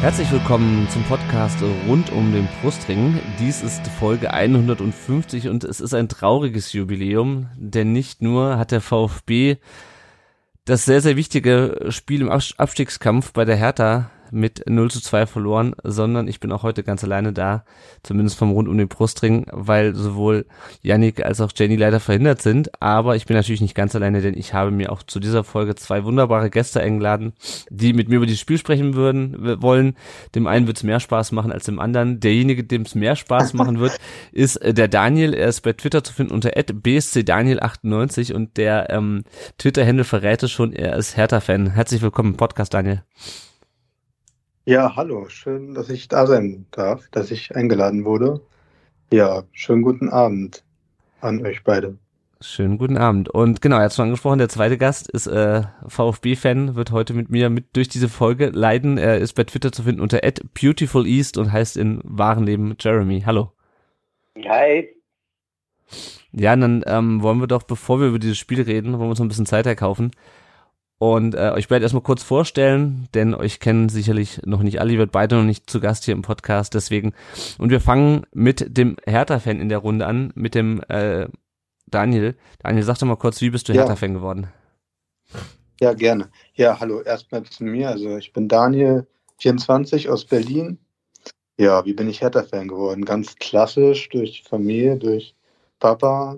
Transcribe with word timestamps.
Herzlich 0.00 0.32
willkommen 0.32 0.88
zum 0.88 1.04
Podcast 1.04 1.58
rund 1.86 2.10
um 2.10 2.32
den 2.32 2.48
Brustring. 2.62 3.20
Dies 3.38 3.60
ist 3.60 3.86
Folge 3.86 4.32
150 4.32 5.48
und 5.48 5.62
es 5.62 5.78
ist 5.78 5.92
ein 5.92 6.08
trauriges 6.08 6.72
Jubiläum, 6.72 7.48
denn 7.54 7.92
nicht 7.92 8.22
nur 8.22 8.56
hat 8.56 8.70
der 8.70 8.80
VfB 8.80 9.58
das 10.64 10.86
sehr, 10.86 11.02
sehr 11.02 11.16
wichtige 11.16 11.88
Spiel 11.90 12.22
im 12.22 12.30
Abstiegskampf 12.30 13.34
bei 13.34 13.44
der 13.44 13.56
Hertha 13.56 14.10
mit 14.32 14.68
0 14.68 14.90
zu 14.90 15.00
2 15.00 15.26
verloren, 15.26 15.74
sondern 15.82 16.28
ich 16.28 16.40
bin 16.40 16.52
auch 16.52 16.62
heute 16.62 16.82
ganz 16.82 17.04
alleine 17.04 17.32
da, 17.32 17.64
zumindest 18.02 18.38
vom 18.38 18.50
Rund 18.50 18.68
um 18.68 18.78
den 18.78 18.88
Brustring, 18.88 19.46
weil 19.50 19.94
sowohl 19.94 20.46
Yannick 20.82 21.24
als 21.24 21.40
auch 21.40 21.52
Jenny 21.54 21.76
leider 21.76 22.00
verhindert 22.00 22.42
sind, 22.42 22.70
aber 22.82 23.16
ich 23.16 23.26
bin 23.26 23.36
natürlich 23.36 23.60
nicht 23.60 23.74
ganz 23.74 23.94
alleine, 23.94 24.20
denn 24.22 24.36
ich 24.36 24.54
habe 24.54 24.70
mir 24.70 24.92
auch 24.92 25.02
zu 25.02 25.20
dieser 25.20 25.44
Folge 25.44 25.74
zwei 25.74 26.04
wunderbare 26.04 26.50
Gäste 26.50 26.80
eingeladen, 26.80 27.32
die 27.70 27.92
mit 27.92 28.08
mir 28.08 28.16
über 28.16 28.26
dieses 28.26 28.40
Spiel 28.40 28.58
sprechen 28.58 28.94
würden, 28.94 29.62
wollen. 29.62 29.96
Dem 30.34 30.46
einen 30.46 30.66
wird 30.66 30.76
es 30.76 30.82
mehr 30.82 31.00
Spaß 31.00 31.32
machen 31.32 31.52
als 31.52 31.64
dem 31.64 31.78
anderen. 31.78 32.20
Derjenige, 32.20 32.64
dem 32.64 32.82
es 32.82 32.94
mehr 32.94 33.16
Spaß 33.16 33.52
machen 33.54 33.80
wird, 33.80 33.96
ist 34.32 34.56
äh, 34.56 34.74
der 34.74 34.88
Daniel. 34.88 35.34
Er 35.34 35.48
ist 35.48 35.62
bei 35.62 35.72
Twitter 35.72 36.04
zu 36.04 36.12
finden 36.12 36.32
unter 36.32 36.50
bscdaniel98 36.50 38.32
und 38.32 38.56
der 38.56 38.90
ähm, 38.90 39.24
Twitter-Händel 39.58 40.04
verrät 40.04 40.42
es 40.42 40.50
schon, 40.50 40.72
er 40.72 40.96
ist 40.96 41.16
Hertha-Fan. 41.16 41.70
Herzlich 41.70 42.02
willkommen 42.02 42.32
im 42.32 42.36
Podcast, 42.36 42.74
Daniel. 42.74 43.02
Ja, 44.66 44.94
hallo, 44.94 45.28
schön, 45.28 45.74
dass 45.74 45.88
ich 45.88 46.08
da 46.08 46.26
sein 46.26 46.66
darf, 46.70 47.08
dass 47.10 47.30
ich 47.30 47.56
eingeladen 47.56 48.04
wurde. 48.04 48.40
Ja, 49.12 49.44
schönen 49.52 49.82
guten 49.82 50.10
Abend 50.10 50.62
an 51.20 51.44
euch 51.44 51.64
beide. 51.64 51.98
Schönen 52.42 52.78
guten 52.78 52.96
Abend. 52.96 53.28
Und 53.28 53.62
genau, 53.62 53.76
er 53.76 53.84
hat 53.84 53.94
schon 53.94 54.04
angesprochen, 54.04 54.38
der 54.38 54.48
zweite 54.48 54.78
Gast 54.78 55.10
ist 55.10 55.26
äh, 55.26 55.62
VfB-Fan, 55.86 56.74
wird 56.74 56.90
heute 56.90 57.14
mit 57.14 57.30
mir 57.30 57.50
mit 57.50 57.74
durch 57.74 57.88
diese 57.88 58.08
Folge 58.08 58.50
leiden. 58.50 58.98
Er 58.98 59.18
ist 59.18 59.34
bei 59.34 59.44
Twitter 59.44 59.72
zu 59.72 59.82
finden 59.82 60.00
unter 60.00 60.20
@beautifuleast 60.54 61.38
und 61.38 61.52
heißt 61.52 61.76
in 61.76 62.00
wahren 62.04 62.44
Leben 62.44 62.76
Jeremy. 62.78 63.22
Hallo. 63.26 63.52
Hi. 64.42 64.88
Ja, 66.32 66.54
dann 66.54 66.84
ähm, 66.86 67.22
wollen 67.22 67.40
wir 67.40 67.46
doch, 67.46 67.64
bevor 67.64 68.00
wir 68.00 68.08
über 68.08 68.18
dieses 68.18 68.38
Spiel 68.38 68.62
reden, 68.62 68.92
wollen 68.92 69.02
wir 69.02 69.10
uns 69.10 69.18
noch 69.18 69.26
ein 69.26 69.30
bisschen 69.30 69.46
Zeit 69.46 69.66
erkaufen. 69.66 70.12
Und 71.02 71.34
äh, 71.34 71.52
euch 71.54 71.70
werde 71.70 71.82
erstmal 71.82 72.02
kurz 72.02 72.22
vorstellen, 72.22 73.08
denn 73.14 73.34
euch 73.34 73.58
kennen 73.58 73.88
sicherlich 73.88 74.42
noch 74.44 74.62
nicht 74.62 74.82
alle, 74.82 74.92
ihr 74.92 74.98
werdet 74.98 75.12
beide 75.12 75.36
noch 75.36 75.44
nicht 75.44 75.70
zu 75.70 75.80
Gast 75.80 76.04
hier 76.04 76.12
im 76.12 76.20
Podcast, 76.20 76.74
deswegen. 76.74 77.14
Und 77.56 77.70
wir 77.70 77.80
fangen 77.80 78.26
mit 78.34 78.76
dem 78.76 78.96
Hertha-Fan 79.06 79.60
in 79.60 79.70
der 79.70 79.78
Runde 79.78 80.06
an, 80.06 80.30
mit 80.34 80.54
dem 80.54 80.82
äh, 80.88 81.26
Daniel. 81.86 82.36
Daniel, 82.58 82.82
sag 82.82 82.98
doch 82.98 83.06
mal 83.06 83.16
kurz, 83.16 83.40
wie 83.40 83.48
bist 83.48 83.66
du 83.66 83.72
Ja. 83.72 83.80
Hertha-Fan 83.80 84.12
geworden? 84.12 84.48
Ja, 85.80 85.94
gerne. 85.94 86.28
Ja, 86.52 86.78
hallo, 86.80 87.00
erstmal 87.00 87.44
zu 87.44 87.64
mir. 87.64 87.88
Also 87.88 88.18
ich 88.18 88.34
bin 88.34 88.46
Daniel, 88.46 89.06
24 89.38 90.10
aus 90.10 90.26
Berlin. 90.26 90.76
Ja, 91.58 91.82
wie 91.86 91.94
bin 91.94 92.10
ich 92.10 92.20
Hertha-Fan 92.20 92.68
geworden? 92.68 93.06
Ganz 93.06 93.36
klassisch, 93.36 94.10
durch 94.10 94.42
Familie, 94.42 94.98
durch 94.98 95.34
Papa, 95.78 96.36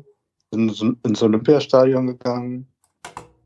ins, 0.53 0.81
ins 1.03 1.21
Olympiastadion 1.21 2.07
gegangen. 2.07 2.69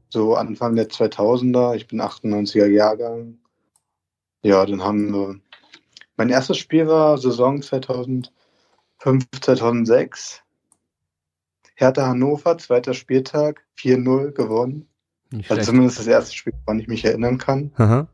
So 0.08 0.34
Anfang 0.36 0.76
der 0.76 0.88
2000er, 0.88 1.74
ich 1.74 1.86
bin 1.88 2.00
98er 2.00 2.66
Jahrgang. 2.66 3.38
Ja, 4.42 4.64
dann 4.64 4.82
haben 4.82 5.12
wir, 5.12 5.40
mein 6.16 6.28
erstes 6.30 6.58
Spiel 6.58 6.86
war 6.86 7.18
Saison 7.18 7.60
2005, 7.62 8.30
2006. 9.40 10.42
Hertha 11.74 12.06
Hannover, 12.06 12.56
zweiter 12.56 12.94
Spieltag, 12.94 13.66
4-0 13.78 14.30
gewonnen. 14.32 14.88
Nicht 15.30 15.50
Also 15.50 15.54
schlecht. 15.54 15.66
zumindest 15.66 15.98
das 15.98 16.06
erste 16.06 16.34
Spiel, 16.34 16.54
woran 16.64 16.78
ich 16.78 16.88
mich 16.88 17.04
erinnern 17.04 17.38
kann. 17.38 17.72
Aha. 17.76 18.06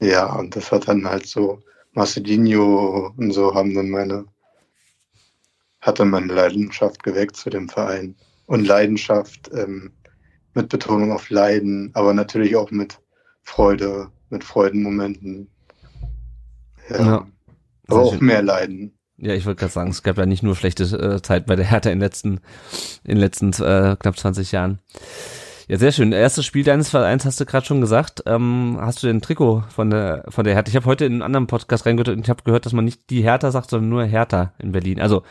Ja, 0.00 0.34
und 0.36 0.54
das 0.56 0.70
hat 0.72 0.88
dann 0.88 1.06
halt 1.06 1.26
so 1.26 1.62
Marcelinho 1.92 3.12
und 3.16 3.32
so 3.32 3.54
haben 3.54 3.74
dann 3.74 3.90
meine, 3.90 4.26
hat 5.80 5.98
dann 5.98 6.10
meine 6.10 6.32
Leidenschaft 6.32 7.02
geweckt 7.02 7.36
zu 7.36 7.50
dem 7.50 7.68
Verein. 7.68 8.14
Und 8.46 8.66
Leidenschaft 8.66 9.50
ähm, 9.52 9.92
mit 10.56 10.68
Betonung 10.70 11.12
auf 11.12 11.30
Leiden, 11.30 11.90
aber 11.94 12.14
natürlich 12.14 12.56
auch 12.56 12.70
mit 12.70 12.98
Freude, 13.42 14.08
mit 14.30 14.42
Freudenmomenten. 14.42 15.48
Ja. 16.88 16.96
Ja, 16.96 17.26
aber 17.88 18.00
auch 18.00 18.20
mehr 18.20 18.42
Leiden. 18.42 18.92
Ja, 19.18 19.34
ich 19.34 19.46
wollte 19.46 19.60
gerade 19.60 19.72
sagen, 19.72 19.90
es 19.90 20.02
gab 20.02 20.18
ja 20.18 20.26
nicht 20.26 20.42
nur 20.42 20.56
schlechte 20.56 20.84
äh, 20.84 21.22
Zeit 21.22 21.46
bei 21.46 21.56
der 21.56 21.64
Hertha 21.64 21.90
in 21.90 21.98
den 21.98 22.04
letzten, 22.04 22.40
in 23.04 23.12
den 23.14 23.18
letzten 23.18 23.50
äh, 23.62 23.96
knapp 23.98 24.18
20 24.18 24.52
Jahren. 24.52 24.80
Ja, 25.68 25.78
sehr 25.78 25.90
schön. 25.90 26.12
Erstes 26.12 26.44
Spiel 26.44 26.64
deines 26.64 26.90
Vereins 26.90 27.24
hast 27.24 27.40
du 27.40 27.44
gerade 27.44 27.66
schon 27.66 27.80
gesagt. 27.80 28.22
Ähm, 28.26 28.76
hast 28.80 29.02
du 29.02 29.08
denn 29.08 29.16
ein 29.16 29.22
Trikot 29.22 29.64
von 29.68 29.90
der 29.90 30.24
von 30.28 30.44
der 30.44 30.54
Hertha? 30.54 30.68
Ich 30.68 30.76
habe 30.76 30.86
heute 30.86 31.06
in 31.06 31.14
einen 31.14 31.22
anderen 31.22 31.48
Podcast 31.48 31.86
reingehört 31.86 32.08
und 32.08 32.20
ich 32.20 32.30
habe 32.30 32.44
gehört, 32.44 32.66
dass 32.66 32.72
man 32.72 32.84
nicht 32.84 33.10
die 33.10 33.22
Hertha 33.22 33.50
sagt, 33.50 33.70
sondern 33.70 33.88
nur 33.88 34.04
Hertha 34.04 34.52
in 34.58 34.70
Berlin. 34.70 35.00
Also 35.00 35.22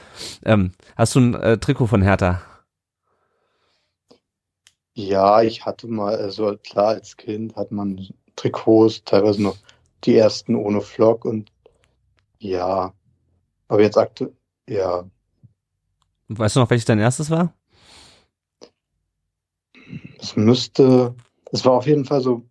ähm, 0.43 0.71
hast 0.97 1.15
du 1.15 1.21
ein 1.21 1.33
äh, 1.35 1.57
Trikot 1.57 1.87
von 1.87 2.01
Hertha? 2.01 2.41
Ja, 4.97 5.41
ich 5.43 5.65
hatte 5.65 5.87
mal, 5.87 6.15
also 6.15 6.57
klar, 6.57 6.87
als 6.89 7.17
Kind 7.17 7.55
hat 7.55 7.71
man 7.71 8.09
Trikots, 8.35 9.03
teilweise 9.03 9.41
noch 9.43 9.57
die 10.03 10.15
ersten 10.15 10.55
ohne 10.55 10.81
Flock 10.81 11.25
und 11.25 11.51
ja, 12.39 12.93
aber 13.69 13.81
jetzt 13.83 13.97
aktuell, 13.97 14.35
ja, 14.69 15.09
Weißt 16.27 16.55
du 16.55 16.59
noch, 16.59 16.69
welches 16.69 16.85
dein 16.85 16.99
erstes 16.99 17.29
war? 17.29 17.53
es 20.19 20.35
müsste, 20.35 21.15
es 21.51 21.65
war 21.65 21.73
auf 21.73 21.87
jeden 21.87 22.05
Fall 22.05 22.21
so 22.21 22.43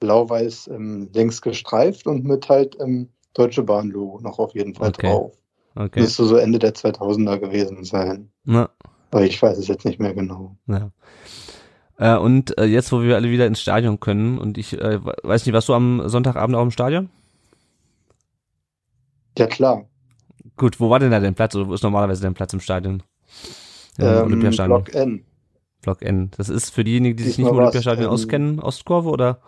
blau-weiß 0.00 0.68
ähm, 0.68 1.10
längs 1.14 1.42
gestreift 1.42 2.06
und 2.06 2.24
mit 2.24 2.48
halt 2.48 2.76
ähm, 2.80 3.10
Deutsche 3.34 3.62
Bahn-Logo 3.62 4.20
noch 4.20 4.38
auf 4.38 4.54
jeden 4.54 4.74
Fall 4.74 4.90
Okay. 4.90 5.02
drauf. 5.02 5.38
Okay. 5.76 6.00
Müsste 6.00 6.24
so 6.26 6.36
Ende 6.36 6.58
der 6.58 6.74
2000er 6.74 7.38
gewesen 7.38 7.84
sein, 7.84 8.32
Na, 8.44 8.68
aber 9.12 9.24
ich 9.24 9.40
weiß 9.40 9.56
es 9.58 9.68
jetzt 9.68 9.84
nicht 9.84 10.00
mehr 10.00 10.14
genau. 10.14 10.56
ja. 10.66 10.90
Äh, 11.98 12.18
und 12.18 12.58
äh, 12.58 12.64
jetzt, 12.64 12.90
wo 12.90 13.02
wir 13.02 13.14
alle 13.14 13.30
wieder 13.30 13.46
ins 13.46 13.60
Stadion 13.60 14.00
können 14.00 14.38
und 14.38 14.58
ich 14.58 14.72
äh, 14.72 14.98
weiß 15.04 15.46
nicht, 15.46 15.54
warst 15.54 15.68
du 15.68 15.74
am 15.74 16.08
Sonntagabend 16.08 16.56
auch 16.56 16.62
im 16.62 16.72
Stadion? 16.72 17.10
Ja 19.38 19.46
klar, 19.46 19.86
Gut, 20.56 20.80
wo 20.80 20.90
war 20.90 20.98
denn 20.98 21.10
da 21.10 21.20
dein 21.20 21.34
Platz 21.34 21.54
oder 21.54 21.68
wo 21.68 21.74
ist 21.74 21.82
normalerweise 21.82 22.22
dein 22.22 22.34
Platz 22.34 22.52
im 22.52 22.60
Stadion? 22.60 23.02
Im 23.98 24.06
ähm, 24.06 24.22
Olympiastadion. 24.24 24.84
Block 24.84 24.94
N. 24.94 25.24
Block 25.80 26.02
N. 26.02 26.30
Das 26.36 26.48
ist 26.48 26.70
für 26.70 26.84
diejenigen, 26.84 27.16
die 27.16 27.24
sich 27.24 27.38
nicht 27.38 27.48
im 27.48 27.56
Olympiastadion 27.56 28.06
ähm, 28.06 28.12
auskennen, 28.12 28.60
Ostkurve 28.60 29.08
oder? 29.08 29.40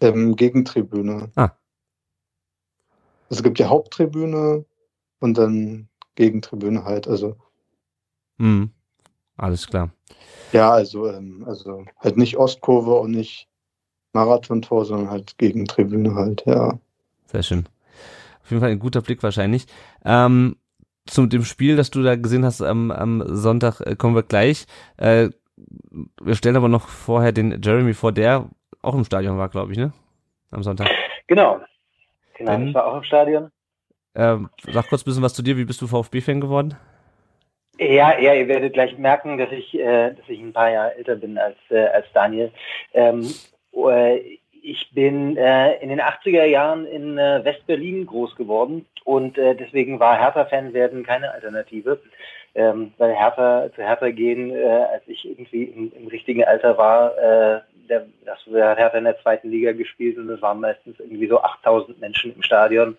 Ähm, 0.00 0.36
Gegentribüne. 0.36 1.30
Ah. 1.34 1.50
Es 3.30 3.42
gibt 3.42 3.58
ja 3.58 3.68
Haupttribüne 3.68 4.64
und 5.20 5.38
dann 5.38 5.88
Gegentribüne 6.14 6.84
halt. 6.84 7.08
Also 7.08 7.36
Hm. 8.38 8.70
Alles 9.36 9.66
klar. 9.66 9.90
ja, 10.52 10.70
also 10.70 11.08
ähm, 11.10 11.44
also 11.46 11.84
halt 11.98 12.16
nicht 12.16 12.36
Ostkurve 12.36 12.94
und 12.94 13.10
nicht 13.10 13.48
Marathontor, 14.12 14.84
sondern 14.84 15.10
halt 15.10 15.36
Gegentribüne 15.38 16.14
halt. 16.14 16.44
Ja. 16.46 16.78
Sehr 17.26 17.42
schön. 17.42 17.66
Auf 18.42 18.50
jeden 18.50 18.60
Fall 18.60 18.70
ein 18.70 18.78
guter 18.78 19.00
Blick 19.00 19.22
wahrscheinlich. 19.22 19.66
Ähm, 20.04 20.56
zu 21.06 21.26
dem 21.26 21.44
Spiel, 21.44 21.76
das 21.76 21.90
du 21.90 22.02
da 22.02 22.14
gesehen 22.16 22.44
hast 22.44 22.62
am, 22.62 22.90
am 22.90 23.22
Sonntag, 23.26 23.80
äh, 23.80 23.96
kommen 23.96 24.14
wir 24.14 24.22
gleich. 24.22 24.66
Äh, 24.96 25.30
wir 26.22 26.34
stellen 26.34 26.56
aber 26.56 26.68
noch 26.68 26.88
vorher 26.88 27.32
den 27.32 27.60
Jeremy 27.62 27.94
vor, 27.94 28.12
der 28.12 28.48
auch 28.82 28.94
im 28.94 29.04
Stadion 29.04 29.36
war, 29.38 29.48
glaube 29.48 29.72
ich, 29.72 29.78
ne? 29.78 29.92
Am 30.50 30.62
Sonntag. 30.62 30.88
Genau. 31.26 31.60
Genau, 32.38 32.50
Dann- 32.52 32.68
ich 32.68 32.74
war 32.74 32.86
auch 32.86 32.96
im 32.98 33.02
Stadion. 33.04 33.50
Ähm, 34.14 34.48
sag 34.70 34.88
kurz 34.88 35.02
ein 35.02 35.06
bisschen 35.06 35.22
was 35.22 35.34
zu 35.34 35.42
dir. 35.42 35.56
Wie 35.56 35.64
bist 35.64 35.82
du 35.82 35.86
VfB-Fan 35.88 36.40
geworden? 36.40 36.76
Ja, 37.78 38.18
ja, 38.18 38.34
ihr 38.34 38.46
werdet 38.46 38.74
gleich 38.74 38.96
merken, 38.98 39.36
dass 39.36 39.50
ich, 39.50 39.74
äh, 39.74 40.10
dass 40.10 40.28
ich 40.28 40.40
ein 40.40 40.52
paar 40.52 40.70
Jahre 40.70 40.96
älter 40.96 41.16
bin 41.16 41.38
als, 41.38 41.56
äh, 41.70 41.86
als 41.86 42.06
Daniel. 42.12 42.52
Ähm, 42.92 43.28
äh, 43.72 44.38
ich 44.62 44.90
bin 44.92 45.36
äh, 45.36 45.74
in 45.82 45.88
den 45.88 46.00
80er 46.00 46.44
Jahren 46.44 46.86
in 46.86 47.18
äh, 47.18 47.44
West-Berlin 47.44 48.06
groß 48.06 48.36
geworden 48.36 48.86
und 49.04 49.36
äh, 49.36 49.54
deswegen 49.54 50.00
war 50.00 50.18
Hertha-Fan 50.18 50.72
werden 50.72 51.04
keine 51.04 51.32
Alternative. 51.32 52.00
Ähm, 52.56 52.92
weil 52.98 53.14
Hertha 53.14 53.68
zu 53.74 53.82
Hertha 53.82 54.10
gehen, 54.10 54.54
äh, 54.54 54.64
als 54.64 55.02
ich 55.06 55.28
irgendwie 55.28 55.64
im, 55.64 55.92
im 55.96 56.06
richtigen 56.06 56.44
Alter 56.44 56.78
war, 56.78 57.18
äh, 57.18 57.60
der, 57.88 58.06
das 58.24 58.38
hat 58.46 58.78
Hertha 58.78 58.98
in 58.98 59.04
der 59.04 59.20
zweiten 59.20 59.50
Liga 59.50 59.72
gespielt 59.72 60.16
und 60.18 60.28
es 60.30 60.40
waren 60.40 60.60
meistens 60.60 60.98
irgendwie 61.00 61.26
so 61.26 61.40
8000 61.40 62.00
Menschen 62.00 62.34
im 62.34 62.42
Stadion. 62.42 62.96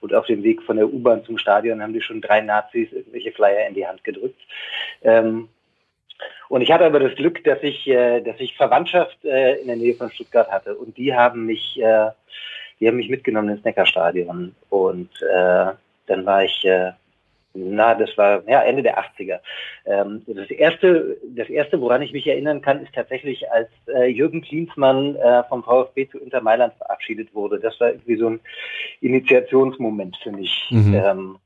Und 0.00 0.14
auf 0.14 0.26
dem 0.26 0.42
Weg 0.42 0.62
von 0.62 0.76
der 0.76 0.86
U-Bahn 0.86 1.24
zum 1.24 1.38
Stadion 1.38 1.82
haben 1.82 1.92
die 1.92 2.02
schon 2.02 2.20
drei 2.20 2.40
Nazis 2.40 2.92
irgendwelche 2.92 3.32
Flyer 3.32 3.66
in 3.68 3.74
die 3.74 3.86
Hand 3.86 4.04
gedrückt. 4.04 4.40
Ähm, 5.02 5.48
und 6.48 6.62
ich 6.62 6.70
hatte 6.70 6.84
aber 6.84 7.00
das 7.00 7.14
Glück, 7.16 7.42
dass 7.44 7.62
ich, 7.62 7.86
äh, 7.88 8.20
dass 8.20 8.38
ich 8.38 8.56
Verwandtschaft 8.56 9.24
äh, 9.24 9.56
in 9.56 9.66
der 9.66 9.76
Nähe 9.76 9.94
von 9.94 10.10
Stuttgart 10.10 10.50
hatte. 10.50 10.74
Und 10.74 10.96
die 10.96 11.14
haben 11.14 11.46
mich, 11.46 11.80
äh, 11.80 12.10
die 12.78 12.88
haben 12.88 12.96
mich 12.96 13.08
mitgenommen 13.08 13.50
ins 13.50 13.64
Neckarstadion. 13.64 14.54
Und 14.70 15.10
äh, 15.22 15.72
dann 16.06 16.26
war 16.26 16.44
ich 16.44 16.64
äh, 16.64 16.92
na, 17.56 17.94
das 17.94 18.16
war 18.16 18.48
ja 18.48 18.62
Ende 18.62 18.82
der 18.82 18.98
80er. 18.98 19.40
Ähm, 19.86 20.22
das 20.26 20.50
erste, 20.50 21.16
das 21.34 21.48
erste, 21.48 21.80
woran 21.80 22.02
ich 22.02 22.12
mich 22.12 22.26
erinnern 22.26 22.60
kann, 22.60 22.82
ist 22.82 22.94
tatsächlich, 22.94 23.50
als 23.50 23.68
äh, 23.88 24.06
Jürgen 24.06 24.42
Klinsmann 24.42 25.16
äh, 25.16 25.42
vom 25.48 25.64
VfB 25.64 26.08
zu 26.08 26.18
Inter 26.18 26.40
Mailand 26.40 26.74
verabschiedet 26.74 27.34
wurde. 27.34 27.58
Das 27.58 27.78
war 27.80 27.90
irgendwie 27.90 28.16
so 28.16 28.28
ein 28.28 28.40
Initiationsmoment 29.00 30.16
für 30.22 30.32
mich. 30.32 30.66
Mhm. 30.70 30.94
Ähm, 30.94 31.38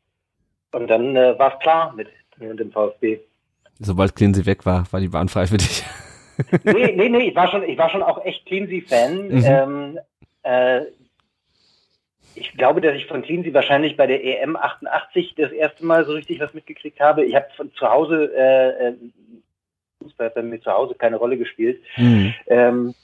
und 0.72 0.88
dann 0.88 1.16
äh, 1.16 1.38
war 1.38 1.54
es 1.54 1.60
klar 1.60 1.94
mit, 1.94 2.08
mit 2.38 2.58
dem 2.58 2.72
VfB. 2.72 3.20
Sobald 3.78 4.14
Cleansy 4.14 4.44
weg 4.46 4.66
war, 4.66 4.84
war 4.90 5.00
die 5.00 5.08
Bahn 5.08 5.28
frei 5.28 5.46
für 5.46 5.56
dich. 5.56 5.84
nee, 6.64 6.92
nee, 6.96 7.08
nee, 7.08 7.28
ich 7.28 7.36
war 7.36 7.48
schon, 7.48 7.62
ich 7.62 7.78
war 7.78 7.90
schon 7.90 8.02
auch 8.02 8.24
echt 8.24 8.46
Cleansy-Fan. 8.46 9.28
Mhm. 9.28 9.44
Ähm, 9.44 9.98
äh, 10.42 10.82
glaube, 12.60 12.82
dass 12.82 12.94
ich 12.94 13.06
von 13.06 13.22
Cleansy 13.22 13.54
wahrscheinlich 13.54 13.96
bei 13.96 14.06
der 14.06 14.22
EM 14.22 14.54
88 14.54 15.34
das 15.34 15.50
erste 15.50 15.84
Mal 15.84 16.04
so 16.04 16.12
richtig 16.12 16.38
was 16.40 16.52
mitgekriegt 16.52 17.00
habe. 17.00 17.24
Ich 17.24 17.34
habe 17.34 17.46
von 17.56 17.72
zu 17.72 17.88
Hause, 17.88 18.30
äh, 18.36 18.88
äh, 18.88 18.94
Fußball 20.02 20.26
hat 20.26 20.34
bei 20.34 20.42
mir 20.42 20.60
zu 20.60 20.70
Hause 20.70 20.94
keine 20.94 21.16
Rolle 21.16 21.38
gespielt. 21.38 21.82
Mhm. 21.96 22.34
Ähm, 22.48 22.94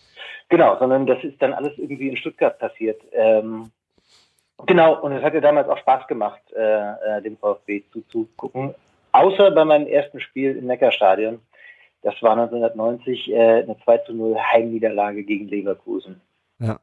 genau, 0.50 0.78
sondern 0.78 1.06
das 1.06 1.24
ist 1.24 1.40
dann 1.40 1.54
alles 1.54 1.72
irgendwie 1.78 2.08
in 2.08 2.18
Stuttgart 2.18 2.58
passiert. 2.58 3.00
Ähm, 3.12 3.70
genau, 4.66 5.00
und 5.00 5.12
es 5.12 5.22
hat 5.22 5.32
ja 5.32 5.40
damals 5.40 5.68
auch 5.68 5.78
Spaß 5.78 6.06
gemacht, 6.06 6.42
äh, 6.54 7.18
äh, 7.18 7.22
dem 7.22 7.38
VfB 7.38 7.82
zuzugucken. 7.92 8.74
Außer 9.12 9.50
bei 9.52 9.64
meinem 9.64 9.86
ersten 9.86 10.20
Spiel 10.20 10.54
im 10.56 10.66
Neckarstadion. 10.66 11.40
Das 12.02 12.20
war 12.22 12.32
1990 12.32 13.32
äh, 13.32 13.62
eine 13.62 13.76
2 13.82 13.98
zu 13.98 14.12
0 14.12 14.36
Heimniederlage 14.36 15.24
gegen 15.24 15.48
Leverkusen. 15.48 16.20
Ja. 16.58 16.78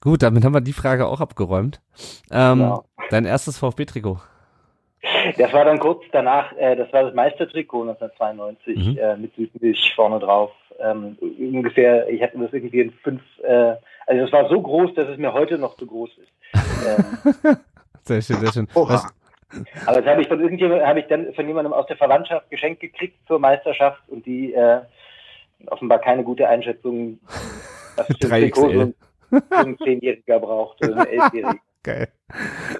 Gut, 0.00 0.22
damit 0.22 0.44
haben 0.44 0.54
wir 0.54 0.60
die 0.60 0.72
Frage 0.72 1.06
auch 1.06 1.20
abgeräumt. 1.20 1.80
Ähm, 2.30 2.58
genau. 2.58 2.84
Dein 3.10 3.26
erstes 3.26 3.58
VfB-Trikot? 3.58 4.18
Das 5.38 5.52
war 5.52 5.64
dann 5.64 5.78
kurz 5.78 6.02
danach, 6.12 6.52
äh, 6.56 6.76
das 6.76 6.92
war 6.92 7.04
das 7.04 7.14
Meistertrikot 7.14 7.82
1992 7.82 8.76
mhm. 8.76 8.98
äh, 8.98 9.16
mit 9.16 9.34
Südmilch 9.34 9.92
vorne 9.94 10.18
drauf. 10.18 10.50
Ähm, 10.78 11.16
ungefähr, 11.20 12.08
ich 12.08 12.22
hatte 12.22 12.38
das 12.38 12.52
irgendwie 12.52 12.80
in 12.80 12.92
fünf, 13.02 13.22
äh, 13.42 13.74
also 14.06 14.24
es 14.24 14.32
war 14.32 14.48
so 14.48 14.60
groß, 14.60 14.94
dass 14.94 15.08
es 15.08 15.18
mir 15.18 15.32
heute 15.32 15.58
noch 15.58 15.76
zu 15.76 15.86
groß 15.86 16.10
ist. 16.18 16.32
Ähm, 16.86 17.56
sehr 18.02 18.22
schön, 18.22 18.36
sehr 18.36 18.52
schön. 18.52 18.68
Was, 18.74 19.06
aber 19.86 20.00
das 20.00 20.06
habe 20.06 20.22
ich 20.22 20.28
von 20.28 20.40
irgendjemandem, 20.40 20.86
habe 20.86 21.00
ich 21.00 21.06
dann 21.06 21.32
von 21.34 21.46
jemandem 21.46 21.72
aus 21.72 21.86
der 21.86 21.96
Verwandtschaft 21.96 22.50
geschenkt 22.50 22.80
gekriegt 22.80 23.16
zur 23.26 23.38
Meisterschaft 23.38 24.02
und 24.08 24.24
die 24.24 24.54
äh, 24.54 24.80
offenbar 25.66 25.98
keine 25.98 26.24
gute 26.24 26.48
Einschätzung, 26.48 27.18
was 27.96 28.06
für 28.06 28.32
ein 28.32 28.50
Trikot 28.50 28.92
ein 29.50 29.78
Zehnjähriger 29.78 30.40
braucht 30.40 30.84
oder 30.84 31.00
ein 31.00 31.06
Elfjähriger. 31.06 31.60
Geil. 31.82 32.08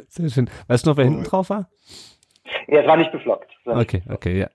Sehr 0.08 0.28
schön. 0.28 0.50
Weißt 0.68 0.84
du 0.84 0.90
noch, 0.90 0.96
wer 0.96 1.04
hinten 1.04 1.24
drauf 1.24 1.50
war? 1.50 1.70
Ja, 2.68 2.80
es 2.80 2.86
war 2.86 2.96
nicht 2.96 3.12
beflockt. 3.12 3.50
Okay, 3.64 4.02
okay, 4.10 4.40
ja. 4.40 4.50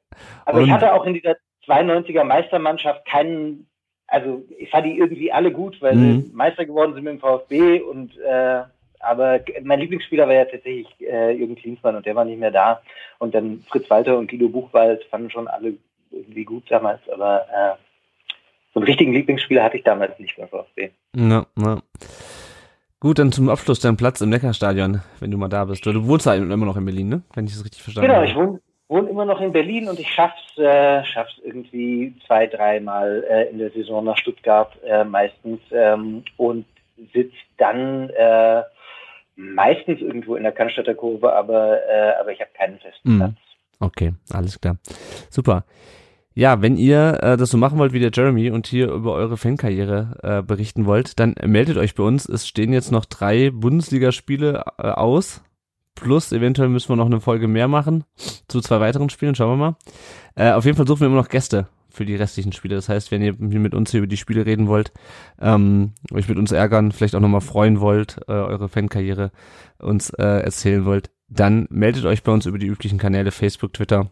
Also 0.45 0.59
und 0.59 0.67
ich 0.67 0.71
hatte 0.71 0.93
auch 0.93 1.05
in 1.05 1.13
dieser 1.13 1.35
92er 1.67 2.23
Meistermannschaft 2.23 3.05
keinen, 3.05 3.67
also 4.07 4.43
ich 4.57 4.69
fand 4.69 4.85
die 4.85 4.97
irgendwie 4.97 5.31
alle 5.31 5.51
gut, 5.51 5.81
weil 5.81 5.95
mhm. 5.95 6.21
sie 6.21 6.31
Meister 6.33 6.65
geworden 6.65 6.93
sind 6.93 7.03
mit 7.03 7.13
dem 7.13 7.19
VfB 7.19 7.79
und 7.81 8.17
äh, 8.19 8.63
aber 8.99 9.39
mein 9.63 9.79
Lieblingsspieler 9.79 10.27
war 10.27 10.33
ja 10.33 10.45
tatsächlich 10.45 10.87
äh, 10.99 11.31
Jürgen 11.31 11.55
Klinsmann 11.55 11.95
und 11.95 12.05
der 12.05 12.15
war 12.15 12.25
nicht 12.25 12.39
mehr 12.39 12.51
da. 12.51 12.81
Und 13.19 13.35
dann 13.35 13.63
Fritz 13.69 13.89
Walter 13.89 14.17
und 14.17 14.29
Guido 14.29 14.49
Buchwald 14.49 15.03
fanden 15.05 15.29
schon 15.29 15.47
alle 15.47 15.75
irgendwie 16.11 16.45
gut 16.45 16.63
damals, 16.69 17.07
aber 17.09 17.45
äh, 17.53 17.84
so 18.75 18.81
einen 18.81 18.87
richtigen 18.87 19.13
Lieblingsspieler 19.13 19.63
hatte 19.63 19.77
ich 19.77 19.83
damals 19.83 20.19
nicht 20.19 20.35
beim 20.35 20.49
VfB. 20.49 20.89
Na, 21.13 21.47
na. 21.55 21.81
Gut, 22.99 23.19
dann 23.19 23.31
zum 23.31 23.47
Abschluss 23.47 23.79
dein 23.79 23.95
Platz 23.95 24.19
im 24.19 24.29
Neckarstadion, 24.29 25.01
wenn 25.21 25.31
du 25.31 25.37
mal 25.37 25.47
da 25.47 25.63
bist. 25.63 25.85
Du 25.85 26.07
wohnst 26.07 26.25
ja 26.25 26.35
immer 26.35 26.57
noch 26.57 26.75
in 26.75 26.83
Berlin, 26.83 27.07
ne? 27.07 27.21
Wenn 27.33 27.45
ich 27.45 27.53
das 27.53 27.63
richtig 27.63 27.81
verstanden 27.81 28.09
genau, 28.09 28.19
habe. 28.19 28.27
Genau, 28.27 28.41
ich 28.41 28.49
wohne, 28.49 28.59
wohne 28.89 29.09
immer 29.09 29.23
noch 29.23 29.39
in 29.39 29.53
Berlin 29.53 29.87
und 29.87 29.97
ich 29.97 30.11
schaff's, 30.11 30.57
äh, 30.57 31.05
schaff's 31.05 31.39
irgendwie 31.41 32.15
zwei, 32.27 32.47
dreimal 32.47 33.23
äh, 33.29 33.49
in 33.49 33.59
der 33.59 33.71
Saison 33.71 34.03
nach 34.03 34.17
Stuttgart 34.17 34.77
äh, 34.83 35.05
meistens 35.05 35.61
ähm, 35.71 36.25
und 36.35 36.65
sitze 37.13 37.35
dann 37.57 38.09
äh, 38.09 38.63
meistens 39.37 40.01
irgendwo 40.01 40.35
in 40.35 40.43
der 40.43 40.51
Cannstatter 40.51 40.95
Kurve, 40.95 41.31
aber, 41.33 41.79
äh, 41.87 42.19
aber 42.19 42.33
ich 42.33 42.41
habe 42.41 42.51
keinen 42.53 42.79
festen 42.79 43.13
mhm. 43.13 43.17
Platz. 43.19 43.35
Okay, 43.79 44.13
alles 44.33 44.59
klar. 44.59 44.75
Super. 45.29 45.63
Ja, 46.37 46.61
wenn 46.61 46.75
ihr 46.75 47.23
äh, 47.23 47.37
das 47.37 47.49
so 47.49 47.57
machen 47.57 47.79
wollt 47.79 47.93
wie 47.93 47.99
der 47.99 48.11
Jeremy 48.13 48.51
und 48.51 48.67
hier 48.67 48.91
über 48.91 49.13
eure 49.13 49.37
Fankarriere 49.37 50.19
äh, 50.21 50.43
berichten 50.43 50.85
wollt, 50.85 51.17
dann 51.17 51.35
meldet 51.45 51.77
euch 51.77 51.95
bei 51.95 52.03
uns. 52.03 52.27
Es 52.27 52.45
stehen 52.45 52.73
jetzt 52.73 52.91
noch 52.91 53.05
drei 53.05 53.51
Bundesligaspiele 53.51 54.65
äh, 54.77 54.89
aus. 54.89 55.41
Plus 55.95 56.33
eventuell 56.33 56.67
müssen 56.67 56.89
wir 56.89 56.97
noch 56.97 57.05
eine 57.05 57.21
Folge 57.21 57.47
mehr 57.47 57.69
machen 57.69 58.03
zu 58.49 58.59
zwei 58.59 58.81
weiteren 58.81 59.09
Spielen. 59.09 59.33
Schauen 59.33 59.57
wir 59.57 59.65
mal. 59.65 59.77
Äh, 60.35 60.51
auf 60.51 60.65
jeden 60.65 60.75
Fall 60.75 60.85
suchen 60.85 60.99
wir 60.99 61.07
immer 61.07 61.15
noch 61.15 61.29
Gäste 61.29 61.69
für 61.89 62.05
die 62.05 62.17
restlichen 62.17 62.51
Spiele. 62.51 62.75
Das 62.75 62.89
heißt, 62.89 63.11
wenn 63.11 63.21
ihr 63.21 63.35
mit 63.39 63.73
uns 63.73 63.91
hier 63.91 63.99
über 63.99 64.07
die 64.07 64.17
Spiele 64.17 64.45
reden 64.45 64.67
wollt, 64.67 64.91
ähm, 65.39 65.93
euch 66.11 66.27
mit 66.27 66.37
uns 66.37 66.51
ärgern, 66.51 66.91
vielleicht 66.91 67.15
auch 67.15 67.21
nochmal 67.21 67.39
freuen 67.39 67.79
wollt, 67.79 68.17
äh, 68.27 68.33
eure 68.33 68.67
Fankarriere 68.67 69.31
uns 69.79 70.09
äh, 70.09 70.41
erzählen 70.41 70.83
wollt, 70.83 71.11
dann 71.29 71.65
meldet 71.69 72.03
euch 72.03 72.23
bei 72.23 72.33
uns 72.33 72.45
über 72.45 72.57
die 72.57 72.67
üblichen 72.67 72.97
Kanäle 72.97 73.31
Facebook, 73.31 73.71
Twitter 73.71 74.11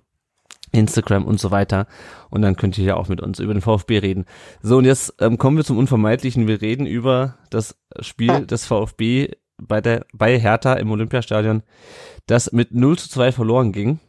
Instagram 0.72 1.26
und 1.26 1.40
so 1.40 1.52
weiter. 1.52 1.88
Und 2.30 2.42
dann 2.42 2.56
könnt 2.56 2.78
ihr 2.78 2.86
ja 2.86 2.96
auch 2.96 3.08
mit 3.08 3.22
uns 3.22 3.40
über 3.40 3.54
den 3.54 3.62
VfB 3.62 4.00
reden. 4.00 4.26
So, 4.62 4.78
und 4.78 4.86
jetzt 4.86 5.14
ähm, 5.20 5.38
kommen 5.38 5.58
wir 5.58 5.64
zum 5.64 5.78
Unvermeidlichen. 5.78 6.48
Wir 6.48 6.62
reden 6.62 6.86
über 6.86 7.36
das 7.50 7.78
Spiel 8.00 8.46
des 8.46 8.66
VfB 8.66 9.32
bei 9.58 9.82
der, 9.82 10.06
bei 10.14 10.40
Hertha 10.40 10.74
im 10.74 10.92
Olympiastadion, 10.92 11.64
das 12.26 12.52
mit 12.52 12.74
0 12.74 12.98
zu 12.98 13.10
2 13.10 13.32
verloren 13.32 13.72
ging. 13.72 14.00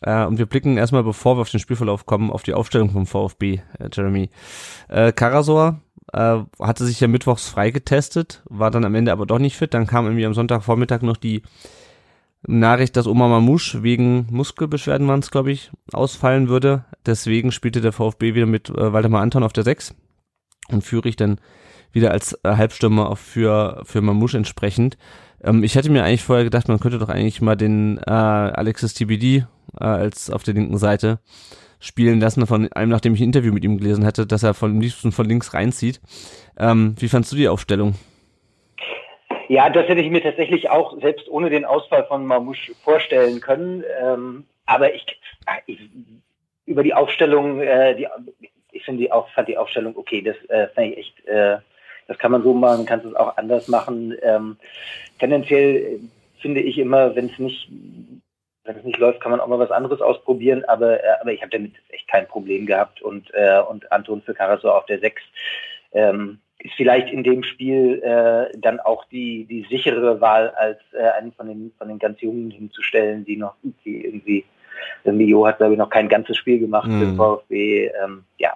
Äh, 0.00 0.24
und 0.24 0.38
wir 0.38 0.46
blicken 0.46 0.76
erstmal, 0.76 1.02
bevor 1.02 1.36
wir 1.36 1.42
auf 1.42 1.50
den 1.50 1.60
Spielverlauf 1.60 2.06
kommen, 2.06 2.30
auf 2.30 2.42
die 2.42 2.54
Aufstellung 2.54 2.90
vom 2.90 3.06
VfB, 3.06 3.60
äh, 3.78 3.88
Jeremy. 3.92 4.30
Äh, 4.88 5.12
Karasor 5.12 5.80
äh, 6.12 6.38
hatte 6.60 6.84
sich 6.84 7.00
ja 7.00 7.08
mittwochs 7.08 7.48
freigetestet, 7.48 8.42
war 8.48 8.70
dann 8.70 8.84
am 8.84 8.94
Ende 8.94 9.12
aber 9.12 9.26
doch 9.26 9.38
nicht 9.38 9.56
fit. 9.56 9.74
Dann 9.74 9.86
kam 9.86 10.06
irgendwie 10.06 10.26
am 10.26 10.34
Sonntagvormittag 10.34 11.02
noch 11.02 11.16
die 11.16 11.42
Nachricht, 12.46 12.96
dass 12.96 13.06
Oma 13.06 13.28
Mamouche 13.28 13.82
wegen 13.82 14.26
Muskelbeschwerden 14.30 15.06
waren 15.06 15.20
es, 15.20 15.30
glaube 15.30 15.52
ich, 15.52 15.70
ausfallen 15.92 16.48
würde. 16.48 16.84
Deswegen 17.06 17.52
spielte 17.52 17.80
der 17.80 17.92
VfB 17.92 18.34
wieder 18.34 18.46
mit 18.46 18.68
äh, 18.68 18.92
Waldemar 18.92 19.22
Anton 19.22 19.44
auf 19.44 19.52
der 19.52 19.64
6 19.64 19.94
und 20.68 20.82
Führig 20.82 21.16
dann 21.16 21.38
wieder 21.92 22.10
als 22.10 22.32
äh, 22.42 22.56
Halbstürmer 22.56 23.14
für, 23.16 23.82
für 23.84 24.00
Mamouche 24.00 24.36
entsprechend. 24.36 24.98
Ähm, 25.42 25.62
ich 25.62 25.74
hätte 25.76 25.90
mir 25.90 26.04
eigentlich 26.04 26.24
vorher 26.24 26.44
gedacht, 26.44 26.68
man 26.68 26.80
könnte 26.80 26.98
doch 26.98 27.08
eigentlich 27.08 27.40
mal 27.40 27.56
den 27.56 27.98
äh, 27.98 28.10
Alexis 28.10 28.94
TBD 28.94 29.44
äh, 29.78 29.84
als 29.84 30.30
auf 30.30 30.42
der 30.42 30.54
linken 30.54 30.78
Seite 30.78 31.20
spielen 31.78 32.20
lassen, 32.20 32.46
von 32.46 32.72
einem, 32.72 32.90
nachdem 32.90 33.14
ich 33.14 33.20
ein 33.20 33.24
Interview 33.24 33.52
mit 33.52 33.64
ihm 33.64 33.78
gelesen 33.78 34.04
hatte, 34.04 34.26
dass 34.26 34.44
er 34.44 34.54
von 34.54 34.80
liebsten 34.80 35.12
von 35.12 35.26
links 35.26 35.52
reinzieht. 35.52 36.00
Ähm, 36.56 36.94
wie 36.98 37.08
fandst 37.08 37.32
du 37.32 37.36
die 37.36 37.48
Aufstellung? 37.48 37.94
Ja, 39.48 39.70
das 39.70 39.88
hätte 39.88 40.00
ich 40.00 40.10
mir 40.10 40.22
tatsächlich 40.22 40.70
auch 40.70 41.00
selbst 41.00 41.28
ohne 41.28 41.50
den 41.50 41.64
Ausfall 41.64 42.04
von 42.06 42.26
Mamouche 42.26 42.74
vorstellen 42.82 43.40
können. 43.40 43.84
Ähm, 44.00 44.44
aber 44.66 44.94
ich, 44.94 45.04
ich, 45.66 45.78
über 46.66 46.82
die 46.82 46.94
Aufstellung, 46.94 47.60
äh, 47.60 47.94
die, 47.94 48.08
ich 48.72 48.84
finde 48.84 49.02
die 49.02 49.12
auch, 49.12 49.28
fand 49.30 49.48
die 49.48 49.58
Aufstellung 49.58 49.96
okay. 49.96 50.22
Das 50.22 50.36
äh, 50.48 50.68
fand 50.68 50.92
ich 50.92 50.98
echt, 50.98 51.26
äh, 51.26 51.58
das 52.08 52.18
kann 52.18 52.32
man 52.32 52.42
so 52.42 52.54
machen, 52.54 52.86
kann 52.86 53.00
es 53.00 53.14
auch 53.14 53.36
anders 53.36 53.68
machen. 53.68 54.14
Ähm, 54.22 54.56
tendenziell 55.18 56.00
finde 56.40 56.60
ich 56.60 56.78
immer, 56.78 57.14
wenn 57.14 57.26
es 57.26 57.38
nicht, 57.38 57.68
wenn 58.64 58.76
es 58.76 58.84
nicht 58.84 58.98
läuft, 58.98 59.20
kann 59.20 59.30
man 59.30 59.40
auch 59.40 59.48
mal 59.48 59.58
was 59.58 59.70
anderes 59.70 60.00
ausprobieren. 60.00 60.64
Aber, 60.66 61.02
äh, 61.02 61.20
aber 61.20 61.32
ich 61.32 61.42
habe 61.42 61.50
damit 61.50 61.72
echt 61.88 62.08
kein 62.08 62.26
Problem 62.26 62.66
gehabt 62.66 63.02
und 63.02 63.32
äh, 63.34 63.60
und 63.60 63.90
Anton 63.92 64.22
für 64.22 64.34
Karaso 64.34 64.70
auf 64.70 64.86
der 64.86 65.00
6. 65.00 65.22
Ähm, 65.92 66.38
ist 66.62 66.74
vielleicht 66.76 67.08
in 67.12 67.24
dem 67.24 67.42
Spiel 67.42 68.00
äh, 68.02 68.56
dann 68.58 68.78
auch 68.78 69.04
die, 69.06 69.44
die 69.46 69.66
sichere 69.68 70.20
Wahl, 70.20 70.50
als 70.50 70.78
äh, 70.92 71.10
einen 71.18 71.32
von 71.32 71.48
den, 71.48 71.72
von 71.76 71.88
den 71.88 71.98
ganz 71.98 72.20
Jungen 72.20 72.50
hinzustellen, 72.50 73.24
die 73.24 73.36
noch, 73.36 73.54
die 73.84 74.04
irgendwie, 74.04 74.44
der 75.04 75.12
Mio 75.12 75.44
hat, 75.46 75.58
glaube 75.58 75.72
ich, 75.72 75.78
noch 75.78 75.90
kein 75.90 76.08
ganzes 76.08 76.36
Spiel 76.36 76.60
gemacht 76.60 76.88
mhm. 76.88 77.00
für 77.00 77.16
VfB. 77.16 77.90
Ähm, 78.04 78.24
ja, 78.38 78.52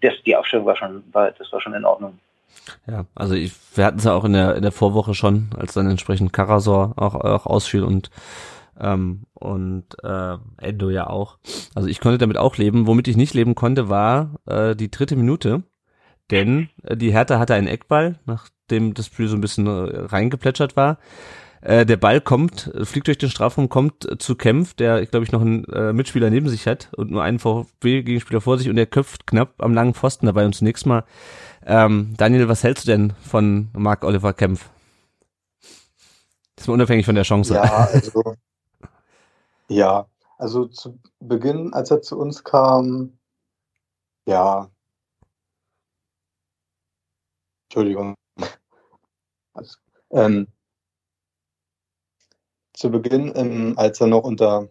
das, 0.00 0.14
die 0.24 0.34
Aufstellung 0.34 0.64
war 0.64 0.76
schon, 0.76 1.02
war, 1.12 1.30
das 1.32 1.52
war 1.52 1.60
schon 1.60 1.74
in 1.74 1.84
Ordnung. 1.84 2.18
Ja, 2.86 3.04
also 3.14 3.34
ich, 3.34 3.52
wir 3.74 3.84
hatten 3.84 3.98
es 3.98 4.04
ja 4.04 4.14
auch 4.14 4.24
in 4.24 4.32
der 4.32 4.56
in 4.56 4.62
der 4.62 4.72
Vorwoche 4.72 5.14
schon, 5.14 5.50
als 5.56 5.74
dann 5.74 5.88
entsprechend 5.88 6.32
Karasor 6.32 6.94
auch, 6.96 7.14
auch 7.14 7.46
ausfiel 7.46 7.84
und 7.84 8.10
ähm, 8.80 9.24
und 9.34 9.84
äh, 10.02 10.36
Endo 10.58 10.90
ja 10.90 11.08
auch. 11.08 11.38
Also 11.74 11.88
ich 11.88 12.00
konnte 12.00 12.18
damit 12.18 12.38
auch 12.38 12.56
leben. 12.56 12.86
Womit 12.86 13.08
ich 13.08 13.16
nicht 13.16 13.34
leben 13.34 13.54
konnte, 13.54 13.88
war 13.88 14.36
äh, 14.46 14.74
die 14.74 14.90
dritte 14.90 15.16
Minute, 15.16 15.62
denn 16.30 16.68
äh, 16.82 16.96
die 16.96 17.12
Hertha 17.12 17.38
hatte 17.38 17.54
einen 17.54 17.66
Eckball, 17.66 18.18
nachdem 18.26 18.94
das 18.94 19.06
Spiel 19.06 19.28
so 19.28 19.36
ein 19.36 19.40
bisschen 19.40 19.66
äh, 19.66 20.00
reingeplätschert 20.06 20.76
war. 20.76 20.98
Äh, 21.62 21.84
der 21.84 21.98
Ball 21.98 22.20
kommt, 22.20 22.72
fliegt 22.84 23.06
durch 23.06 23.18
den 23.18 23.28
Strafraum, 23.28 23.68
kommt 23.68 24.10
äh, 24.10 24.16
zu 24.16 24.34
Kempf, 24.34 24.74
der, 24.74 25.04
glaube 25.06 25.24
ich, 25.24 25.32
noch 25.32 25.42
einen 25.42 25.64
äh, 25.64 25.92
Mitspieler 25.92 26.30
neben 26.30 26.48
sich 26.48 26.66
hat 26.66 26.88
und 26.96 27.10
nur 27.10 27.22
einen 27.22 27.38
VfB-Gegenspieler 27.38 28.40
vor 28.40 28.56
sich 28.56 28.70
und 28.70 28.76
der 28.76 28.86
köpft 28.86 29.26
knapp 29.26 29.54
am 29.58 29.74
langen 29.74 29.94
Pfosten 29.94 30.26
dabei. 30.26 30.46
Und 30.46 30.54
zunächst 30.54 30.86
mal, 30.86 31.04
ähm, 31.66 32.14
Daniel, 32.16 32.48
was 32.48 32.64
hältst 32.64 32.86
du 32.86 32.90
denn 32.90 33.12
von 33.22 33.68
Marc 33.74 34.04
Oliver 34.04 34.32
Kempf? 34.32 34.70
Das 36.56 36.64
ist 36.64 36.68
mal 36.68 36.74
unabhängig 36.74 37.04
von 37.04 37.14
der 37.14 37.24
Chance. 37.24 37.54
Ja, 37.54 37.62
also, 37.92 38.34
ja, 39.68 40.06
also 40.38 40.66
zu 40.66 40.98
Beginn, 41.20 41.74
als 41.74 41.90
er 41.90 42.00
zu 42.00 42.18
uns 42.18 42.42
kam, 42.42 43.18
ja, 44.26 44.70
Entschuldigung. 47.70 48.16
Also, 49.54 49.76
ähm, 50.10 50.48
zu 52.72 52.90
Beginn, 52.90 53.32
ähm, 53.36 53.74
als 53.76 54.00
er 54.00 54.08
noch 54.08 54.24
unter 54.24 54.70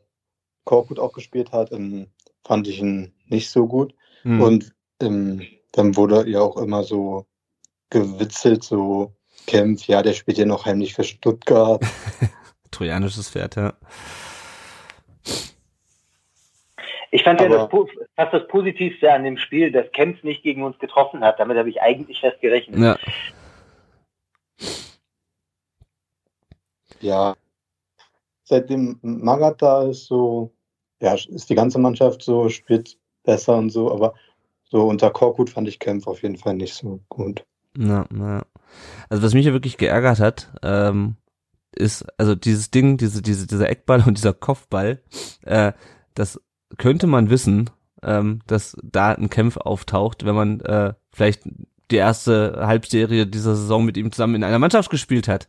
Korkut 0.65 0.99
auch 0.99 1.13
gespielt 1.13 1.53
hat, 1.53 1.71
ähm, 1.71 2.07
fand 2.45 2.67
ich 2.67 2.79
ihn 2.79 3.13
nicht 3.27 3.49
so 3.51 3.67
gut. 3.67 3.95
Mhm. 4.25 4.41
Und 4.41 4.75
ähm, 4.99 5.47
dann 5.71 5.95
wurde 5.95 6.29
ja 6.29 6.41
auch 6.41 6.57
immer 6.57 6.83
so 6.83 7.25
gewitzelt, 7.89 8.65
so 8.65 9.15
Kempf, 9.47 9.87
ja, 9.87 10.01
der 10.01 10.13
spielt 10.13 10.37
ja 10.37 10.45
noch 10.45 10.65
heimlich 10.65 10.93
für 10.93 11.05
Stuttgart. 11.05 11.81
Trojanisches 12.71 13.29
Pferd, 13.29 13.55
ja. 13.55 13.73
Ich 17.11 17.23
fand 17.23 17.41
Aber, 17.41 17.49
ja 17.49 17.67
das, 17.67 17.89
fast 18.15 18.33
das 18.33 18.47
Positivste 18.47 19.11
an 19.11 19.23
dem 19.23 19.37
Spiel, 19.37 19.71
dass 19.71 19.91
Kempf 19.91 20.23
nicht 20.23 20.43
gegen 20.43 20.63
uns 20.63 20.77
getroffen 20.79 21.21
hat. 21.21 21.39
Damit 21.39 21.57
habe 21.57 21.69
ich 21.69 21.81
eigentlich 21.81 22.19
fest 22.19 22.39
gerechnet. 22.41 22.79
Ja. 22.79 22.97
Ja, 27.01 27.35
seitdem 28.49 28.99
Magath 29.01 29.61
da 29.61 29.83
ist, 29.83 30.07
so, 30.07 30.51
ja, 31.01 31.13
ist 31.13 31.49
die 31.49 31.55
ganze 31.55 31.79
Mannschaft 31.79 32.21
so, 32.23 32.49
spielt 32.49 32.97
besser 33.23 33.55
und 33.57 33.69
so, 33.69 33.91
aber 33.91 34.15
so 34.63 34.83
unter 34.83 35.09
Korkut 35.11 35.49
fand 35.49 35.67
ich 35.67 35.79
Kempf 35.79 36.07
auf 36.07 36.21
jeden 36.23 36.37
Fall 36.37 36.55
nicht 36.55 36.73
so 36.73 36.99
gut. 37.07 37.45
Na, 37.73 38.05
na. 38.09 38.43
Also 39.09 39.23
was 39.23 39.33
mich 39.33 39.45
ja 39.45 39.53
wirklich 39.53 39.77
geärgert 39.77 40.19
hat, 40.19 40.51
ähm, 40.63 41.15
ist, 41.71 42.05
also 42.17 42.35
dieses 42.35 42.71
Ding, 42.71 42.97
diese, 42.97 43.21
diese, 43.21 43.47
dieser 43.47 43.69
Eckball 43.69 44.03
und 44.07 44.17
dieser 44.17 44.33
Kopfball, 44.33 45.01
äh, 45.45 45.71
das 46.15 46.41
könnte 46.77 47.07
man 47.07 47.29
wissen, 47.29 47.69
ähm, 48.03 48.41
dass 48.47 48.77
da 48.83 49.11
ein 49.11 49.29
Kämpf 49.29 49.57
auftaucht, 49.57 50.25
wenn 50.25 50.35
man 50.35 50.59
äh, 50.61 50.93
vielleicht 51.11 51.41
die 51.91 51.97
erste 51.97 52.59
Halbserie 52.61 53.25
dieser 53.25 53.55
Saison 53.55 53.83
mit 53.83 53.97
ihm 53.97 54.11
zusammen 54.11 54.35
in 54.35 54.43
einer 54.43 54.59
Mannschaft 54.59 54.89
gespielt 54.89 55.27
hat. 55.27 55.47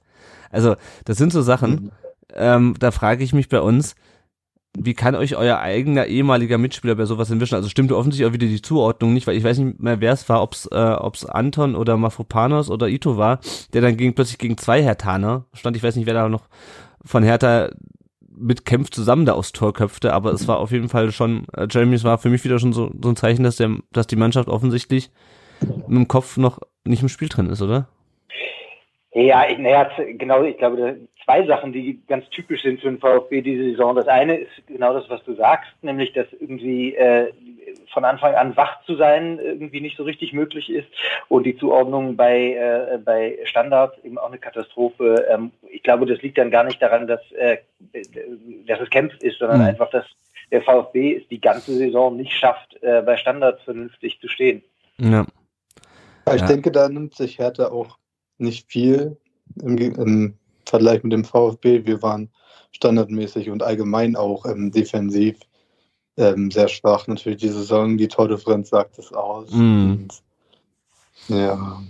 Also 0.50 0.76
das 1.04 1.18
sind 1.18 1.32
so 1.32 1.42
Sachen, 1.42 1.70
mhm 1.70 1.90
ähm, 2.34 2.74
da 2.78 2.90
frage 2.90 3.24
ich 3.24 3.32
mich 3.32 3.48
bei 3.48 3.60
uns, 3.60 3.94
wie 4.78 4.94
kann 4.94 5.16
euch 5.16 5.34
euer 5.34 5.58
eigener 5.58 6.06
ehemaliger 6.06 6.56
Mitspieler 6.56 6.94
bei 6.94 7.04
sowas 7.04 7.30
entwischen? 7.30 7.56
Also 7.56 7.68
stimmt 7.68 7.90
offensichtlich 7.90 8.28
auch 8.28 8.32
wieder 8.32 8.46
die 8.46 8.62
Zuordnung 8.62 9.12
nicht, 9.12 9.26
weil 9.26 9.36
ich 9.36 9.42
weiß 9.42 9.58
nicht 9.58 9.80
mehr, 9.80 10.00
wer 10.00 10.12
es 10.12 10.28
war, 10.28 10.42
ob 10.42 10.54
es 10.54 10.66
äh, 10.66 10.76
ob's 10.76 11.24
Anton 11.26 11.74
oder 11.74 11.96
Mafropanos 11.96 12.70
oder 12.70 12.88
Ito 12.88 13.16
war, 13.16 13.40
der 13.72 13.82
dann 13.82 13.96
gegen, 13.96 14.14
plötzlich 14.14 14.38
gegen 14.38 14.58
zwei 14.58 14.82
Hertaner 14.82 15.44
stand. 15.54 15.76
Ich 15.76 15.82
weiß 15.82 15.96
nicht, 15.96 16.06
wer 16.06 16.14
da 16.14 16.28
noch 16.28 16.44
von 17.04 17.24
Hertha 17.24 17.70
mit 18.40 18.64
Kempf 18.64 18.90
zusammen 18.90 19.26
da 19.26 19.35
aufs 19.35 19.52
Tor 19.52 19.73
köpfte, 19.73 20.12
aber 20.12 20.32
es 20.32 20.49
war 20.49 20.59
auf 20.59 20.70
jeden 20.70 20.88
Fall 20.88 21.12
schon, 21.12 21.47
äh, 21.56 21.66
Jeremy, 21.70 22.02
war 22.02 22.18
für 22.18 22.30
mich 22.30 22.44
wieder 22.44 22.59
schon 22.59 22.73
so, 22.73 22.90
so 23.00 23.09
ein 23.09 23.16
Zeichen, 23.16 23.44
dass, 23.44 23.56
der, 23.56 23.76
dass 23.92 24.06
die 24.06 24.16
Mannschaft 24.16 24.49
offensichtlich 24.49 25.11
mit 25.61 25.99
dem 25.99 26.09
Kopf 26.09 26.37
noch 26.37 26.61
nicht 26.85 27.02
im 27.02 27.09
Spiel 27.09 27.28
drin 27.28 27.50
ist, 27.50 27.62
oder? 27.62 27.88
Ja, 29.12 29.44
naja, 29.59 29.90
genau, 30.18 30.44
ich 30.44 30.56
glaube, 30.56 31.00
zwei 31.30 31.46
Sachen, 31.46 31.72
die 31.72 32.00
ganz 32.08 32.28
typisch 32.30 32.62
sind 32.62 32.80
für 32.80 32.88
den 32.88 32.99
VfB 32.99 33.42
diese 33.42 33.70
Saison. 33.70 33.94
Das 33.94 34.08
eine 34.08 34.37
ist 34.37 34.50
genau 34.66 34.92
das, 34.92 35.08
was 35.08 35.22
du 35.25 35.34
sagst, 35.34 35.70
nämlich, 35.82 36.12
dass 36.12 36.26
irgendwie 36.32 36.94
äh, 36.96 37.32
von 37.92 38.04
Anfang 38.04 38.34
an 38.34 38.56
wach 38.56 38.84
zu 38.84 38.96
sein 38.96 39.38
irgendwie 39.38 39.80
nicht 39.80 39.96
so 39.96 40.02
richtig 40.02 40.32
möglich 40.32 40.70
ist 40.70 40.88
und 41.28 41.44
die 41.44 41.56
Zuordnung 41.56 42.16
bei, 42.16 42.54
äh, 42.54 42.99
bei 42.99 43.38
Standards 43.44 43.96
eben 44.02 44.18
auch 44.18 44.28
eine 44.28 44.38
Katastrophe. 44.38 45.26
Ähm, 45.30 45.52
ich 45.70 45.82
glaube, 45.84 46.06
das 46.06 46.20
liegt 46.20 46.37
dann 46.38 46.50
gar 46.50 46.64
nicht 46.64 46.82
daran, 46.82 47.06
dass, 47.06 47.20
äh, 47.32 47.58
dass 48.66 48.80
es 48.80 48.90
kämpft 48.90 49.22
ist, 49.22 49.38
sondern 49.38 49.60
mhm. 49.60 49.66
einfach, 49.66 49.90
dass 49.90 50.06
der 50.50 50.62
VfB 50.62 51.16
es 51.18 51.28
die 51.28 51.40
ganze 51.40 51.75
Saison 51.75 52.16
nicht 52.16 52.32
schafft, 52.32 52.82
äh, 52.82 53.02
bei 53.02 53.16
Standards 53.16 53.62
vernünftig 53.62 54.18
zu 54.20 54.26
stehen. 54.26 54.62
Ja. 54.99 55.26
Ich 56.34 56.40
ja. 56.40 56.46
denke, 56.46 56.72
da 56.72 56.88
nimmt 56.88 57.14
sich 57.14 57.38
Hertha 57.38 57.68
auch 57.68 57.99
nicht 58.38 58.70
viel 58.70 59.16
im, 59.62 59.78
im, 59.78 60.34
Vergleich 60.70 61.02
mit 61.02 61.12
dem 61.12 61.24
VfB. 61.24 61.84
Wir 61.84 62.02
waren 62.02 62.30
standardmäßig 62.72 63.50
und 63.50 63.62
allgemein 63.62 64.16
auch 64.16 64.46
ähm, 64.46 64.70
defensiv 64.70 65.38
ähm, 66.16 66.50
sehr 66.50 66.68
schwach. 66.68 67.06
Natürlich 67.06 67.40
die 67.40 67.48
Saison, 67.48 67.96
die 67.96 68.08
Tordifferenz 68.08 68.70
sagt 68.70 68.98
es 68.98 69.12
aus. 69.12 69.50
Mm. 69.50 69.90
Und, 69.92 70.22
ja. 71.28 71.82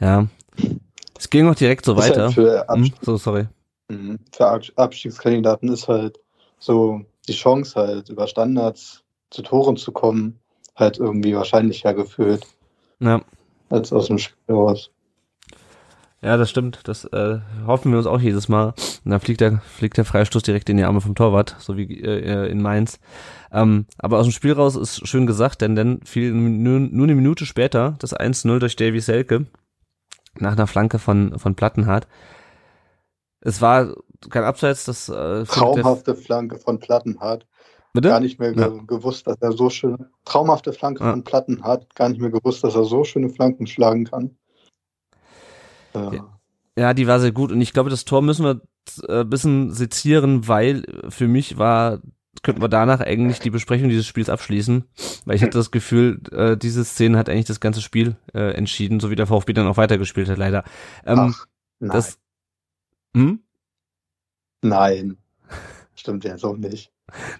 Ja. 0.00 0.26
Es 1.18 1.30
ging 1.30 1.48
auch 1.48 1.54
direkt 1.54 1.84
so 1.84 1.92
ist 1.94 1.98
weiter. 1.98 2.24
Halt 2.24 2.34
für 2.34 2.66
hm? 2.68 2.92
So, 3.02 3.16
sorry. 3.16 3.46
Mhm. 3.88 4.18
Für 4.32 4.60
Abstiegskandidaten 4.76 5.68
ist 5.72 5.88
halt 5.88 6.20
so 6.58 7.00
die 7.26 7.32
Chance 7.32 7.74
halt 7.74 8.08
über 8.08 8.26
Standards 8.26 9.02
zu 9.30 9.42
Toren 9.42 9.76
zu 9.76 9.92
kommen, 9.92 10.38
halt 10.76 10.98
irgendwie 10.98 11.34
wahrscheinlicher 11.34 11.94
gefühlt. 11.94 12.46
Ja 13.00 13.20
als 13.70 13.92
aus 13.92 14.06
dem 14.06 14.18
Spiel 14.18 14.54
raus. 14.54 14.90
Ja, 16.20 16.36
das 16.36 16.50
stimmt. 16.50 16.80
Das 16.84 17.04
äh, 17.04 17.38
hoffen 17.66 17.92
wir 17.92 17.98
uns 17.98 18.06
auch 18.06 18.20
jedes 18.20 18.48
Mal. 18.48 18.74
Und 19.04 19.10
dann 19.10 19.20
fliegt 19.20 19.40
der, 19.40 19.58
fliegt 19.58 19.96
der 19.96 20.04
Freistoß 20.04 20.42
direkt 20.42 20.68
in 20.68 20.76
die 20.76 20.84
Arme 20.84 21.00
vom 21.00 21.14
Torwart, 21.14 21.56
so 21.60 21.76
wie 21.76 22.00
äh, 22.00 22.50
in 22.50 22.60
Mainz. 22.60 22.98
Ähm, 23.52 23.86
aber 23.98 24.18
aus 24.18 24.26
dem 24.26 24.32
Spiel 24.32 24.52
raus 24.52 24.74
ist 24.74 25.06
schön 25.06 25.26
gesagt, 25.26 25.60
denn 25.60 25.76
dann 25.76 26.00
fiel 26.04 26.32
nur, 26.32 26.80
nur 26.80 27.04
eine 27.04 27.14
Minute 27.14 27.46
später 27.46 27.94
das 28.00 28.16
1-0 28.16 28.58
durch 28.58 28.74
Davy 28.74 29.00
Selke 29.00 29.46
nach 30.38 30.52
einer 30.52 30.66
Flanke 30.66 30.98
von, 30.98 31.38
von 31.38 31.54
Plattenhardt. 31.54 32.08
Es 33.40 33.62
war 33.62 33.94
kein 34.30 34.44
Abseits, 34.44 34.84
das 34.86 35.08
äh, 35.08 35.44
traumhafte 35.44 36.16
Flanke 36.16 36.58
von 36.58 36.80
Plattenhardt. 36.80 37.46
Bitte? 37.92 38.08
Gar 38.08 38.20
nicht 38.20 38.38
mehr 38.38 38.52
ja. 38.54 38.68
gewusst, 38.68 39.26
dass 39.26 39.36
er 39.40 39.52
so 39.52 39.70
schöne, 39.70 40.10
traumhafte 40.24 40.72
Flanke 40.72 41.04
ja. 41.04 41.10
von 41.10 41.24
Platten 41.24 41.62
hat. 41.62 41.94
Gar 41.94 42.10
nicht 42.10 42.20
mehr 42.20 42.30
gewusst, 42.30 42.62
dass 42.64 42.74
er 42.74 42.84
so 42.84 43.04
schöne 43.04 43.30
Flanken 43.30 43.66
schlagen 43.66 44.04
kann. 44.04 44.36
Ja. 45.94 46.38
ja, 46.76 46.94
die 46.94 47.06
war 47.06 47.20
sehr 47.20 47.32
gut. 47.32 47.52
Und 47.52 47.60
ich 47.60 47.72
glaube, 47.72 47.90
das 47.90 48.04
Tor 48.04 48.22
müssen 48.22 48.44
wir 48.44 48.60
äh, 49.08 49.20
ein 49.20 49.30
bisschen 49.30 49.72
sezieren, 49.72 50.48
weil 50.48 50.84
für 51.08 51.28
mich 51.28 51.58
war, 51.58 52.00
könnten 52.42 52.62
wir 52.62 52.68
danach 52.68 53.00
eigentlich 53.00 53.40
die 53.40 53.50
Besprechung 53.50 53.88
dieses 53.88 54.06
Spiels 54.06 54.28
abschließen, 54.28 54.84
weil 55.24 55.36
ich 55.36 55.42
hatte 55.42 55.58
das 55.58 55.70
Gefühl, 55.70 56.20
äh, 56.32 56.56
diese 56.56 56.84
Szene 56.84 57.18
hat 57.18 57.28
eigentlich 57.28 57.46
das 57.46 57.60
ganze 57.60 57.82
Spiel 57.82 58.16
äh, 58.34 58.52
entschieden, 58.52 59.00
so 59.00 59.10
wie 59.10 59.16
der 59.16 59.26
VfB 59.26 59.52
dann 59.52 59.66
auch 59.66 59.76
weitergespielt 59.76 60.28
hat, 60.28 60.38
leider. 60.38 60.64
Ähm, 61.04 61.34
Ach, 61.34 61.46
nein. 61.80 61.90
Das, 61.92 62.18
hm? 63.14 63.40
Nein. 64.62 65.18
Stimmt 65.94 66.24
ja 66.24 66.38
so 66.38 66.54
nicht. 66.54 66.92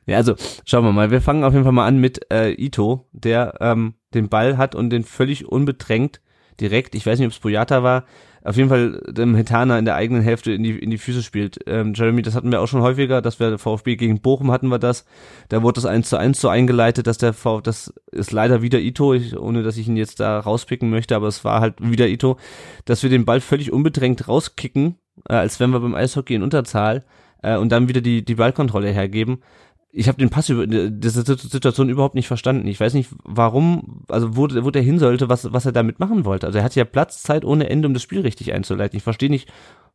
Ja, 0.06 0.16
also 0.16 0.34
schauen 0.64 0.84
wir 0.84 0.92
mal. 0.92 1.10
Wir 1.10 1.20
fangen 1.20 1.44
auf 1.44 1.52
jeden 1.52 1.64
Fall 1.64 1.72
mal 1.72 1.86
an 1.86 1.98
mit 1.98 2.30
äh, 2.32 2.52
Ito, 2.52 3.06
der 3.12 3.54
ähm, 3.60 3.94
den 4.14 4.28
Ball 4.28 4.56
hat 4.56 4.74
und 4.74 4.90
den 4.90 5.04
völlig 5.04 5.46
unbedrängt 5.46 6.20
direkt, 6.60 6.94
ich 6.94 7.06
weiß 7.06 7.18
nicht, 7.18 7.26
ob 7.26 7.32
es 7.32 7.38
Boyata 7.38 7.82
war, 7.82 8.04
auf 8.44 8.56
jeden 8.56 8.68
Fall 8.68 9.02
dem 9.08 9.34
Hetana 9.34 9.78
in 9.78 9.84
der 9.84 9.96
eigenen 9.96 10.22
Hälfte 10.22 10.52
in 10.52 10.62
die, 10.62 10.78
in 10.78 10.90
die 10.90 10.98
Füße 10.98 11.22
spielt. 11.22 11.58
Ähm, 11.66 11.92
Jeremy, 11.94 12.22
das 12.22 12.34
hatten 12.34 12.50
wir 12.50 12.60
auch 12.60 12.66
schon 12.66 12.82
häufiger, 12.82 13.20
dass 13.20 13.40
wir 13.40 13.58
VfB 13.58 13.96
gegen 13.96 14.20
Bochum 14.20 14.50
hatten 14.50 14.68
wir 14.68 14.78
das. 14.78 15.04
Da 15.48 15.62
wurde 15.62 15.74
das 15.74 15.86
1 15.86 16.08
zu 16.08 16.16
1 16.16 16.40
so 16.40 16.48
eingeleitet, 16.48 17.06
dass 17.06 17.18
der 17.18 17.32
V, 17.32 17.60
das 17.60 17.92
ist 18.12 18.32
leider 18.32 18.62
wieder 18.62 18.78
Ito, 18.78 19.12
ich, 19.12 19.36
ohne 19.36 19.62
dass 19.62 19.76
ich 19.76 19.88
ihn 19.88 19.96
jetzt 19.96 20.20
da 20.20 20.38
rauspicken 20.38 20.88
möchte, 20.88 21.16
aber 21.16 21.26
es 21.26 21.44
war 21.44 21.60
halt 21.60 21.74
wieder 21.80 22.08
Ito, 22.08 22.38
dass 22.84 23.02
wir 23.02 23.10
den 23.10 23.24
Ball 23.24 23.40
völlig 23.40 23.72
unbedrängt 23.72 24.28
rauskicken, 24.28 24.96
äh, 25.28 25.34
als 25.34 25.58
wenn 25.58 25.70
wir 25.70 25.80
beim 25.80 25.94
Eishockey 25.94 26.34
in 26.34 26.42
Unterzahl 26.42 27.04
äh, 27.42 27.56
und 27.56 27.70
dann 27.70 27.88
wieder 27.88 28.00
die, 28.00 28.24
die 28.24 28.36
Ballkontrolle 28.36 28.90
hergeben. 28.90 29.42
Ich 29.90 30.06
habe 30.06 30.18
den 30.18 30.28
Pass 30.28 30.50
über 30.50 30.66
diese 30.66 31.22
Situation 31.22 31.88
überhaupt 31.88 32.14
nicht 32.14 32.28
verstanden. 32.28 32.68
Ich 32.68 32.78
weiß 32.78 32.92
nicht, 32.92 33.10
warum, 33.24 34.04
also 34.08 34.36
wo, 34.36 34.42
wo 34.64 34.70
der 34.70 34.82
hin 34.82 34.98
sollte, 34.98 35.30
was, 35.30 35.52
was 35.52 35.64
er 35.64 35.72
damit 35.72 35.98
machen 35.98 36.26
wollte. 36.26 36.46
Also 36.46 36.58
er 36.58 36.64
hat 36.64 36.74
ja 36.74 36.84
Platz, 36.84 37.22
Zeit 37.22 37.44
ohne 37.44 37.70
Ende, 37.70 37.88
um 37.88 37.94
das 37.94 38.02
Spiel 38.02 38.20
richtig 38.20 38.52
einzuleiten. 38.52 38.96
Ich 38.98 39.02
verstehe 39.02 39.30
nicht, 39.30 39.50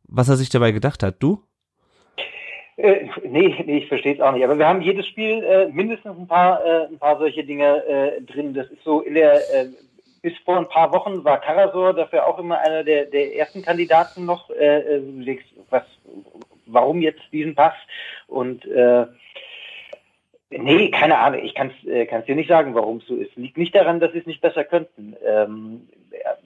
was 0.08 0.28
er 0.28 0.36
sich 0.36 0.48
dabei 0.48 0.72
gedacht 0.72 1.02
hat. 1.02 1.16
Du? 1.20 1.42
Äh, 2.76 3.08
nee, 3.24 3.54
nee, 3.64 3.78
ich 3.78 3.88
verstehe 3.88 4.14
es 4.14 4.20
auch 4.20 4.32
nicht. 4.32 4.44
Aber 4.44 4.58
wir 4.58 4.66
haben 4.66 4.82
jedes 4.82 5.06
Spiel 5.06 5.44
äh, 5.44 5.68
mindestens 5.68 6.18
ein 6.18 6.26
paar, 6.26 6.64
äh, 6.64 6.86
ein 6.86 6.98
paar 6.98 7.18
solche 7.18 7.44
Dinge 7.44 7.84
äh, 7.86 8.20
drin. 8.22 8.52
Das 8.52 8.68
ist 8.68 8.82
so 8.82 9.00
in 9.00 9.14
der, 9.14 9.36
äh, 9.54 9.68
bis 10.22 10.32
vor 10.44 10.58
ein 10.58 10.68
paar 10.68 10.92
Wochen 10.92 11.22
war 11.22 11.40
Karasor 11.40 11.94
dafür 11.94 12.26
auch 12.26 12.38
immer 12.38 12.58
einer 12.58 12.82
der, 12.82 13.04
der 13.04 13.36
ersten 13.36 13.62
Kandidaten 13.62 14.24
noch. 14.24 14.50
Äh, 14.50 14.96
äh 14.96 15.38
was, 15.70 15.84
warum 16.66 17.00
jetzt 17.00 17.22
diesen 17.32 17.54
Pass? 17.54 17.74
Und 18.26 18.64
äh, 18.66 19.06
Nee, 20.58 20.90
keine 20.90 21.18
Ahnung. 21.18 21.40
Ich 21.42 21.54
kann 21.54 21.70
es 21.82 21.88
äh, 21.88 22.22
dir 22.26 22.34
nicht 22.34 22.48
sagen, 22.48 22.74
warum 22.74 22.98
es 22.98 23.06
so 23.06 23.16
ist. 23.16 23.34
Liegt 23.36 23.58
nicht 23.58 23.74
daran, 23.74 24.00
dass 24.00 24.12
sie 24.12 24.18
es 24.18 24.26
nicht 24.26 24.40
besser 24.40 24.64
könnten. 24.64 25.16
Ähm, 25.24 25.88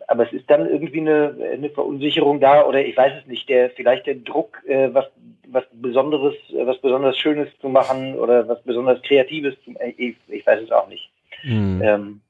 aber 0.06 0.26
es 0.26 0.32
ist 0.32 0.48
dann 0.50 0.68
irgendwie 0.68 1.00
eine, 1.00 1.36
eine 1.52 1.70
Verunsicherung 1.70 2.40
da 2.40 2.64
oder 2.64 2.84
ich 2.84 2.96
weiß 2.96 3.12
es 3.20 3.26
nicht. 3.26 3.48
Der 3.48 3.70
vielleicht 3.70 4.06
der 4.06 4.16
Druck, 4.16 4.62
äh, 4.66 4.88
was 4.92 5.06
was 5.48 5.64
Besonderes, 5.72 6.34
äh, 6.50 6.66
was 6.66 6.78
besonders 6.78 7.16
Schönes 7.18 7.48
zu 7.60 7.68
machen 7.68 8.14
oder 8.14 8.48
was 8.48 8.62
besonders 8.62 9.02
Kreatives 9.02 9.54
zu. 9.64 9.72
Äh, 9.78 9.94
ich, 9.96 10.16
ich 10.28 10.46
weiß 10.46 10.62
es 10.62 10.72
auch 10.72 10.88
nicht. 10.88 11.10
Mhm. 11.44 11.82
Ähm, 11.82 12.20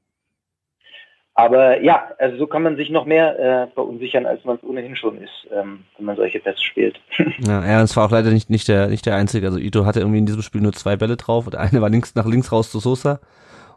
aber 1.39 1.81
ja, 1.85 2.09
also 2.19 2.37
so 2.37 2.49
kann 2.49 2.65
man 2.65 2.75
sich 2.75 2.91
noch 2.91 3.07
mehr 3.07 3.39
äh, 3.39 3.67
verunsichern, 3.69 4.27
als 4.27 4.45
man 4.45 4.57
es 4.57 4.65
ohnehin 4.65 4.97
schon 4.97 5.19
ist, 5.19 5.47
ähm, 5.53 5.85
wenn 5.97 6.07
man 6.07 6.17
solche 6.17 6.41
Tests 6.41 6.65
spielt. 6.65 6.99
ja, 7.39 7.65
ja, 7.65 7.81
es 7.81 7.97
war 7.97 8.07
auch 8.07 8.11
leider 8.11 8.33
nicht, 8.33 8.51
nicht, 8.51 8.67
der, 8.67 8.89
nicht 8.89 9.07
der 9.07 9.15
einzige. 9.15 9.47
Also 9.47 9.57
Ito 9.57 9.87
hatte 9.87 10.01
irgendwie 10.01 10.19
in 10.19 10.27
diesem 10.27 10.43
Spiel 10.43 10.63
nur 10.63 10.73
zwei 10.73 10.97
Bälle 10.97 11.17
drauf. 11.17 11.49
Der 11.49 11.61
eine 11.61 11.81
war 11.81 11.91
links 11.91 12.17
nach 12.17 12.27
links 12.27 12.51
raus 12.51 12.73
zu 12.73 12.81
Sosa 12.81 13.21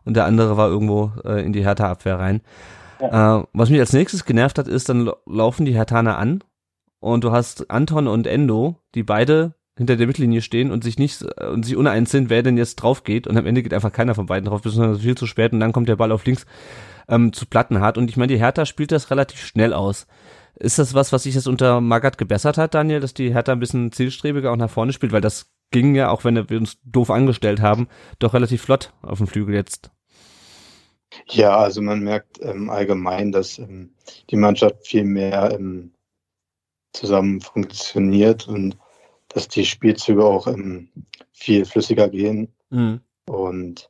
und 0.05 0.15
der 0.15 0.25
andere 0.25 0.57
war 0.57 0.69
irgendwo 0.69 1.11
äh, 1.23 1.45
in 1.45 1.53
die 1.53 1.63
Hertha-Abwehr 1.63 2.17
rein. 2.17 2.41
Ja. 2.99 3.41
Äh, 3.41 3.43
was 3.53 3.69
mich 3.69 3.79
als 3.79 3.93
nächstes 3.93 4.25
genervt 4.25 4.57
hat, 4.57 4.67
ist, 4.67 4.89
dann 4.89 5.11
laufen 5.27 5.63
die 5.63 5.75
Hertaner 5.75 6.17
an 6.17 6.43
und 6.99 7.23
du 7.23 7.31
hast 7.31 7.69
Anton 7.69 8.07
und 8.07 8.25
Endo, 8.25 8.77
die 8.95 9.03
beide 9.03 9.53
hinter 9.77 9.97
der 9.97 10.07
Mittellinie 10.07 10.41
stehen 10.41 10.71
und 10.71 10.83
sich 10.83 10.97
nicht 10.97 11.23
und 11.39 11.63
sich 11.63 11.75
uneins 11.75 12.09
sind, 12.09 12.31
wer 12.31 12.41
denn 12.41 12.57
jetzt 12.57 12.77
drauf 12.77 13.03
geht 13.03 13.27
und 13.27 13.37
am 13.37 13.45
Ende 13.45 13.61
geht 13.61 13.75
einfach 13.75 13.93
keiner 13.93 14.15
von 14.15 14.25
beiden 14.25 14.49
drauf, 14.49 14.63
beziehungsweise 14.63 14.99
viel 14.99 15.15
zu 15.15 15.27
spät 15.27 15.53
und 15.53 15.59
dann 15.59 15.73
kommt 15.73 15.89
der 15.89 15.95
Ball 15.95 16.11
auf 16.11 16.25
links 16.25 16.47
ähm, 17.07 17.33
zu 17.33 17.45
platten 17.45 17.81
hat. 17.81 17.97
Und 17.97 18.09
ich 18.09 18.17
meine, 18.17 18.33
die 18.33 18.39
Hertha 18.39 18.65
spielt 18.65 18.91
das 18.91 19.11
relativ 19.11 19.45
schnell 19.45 19.73
aus. 19.73 20.07
Ist 20.55 20.79
das 20.79 20.93
was, 20.93 21.11
was 21.11 21.23
sich 21.23 21.35
jetzt 21.35 21.47
unter 21.47 21.81
Magath 21.81 22.17
gebessert 22.17 22.57
hat, 22.57 22.73
Daniel, 22.73 22.99
dass 22.99 23.13
die 23.13 23.33
Hertha 23.33 23.51
ein 23.51 23.59
bisschen 23.59 23.91
zielstrebiger 23.91 24.51
auch 24.51 24.57
nach 24.57 24.69
vorne 24.69 24.93
spielt? 24.93 25.11
Weil 25.11 25.21
das 25.21 25.51
ging 25.71 25.95
ja, 25.95 26.09
auch 26.09 26.23
wenn 26.23 26.49
wir 26.49 26.57
uns 26.57 26.77
doof 26.83 27.09
angestellt 27.09 27.61
haben, 27.61 27.87
doch 28.19 28.33
relativ 28.33 28.61
flott 28.61 28.93
auf 29.01 29.17
dem 29.17 29.27
Flügel 29.27 29.55
jetzt. 29.55 29.89
Ja, 31.27 31.57
also 31.57 31.81
man 31.81 32.01
merkt 32.01 32.39
ähm, 32.41 32.69
allgemein, 32.69 33.31
dass 33.31 33.57
ähm, 33.59 33.93
die 34.29 34.37
Mannschaft 34.37 34.87
viel 34.87 35.03
mehr 35.03 35.51
ähm, 35.53 35.91
zusammen 36.93 37.41
funktioniert 37.41 38.47
und 38.47 38.77
dass 39.29 39.47
die 39.47 39.65
Spielzüge 39.65 40.23
auch 40.23 40.47
ähm, 40.47 40.89
viel 41.31 41.65
flüssiger 41.65 42.09
gehen. 42.09 42.53
Mhm. 42.69 43.01
Und 43.25 43.89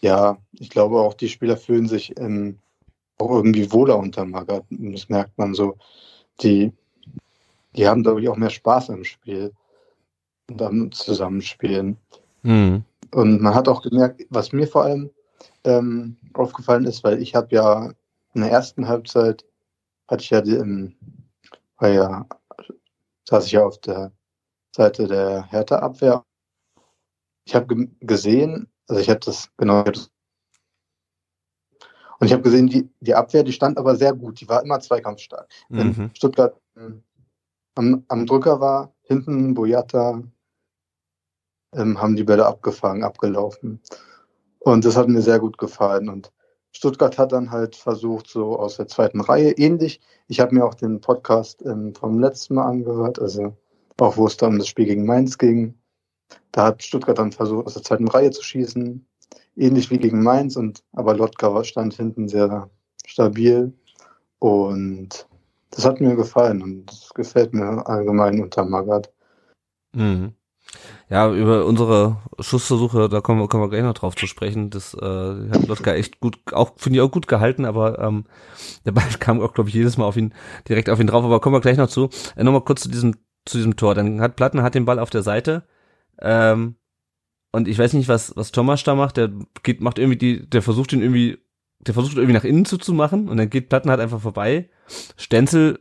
ja, 0.00 0.38
ich 0.52 0.70
glaube 0.70 1.00
auch, 1.00 1.14
die 1.14 1.28
Spieler 1.28 1.56
fühlen 1.56 1.88
sich 1.88 2.18
ähm, 2.18 2.58
auch 3.18 3.30
irgendwie 3.30 3.70
wohler 3.72 3.98
unter 3.98 4.24
Magath. 4.24 4.64
Das 4.70 5.08
merkt 5.08 5.36
man 5.36 5.54
so. 5.54 5.76
Die, 6.40 6.72
die 7.76 7.86
haben, 7.86 8.02
glaube 8.02 8.22
ich, 8.22 8.28
auch 8.28 8.36
mehr 8.36 8.50
Spaß 8.50 8.88
im 8.90 9.04
Spiel 9.04 9.52
und 10.48 10.62
am 10.62 10.92
Zusammenspielen. 10.92 11.98
Mhm. 12.42 12.84
Und 13.12 13.42
man 13.42 13.54
hat 13.54 13.68
auch 13.68 13.82
gemerkt, 13.82 14.26
was 14.30 14.52
mir 14.52 14.66
vor 14.66 14.84
allem 14.84 15.10
ähm, 15.64 16.16
aufgefallen 16.32 16.86
ist, 16.86 17.04
weil 17.04 17.20
ich 17.20 17.34
habe 17.34 17.54
ja 17.54 17.92
in 18.34 18.42
der 18.42 18.50
ersten 18.50 18.88
Halbzeit 18.88 19.44
hatte 20.08 20.22
ich 20.22 20.30
ja, 20.30 20.40
die, 20.40 20.54
ähm, 20.54 20.94
war 21.78 21.88
ja 21.90 22.26
saß 23.30 23.46
ich 23.46 23.52
ja 23.52 23.64
auf 23.64 23.78
der 23.78 24.12
Seite 24.74 25.06
der 25.06 25.44
Hertha-Abwehr. 25.50 26.24
Ich 27.44 27.54
habe 27.54 27.88
gesehen, 28.00 28.68
also 28.90 29.00
ich 29.00 29.08
habe 29.08 29.20
das 29.20 29.48
genau. 29.56 29.84
Und 29.84 30.10
ich 32.26 32.32
habe 32.32 32.42
gesehen, 32.42 32.66
die, 32.66 32.90
die 33.00 33.14
Abwehr, 33.14 33.44
die 33.44 33.52
stand 33.52 33.78
aber 33.78 33.94
sehr 33.94 34.12
gut. 34.12 34.40
Die 34.40 34.48
war 34.48 34.62
immer 34.62 34.80
zweikampfstark. 34.80 35.48
Mhm. 35.68 35.78
Wenn 35.78 36.10
Stuttgart 36.14 36.60
ähm, 36.76 37.04
am, 37.76 38.04
am 38.08 38.26
Drücker 38.26 38.60
war, 38.60 38.92
hinten 39.02 39.54
Boyata, 39.54 40.22
ähm, 41.72 42.00
haben 42.00 42.16
die 42.16 42.24
Bälle 42.24 42.46
abgefangen, 42.46 43.04
abgelaufen. 43.04 43.80
Und 44.58 44.84
das 44.84 44.96
hat 44.96 45.08
mir 45.08 45.22
sehr 45.22 45.38
gut 45.38 45.56
gefallen. 45.56 46.08
Und 46.08 46.32
Stuttgart 46.72 47.16
hat 47.16 47.30
dann 47.30 47.52
halt 47.52 47.76
versucht, 47.76 48.28
so 48.28 48.58
aus 48.58 48.76
der 48.76 48.88
zweiten 48.88 49.20
Reihe 49.20 49.52
ähnlich. 49.52 50.00
Ich 50.26 50.40
habe 50.40 50.54
mir 50.54 50.64
auch 50.64 50.74
den 50.74 51.00
Podcast 51.00 51.62
ähm, 51.64 51.94
vom 51.94 52.18
letzten 52.18 52.54
Mal 52.54 52.66
angehört, 52.66 53.20
also 53.20 53.56
auch 53.98 54.16
wo 54.16 54.26
es 54.26 54.36
da 54.36 54.48
um 54.48 54.58
das 54.58 54.66
Spiel 54.66 54.86
gegen 54.86 55.06
Mainz 55.06 55.38
ging. 55.38 55.79
Da 56.52 56.66
hat 56.66 56.82
Stuttgart 56.82 57.18
dann 57.18 57.32
versucht, 57.32 57.66
aus 57.66 57.74
der 57.74 57.82
zweiten 57.82 58.08
Reihe 58.08 58.30
zu 58.30 58.42
schießen, 58.42 59.06
ähnlich 59.56 59.90
wie 59.90 59.98
gegen 59.98 60.22
Mainz, 60.22 60.56
und 60.56 60.82
aber 60.92 61.14
Lotka 61.14 61.62
stand 61.64 61.94
hinten 61.94 62.28
sehr 62.28 62.70
stabil. 63.06 63.72
Und 64.38 65.26
das 65.70 65.84
hat 65.84 66.00
mir 66.00 66.16
gefallen 66.16 66.62
und 66.62 66.86
das 66.86 67.14
gefällt 67.14 67.54
mir 67.54 67.86
allgemein 67.86 68.42
unter 68.42 68.64
Magath. 68.64 69.12
Mhm. 69.92 70.34
Ja, 71.08 71.32
über 71.32 71.66
unsere 71.66 72.18
Schussversuche, 72.38 73.08
da 73.08 73.20
kommen 73.20 73.40
wir, 73.40 73.48
kommen 73.48 73.64
wir 73.64 73.70
gleich 73.70 73.82
noch 73.82 73.94
drauf 73.94 74.14
zu 74.14 74.26
sprechen. 74.28 74.70
Das 74.70 74.94
äh, 74.94 75.50
hat 75.50 75.66
Lotka 75.66 75.92
echt 75.92 76.20
gut, 76.20 76.38
auch 76.52 76.72
finde 76.76 76.98
ich 76.98 77.02
auch 77.02 77.10
gut 77.10 77.26
gehalten, 77.26 77.64
aber 77.64 77.98
ähm, 77.98 78.24
der 78.84 78.92
Ball 78.92 79.08
kam 79.18 79.40
auch, 79.40 79.52
glaube 79.52 79.68
ich, 79.68 79.74
jedes 79.74 79.96
Mal 79.96 80.04
auf 80.04 80.16
ihn, 80.16 80.32
direkt 80.68 80.88
auf 80.88 81.00
ihn 81.00 81.08
drauf, 81.08 81.24
aber 81.24 81.40
kommen 81.40 81.56
wir 81.56 81.60
gleich 81.60 81.76
noch 81.76 81.88
zu. 81.88 82.08
Äh, 82.36 82.44
Nochmal 82.44 82.62
kurz 82.62 82.82
zu 82.82 82.88
diesem, 82.88 83.16
zu 83.44 83.56
diesem 83.56 83.76
Tor. 83.76 83.94
Dann 83.94 84.20
hat 84.20 84.36
Platten 84.36 84.62
hat 84.62 84.74
den 84.74 84.84
Ball 84.84 85.00
auf 85.00 85.10
der 85.10 85.22
Seite 85.22 85.64
ähm, 86.20 86.76
und 87.52 87.68
ich 87.68 87.78
weiß 87.78 87.94
nicht, 87.94 88.08
was, 88.08 88.36
was 88.36 88.52
Thomas 88.52 88.84
da 88.84 88.94
macht. 88.94 89.16
Der 89.16 89.30
geht, 89.62 89.80
macht 89.80 89.98
irgendwie 89.98 90.18
die, 90.18 90.48
der 90.48 90.62
versucht 90.62 90.92
ihn 90.92 91.02
irgendwie, 91.02 91.38
der 91.80 91.94
versucht 91.94 92.16
irgendwie 92.16 92.34
nach 92.34 92.44
innen 92.44 92.64
zuzumachen 92.64 93.28
und 93.28 93.36
dann 93.36 93.50
geht 93.50 93.68
Platten 93.68 93.90
halt 93.90 94.00
einfach 94.00 94.20
vorbei. 94.20 94.68
Stenzel, 95.16 95.80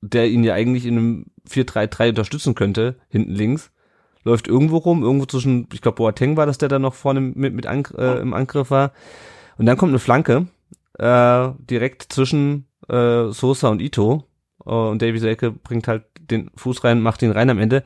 der 0.00 0.28
ihn 0.28 0.44
ja 0.44 0.54
eigentlich 0.54 0.86
in 0.86 0.98
einem 0.98 1.26
4-3-3 1.48 2.10
unterstützen 2.10 2.54
könnte, 2.54 2.96
hinten 3.08 3.32
links, 3.32 3.70
läuft 4.24 4.48
irgendwo 4.48 4.78
rum, 4.78 5.02
irgendwo 5.02 5.26
zwischen, 5.26 5.68
ich 5.72 5.80
glaube, 5.80 5.96
Boateng 5.96 6.36
war 6.36 6.46
das, 6.46 6.58
der 6.58 6.68
da 6.68 6.78
noch 6.78 6.94
vorne 6.94 7.20
mit, 7.20 7.54
mit 7.54 7.66
Ang 7.66 7.88
äh, 7.96 8.20
im 8.20 8.34
Angriff 8.34 8.70
war. 8.70 8.92
Und 9.56 9.66
dann 9.66 9.76
kommt 9.76 9.90
eine 9.90 9.98
Flanke, 9.98 10.48
äh, 10.98 11.48
direkt 11.58 12.12
zwischen 12.12 12.66
äh, 12.88 13.28
Sosa 13.30 13.68
und 13.68 13.80
Ito. 13.80 14.24
Uh, 14.66 14.90
und 14.90 15.00
Davy 15.00 15.18
Selke 15.18 15.50
bringt 15.50 15.88
halt 15.88 16.04
den 16.16 16.50
Fuß 16.56 16.84
rein, 16.84 17.00
macht 17.00 17.22
ihn 17.22 17.30
rein 17.30 17.48
am 17.48 17.58
Ende. 17.58 17.84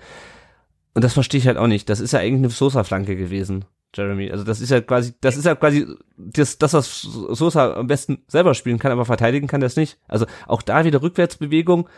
Und 0.95 1.05
das 1.05 1.15
verstehe 1.15 1.39
ich 1.39 1.47
halt 1.47 1.57
auch 1.57 1.67
nicht. 1.67 1.89
Das 1.89 2.01
ist 2.01 2.13
ja 2.13 2.21
eigentlich 2.21 2.39
eine 2.39 2.51
Sosa-Flanke 2.51 3.17
gewesen, 3.17 3.65
Jeremy. 3.95 4.31
Also 4.31 4.45
das 4.45 4.61
ist 4.61 4.71
ja 4.71 4.81
quasi, 4.81 5.15
das 5.21 5.37
ist 5.37 5.47
ja 5.47 5.55
quasi 5.55 5.87
das, 6.17 6.59
das, 6.59 6.75
was 6.75 7.01
Sosa 7.01 7.75
am 7.75 7.87
besten 7.87 8.23
selber 8.29 8.55
spielen 8.55 8.79
kann, 8.79 8.93
aber 8.93 9.05
verteidigen 9.05 9.47
kann 9.47 9.61
das 9.61 9.77
nicht. 9.77 9.99
Also 10.09 10.27
auch 10.47 10.63
da 10.63 10.85
wieder 10.85 11.03
Rückwärtsbewegung. 11.03 11.89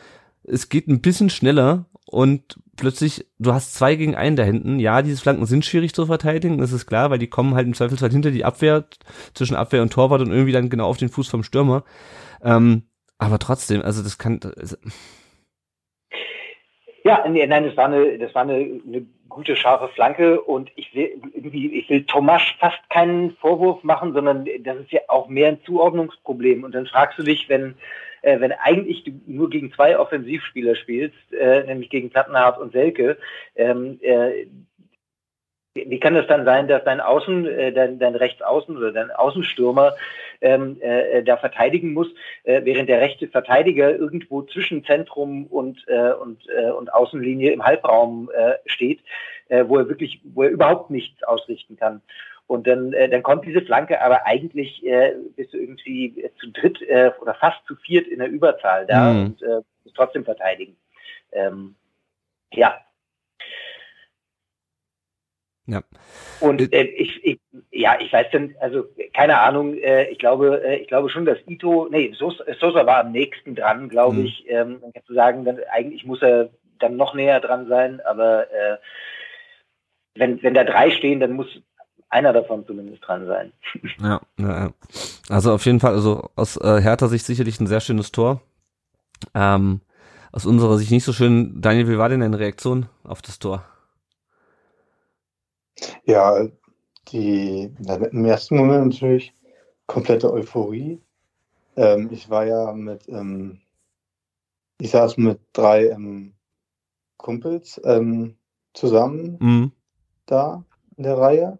Es 0.44 0.68
geht 0.68 0.88
ein 0.88 1.00
bisschen 1.00 1.30
schneller 1.30 1.86
und 2.06 2.60
plötzlich, 2.76 3.26
du 3.38 3.52
hast 3.52 3.74
zwei 3.74 3.96
gegen 3.96 4.14
einen 4.14 4.36
da 4.36 4.44
hinten. 4.44 4.78
Ja, 4.78 5.02
diese 5.02 5.20
Flanken 5.20 5.46
sind 5.46 5.64
schwierig 5.64 5.94
zu 5.94 6.06
verteidigen, 6.06 6.58
das 6.58 6.72
ist 6.72 6.86
klar, 6.86 7.10
weil 7.10 7.18
die 7.18 7.28
kommen 7.28 7.54
halt 7.54 7.66
im 7.66 7.74
Zweifelsfall 7.74 8.10
hinter 8.10 8.30
die 8.30 8.44
Abwehr, 8.44 8.84
zwischen 9.32 9.56
Abwehr 9.56 9.82
und 9.82 9.92
Torwart 9.92 10.20
und 10.20 10.30
irgendwie 10.30 10.52
dann 10.52 10.70
genau 10.70 10.86
auf 10.86 10.98
den 10.98 11.08
Fuß 11.08 11.28
vom 11.28 11.42
Stürmer. 11.42 11.84
Ähm, 12.42 12.82
aber 13.18 13.38
trotzdem, 13.38 13.82
also 13.82 14.02
das 14.02 14.18
kann, 14.18 14.40
also, 14.56 14.76
ja, 17.04 17.26
nee, 17.28 17.46
nein, 17.46 17.64
das 17.64 17.76
war 17.76 17.86
eine, 17.86 18.18
das 18.18 18.34
war 18.34 18.42
eine, 18.42 18.54
eine 18.54 19.06
gute 19.28 19.56
scharfe 19.56 19.88
Flanke 19.88 20.40
und 20.40 20.70
ich 20.76 20.94
will 20.94 21.20
irgendwie, 21.34 21.78
ich 21.78 21.90
will 21.90 22.04
Thomas 22.04 22.42
fast 22.58 22.78
keinen 22.88 23.32
Vorwurf 23.36 23.82
machen, 23.82 24.12
sondern 24.12 24.46
das 24.60 24.78
ist 24.78 24.92
ja 24.92 25.00
auch 25.08 25.28
mehr 25.28 25.48
ein 25.48 25.62
Zuordnungsproblem. 25.64 26.64
Und 26.64 26.74
dann 26.74 26.86
fragst 26.86 27.18
du 27.18 27.22
dich, 27.22 27.48
wenn 27.48 27.74
äh, 28.22 28.40
wenn 28.40 28.52
eigentlich 28.52 29.04
du 29.04 29.10
nur 29.26 29.50
gegen 29.50 29.72
zwei 29.72 29.98
Offensivspieler 29.98 30.74
spielst, 30.76 31.32
äh, 31.38 31.64
nämlich 31.64 31.90
gegen 31.90 32.10
Plattenhardt 32.10 32.58
und 32.58 32.72
Selke, 32.72 33.18
ähm, 33.54 33.98
äh, 34.00 34.46
wie 35.74 35.98
kann 35.98 36.14
das 36.14 36.28
dann 36.28 36.44
sein, 36.44 36.68
dass 36.68 36.84
dein 36.84 37.00
Außen, 37.00 37.46
äh, 37.46 37.72
dein, 37.72 37.98
dein 37.98 38.14
Rechtsaußen 38.14 38.76
oder 38.76 38.92
dein 38.92 39.10
Außenstürmer 39.10 39.94
ähm, 40.44 40.76
äh, 40.80 41.22
da 41.22 41.36
verteidigen 41.36 41.92
muss, 41.94 42.08
äh, 42.44 42.60
während 42.64 42.88
der 42.88 43.00
rechte 43.00 43.26
Verteidiger 43.28 43.96
irgendwo 43.96 44.42
zwischen 44.42 44.84
Zentrum 44.84 45.46
und, 45.46 45.84
äh, 45.88 46.12
und, 46.12 46.42
äh, 46.48 46.70
und 46.70 46.92
Außenlinie 46.92 47.52
im 47.52 47.64
Halbraum 47.64 48.30
äh, 48.34 48.54
steht, 48.66 49.00
äh, 49.48 49.64
wo 49.66 49.78
er 49.78 49.88
wirklich, 49.88 50.20
wo 50.22 50.42
er 50.42 50.50
überhaupt 50.50 50.90
nichts 50.90 51.22
ausrichten 51.24 51.76
kann. 51.76 52.02
Und 52.46 52.66
dann, 52.66 52.92
äh, 52.92 53.08
dann 53.08 53.22
kommt 53.22 53.46
diese 53.46 53.62
Flanke, 53.62 54.02
aber 54.02 54.26
eigentlich 54.26 54.84
äh, 54.84 55.14
bist 55.34 55.54
du 55.54 55.58
irgendwie 55.58 56.30
zu 56.38 56.50
dritt 56.50 56.82
äh, 56.82 57.10
oder 57.22 57.34
fast 57.34 57.64
zu 57.66 57.74
viert 57.76 58.06
in 58.06 58.18
der 58.18 58.28
Überzahl 58.28 58.86
da 58.86 59.12
mhm. 59.12 59.24
und 59.24 59.42
äh, 59.42 59.60
musst 59.84 59.96
trotzdem 59.96 60.24
verteidigen. 60.24 60.76
Ähm, 61.32 61.74
ja, 62.52 62.83
ja. 65.66 65.82
Und 66.40 66.72
äh, 66.72 66.82
ich, 66.82 67.24
ich, 67.24 67.40
ja, 67.70 67.96
ich 68.00 68.12
weiß 68.12 68.26
dann, 68.32 68.54
also 68.60 68.84
keine 69.14 69.38
Ahnung, 69.38 69.76
äh, 69.78 70.08
ich 70.10 70.18
glaube, 70.18 70.62
äh, 70.62 70.76
ich 70.76 70.88
glaube 70.88 71.08
schon, 71.08 71.24
dass 71.24 71.38
Ito, 71.46 71.88
nee, 71.90 72.12
Sosa, 72.16 72.44
Sosa 72.60 72.84
war 72.86 73.00
am 73.00 73.12
nächsten 73.12 73.54
dran, 73.54 73.88
glaube 73.88 74.16
mhm. 74.16 74.26
ich. 74.26 74.44
Ähm, 74.48 74.78
dann 74.82 74.92
kannst 74.92 75.08
du 75.08 75.14
sagen, 75.14 75.44
dann, 75.44 75.58
eigentlich 75.72 76.04
muss 76.04 76.20
er 76.22 76.50
dann 76.78 76.96
noch 76.96 77.14
näher 77.14 77.40
dran 77.40 77.66
sein, 77.68 78.00
aber 78.02 78.50
äh, 78.52 78.76
wenn, 80.16 80.42
wenn 80.42 80.54
da 80.54 80.64
drei 80.64 80.90
stehen, 80.90 81.20
dann 81.20 81.32
muss 81.32 81.46
einer 82.10 82.32
davon 82.32 82.66
zumindest 82.66 83.06
dran 83.06 83.26
sein. 83.26 83.52
Ja, 84.00 84.20
ja, 84.38 84.70
also 85.28 85.52
auf 85.52 85.64
jeden 85.64 85.80
Fall, 85.80 85.94
also 85.94 86.30
aus 86.36 86.56
äh, 86.56 86.80
Hertha 86.80 87.08
Sicht 87.08 87.24
sicherlich 87.24 87.58
ein 87.58 87.66
sehr 87.66 87.80
schönes 87.80 88.12
Tor. 88.12 88.40
Ähm, 89.34 89.80
aus 90.30 90.46
unserer 90.46 90.76
Sicht 90.76 90.90
nicht 90.90 91.04
so 91.04 91.12
schön. 91.12 91.60
Daniel, 91.60 91.88
wie 91.88 91.98
war 91.98 92.08
denn 92.08 92.20
deine 92.20 92.38
Reaktion 92.38 92.86
auf 93.04 93.22
das 93.22 93.38
Tor? 93.38 93.64
Ja, 96.04 96.46
die 97.08 97.74
im 97.86 98.24
ersten 98.24 98.56
Moment 98.56 98.86
natürlich 98.94 99.34
komplette 99.86 100.32
Euphorie. 100.32 101.00
Ähm, 101.76 102.08
ich 102.12 102.30
war 102.30 102.46
ja 102.46 102.72
mit, 102.72 103.08
ähm, 103.08 103.60
ich 104.80 104.90
saß 104.90 105.16
mit 105.16 105.40
drei 105.52 105.88
ähm, 105.88 106.34
Kumpels 107.16 107.80
ähm, 107.84 108.36
zusammen 108.74 109.38
Mhm. 109.40 109.72
da 110.26 110.64
in 110.96 111.04
der 111.04 111.18
Reihe, 111.18 111.58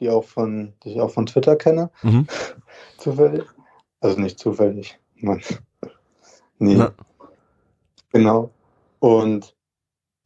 die 0.00 0.10
auch 0.10 0.24
von, 0.24 0.74
die 0.84 0.92
ich 0.92 1.00
auch 1.00 1.10
von 1.10 1.26
Twitter 1.26 1.56
kenne, 1.56 1.90
Mhm. 2.02 2.26
zufällig. 2.98 3.44
Also 4.00 4.20
nicht 4.20 4.38
zufällig, 4.38 4.98
Mann. 5.16 5.40
Nee, 6.58 6.76
Na, 6.76 6.94
genau. 8.10 8.50
Und 8.98 9.54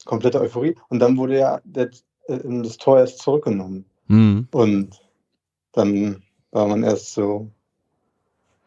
komplette 0.05 0.40
Euphorie. 0.40 0.76
Und 0.88 1.00
dann 1.00 1.16
wurde 1.16 1.37
ja 1.38 1.61
äh, 1.74 1.88
das 2.38 2.76
Tor 2.76 2.98
erst 2.98 3.18
zurückgenommen. 3.18 3.84
mhm. 4.08 4.48
Und 4.52 5.00
dann 5.72 6.22
war 6.50 6.66
man 6.66 6.82
erst 6.82 7.14
so, 7.14 7.50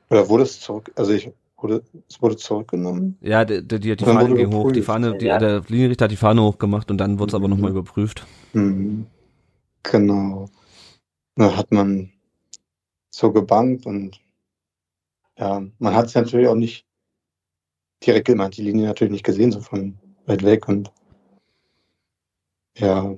oder 0.09 0.27
wurde 0.29 0.43
es 0.43 0.59
zurück, 0.59 0.91
also 0.95 1.11
ich 1.13 1.31
wurde, 1.57 1.83
es 2.09 2.21
wurde 2.21 2.37
zurückgenommen. 2.37 3.17
Ja, 3.21 3.43
die, 3.45 3.65
die, 3.65 3.79
die, 3.79 3.95
die 3.95 4.05
Fahne 4.05 4.33
ging 4.35 4.53
hoch, 4.53 4.71
die. 4.71 4.81
Fahne, 4.81 5.17
die, 5.17 5.25
Ja. 5.25 5.37
der 5.37 5.61
Linienrichter 5.67 6.05
hat 6.05 6.11
die 6.11 6.17
Fahne 6.17 6.41
hochgemacht 6.43 6.91
und 6.91 6.97
dann 6.97 7.19
wurde 7.19 7.29
es 7.31 7.35
aber 7.35 7.47
Mhm. 7.47 7.53
nochmal 7.53 7.71
überprüft. 7.71 8.25
Mhm. 8.53 9.07
Genau. 9.83 10.45
Da 11.35 11.55
hat 11.57 11.71
man 11.71 12.11
so 13.09 13.31
gebankt 13.31 13.85
und 13.85 14.19
ja, 15.37 15.63
man 15.79 15.93
hat 15.95 16.05
es 16.07 16.15
natürlich 16.15 16.47
auch 16.47 16.55
nicht 16.55 16.85
direkt, 18.05 18.29
man 18.29 18.41
hat 18.47 18.57
die 18.57 18.63
Linie 18.63 18.85
natürlich 18.87 19.11
nicht 19.11 19.25
gesehen, 19.25 19.51
so 19.51 19.59
von 19.61 19.97
weit 20.25 20.43
weg 20.43 20.67
und 20.67 20.91
ja. 22.77 23.15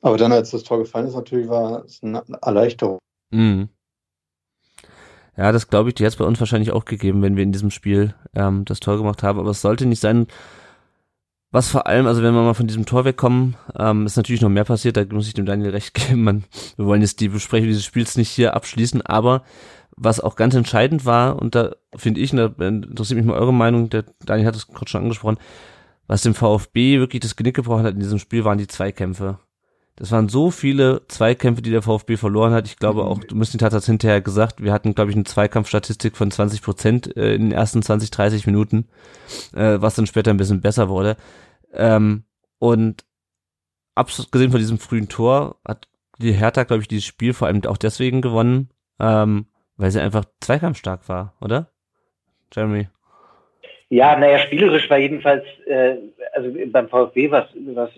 Aber 0.00 0.16
dann, 0.16 0.32
als 0.32 0.50
das 0.50 0.62
Tor 0.62 0.78
gefallen 0.78 1.06
ist, 1.06 1.14
natürlich 1.14 1.48
war 1.48 1.84
es 1.84 2.02
eine 2.02 2.22
Erleichterung. 2.40 2.98
Mhm. 3.30 3.68
Ja, 5.36 5.52
das 5.52 5.68
glaube 5.68 5.90
ich, 5.90 5.94
die 5.94 6.04
hat 6.04 6.12
es 6.12 6.16
bei 6.18 6.24
uns 6.24 6.40
wahrscheinlich 6.40 6.72
auch 6.72 6.84
gegeben, 6.84 7.22
wenn 7.22 7.36
wir 7.36 7.44
in 7.44 7.52
diesem 7.52 7.70
Spiel 7.70 8.14
ähm, 8.34 8.64
das 8.64 8.80
Tor 8.80 8.96
gemacht 8.96 9.22
haben. 9.22 9.38
Aber 9.38 9.50
es 9.50 9.60
sollte 9.60 9.86
nicht 9.86 10.00
sein, 10.00 10.26
was 11.50 11.70
vor 11.70 11.86
allem, 11.86 12.06
also 12.06 12.22
wenn 12.22 12.34
wir 12.34 12.42
mal 12.42 12.54
von 12.54 12.66
diesem 12.66 12.86
Tor 12.86 13.04
wegkommen, 13.04 13.56
ähm, 13.78 14.04
ist 14.04 14.16
natürlich 14.16 14.42
noch 14.42 14.50
mehr 14.50 14.64
passiert, 14.64 14.96
da 14.96 15.04
muss 15.10 15.28
ich 15.28 15.34
dem 15.34 15.46
Daniel 15.46 15.70
recht 15.70 15.94
geben. 16.08 16.24
Man, 16.24 16.44
wir 16.76 16.86
wollen 16.86 17.02
jetzt 17.02 17.20
die 17.20 17.28
Besprechung 17.28 17.68
dieses 17.68 17.84
Spiels 17.84 18.16
nicht 18.16 18.30
hier 18.30 18.54
abschließen, 18.54 19.02
aber 19.02 19.44
was 19.96 20.20
auch 20.20 20.36
ganz 20.36 20.54
entscheidend 20.54 21.04
war, 21.04 21.40
und 21.40 21.54
da 21.54 21.74
finde 21.96 22.20
ich, 22.20 22.32
und 22.32 22.38
da 22.38 22.46
interessiert 22.66 23.18
mich 23.18 23.26
mal 23.26 23.38
eure 23.38 23.54
Meinung, 23.54 23.90
der 23.90 24.04
Daniel 24.24 24.46
hat 24.46 24.56
es 24.56 24.66
gerade 24.68 24.88
schon 24.88 25.02
angesprochen, 25.02 25.38
was 26.06 26.22
dem 26.22 26.34
VfB 26.34 26.98
wirklich 26.98 27.20
das 27.20 27.36
Genick 27.36 27.56
gebrochen 27.56 27.84
hat 27.84 27.94
in 27.94 28.00
diesem 28.00 28.18
Spiel, 28.18 28.44
waren 28.44 28.58
die 28.58 28.66
Zweikämpfe. 28.66 29.38
Das 29.98 30.12
waren 30.12 30.28
so 30.28 30.52
viele 30.52 31.02
Zweikämpfe, 31.08 31.60
die 31.60 31.72
der 31.72 31.82
VfB 31.82 32.16
verloren 32.16 32.52
hat. 32.52 32.68
Ich 32.68 32.76
glaube 32.76 33.02
auch, 33.02 33.18
du 33.18 33.34
Müslit 33.34 33.62
hat 33.62 33.72
das 33.72 33.86
hinterher 33.86 34.20
gesagt, 34.20 34.62
wir 34.62 34.72
hatten, 34.72 34.94
glaube 34.94 35.10
ich, 35.10 35.16
eine 35.16 35.24
Zweikampfstatistik 35.24 36.16
von 36.16 36.30
20 36.30 36.62
Prozent 36.62 37.16
äh, 37.16 37.34
in 37.34 37.46
den 37.46 37.52
ersten 37.52 37.82
20, 37.82 38.12
30 38.12 38.46
Minuten, 38.46 38.88
äh, 39.56 39.80
was 39.80 39.96
dann 39.96 40.06
später 40.06 40.30
ein 40.30 40.36
bisschen 40.36 40.60
besser 40.60 40.88
wurde. 40.88 41.16
Ähm, 41.72 42.22
und 42.60 43.04
abgesehen 43.96 44.52
von 44.52 44.60
diesem 44.60 44.78
frühen 44.78 45.08
Tor 45.08 45.56
hat 45.66 45.88
die 46.18 46.32
Hertha, 46.32 46.62
glaube 46.62 46.82
ich, 46.82 46.88
dieses 46.88 47.04
Spiel 47.04 47.34
vor 47.34 47.48
allem 47.48 47.64
auch 47.64 47.76
deswegen 47.76 48.22
gewonnen, 48.22 48.70
ähm, 49.00 49.46
weil 49.76 49.90
sie 49.90 50.00
einfach 50.00 50.26
zweikampfstark 50.40 51.08
war, 51.08 51.34
oder? 51.40 51.72
Jeremy. 52.54 52.88
Ja, 53.90 54.16
naja, 54.16 54.38
spielerisch 54.38 54.88
war 54.90 54.98
jedenfalls, 54.98 55.44
äh, 55.66 55.96
also 56.34 56.54
beim 56.70 56.88
VfB 56.88 57.32
was, 57.32 57.48
was 57.74 57.90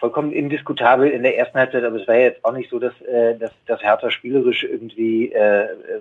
vollkommen 0.00 0.32
indiskutabel 0.32 1.10
in 1.10 1.22
der 1.22 1.36
ersten 1.36 1.58
Halbzeit, 1.58 1.84
aber 1.84 2.00
es 2.00 2.08
war 2.08 2.16
ja 2.16 2.22
jetzt 2.22 2.44
auch 2.44 2.52
nicht 2.52 2.70
so, 2.70 2.78
dass, 2.78 2.98
äh, 3.02 3.36
dass, 3.38 3.52
dass 3.66 3.82
Hertha 3.82 4.10
spielerisch 4.10 4.64
irgendwie, 4.64 5.30
äh, 5.30 5.64
äh, 5.64 6.00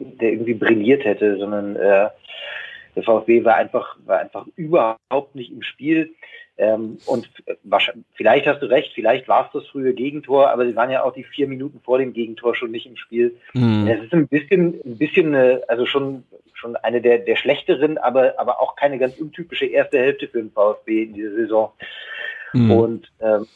der 0.00 0.32
irgendwie 0.32 0.54
brilliert 0.54 1.04
hätte, 1.04 1.38
sondern 1.38 1.76
äh, 1.76 2.08
der 2.96 3.02
VfB 3.04 3.44
war 3.44 3.54
einfach, 3.54 3.96
war 4.04 4.18
einfach 4.18 4.46
überhaupt 4.56 5.34
nicht 5.34 5.52
im 5.52 5.62
Spiel. 5.62 6.14
Ähm, 6.60 6.98
und 7.06 7.30
vielleicht 8.14 8.48
hast 8.48 8.60
du 8.60 8.66
recht, 8.66 8.92
vielleicht 8.92 9.28
war 9.28 9.46
es 9.46 9.52
das 9.52 9.68
frühe 9.68 9.94
Gegentor, 9.94 10.50
aber 10.50 10.66
sie 10.66 10.74
waren 10.74 10.90
ja 10.90 11.04
auch 11.04 11.12
die 11.12 11.22
vier 11.22 11.46
Minuten 11.46 11.80
vor 11.84 11.98
dem 11.98 12.12
Gegentor 12.12 12.56
schon 12.56 12.72
nicht 12.72 12.86
im 12.86 12.96
Spiel. 12.96 13.36
Mhm. 13.54 13.86
Es 13.86 14.02
ist 14.02 14.12
ein 14.12 14.26
bisschen, 14.26 14.80
ein 14.84 14.98
bisschen, 14.98 15.36
also 15.68 15.86
schon, 15.86 16.24
schon 16.54 16.74
eine 16.74 17.00
der, 17.00 17.18
der 17.18 17.36
schlechteren, 17.36 17.98
aber, 17.98 18.34
aber 18.38 18.60
auch 18.60 18.74
keine 18.74 18.98
ganz 18.98 19.16
untypische 19.18 19.66
erste 19.66 19.98
Hälfte 19.98 20.26
für 20.26 20.38
den 20.38 20.50
VfB 20.50 21.04
in 21.04 21.14
dieser 21.14 21.36
Saison. 21.36 21.70
Mhm. 22.52 22.70
Und 22.70 23.12
ähm, 23.20 23.46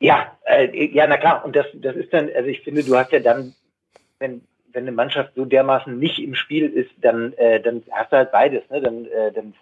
ja, 0.00 0.36
äh, 0.44 0.86
ja, 0.88 1.06
na 1.06 1.16
klar. 1.16 1.44
Und 1.44 1.56
das, 1.56 1.66
das 1.74 1.96
ist 1.96 2.12
dann, 2.12 2.30
also 2.34 2.48
ich 2.48 2.60
finde, 2.60 2.84
du 2.84 2.96
hast 2.96 3.12
ja 3.12 3.20
dann, 3.20 3.54
wenn, 4.18 4.42
wenn 4.72 4.82
eine 4.82 4.92
Mannschaft 4.92 5.34
so 5.34 5.44
dermaßen 5.44 5.98
nicht 5.98 6.18
im 6.18 6.34
Spiel 6.34 6.68
ist, 6.68 6.90
dann, 7.00 7.32
äh, 7.34 7.60
dann 7.60 7.82
hast 7.90 8.12
du 8.12 8.16
halt 8.16 8.32
beides. 8.32 8.68
Ne? 8.70 8.80
Dann, 8.82 9.06
äh, 9.06 9.32
dann 9.32 9.54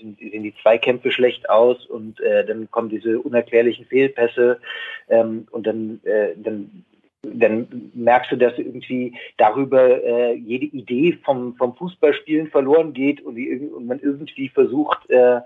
sind, 0.00 0.18
sehen 0.18 0.42
die 0.42 0.54
Zweikämpfe 0.62 1.10
schlecht 1.10 1.48
aus 1.48 1.86
und 1.86 2.20
äh, 2.20 2.44
dann 2.44 2.70
kommen 2.70 2.90
diese 2.90 3.18
unerklärlichen 3.18 3.86
Fehlpässe 3.86 4.60
ähm, 5.08 5.48
und 5.50 5.66
dann, 5.66 6.00
äh, 6.04 6.34
dann 6.36 6.84
dann 7.22 7.90
merkst 7.94 8.32
du, 8.32 8.36
dass 8.36 8.56
irgendwie 8.56 9.14
darüber 9.36 10.02
äh, 10.02 10.34
jede 10.34 10.66
Idee 10.66 11.18
vom, 11.24 11.54
vom 11.56 11.74
Fußballspielen 11.76 12.48
verloren 12.48 12.92
geht 12.92 13.20
und, 13.20 13.34
die, 13.34 13.58
und 13.58 13.86
man 13.86 14.00
irgendwie 14.00 14.48
versucht, 14.48 15.08
äh, 15.10 15.40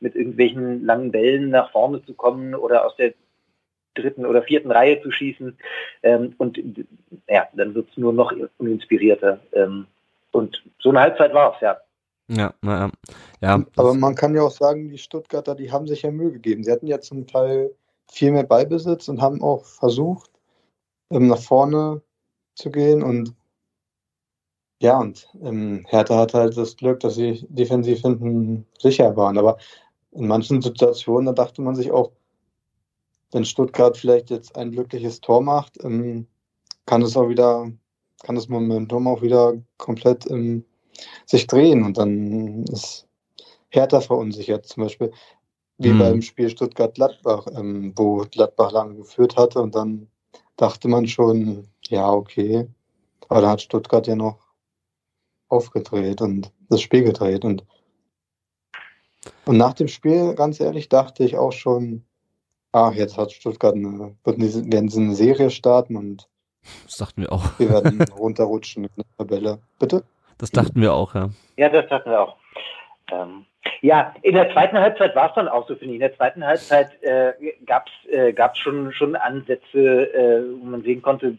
mit 0.00 0.14
irgendwelchen 0.14 0.84
langen 0.84 1.10
Bällen 1.10 1.50
nach 1.50 1.70
vorne 1.70 2.04
zu 2.04 2.14
kommen 2.14 2.54
oder 2.54 2.86
aus 2.86 2.96
der 2.96 3.12
dritten 3.94 4.24
oder 4.24 4.42
vierten 4.42 4.70
Reihe 4.70 5.02
zu 5.02 5.10
schießen. 5.10 5.56
Ähm, 6.02 6.34
und 6.38 6.58
ja, 7.28 7.46
dann 7.52 7.74
wird's 7.74 7.96
nur 7.96 8.12
noch 8.12 8.32
uninspirierter. 8.58 9.40
Ähm, 9.52 9.86
und 10.30 10.62
so 10.78 10.90
eine 10.90 11.00
Halbzeit 11.00 11.34
war 11.34 11.54
es, 11.54 11.60
ja. 11.60 11.76
Ja, 12.28 12.54
naja. 12.62 12.90
Ja, 13.40 13.64
Aber 13.76 13.94
man 13.94 14.14
kann 14.14 14.34
ja 14.34 14.42
auch 14.42 14.50
sagen, 14.50 14.90
die 14.90 14.98
Stuttgarter, 14.98 15.54
die 15.54 15.72
haben 15.72 15.86
sich 15.86 16.02
ja 16.02 16.10
Mühe 16.10 16.32
gegeben. 16.32 16.62
Sie 16.62 16.70
hatten 16.70 16.86
ja 16.86 17.00
zum 17.00 17.26
Teil 17.26 17.70
viel 18.10 18.32
mehr 18.32 18.44
Ballbesitz 18.44 19.08
und 19.08 19.20
haben 19.20 19.42
auch 19.42 19.64
versucht, 19.64 20.30
ähm, 21.10 21.28
nach 21.28 21.40
vorne 21.40 22.02
zu 22.54 22.70
gehen. 22.70 23.02
Und 23.02 23.34
ja, 24.80 24.98
und 24.98 25.28
ähm, 25.42 25.84
Hertha 25.88 26.16
hat 26.18 26.34
halt 26.34 26.56
das 26.56 26.76
Glück, 26.76 27.00
dass 27.00 27.16
sie 27.16 27.44
defensiv 27.48 28.00
hinten 28.02 28.66
sicher 28.78 29.16
waren. 29.16 29.38
Aber 29.38 29.58
in 30.12 30.26
manchen 30.28 30.62
Situationen, 30.62 31.26
da 31.26 31.32
dachte 31.32 31.62
man 31.62 31.74
sich 31.74 31.90
auch, 31.90 32.12
wenn 33.32 33.44
Stuttgart 33.44 33.96
vielleicht 33.96 34.30
jetzt 34.30 34.56
ein 34.56 34.70
glückliches 34.72 35.20
Tor 35.20 35.42
macht, 35.42 35.82
ähm, 35.84 36.26
kann 36.86 37.02
es 37.02 37.16
auch 37.16 37.28
wieder, 37.28 37.70
kann 38.22 38.36
das 38.36 38.48
Momentum 38.48 39.06
auch 39.06 39.20
wieder 39.20 39.54
komplett 39.76 40.30
ähm, 40.30 40.64
sich 41.26 41.46
drehen 41.46 41.84
und 41.84 41.98
dann 41.98 42.64
ist 42.64 43.06
Hertha 43.70 44.00
verunsichert. 44.00 44.66
Zum 44.66 44.84
Beispiel 44.84 45.12
wie 45.78 45.92
Mhm. 45.92 45.98
beim 45.98 46.22
Spiel 46.22 46.48
Stuttgart-Gladbach, 46.48 47.46
ähm, 47.56 47.92
wo 47.96 48.24
Gladbach 48.30 48.72
lange 48.72 48.96
geführt 48.96 49.36
hatte 49.36 49.60
und 49.60 49.74
dann 49.74 50.08
dachte 50.58 50.88
man 50.88 51.06
schon, 51.06 51.66
ja, 51.86 52.10
okay. 52.10 52.68
Aber 53.28 53.40
da 53.40 53.50
hat 53.50 53.62
Stuttgart 53.62 54.06
ja 54.06 54.14
noch 54.14 54.38
aufgedreht 55.48 56.20
und 56.20 56.52
das 56.68 56.82
Spiel 56.82 57.04
gedreht. 57.04 57.44
Und, 57.44 57.64
und 59.46 59.56
nach 59.56 59.72
dem 59.72 59.88
Spiel, 59.88 60.34
ganz 60.34 60.60
ehrlich, 60.60 60.90
dachte 60.90 61.24
ich 61.24 61.38
auch 61.38 61.52
schon, 61.52 62.04
ah, 62.72 62.92
jetzt 62.94 63.16
hat 63.16 63.32
Stuttgart 63.32 63.74
eine, 63.74 64.14
werden 64.24 64.88
sie 64.88 65.00
eine 65.00 65.14
Serie 65.14 65.50
starten 65.50 65.96
und 65.96 66.28
das 66.84 66.96
dachten 66.96 67.22
wir 67.22 67.32
auch. 67.32 67.58
wir 67.58 67.70
werden 67.70 68.02
runterrutschen 68.18 68.84
in 68.84 68.90
der 68.96 69.04
Tabelle. 69.16 69.60
Bitte? 69.78 70.04
Das 70.36 70.50
dachten 70.50 70.80
wir 70.80 70.92
auch, 70.92 71.14
ja. 71.14 71.30
Ja, 71.56 71.68
das 71.68 71.90
hatten 71.90 72.10
wir 72.10 72.20
auch. 72.20 72.36
Ähm, 73.10 73.46
ja, 73.80 74.14
in 74.22 74.34
der 74.34 74.50
zweiten 74.52 74.78
Halbzeit 74.78 75.14
war 75.14 75.28
es 75.28 75.34
dann 75.34 75.48
auch 75.48 75.66
so, 75.68 75.74
finde 75.74 75.94
ich. 75.94 76.00
In 76.00 76.06
der 76.08 76.16
zweiten 76.16 76.44
Halbzeit 76.44 77.02
äh, 77.02 77.32
gab 77.66 77.86
es 77.86 78.12
äh, 78.12 78.32
gab's 78.32 78.58
schon, 78.58 78.92
schon 78.92 79.16
Ansätze, 79.16 80.14
äh, 80.14 80.42
wo 80.60 80.66
man 80.66 80.82
sehen 80.82 81.02
konnte, 81.02 81.36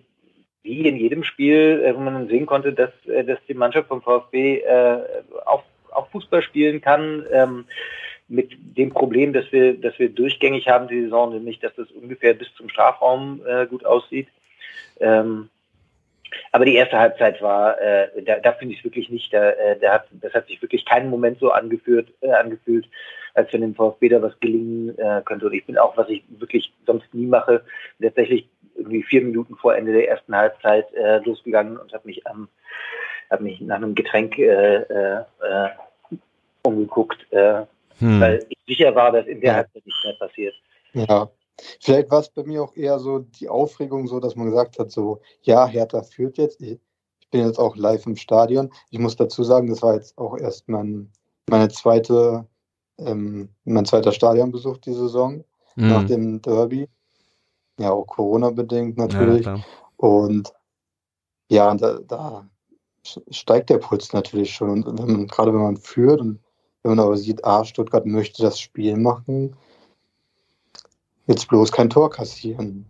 wie 0.64 0.88
in 0.88 0.98
jedem 0.98 1.24
Spiel, 1.24 1.84
äh, 1.86 1.96
wo 1.96 2.00
man 2.00 2.28
sehen 2.28 2.46
konnte, 2.46 2.74
dass, 2.74 2.92
äh, 3.08 3.24
dass 3.24 3.40
die 3.48 3.54
Mannschaft 3.54 3.88
vom 3.88 4.02
VfB 4.02 4.60
äh, 4.60 4.98
auch, 5.46 5.64
auch 5.92 6.10
Fußball 6.10 6.42
spielen 6.42 6.82
kann. 6.82 7.26
Ähm, 7.32 7.66
mit 8.30 8.52
dem 8.78 8.92
Problem, 8.92 9.34
dass 9.34 9.52
wir, 9.52 9.74
dass 9.74 9.98
wir 9.98 10.10
durchgängig 10.10 10.68
haben 10.68 10.88
die 10.88 11.02
Saison, 11.02 11.34
nämlich 11.34 11.60
dass 11.60 11.74
das 11.76 11.90
ungefähr 11.92 12.36
bis 12.36 12.54
zum 12.54 12.70
Strafraum 12.70 13.42
äh, 13.46 13.66
gut 13.66 13.86
aussieht. 13.86 14.28
Ähm, 15.00 15.50
aber 16.52 16.66
die 16.66 16.76
erste 16.76 17.00
Halbzeit 17.00 17.42
war, 17.42 17.80
äh, 17.82 18.22
da, 18.24 18.40
da 18.40 18.54
finde 18.54 18.74
ich 18.74 18.80
es 18.80 18.86
wirklich 18.86 19.10
nicht, 19.10 19.34
da, 19.34 19.50
äh, 19.52 19.80
da 19.80 19.94
hat, 19.94 20.08
das 20.12 20.34
hat 20.34 20.48
sich 20.48 20.62
wirklich 20.62 20.86
keinen 20.86 21.10
Moment 21.10 21.40
so 21.40 21.52
angeführt, 21.52 22.10
äh, 22.22 22.32
angefühlt, 22.32 22.88
als 23.34 23.52
wenn 23.54 23.62
dem 23.62 23.76
VfB 23.76 24.10
da 24.10 24.22
was 24.22 24.40
gelingen 24.40 24.98
äh, 24.98 25.22
könnte. 25.24 25.46
Und 25.48 25.54
ich 25.54 25.66
bin 25.66 25.78
auch, 25.78 25.98
was 25.98 26.10
ich 26.10 26.24
wirklich 26.30 26.74
sonst 26.86 27.14
nie 27.14 27.26
mache, 27.26 27.64
tatsächlich 28.02 28.48
irgendwie 28.76 29.04
vier 29.04 29.22
Minuten 29.22 29.56
vor 29.56 29.76
Ende 29.76 29.94
der 29.94 30.08
ersten 30.08 30.36
Halbzeit 30.36 30.94
äh, 30.94 31.20
losgegangen 31.20 31.78
und 31.78 31.94
habe 31.94 32.08
mich 32.08 32.26
am 32.28 32.48
habe 33.30 33.44
mich 33.44 33.62
nach 33.62 33.76
einem 33.76 33.94
Getränk 33.94 34.40
äh, 34.40 34.78
äh, 34.78 35.22
äh 35.42 35.70
umgeguckt, 36.64 37.26
äh, 37.32 37.62
hm. 38.00 38.20
weil 38.20 38.46
ich 38.50 38.58
sicher 38.68 38.94
war, 38.94 39.12
dass 39.12 39.26
in 39.28 39.40
der 39.40 39.56
Halbzeit 39.56 39.86
nichts 39.86 40.04
mehr 40.04 40.16
passiert. 40.20 40.56
Ja, 40.94 41.30
vielleicht 41.80 42.12
war 42.12 42.20
es 42.20 42.30
bei 42.30 42.44
mir 42.44 42.64
auch 42.64 42.76
eher 42.76 43.00
so 43.00 43.20
die 43.20 43.50
Aufregung, 43.50 44.08
so 44.08 44.20
dass 44.20 44.36
man 44.36 44.48
gesagt 44.48 44.80
hat, 44.80 44.92
so 44.92 45.22
ja, 45.42 45.66
Hertha 45.68 46.04
führt 46.04 46.38
jetzt. 46.38 46.62
Ich 46.62 46.80
bin 47.32 47.46
jetzt 47.46 47.60
auch 47.60 47.76
live 47.76 48.06
im 48.06 48.16
Stadion. 48.16 48.72
Ich 48.90 49.00
muss 49.00 49.16
dazu 49.16 49.44
sagen, 49.44 49.68
das 49.70 49.82
war 49.82 49.96
jetzt 49.96 50.18
auch 50.18 50.38
erst 50.38 50.68
mein, 50.68 51.12
meine 51.50 51.70
zweite, 51.70 52.48
ähm, 52.98 53.50
mein 53.66 53.86
zweiter 53.86 54.12
Stadionbesuch 54.12 54.78
die 54.78 54.94
Saison 54.94 55.44
hm. 55.76 55.88
nach 55.88 56.06
dem 56.06 56.42
Derby. 56.42 56.90
Ja, 57.80 57.92
auch 57.92 58.06
Corona-bedingt 58.06 58.98
natürlich. 58.98 59.46
Ja, 59.46 59.64
und 59.98 60.54
ja, 61.50 61.74
da, 61.76 62.00
da 62.00 62.50
steigt 63.04 63.70
der 63.70 63.78
Puls 63.78 64.14
natürlich 64.14 64.54
schon. 64.54 64.84
Und 64.84 65.00
wenn 65.00 65.12
man, 65.12 65.28
gerade 65.28 65.54
wenn 65.54 65.62
man 65.62 65.78
führt 65.78 66.22
und 66.22 66.40
wenn 66.84 66.96
man 66.96 67.06
aber 67.06 67.18
sieht, 67.18 67.44
ah, 67.46 67.66
Stuttgart 67.66 68.06
möchte 68.06 68.42
das 68.42 68.60
Spiel 68.60 68.98
machen, 68.98 69.56
jetzt 71.30 71.48
bloß 71.48 71.72
kein 71.72 71.90
Tor 71.90 72.10
kassieren. 72.10 72.86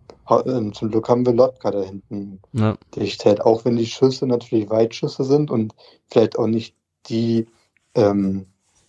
Ähm, 0.46 0.72
zum 0.72 0.90
Glück 0.90 1.08
haben 1.08 1.26
wir 1.26 1.34
Lotka 1.34 1.70
da 1.70 1.82
hinten 1.82 2.40
ja. 2.52 2.76
dicht 2.96 3.24
hält, 3.24 3.42
auch 3.42 3.64
wenn 3.64 3.76
die 3.76 3.86
Schüsse 3.86 4.26
natürlich 4.26 4.70
Weitschüsse 4.70 5.24
sind 5.24 5.50
und 5.50 5.74
vielleicht 6.06 6.38
auch 6.38 6.46
nicht 6.46 6.74
die, 7.06 7.46
ähm, 7.94 8.46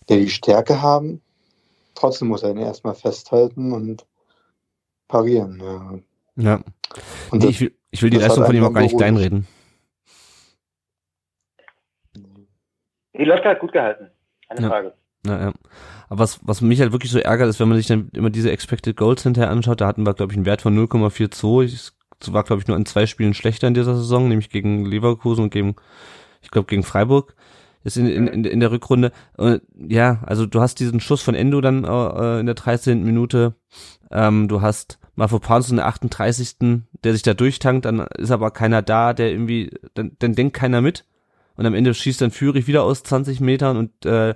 die, 0.08 0.20
die 0.20 0.30
Stärke 0.30 0.80
haben. 0.80 1.20
Trotzdem 1.94 2.28
muss 2.28 2.42
er 2.42 2.52
ihn 2.52 2.58
erstmal 2.58 2.94
festhalten 2.94 3.72
und 3.72 4.06
parieren. 5.08 5.60
Ja. 6.36 6.42
ja. 6.42 6.60
Und 7.30 7.40
nee, 7.40 7.46
das, 7.46 7.50
ich 7.50 7.60
will, 7.60 7.74
ich 7.90 8.02
will 8.02 8.10
die 8.10 8.18
Leistung 8.18 8.46
von 8.46 8.54
ihm 8.54 8.64
auch 8.64 8.72
gar 8.72 8.82
nicht 8.82 8.96
kleinreden. 8.96 9.46
Die 13.14 13.24
Lotka 13.24 13.50
hat 13.50 13.60
gut 13.60 13.72
gehalten. 13.72 14.10
Keine 14.48 14.62
ja. 14.62 14.68
Frage. 14.68 14.94
Ja, 15.26 15.40
ja. 15.40 15.52
Aber 16.12 16.18
was, 16.18 16.40
was 16.42 16.60
mich 16.60 16.78
halt 16.78 16.92
wirklich 16.92 17.10
so 17.10 17.18
ärgert, 17.18 17.48
ist, 17.48 17.58
wenn 17.58 17.70
man 17.70 17.78
sich 17.78 17.86
dann 17.86 18.10
immer 18.12 18.28
diese 18.28 18.52
Expected 18.52 18.98
Goals 18.98 19.22
hinterher 19.22 19.50
anschaut, 19.50 19.80
da 19.80 19.86
hatten 19.86 20.04
wir, 20.04 20.12
glaube 20.12 20.30
ich, 20.30 20.36
einen 20.36 20.44
Wert 20.44 20.60
von 20.60 20.76
0,42. 20.78 21.92
Das 22.20 22.34
war, 22.34 22.44
glaube 22.44 22.60
ich, 22.60 22.68
nur 22.68 22.76
in 22.76 22.84
zwei 22.84 23.06
Spielen 23.06 23.32
schlechter 23.32 23.66
in 23.66 23.72
dieser 23.72 23.96
Saison, 23.96 24.28
nämlich 24.28 24.50
gegen 24.50 24.84
Leverkusen 24.84 25.44
und 25.44 25.50
gegen, 25.54 25.74
ich 26.42 26.50
glaube, 26.50 26.66
gegen 26.66 26.82
Freiburg. 26.82 27.34
Ist 27.82 27.96
in, 27.96 28.06
in, 28.08 28.44
in 28.44 28.60
der 28.60 28.70
Rückrunde. 28.70 29.10
Und 29.38 29.62
ja, 29.74 30.22
also 30.26 30.44
du 30.44 30.60
hast 30.60 30.80
diesen 30.80 31.00
Schuss 31.00 31.22
von 31.22 31.34
Endo 31.34 31.62
dann 31.62 31.84
äh, 31.84 32.40
in 32.40 32.46
der 32.46 32.56
13. 32.56 33.02
Minute. 33.02 33.54
Ähm, 34.10 34.48
du 34.48 34.60
hast 34.60 34.98
Mafropanos 35.14 35.70
in 35.70 35.76
der 35.76 35.86
38. 35.86 36.82
der 37.04 37.14
sich 37.14 37.22
da 37.22 37.32
durchtankt, 37.32 37.86
dann 37.86 38.00
ist 38.18 38.32
aber 38.32 38.50
keiner 38.50 38.82
da, 38.82 39.14
der 39.14 39.30
irgendwie, 39.30 39.70
dann, 39.94 40.12
dann 40.18 40.34
denkt 40.34 40.54
keiner 40.58 40.82
mit. 40.82 41.06
Und 41.56 41.64
am 41.64 41.72
Ende 41.72 41.94
schießt 41.94 42.20
dann 42.20 42.32
Führig 42.32 42.66
wieder 42.66 42.82
aus 42.82 43.02
20 43.02 43.40
Metern 43.40 43.78
und 43.78 44.04
äh, 44.04 44.34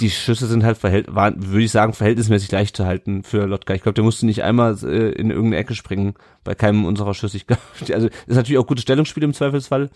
die 0.00 0.10
Schüsse 0.10 0.46
sind 0.46 0.62
halt 0.62 0.76
verhält, 0.76 1.14
waren, 1.14 1.46
würde 1.46 1.64
ich 1.64 1.70
sagen, 1.70 1.94
verhältnismäßig 1.94 2.52
leicht 2.52 2.76
zu 2.76 2.84
halten 2.84 3.22
für 3.22 3.46
Lotka. 3.46 3.74
Ich 3.74 3.82
glaube, 3.82 3.94
der 3.94 4.04
musste 4.04 4.26
nicht 4.26 4.42
einmal 4.42 4.76
äh, 4.82 5.12
in 5.12 5.30
irgendeine 5.30 5.56
Ecke 5.56 5.74
springen 5.74 6.14
bei 6.44 6.54
keinem 6.54 6.84
unserer 6.84 7.14
Schüsse. 7.14 7.36
Ich 7.36 7.46
glaube, 7.46 7.62
also 7.92 8.08
ist 8.08 8.36
natürlich 8.36 8.58
auch 8.58 8.66
gutes 8.66 8.82
Stellungsspiel 8.82 9.22
im 9.22 9.32
Zweifelsfall. 9.32 9.90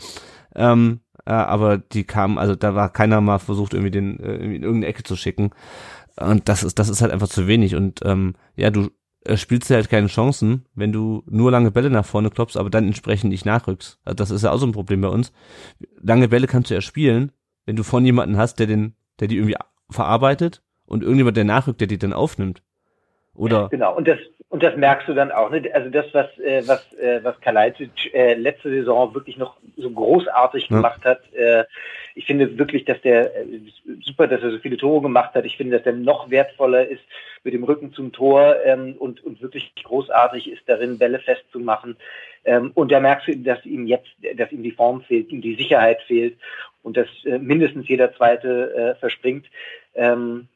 Ähm, 0.55 1.01
äh, 1.27 1.33
aber 1.33 1.79
die 1.79 2.05
kamen, 2.05 2.39
also 2.39 2.55
da 2.55 2.75
war 2.75 2.93
keiner 2.93 3.21
mal 3.21 3.39
versucht, 3.39 3.75
irgendwie 3.75 3.91
den 3.91 4.19
äh, 4.21 4.37
in 4.37 4.63
irgendeine 4.63 4.87
Ecke 4.87 5.03
zu 5.03 5.17
schicken. 5.17 5.51
Und 6.17 6.49
das 6.49 6.63
ist, 6.63 6.79
das 6.79 6.89
ist 6.89 7.03
halt 7.03 7.13
einfach 7.13 7.29
zu 7.29 7.47
wenig. 7.47 7.75
Und 7.75 8.01
ähm, 8.05 8.35
ja, 8.57 8.71
du 8.71 8.91
äh, 9.25 9.37
spielst 9.37 9.69
du 9.69 9.75
halt 9.75 9.91
keine 9.91 10.07
Chancen, 10.07 10.65
wenn 10.75 10.93
du 10.93 11.23
nur 11.27 11.51
lange 11.51 11.71
Bälle 11.71 11.91
nach 11.91 12.07
vorne 12.07 12.31
klopfst, 12.31 12.57
aber 12.57 12.71
dann 12.71 12.87
entsprechend 12.87 13.31
nicht 13.31 13.45
nachrückst. 13.45 13.99
Also 14.05 14.15
das 14.15 14.31
ist 14.31 14.43
ja 14.43 14.51
auch 14.51 14.59
so 14.59 14.67
ein 14.67 14.73
Problem 14.73 15.03
bei 15.03 15.09
uns. 15.09 15.33
Lange 16.01 16.29
Bälle 16.29 16.47
kannst 16.47 16.71
du 16.71 16.75
ja 16.75 16.81
spielen, 16.81 17.33
wenn 17.67 17.77
du 17.77 17.83
von 17.83 18.05
jemanden 18.05 18.39
hast, 18.39 18.59
der 18.59 18.67
den, 18.67 18.95
der 19.21 19.29
die 19.29 19.37
irgendwie 19.37 19.57
verarbeitet 19.91 20.63
und 20.87 21.03
irgendjemand, 21.03 21.37
der 21.37 21.45
nachrückt, 21.45 21.81
der 21.81 21.89
die 21.89 21.99
dann 21.99 22.13
aufnimmt. 22.13 22.63
Oder? 23.35 23.69
Genau, 23.71 23.97
und 23.97 24.09
das, 24.09 24.19
und 24.49 24.63
das 24.63 24.77
merkst 24.77 25.09
du 25.09 25.15
dann 25.15 25.31
auch. 25.31 25.51
Ne? 25.51 25.71
Also 25.73 25.89
das, 25.91 26.07
was, 26.13 26.27
äh, 26.41 26.63
was, 26.67 26.93
äh, 26.95 27.21
was 27.23 27.41
Kalajdzic 27.41 28.13
äh, 28.13 28.35
letzte 28.35 28.69
Saison 28.71 29.15
wirklich 29.15 29.39
noch 29.39 29.57
so 29.77 29.91
großartig 29.91 30.69
ja. 30.69 30.77
gemacht 30.77 31.05
hat. 31.05 31.21
Äh, 31.33 31.65
ich 32.17 32.27
finde 32.27 32.59
wirklich, 32.59 32.85
dass 32.85 33.01
der 33.03 33.37
äh, 33.37 33.61
super, 34.05 34.27
dass 34.27 34.43
er 34.43 34.51
so 34.51 34.59
viele 34.59 34.77
Tore 34.77 35.03
gemacht 35.03 35.35
hat. 35.35 35.45
Ich 35.45 35.57
finde, 35.57 35.79
dass 35.79 35.87
er 35.87 35.93
noch 35.93 36.31
wertvoller 36.31 36.87
ist 36.89 37.03
mit 37.45 37.55
dem 37.55 37.65
Rücken 37.65 37.93
zum 37.93 38.13
Tor 38.13 38.57
ähm, 38.65 38.97
und, 38.99 39.23
und 39.25 39.41
wirklich 39.41 39.73
großartig 39.83 40.51
ist 40.51 40.63
darin, 40.67 40.99
Bälle 40.99 41.21
festzumachen. 41.21 41.97
Ähm, 42.45 42.73
und 42.75 42.91
da 42.91 43.01
merkst 43.01 43.29
du, 43.29 43.37
dass 43.37 43.65
ihm 43.65 43.87
jetzt, 43.87 44.11
dass 44.37 44.51
ihm 44.51 44.63
die 44.63 44.73
Form 44.73 45.03
fehlt, 45.03 45.31
ihm 45.31 45.41
die 45.41 45.55
Sicherheit 45.55 46.03
fehlt 46.03 46.37
und 46.83 46.97
dass 46.97 47.09
äh, 47.25 47.39
mindestens 47.39 47.89
jeder 47.89 48.15
zweite 48.15 48.75
äh, 48.75 48.95
verspringt. 48.97 49.47
Ähm, 49.95 50.49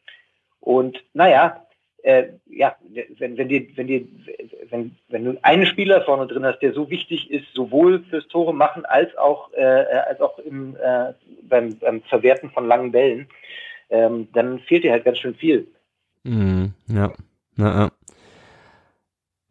und 0.61 1.03
naja, 1.13 1.65
äh, 2.05 2.29
ja, 2.47 2.77
wenn, 3.19 3.37
wenn, 3.39 3.49
dir, 3.49 3.67
wenn, 3.77 3.87
dir, 3.87 4.07
wenn, 4.71 4.95
wenn 5.09 5.25
du 5.25 5.39
einen 5.43 5.67
Spieler 5.67 6.03
vorne 6.03 6.27
drin 6.27 6.45
hast, 6.45 6.61
der 6.61 6.75
so 6.75 6.91
wichtig 6.91 7.31
ist, 7.31 7.47
sowohl 7.55 8.05
fürs 8.11 8.29
Tore 8.29 8.55
machen 8.55 8.85
als 8.85 9.17
auch, 9.17 9.53
äh, 9.55 9.65
als 9.65 10.21
auch 10.21 10.39
im, 10.39 10.77
äh, 10.77 11.15
beim, 11.43 11.77
beim 11.79 12.03
Verwerten 12.03 12.51
von 12.51 12.69
langen 12.69 12.93
Bällen, 12.93 13.27
ähm, 13.89 14.29
dann 14.35 14.61
fehlt 14.61 14.85
dir 14.85 14.93
halt 14.93 15.05
ganz 15.05 15.19
schön 15.19 15.35
viel. 15.35 15.67
Mm, 16.25 16.67
ja, 16.89 17.13
na, 17.57 17.85
ja. 17.85 17.91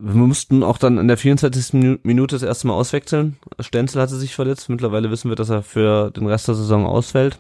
Wir 0.06 0.16
mussten 0.16 0.64
auch 0.64 0.78
dann 0.78 0.98
in 0.98 1.08
der 1.08 1.16
24. 1.16 2.00
Minute 2.04 2.36
das 2.36 2.44
erste 2.44 2.68
Mal 2.68 2.74
auswechseln. 2.74 3.38
Stenzel 3.62 4.02
hatte 4.02 4.18
sich 4.18 4.36
verletzt. 4.36 4.68
Mittlerweile 4.68 5.10
wissen 5.10 5.30
wir, 5.30 5.38
dass 5.38 5.50
er 5.50 5.64
für 5.64 6.12
den 6.12 6.28
Rest 6.28 6.50
der 6.50 6.56
Saison 6.56 6.86
ausfällt. 6.86 7.40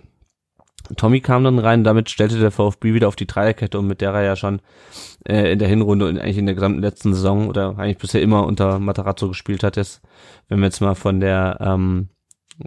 Tommy 0.95 1.19
kam 1.19 1.43
dann 1.43 1.59
rein, 1.59 1.83
damit 1.83 2.09
stellte 2.09 2.39
der 2.39 2.51
VfB 2.51 2.93
wieder 2.93 3.09
auf 3.09 3.17
die 3.17 3.27
Dreierkette 3.27 3.79
um, 3.79 3.87
mit 3.87 3.99
der 3.99 4.13
er 4.13 4.23
ja 4.23 4.35
schon 4.37 4.61
äh, 5.27 5.51
in 5.51 5.59
der 5.59 5.67
Hinrunde 5.67 6.07
und 6.07 6.17
eigentlich 6.17 6.37
in 6.37 6.45
der 6.45 6.55
gesamten 6.55 6.81
letzten 6.81 7.13
Saison 7.13 7.49
oder 7.49 7.77
eigentlich 7.77 7.97
bisher 7.97 8.21
immer 8.21 8.45
unter 8.45 8.79
Matarazzo 8.79 9.27
gespielt 9.27 9.63
hat. 9.63 9.75
Jetzt, 9.75 10.01
wenn 10.47 10.59
wir 10.59 10.65
jetzt 10.65 10.79
mal 10.79 10.95
von 10.95 11.19
der 11.19 11.57
ähm, 11.59 12.07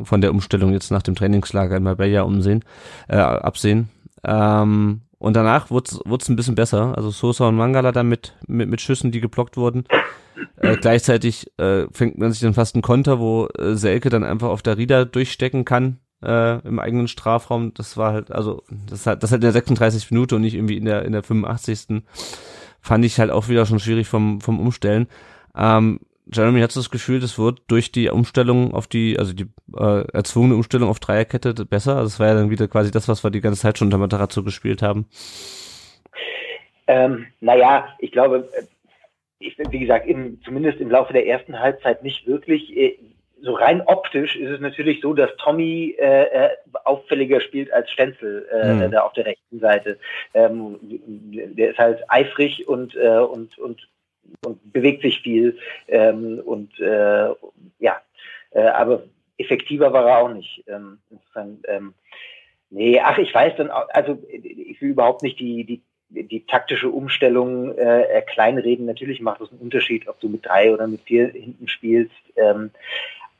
von 0.02 0.20
der 0.20 0.32
Umstellung 0.32 0.72
jetzt 0.72 0.90
nach 0.90 1.02
dem 1.02 1.14
Trainingslager 1.14 1.76
in 1.76 1.84
Marbella 1.84 2.22
umsehen, 2.22 2.64
äh, 3.08 3.16
absehen. 3.16 3.88
Ähm, 4.24 5.05
und 5.18 5.34
danach 5.34 5.70
wurde 5.70 6.00
es 6.18 6.28
ein 6.28 6.36
bisschen 6.36 6.54
besser. 6.54 6.96
Also 6.96 7.10
Sosa 7.10 7.48
und 7.48 7.56
Mangala 7.56 7.92
dann 7.92 8.08
mit, 8.08 8.34
mit, 8.46 8.68
mit 8.68 8.80
Schüssen, 8.80 9.12
die 9.12 9.20
geblockt 9.20 9.56
wurden. 9.56 9.84
Äh, 10.58 10.76
gleichzeitig 10.76 11.50
äh, 11.58 11.86
fängt 11.92 12.18
man 12.18 12.30
sich 12.30 12.40
dann 12.40 12.54
fast 12.54 12.74
einen 12.74 12.82
Konter, 12.82 13.18
wo 13.18 13.46
äh, 13.58 13.74
Selke 13.74 14.10
dann 14.10 14.24
einfach 14.24 14.48
auf 14.48 14.62
der 14.62 14.76
Rieder 14.76 15.06
durchstecken 15.06 15.64
kann 15.64 15.98
äh, 16.22 16.60
im 16.66 16.78
eigenen 16.78 17.08
Strafraum. 17.08 17.72
Das 17.74 17.96
war 17.96 18.12
halt, 18.12 18.30
also 18.30 18.62
das 18.90 19.06
hat 19.06 19.22
das 19.22 19.30
halt 19.30 19.40
in 19.40 19.46
der 19.46 19.52
36 19.52 20.10
Minute 20.10 20.36
und 20.36 20.42
nicht 20.42 20.54
irgendwie 20.54 20.76
in 20.76 20.84
der 20.84 21.04
in 21.04 21.12
der 21.12 21.22
85. 21.22 22.02
Fand 22.80 23.04
ich 23.04 23.18
halt 23.18 23.30
auch 23.30 23.48
wieder 23.48 23.66
schon 23.66 23.80
schwierig 23.80 24.08
vom 24.08 24.40
vom 24.40 24.60
Umstellen. 24.60 25.06
Ähm, 25.56 26.00
Jeremy 26.32 26.60
hat 26.60 26.74
das 26.74 26.90
Gefühl, 26.90 27.20
das 27.20 27.38
wird 27.38 27.60
durch 27.68 27.92
die 27.92 28.08
Umstellung 28.08 28.74
auf 28.74 28.86
die, 28.86 29.18
also 29.18 29.32
die 29.32 29.46
äh, 29.76 30.04
erzwungene 30.12 30.56
Umstellung 30.56 30.88
auf 30.88 30.98
Dreierkette 30.98 31.54
besser. 31.64 31.96
Also 31.96 32.06
das 32.06 32.20
war 32.20 32.26
ja 32.28 32.34
dann 32.34 32.50
wieder 32.50 32.66
quasi 32.66 32.90
das, 32.90 33.08
was 33.08 33.22
wir 33.22 33.30
die 33.30 33.40
ganze 33.40 33.60
Zeit 33.60 33.78
schon 33.78 33.86
unter 33.86 33.98
Matarazzo 33.98 34.42
gespielt 34.42 34.82
haben. 34.82 35.06
Ähm, 36.88 37.26
naja, 37.40 37.88
ich 37.98 38.10
glaube, 38.10 38.48
äh, 38.58 38.62
ich, 39.38 39.56
wie 39.70 39.78
gesagt, 39.78 40.06
im, 40.08 40.40
zumindest 40.42 40.80
im 40.80 40.90
Laufe 40.90 41.12
der 41.12 41.26
ersten 41.26 41.58
Halbzeit 41.58 42.02
nicht 42.02 42.26
wirklich. 42.26 42.76
Äh, 42.76 42.98
so 43.42 43.52
rein 43.52 43.82
optisch 43.82 44.34
ist 44.34 44.50
es 44.50 44.60
natürlich 44.60 45.00
so, 45.02 45.12
dass 45.12 45.30
Tommy 45.36 45.94
äh, 45.98 46.22
äh 46.22 46.48
auffälliger 46.84 47.40
spielt 47.40 47.72
als 47.72 47.90
Stenzel 47.90 48.48
äh, 48.50 48.72
mhm. 48.72 48.90
da 48.90 49.02
auf 49.02 49.12
der 49.12 49.26
rechten 49.26 49.60
Seite. 49.60 49.98
Ähm, 50.34 50.78
der 50.80 51.70
ist 51.70 51.78
halt 51.78 52.02
eifrig 52.08 52.66
und, 52.66 52.96
äh, 52.96 53.18
und, 53.18 53.58
und 53.58 53.88
und 54.44 54.72
bewegt 54.72 55.02
sich 55.02 55.20
viel 55.20 55.58
ähm, 55.88 56.40
und 56.44 56.78
äh, 56.80 57.28
ja, 57.78 58.00
äh, 58.50 58.60
aber 58.60 59.04
effektiver 59.38 59.92
war 59.92 60.08
er 60.08 60.18
auch 60.18 60.32
nicht. 60.32 60.64
Ähm, 60.66 60.98
insofern, 61.10 61.58
ähm, 61.68 61.94
nee, 62.70 63.00
ach, 63.00 63.18
ich 63.18 63.34
weiß 63.34 63.54
dann, 63.56 63.70
auch, 63.70 63.88
also 63.90 64.18
ich 64.30 64.80
will 64.80 64.90
überhaupt 64.90 65.22
nicht 65.22 65.38
die, 65.40 65.64
die 65.64 65.82
die 66.08 66.46
taktische 66.46 66.88
Umstellung 66.88 67.76
äh, 67.76 68.22
kleinreden. 68.26 68.86
Natürlich 68.86 69.20
macht 69.20 69.40
es 69.40 69.50
einen 69.50 69.60
Unterschied, 69.60 70.08
ob 70.08 70.20
du 70.20 70.28
mit 70.28 70.46
drei 70.46 70.72
oder 70.72 70.86
mit 70.86 71.00
vier 71.02 71.28
hinten 71.28 71.68
spielst. 71.68 72.14
Ähm, 72.36 72.70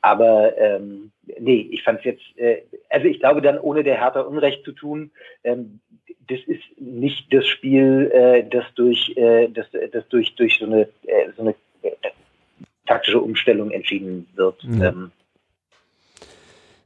aber 0.01 0.57
ähm, 0.57 1.11
nee, 1.39 1.67
ich 1.71 1.83
fand 1.83 1.99
es 1.99 2.05
jetzt, 2.05 2.37
äh, 2.37 2.61
also 2.89 3.07
ich 3.07 3.19
glaube 3.19 3.41
dann, 3.41 3.59
ohne 3.59 3.83
der 3.83 3.99
Hertha 3.99 4.21
Unrecht 4.21 4.63
zu 4.63 4.71
tun, 4.71 5.11
ähm, 5.43 5.79
das 6.27 6.39
ist 6.45 6.63
nicht 6.77 7.33
das 7.33 7.47
Spiel, 7.47 8.11
äh, 8.13 8.43
das 8.49 8.65
durch, 8.75 9.15
äh, 9.15 9.47
das, 9.49 9.67
das 9.91 10.07
durch, 10.09 10.35
durch 10.35 10.57
so 10.59 10.65
eine, 10.65 10.81
äh, 11.03 11.31
so 11.35 11.41
eine 11.43 11.55
äh, 11.83 11.91
taktische 12.85 13.19
Umstellung 13.19 13.71
entschieden 13.71 14.27
wird. 14.35 14.61
Ja. 14.63 14.89
Ähm, 14.89 15.11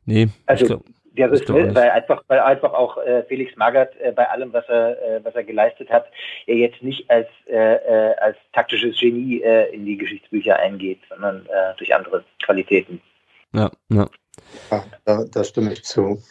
nee, 0.06 0.28
also 0.46 0.84
Ja, 1.14 1.28
das 1.28 1.42
ist, 1.42 1.50
ne, 1.50 1.76
weil 1.76 1.90
einfach, 1.90 2.24
weil 2.28 2.40
einfach 2.40 2.74
auch 2.74 2.98
äh, 2.98 3.24
Felix 3.24 3.56
Magath 3.58 3.96
äh, 4.00 4.14
bei 4.14 4.30
allem, 4.30 4.54
was 4.54 4.68
er, 4.70 5.02
äh, 5.02 5.26
was 5.26 5.36
er 5.36 5.44
geleistet 5.44 5.90
hat, 5.90 6.06
er 6.46 6.56
jetzt 6.56 6.82
nicht 6.82 7.10
als 7.10 7.28
äh, 7.48 7.76
äh, 7.76 8.16
als 8.16 8.38
taktisches 8.54 8.98
Genie 8.98 9.42
äh, 9.42 9.74
in 9.74 9.86
die 9.86 9.98
Geschichtsbücher 9.98 10.58
eingeht, 10.58 11.00
sondern 11.10 11.46
äh, 11.48 11.76
durch 11.78 11.94
andere 11.94 12.24
Qualitäten. 12.44 13.02
Ja, 13.54 13.70
ja. 13.90 14.08
ja 14.72 14.84
da, 15.04 15.26
da 15.30 15.44
stimme 15.44 15.74
ich 15.74 15.84
zu. 15.84 16.22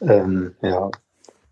Ähm, 0.00 0.54
ja, 0.62 0.90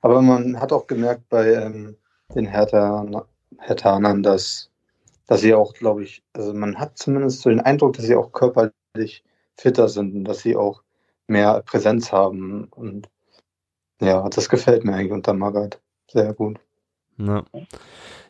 aber 0.01 0.23
man 0.23 0.59
hat 0.59 0.73
auch 0.73 0.87
gemerkt 0.87 1.29
bei 1.29 1.53
ähm, 1.53 1.97
den 2.35 2.47
Hertha, 2.47 3.27
Herthanern, 3.59 4.23
dass, 4.23 4.71
dass 5.27 5.43
sie 5.43 5.55
auch, 5.55 5.75
glaube 5.75 6.05
ich, 6.05 6.23
also 6.33 6.55
man 6.55 6.79
hat 6.79 6.97
zumindest 6.97 7.43
so 7.43 7.51
den 7.51 7.61
Eindruck, 7.61 7.95
dass 7.95 8.07
sie 8.07 8.17
auch 8.17 8.33
körperlich 8.33 9.23
fitter 9.57 9.89
sind 9.89 10.15
und 10.15 10.25
dass 10.25 10.41
sie 10.41 10.57
auch 10.57 10.83
mehr 11.31 11.63
Präsenz 11.65 12.13
haben. 12.13 12.65
Und 12.65 13.09
ja, 14.01 14.29
das 14.29 14.49
gefällt 14.49 14.85
mir 14.85 14.95
eigentlich 14.95 15.13
unter 15.13 15.33
Magath 15.33 15.81
sehr 16.09 16.35
gut. 16.35 16.59
Ja. 17.19 17.45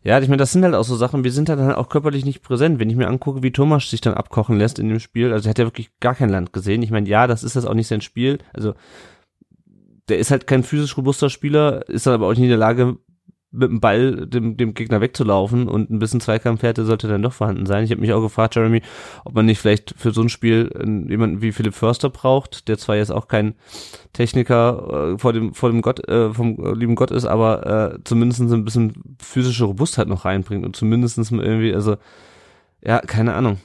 Ja, 0.02 0.18
ich 0.18 0.28
meine, 0.28 0.38
das 0.38 0.52
sind 0.52 0.64
halt 0.64 0.74
auch 0.74 0.84
so 0.84 0.96
Sachen, 0.96 1.24
wir 1.24 1.32
sind 1.32 1.50
halt 1.50 1.58
dann 1.58 1.74
auch 1.74 1.90
körperlich 1.90 2.24
nicht 2.24 2.42
präsent. 2.42 2.78
Wenn 2.78 2.88
ich 2.88 2.96
mir 2.96 3.06
angucke, 3.06 3.42
wie 3.42 3.52
Thomas 3.52 3.90
sich 3.90 4.00
dann 4.00 4.14
abkochen 4.14 4.56
lässt 4.56 4.78
in 4.78 4.88
dem 4.88 4.98
Spiel, 4.98 5.30
also 5.32 5.46
er 5.46 5.50
hat 5.50 5.58
ja 5.58 5.66
wirklich 5.66 5.90
gar 6.00 6.14
kein 6.14 6.30
Land 6.30 6.54
gesehen. 6.54 6.82
Ich 6.82 6.90
meine, 6.90 7.08
ja, 7.08 7.26
das 7.26 7.42
ist 7.42 7.54
das 7.54 7.66
auch 7.66 7.74
nicht 7.74 7.88
sein 7.88 8.00
Spiel. 8.00 8.38
Also 8.54 8.74
der 10.08 10.18
ist 10.18 10.30
halt 10.30 10.46
kein 10.46 10.62
physisch 10.62 10.96
robuster 10.96 11.28
Spieler, 11.28 11.86
ist 11.88 12.06
dann 12.06 12.14
aber 12.14 12.26
auch 12.26 12.30
nicht 12.30 12.40
in 12.40 12.48
der 12.48 12.56
Lage, 12.56 12.96
mit 13.52 13.68
dem 13.68 13.80
Ball 13.80 14.26
dem, 14.26 14.56
dem 14.56 14.74
Gegner 14.74 15.00
wegzulaufen 15.00 15.68
und 15.68 15.90
ein 15.90 15.98
bisschen 15.98 16.20
Zweikampfhärte 16.20 16.84
sollte 16.84 17.08
dann 17.08 17.22
doch 17.22 17.32
vorhanden 17.32 17.66
sein. 17.66 17.84
Ich 17.84 17.90
habe 17.90 18.00
mich 18.00 18.12
auch 18.12 18.20
gefragt, 18.20 18.54
Jeremy, 18.54 18.82
ob 19.24 19.34
man 19.34 19.46
nicht 19.46 19.60
vielleicht 19.60 19.94
für 19.96 20.12
so 20.12 20.22
ein 20.22 20.28
Spiel 20.28 20.70
jemanden 21.08 21.42
wie 21.42 21.52
Philipp 21.52 21.74
Förster 21.74 22.10
braucht, 22.10 22.68
der 22.68 22.78
zwar 22.78 22.96
jetzt 22.96 23.10
auch 23.10 23.28
kein 23.28 23.54
Techniker 24.12 25.14
äh, 25.14 25.18
vor 25.18 25.32
dem 25.32 25.54
vor 25.54 25.70
dem 25.70 25.82
Gott 25.82 26.06
äh, 26.08 26.32
vom 26.32 26.74
lieben 26.74 26.94
Gott 26.94 27.10
ist, 27.10 27.24
aber 27.24 27.94
äh, 27.94 27.98
zumindest 28.04 28.40
ein 28.40 28.64
bisschen 28.64 29.16
physische 29.20 29.64
Robustheit 29.64 30.08
noch 30.08 30.24
reinbringt 30.24 30.64
und 30.64 30.76
zumindest 30.76 31.18
irgendwie, 31.18 31.74
also 31.74 31.96
ja, 32.82 33.00
keine 33.00 33.34
Ahnung. 33.34 33.58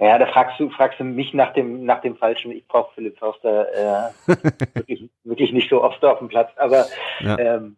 Ja, 0.00 0.16
da 0.16 0.26
fragst 0.26 0.60
du, 0.60 0.70
fragst 0.70 1.00
du 1.00 1.04
mich 1.04 1.34
nach 1.34 1.52
dem, 1.54 1.84
nach 1.84 2.00
dem 2.00 2.16
Falschen. 2.16 2.52
Ich 2.52 2.66
brauche 2.68 2.94
Philipp 2.94 3.18
Förster 3.18 4.12
äh, 4.26 4.28
wirklich, 4.74 5.10
wirklich 5.24 5.52
nicht 5.52 5.68
so 5.68 5.82
oft 5.82 6.04
auf 6.04 6.18
dem 6.20 6.28
Platz. 6.28 6.50
Aber 6.56 6.86
ja. 7.18 7.36
ähm, 7.36 7.76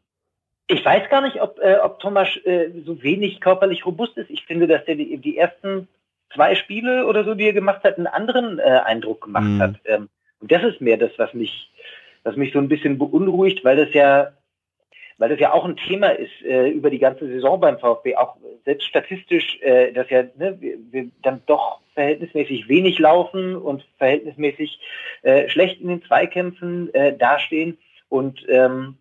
ich 0.70 0.84
weiß 0.84 1.08
gar 1.10 1.20
nicht, 1.20 1.40
ob, 1.42 1.58
äh, 1.58 1.78
ob 1.82 1.98
Thomas 1.98 2.28
äh, 2.44 2.70
so 2.84 3.02
wenig 3.02 3.40
körperlich 3.40 3.84
robust 3.84 4.16
ist. 4.16 4.30
Ich 4.30 4.46
finde, 4.46 4.66
dass 4.66 4.84
der 4.84 4.94
die, 4.94 5.16
die 5.16 5.36
ersten 5.36 5.88
zwei 6.32 6.54
Spiele 6.54 7.06
oder 7.06 7.24
so, 7.24 7.34
die 7.34 7.46
er 7.46 7.52
gemacht 7.52 7.82
hat, 7.82 7.98
einen 7.98 8.06
anderen 8.06 8.58
äh, 8.58 8.80
Eindruck 8.84 9.22
gemacht 9.22 9.44
mhm. 9.44 9.60
hat. 9.60 9.74
Ähm, 9.84 10.08
und 10.40 10.52
das 10.52 10.62
ist 10.62 10.80
mehr 10.80 10.96
das, 10.96 11.10
was 11.16 11.34
mich, 11.34 11.70
was 12.22 12.36
mich 12.36 12.52
so 12.52 12.58
ein 12.58 12.68
bisschen 12.68 12.98
beunruhigt, 12.98 13.64
weil 13.64 13.76
das 13.76 13.92
ja 13.92 14.32
weil 15.18 15.28
das 15.28 15.38
ja 15.38 15.52
auch 15.52 15.66
ein 15.66 15.76
Thema 15.76 16.08
ist 16.08 16.32
äh, 16.46 16.70
über 16.70 16.88
die 16.88 16.98
ganze 16.98 17.26
Saison 17.26 17.60
beim 17.60 17.78
VfB, 17.78 18.16
auch 18.16 18.36
selbst 18.64 18.88
statistisch, 18.88 19.58
äh, 19.60 19.92
dass 19.92 20.08
ja 20.08 20.22
ne, 20.38 20.56
wir, 20.60 20.78
wir 20.90 21.10
dann 21.22 21.42
doch 21.44 21.80
verhältnismäßig 21.92 22.68
wenig 22.68 22.98
laufen 22.98 23.54
und 23.54 23.84
verhältnismäßig 23.98 24.80
äh, 25.20 25.46
schlecht 25.50 25.78
in 25.82 25.88
den 25.88 26.02
Zweikämpfen 26.04 26.94
äh, 26.94 27.14
dastehen. 27.14 27.76
Und 28.08 28.46
ähm, 28.48 28.96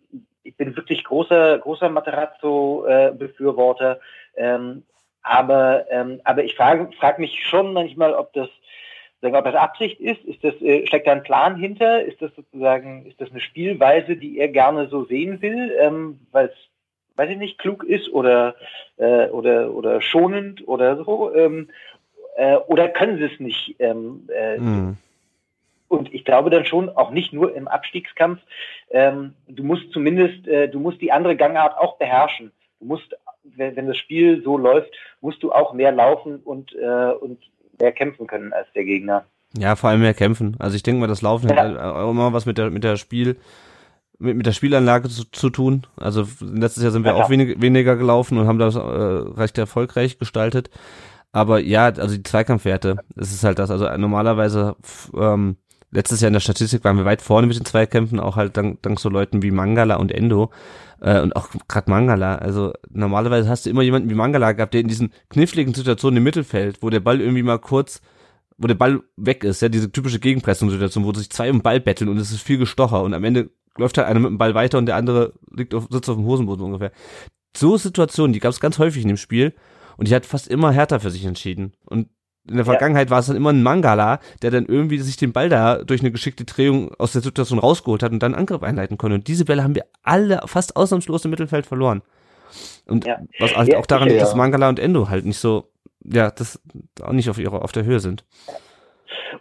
ich 0.50 0.58
bin 0.58 0.76
wirklich 0.76 1.04
großer, 1.04 1.60
großer 1.60 1.90
Materazzo-Befürworter. 1.90 4.00
Äh, 4.34 4.56
ähm, 4.56 4.82
aber, 5.22 5.86
ähm, 5.92 6.22
aber 6.24 6.44
ich 6.44 6.56
frage 6.56 6.90
frag 6.98 7.20
mich 7.20 7.46
schon 7.46 7.74
manchmal, 7.74 8.14
ob 8.14 8.34
das 8.34 8.50
sagen, 9.22 9.36
ob 9.36 9.46
das 9.46 9.54
Absicht 9.54 10.00
ist, 10.00 10.26
ist 10.26 10.44
das, 10.44 10.60
äh, 10.62 10.88
steckt 10.88 11.06
da 11.08 11.12
ein 11.12 11.22
Plan 11.24 11.56
hinter? 11.56 12.04
Ist 12.04 12.20
das 12.22 12.32
sozusagen, 12.36 13.06
ist 13.06 13.22
das 13.22 13.30
eine 13.30 13.42
Spielweise, 13.42 14.16
die 14.16 14.40
er 14.40 14.48
gerne 14.48 14.88
so 14.88 15.06
sehen 15.06 15.40
will, 15.42 15.72
ähm, 15.80 16.20
weil 16.32 16.48
es, 16.48 16.56
weiß 17.16 17.30
ich 17.30 17.38
nicht, 17.38 17.60
klug 17.60 17.84
ist 17.84 18.10
oder, 18.10 18.56
äh, 18.98 19.28
oder, 19.28 19.72
oder 19.72 20.02
schonend 20.02 20.68
oder 20.68 21.04
so? 21.04 21.32
Ähm, 21.36 21.70
äh, 22.38 22.56
oder 22.56 22.90
können 22.90 23.18
sie 23.18 23.26
es 23.26 23.40
nicht? 23.40 23.76
Ähm, 23.80 24.28
äh, 24.34 24.58
mhm. 24.58 24.98
Und 25.90 26.14
ich 26.14 26.24
glaube 26.24 26.52
dann 26.52 26.66
schon, 26.66 26.90
auch 26.90 27.12
nicht 27.12 27.34
nur 27.34 27.54
im 27.56 27.68
Abstiegskampf, 27.68 28.40
ähm, 28.92 29.34
du 29.48 29.64
musst 29.64 29.92
zumindest, 29.92 30.48
äh, 30.48 30.70
du 30.70 30.80
musst 30.80 31.02
die 31.02 31.12
andere 31.12 31.36
Gangart 31.36 31.78
auch 31.78 31.98
beherrschen. 31.98 32.52
Du 32.80 32.86
musst, 32.86 33.16
wenn, 33.44 33.76
wenn 33.76 33.88
das 33.88 33.98
Spiel 33.98 34.42
so 34.44 34.58
läuft, 34.58 34.92
musst 35.20 35.44
du 35.44 35.52
auch 35.52 35.74
mehr 35.74 35.92
laufen 35.92 36.38
und, 36.38 36.74
äh, 36.76 37.12
und 37.12 37.40
mehr 37.80 37.92
kämpfen 37.92 38.28
können 38.28 38.54
als 38.54 38.68
der 38.74 38.86
Gegner. 38.86 39.26
Ja, 39.58 39.76
vor 39.76 39.90
allem 39.90 40.02
mehr 40.02 40.14
kämpfen. 40.14 40.56
Also 40.60 40.76
ich 40.76 40.84
denke 40.84 41.02
mal, 41.02 41.08
das 41.08 41.24
Laufen 41.24 41.50
ja. 41.50 41.56
hat 41.56 41.78
auch 41.78 42.12
immer 42.12 42.34
was 42.34 42.46
mit 42.46 42.60
der, 42.60 42.70
mit 42.70 42.84
der 42.84 42.98
Spiel, 42.98 43.38
mit, 44.20 44.38
mit 44.38 44.46
der 44.46 44.52
Spielanlage 44.52 45.10
zu, 45.10 45.30
zu 45.32 45.50
tun. 45.50 45.88
Also 45.98 46.28
letztes 46.40 46.84
Jahr 46.84 46.92
sind 46.92 47.04
wir 47.04 47.16
ja, 47.16 47.24
auch 47.24 47.32
wenig, 47.32 47.60
weniger 47.60 47.96
gelaufen 47.96 48.38
und 48.38 48.48
haben 48.48 48.60
das 48.60 48.76
äh, 48.76 48.80
recht 48.80 49.58
erfolgreich 49.58 50.20
gestaltet. 50.20 50.70
Aber 51.32 51.60
ja, 51.60 51.86
also 51.86 52.16
die 52.16 52.24
Zweikampfwerte, 52.24 52.98
es 53.16 53.32
ist 53.32 53.44
halt 53.44 53.58
das. 53.58 53.72
Also 53.72 53.86
normalerweise, 53.98 54.76
ähm, 55.16 55.58
letztes 55.92 56.22
Jahr 56.22 56.28
in 56.28 56.34
der 56.34 56.40
Statistik 56.40 56.84
waren 56.84 56.98
wir 56.98 57.06
weit 57.06 57.22
vorne 57.22 57.48
mit 57.48 57.58
den 57.58 57.66
Zweikämpfen, 57.66 58.20
auch 58.20 58.36
halt 58.36 58.58
dank, 58.58 58.82
dank 58.82 59.00
so 59.00 59.10
Leuten 59.10 59.42
wie 59.42 59.52
Mangala 59.52 59.96
und 59.96 60.12
Endo. 60.12 60.52
Äh, 61.02 61.22
und 61.22 61.36
auch 61.36 61.50
gerade 61.68 61.90
Mangala. 61.90 62.36
Also 62.36 62.74
normalerweise 62.90 63.50
hast 63.50 63.66
du 63.66 63.70
immer 63.70 63.82
jemanden 63.82 64.10
wie 64.10 64.16
Mangala 64.16 64.52
gehabt, 64.52 64.74
der 64.74 64.82
in 64.82 64.88
diesen 64.88 65.14
kniffligen 65.30 65.74
Situationen 65.74 66.18
im 66.18 66.24
Mittelfeld, 66.24 66.82
wo 66.82 66.90
der 66.90 67.00
Ball 67.00 67.22
irgendwie 67.22 67.44
mal 67.44 67.60
kurz, 67.60 68.02
wo 68.58 68.68
der 68.68 68.76
Ball 68.76 69.02
weg 69.16 69.44
ist, 69.44 69.62
ja, 69.62 69.70
diese 69.70 69.92
typische 69.92 70.20
Gegenpressungssituation, 70.20 71.06
wo 71.06 71.14
sich 71.14 71.30
zwei 71.30 71.50
um 71.50 71.62
Ball 71.62 71.80
betteln 71.80 72.10
und 72.10 72.18
es 72.18 72.32
ist 72.32 72.42
viel 72.42 72.58
gestocher 72.58 73.02
und 73.02 73.14
am 73.14 73.24
Ende 73.24 73.50
läuft 73.78 73.98
halt 73.98 74.08
einer 74.08 74.20
mit 74.20 74.30
dem 74.30 74.38
Ball 74.38 74.54
weiter 74.54 74.78
und 74.78 74.86
der 74.86 74.98
andere 74.98 75.34
liegt 75.56 75.74
auf, 75.74 75.88
sitzt 75.90 76.10
auf 76.10 76.18
dem 76.18 76.26
Hosenboden 76.26 76.66
ungefähr. 76.66 76.92
So 77.56 77.78
Situationen, 77.78 78.34
die 78.34 78.40
gab 78.40 78.52
es 78.52 78.60
ganz 78.60 78.78
häufig 78.78 79.02
in 79.02 79.08
dem 79.08 79.18
Spiel 79.18 79.54
und 79.98 80.10
die 80.10 80.16
hat 80.16 80.26
fast 80.26 80.50
immer 80.50 80.72
härter 80.72 81.00
für 81.00 81.10
sich 81.10 81.26
entschieden. 81.26 81.74
Und 81.86 82.10
in 82.50 82.56
der 82.56 82.66
Vergangenheit 82.66 83.08
ja. 83.08 83.12
war 83.12 83.20
es 83.20 83.28
dann 83.28 83.36
immer 83.36 83.52
ein 83.52 83.64
Mangala, 83.64 84.20
der 84.42 84.52
dann 84.52 84.66
irgendwie 84.66 85.00
sich 85.00 85.18
den 85.18 85.34
Ball 85.34 85.50
da 85.50 85.84
durch 85.84 86.02
eine 86.02 86.12
geschickte 86.12 86.46
Drehung 86.46 86.94
aus 86.96 87.14
der 87.14 87.22
Situation 87.22 87.60
rausgeholt 87.60 88.04
hat 88.04 88.12
und 88.12 88.22
dann 88.22 88.36
Angriff 88.36 88.64
einleiten 88.64 88.98
konnte. 88.98 89.16
Und 89.16 89.28
diese 89.28 89.46
Bälle 89.46 89.64
haben 89.64 89.76
wir 89.76 89.86
alle 90.04 90.42
fast 90.46 90.76
ausnahmslos 90.76 91.26
im 91.26 91.32
Mittelfeld 91.32 91.66
verloren. 91.66 92.02
Und 92.88 93.06
ja. 93.06 93.20
was 93.40 93.56
halt 93.56 93.76
auch 93.76 93.86
daran 93.86 94.10
liegt, 94.10 94.22
dass 94.22 94.36
Mangala 94.36 94.70
und 94.70 94.80
Endo 94.80 95.10
halt 95.10 95.26
nicht 95.26 95.40
so, 95.40 95.70
ja, 96.04 96.32
das 96.32 96.60
auch 97.02 97.12
nicht 97.12 97.30
auf 97.30 97.38
ihrer, 97.38 97.64
auf 97.64 97.72
der 97.72 97.84
Höhe 97.84 98.00
sind. 98.00 98.24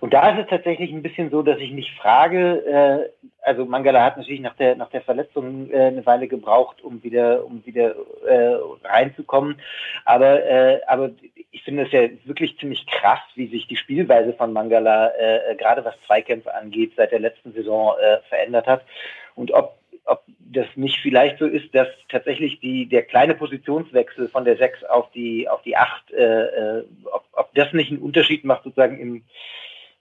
Und 0.00 0.14
da 0.14 0.30
ist 0.30 0.44
es 0.44 0.50
tatsächlich 0.50 0.92
ein 0.92 1.02
bisschen 1.02 1.30
so, 1.30 1.42
dass 1.42 1.58
ich 1.58 1.72
mich 1.72 1.92
frage, 1.94 2.64
äh, 2.66 3.28
also 3.42 3.64
Mangala 3.64 4.04
hat 4.04 4.16
natürlich 4.16 4.40
nach 4.40 4.54
der 4.54 4.76
nach 4.76 4.90
der 4.90 5.00
Verletzung 5.00 5.70
äh, 5.70 5.86
eine 5.86 6.04
Weile 6.04 6.28
gebraucht, 6.28 6.82
um 6.82 7.02
wieder 7.02 7.44
um 7.44 7.64
wieder 7.64 7.94
äh, 8.26 8.56
reinzukommen, 8.84 9.60
aber 10.04 10.44
äh, 10.44 10.80
aber 10.86 11.10
ich 11.50 11.62
finde 11.62 11.84
es 11.84 11.92
ja 11.92 12.08
wirklich 12.24 12.58
ziemlich 12.58 12.86
krass, 12.86 13.20
wie 13.34 13.48
sich 13.48 13.66
die 13.66 13.76
Spielweise 13.76 14.32
von 14.34 14.52
Mangala 14.52 15.12
äh, 15.18 15.54
gerade 15.56 15.84
was 15.84 15.94
Zweikämpfe 16.06 16.54
angeht 16.54 16.92
seit 16.96 17.12
der 17.12 17.20
letzten 17.20 17.52
Saison 17.52 17.94
äh, 17.98 18.18
verändert 18.28 18.66
hat. 18.66 18.82
Und 19.34 19.52
ob 19.52 19.77
ob 20.08 20.24
das 20.38 20.66
nicht 20.76 20.98
vielleicht 21.00 21.38
so 21.38 21.46
ist, 21.46 21.74
dass 21.74 21.88
tatsächlich 22.08 22.60
die, 22.60 22.86
der 22.86 23.02
kleine 23.02 23.34
Positionswechsel 23.34 24.28
von 24.28 24.44
der 24.44 24.56
6 24.56 24.84
auf 24.84 25.10
die, 25.12 25.48
auf 25.48 25.62
die 25.62 25.76
8, 25.76 26.10
äh, 26.12 26.24
äh, 26.24 26.84
ob, 27.12 27.24
ob 27.32 27.54
das 27.54 27.72
nicht 27.72 27.90
einen 27.90 28.00
Unterschied 28.00 28.44
macht 28.44 28.64
sozusagen 28.64 28.98
im, 28.98 29.24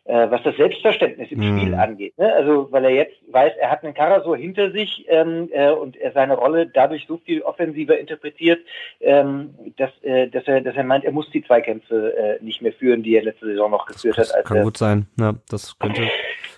äh, 0.06 0.32
was 0.32 0.41
das 0.43 0.56
Selbstverständnis 0.56 1.30
im 1.32 1.39
mhm. 1.39 1.60
Spiel 1.60 1.76
angeht. 1.76 2.17
Ne? 2.17 2.34
Also 2.34 2.72
weil 2.72 2.86
er 2.86 2.91
jetzt 2.91 3.17
weiß, 3.30 3.54
er 3.60 3.70
hat 3.70 3.84
einen 3.84 3.93
Karasor 3.93 4.38
hinter 4.38 4.72
sich 4.72 5.06
ähm, 5.10 5.50
äh, 5.52 5.72
und 5.72 5.98
er 5.98 6.13
seine 6.13 6.36
Rolle 6.36 6.67
dadurch 6.67 7.06
so 7.08 7.17
viel 7.17 7.41
offensiver 7.41 8.00
interpretiert, 8.00 8.62
ähm, 9.02 9.54
dass, 9.76 9.91
äh, 10.04 10.30
dass, 10.30 10.48
er, 10.48 10.62
dass 10.62 10.78
er 10.78 10.86
meint, 10.86 11.04
er 11.04 11.12
muss 11.12 11.30
die 11.32 11.43
Zweikämpfe 11.43 12.15
äh, 12.15 12.43
nicht 12.43 12.62
mehr 12.62 12.72
führen, 12.74 13.04
die 13.04 13.17
er 13.17 13.24
letzte 13.24 13.48
Saison 13.48 13.70
noch 13.70 13.86
geführt 13.86 14.17
das 14.17 14.34
hat. 14.34 14.46
Kann 14.46 14.63
gut 14.63 14.78
sein. 14.78 15.08
Ja, 15.20 15.34
das 15.50 15.78
könnte, 15.78 16.08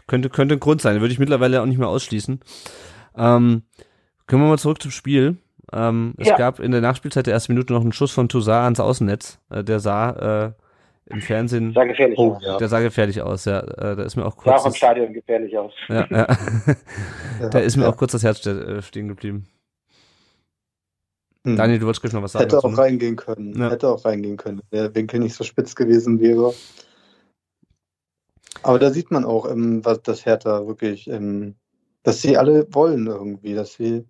könnte, 0.05 0.29
könnte 0.29 0.55
ein 0.55 0.59
Grund 0.59 0.81
sein. 0.81 1.01
Würde 1.01 1.11
ich 1.11 1.19
mittlerweile 1.19 1.63
auch 1.63 1.65
nicht 1.65 1.79
mehr 1.79 1.89
ausschließen. 1.89 2.41
Ähm, 3.19 3.63
können 4.27 4.41
wir 4.41 4.49
mal 4.49 4.57
zurück 4.57 4.81
zum 4.81 4.91
Spiel. 4.91 5.37
Ähm, 5.71 6.13
es 6.17 6.27
ja. 6.27 6.37
gab 6.37 6.59
in 6.59 6.71
der 6.71 6.81
Nachspielzeit 6.81 7.27
der 7.27 7.33
ersten 7.33 7.53
Minute 7.53 7.73
noch 7.73 7.81
einen 7.81 7.91
Schuss 7.91 8.11
von 8.11 8.29
Toussaint 8.29 8.63
ans 8.63 8.79
Außennetz. 8.79 9.39
Äh, 9.49 9.63
der 9.63 9.79
sah 9.79 10.47
äh, 10.47 10.51
im 11.05 11.21
Fernsehen. 11.21 11.73
Sah 11.73 11.83
gefährlich 11.83 12.17
oh, 12.17 12.33
aus. 12.33 12.57
Der 12.57 12.67
sah 12.67 12.79
gefährlich 12.79 13.21
aus, 13.21 13.45
ja. 13.45 13.59
Äh, 13.59 13.95
da 13.95 14.03
ist 14.03 14.15
mir 14.15 14.25
auch 14.25 14.37
kurz. 14.37 14.55
Sah 14.55 14.61
auch 14.61 14.65
im 14.67 14.73
Stadion 14.73 15.13
gefährlich 15.13 15.57
aus. 15.57 15.73
Ja, 15.89 16.07
ja. 16.09 16.27
da 17.51 17.59
ist 17.59 17.77
mir 17.77 17.87
auch 17.87 17.97
kurz 17.97 18.13
das 18.13 18.23
Herz 18.23 18.45
äh, 18.45 18.81
stehen 18.81 19.07
geblieben. 19.07 19.47
Hm. 21.45 21.55
Daniel, 21.55 21.79
du 21.79 21.85
wolltest 21.85 22.01
gleich 22.01 22.13
noch 22.13 22.21
was 22.21 22.33
sagen. 22.33 22.43
Hätte 22.43 22.55
dazu, 22.57 22.67
auch 22.67 22.77
reingehen 22.77 23.15
können. 23.15 23.57
Ja. 23.57 23.69
Hätte 23.69 23.89
auch 23.89 24.05
reingehen 24.05 24.37
können, 24.37 24.61
wenn 24.71 24.83
der 24.83 24.95
Winkel 24.95 25.19
nicht 25.19 25.35
so 25.35 25.43
spitz 25.43 25.75
gewesen 25.75 26.19
wäre. 26.19 26.53
Aber 28.61 28.77
da 28.77 28.89
sieht 28.89 29.09
man 29.09 29.23
auch, 29.23 29.49
ähm, 29.49 29.83
was 29.85 30.01
das 30.01 30.25
Hertha 30.25 30.67
wirklich, 30.67 31.09
ähm, 31.09 31.55
dass 32.09 32.23
sie 32.23 32.37
alle 32.37 32.65
wollen 32.73 33.05
irgendwie, 33.05 33.53
dass 33.53 33.73
sie 33.73 34.03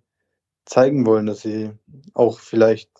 zeigen 0.64 1.04
wollen, 1.04 1.26
dass 1.26 1.42
sie 1.42 1.70
auch 2.14 2.38
vielleicht, 2.38 2.90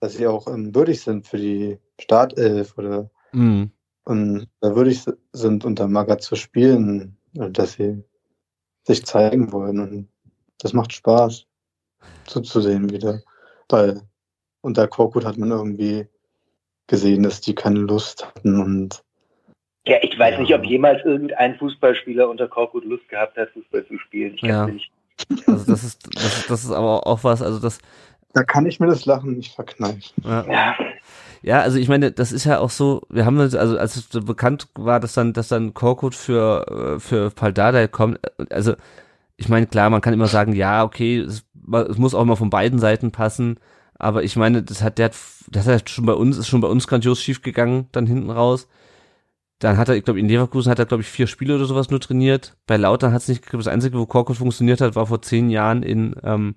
dass 0.00 0.14
sie 0.14 0.26
auch 0.26 0.46
ähm, 0.46 0.74
würdig 0.74 1.02
sind 1.02 1.26
für 1.26 1.36
die 1.36 1.78
Startelf 2.00 2.78
oder 2.78 3.10
mhm. 3.32 3.72
und 4.04 4.48
da 4.60 4.74
würde 4.74 4.90
ich 4.90 5.04
sind, 5.32 5.66
unter 5.66 5.86
Maga 5.86 6.16
zu 6.16 6.34
spielen, 6.34 7.18
dass 7.34 7.74
sie 7.74 8.02
sich 8.84 9.04
zeigen 9.04 9.52
wollen. 9.52 9.80
Und 9.80 10.08
das 10.60 10.72
macht 10.72 10.94
Spaß 10.94 11.44
zuzusehen 12.26 12.88
wieder. 12.88 13.20
Weil 13.68 14.00
unter 14.62 14.88
Korkut 14.88 15.26
hat 15.26 15.36
man 15.36 15.50
irgendwie 15.50 16.06
gesehen, 16.86 17.22
dass 17.22 17.42
die 17.42 17.54
keine 17.54 17.80
Lust 17.80 18.26
hatten 18.26 18.62
und 18.62 19.04
ja, 19.86 19.98
ich 20.02 20.18
weiß 20.18 20.38
nicht, 20.40 20.52
ob 20.54 20.64
jemals 20.64 21.04
irgendein 21.04 21.56
Fußballspieler 21.56 22.28
unter 22.28 22.48
Korkut 22.48 22.84
Lust 22.84 23.08
gehabt 23.08 23.36
hat, 23.36 23.50
Fußball 23.50 23.86
zu 23.86 23.98
spielen. 23.98 24.34
Ich 24.34 24.42
ja. 24.42 24.66
nicht. 24.66 24.90
Also 25.46 25.64
das 25.70 25.84
ist, 25.84 26.14
das 26.14 26.38
ist, 26.38 26.50
das 26.50 26.64
ist 26.64 26.72
aber 26.72 27.06
auch 27.06 27.24
was, 27.24 27.40
also 27.40 27.58
das. 27.58 27.78
Da 28.34 28.42
kann 28.42 28.66
ich 28.66 28.80
mir 28.80 28.88
das 28.88 29.06
Lachen 29.06 29.36
nicht 29.36 29.54
verkneifen. 29.54 30.12
Ja. 30.22 30.44
ja. 30.50 30.76
Ja, 31.42 31.60
also 31.60 31.78
ich 31.78 31.88
meine, 31.88 32.10
das 32.10 32.32
ist 32.32 32.44
ja 32.44 32.58
auch 32.58 32.70
so, 32.70 33.02
wir 33.08 33.24
haben 33.24 33.38
also 33.38 33.58
als 33.78 33.94
es 33.96 34.08
bekannt 34.24 34.68
war, 34.74 34.98
dass 34.98 35.14
dann, 35.14 35.32
dass 35.32 35.48
dann 35.48 35.74
Korkut 35.74 36.14
für, 36.14 36.98
für 36.98 37.30
Paldada 37.30 37.86
kommt, 37.86 38.18
also 38.50 38.74
ich 39.36 39.48
meine, 39.48 39.66
klar, 39.66 39.88
man 39.90 40.00
kann 40.00 40.14
immer 40.14 40.26
sagen, 40.26 40.54
ja, 40.54 40.82
okay, 40.82 41.18
es, 41.18 41.44
es 41.88 41.98
muss 41.98 42.14
auch 42.14 42.24
mal 42.24 42.36
von 42.36 42.50
beiden 42.50 42.80
Seiten 42.80 43.12
passen, 43.12 43.60
aber 43.98 44.24
ich 44.24 44.34
meine, 44.34 44.62
das 44.62 44.82
hat 44.82 44.98
der, 44.98 45.12
das 45.48 45.66
hat 45.68 45.88
schon 45.88 46.06
bei 46.06 46.14
uns, 46.14 46.36
ist 46.36 46.48
schon 46.48 46.60
bei 46.60 46.68
uns 46.68 46.88
grandios 46.88 47.22
schief 47.22 47.42
gegangen, 47.42 47.88
dann 47.92 48.06
hinten 48.06 48.30
raus. 48.30 48.68
Dann 49.58 49.78
hat 49.78 49.88
er, 49.88 49.96
ich 49.96 50.04
glaube, 50.04 50.20
in 50.20 50.28
Leverkusen 50.28 50.70
hat 50.70 50.78
er, 50.78 50.86
glaube 50.86 51.02
ich, 51.02 51.08
vier 51.08 51.26
Spiele 51.26 51.54
oder 51.54 51.64
sowas 51.64 51.90
nur 51.90 52.00
trainiert. 52.00 52.56
Bei 52.66 52.76
Lautern 52.76 53.12
hat 53.12 53.22
es 53.22 53.28
nicht 53.28 53.42
geklappt. 53.42 53.64
Das 53.64 53.72
Einzige, 53.72 53.98
wo 53.98 54.06
Korkut 54.06 54.36
funktioniert 54.36 54.80
hat, 54.80 54.96
war 54.96 55.06
vor 55.06 55.22
zehn 55.22 55.48
Jahren 55.48 55.82
in, 55.82 56.14
ähm, 56.22 56.56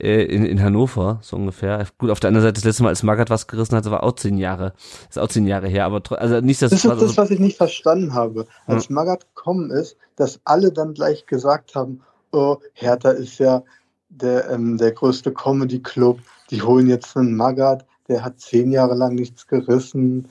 äh, 0.00 0.22
in, 0.22 0.44
in 0.44 0.62
Hannover, 0.62 1.18
so 1.22 1.36
ungefähr. 1.36 1.84
Gut, 1.98 2.10
auf 2.10 2.20
der 2.20 2.28
anderen 2.28 2.44
Seite, 2.44 2.54
das 2.54 2.64
letzte 2.64 2.84
Mal, 2.84 2.90
als 2.90 3.02
Magath 3.02 3.30
was 3.30 3.48
gerissen 3.48 3.74
hat, 3.74 3.84
war 3.90 4.04
auch 4.04 4.14
zehn 4.14 4.38
Jahre. 4.38 4.74
Ist 5.08 5.18
auch 5.18 5.28
zehn 5.28 5.46
Jahre 5.46 5.66
her, 5.66 5.86
aber 5.86 6.00
also 6.20 6.40
nicht 6.40 6.62
das. 6.62 6.70
Das 6.70 6.84
ist 6.84 7.02
das, 7.02 7.16
was 7.16 7.30
ich 7.30 7.40
nicht 7.40 7.56
verstanden 7.56 8.14
habe. 8.14 8.46
Als 8.66 8.88
ja. 8.88 8.94
Magath 8.94 9.26
gekommen 9.34 9.70
ist, 9.72 9.96
dass 10.14 10.40
alle 10.44 10.70
dann 10.70 10.94
gleich 10.94 11.26
gesagt 11.26 11.74
haben, 11.74 12.02
oh, 12.30 12.58
Hertha 12.74 13.10
ist 13.10 13.38
ja 13.38 13.64
der, 14.08 14.48
ähm, 14.50 14.78
der 14.78 14.92
größte 14.92 15.32
Comedy-Club, 15.32 16.20
die 16.50 16.62
holen 16.62 16.88
jetzt 16.88 17.16
einen 17.16 17.34
Magath, 17.34 17.84
der 18.08 18.24
hat 18.24 18.40
zehn 18.40 18.70
Jahre 18.70 18.94
lang 18.94 19.16
nichts 19.16 19.46
gerissen, 19.46 20.28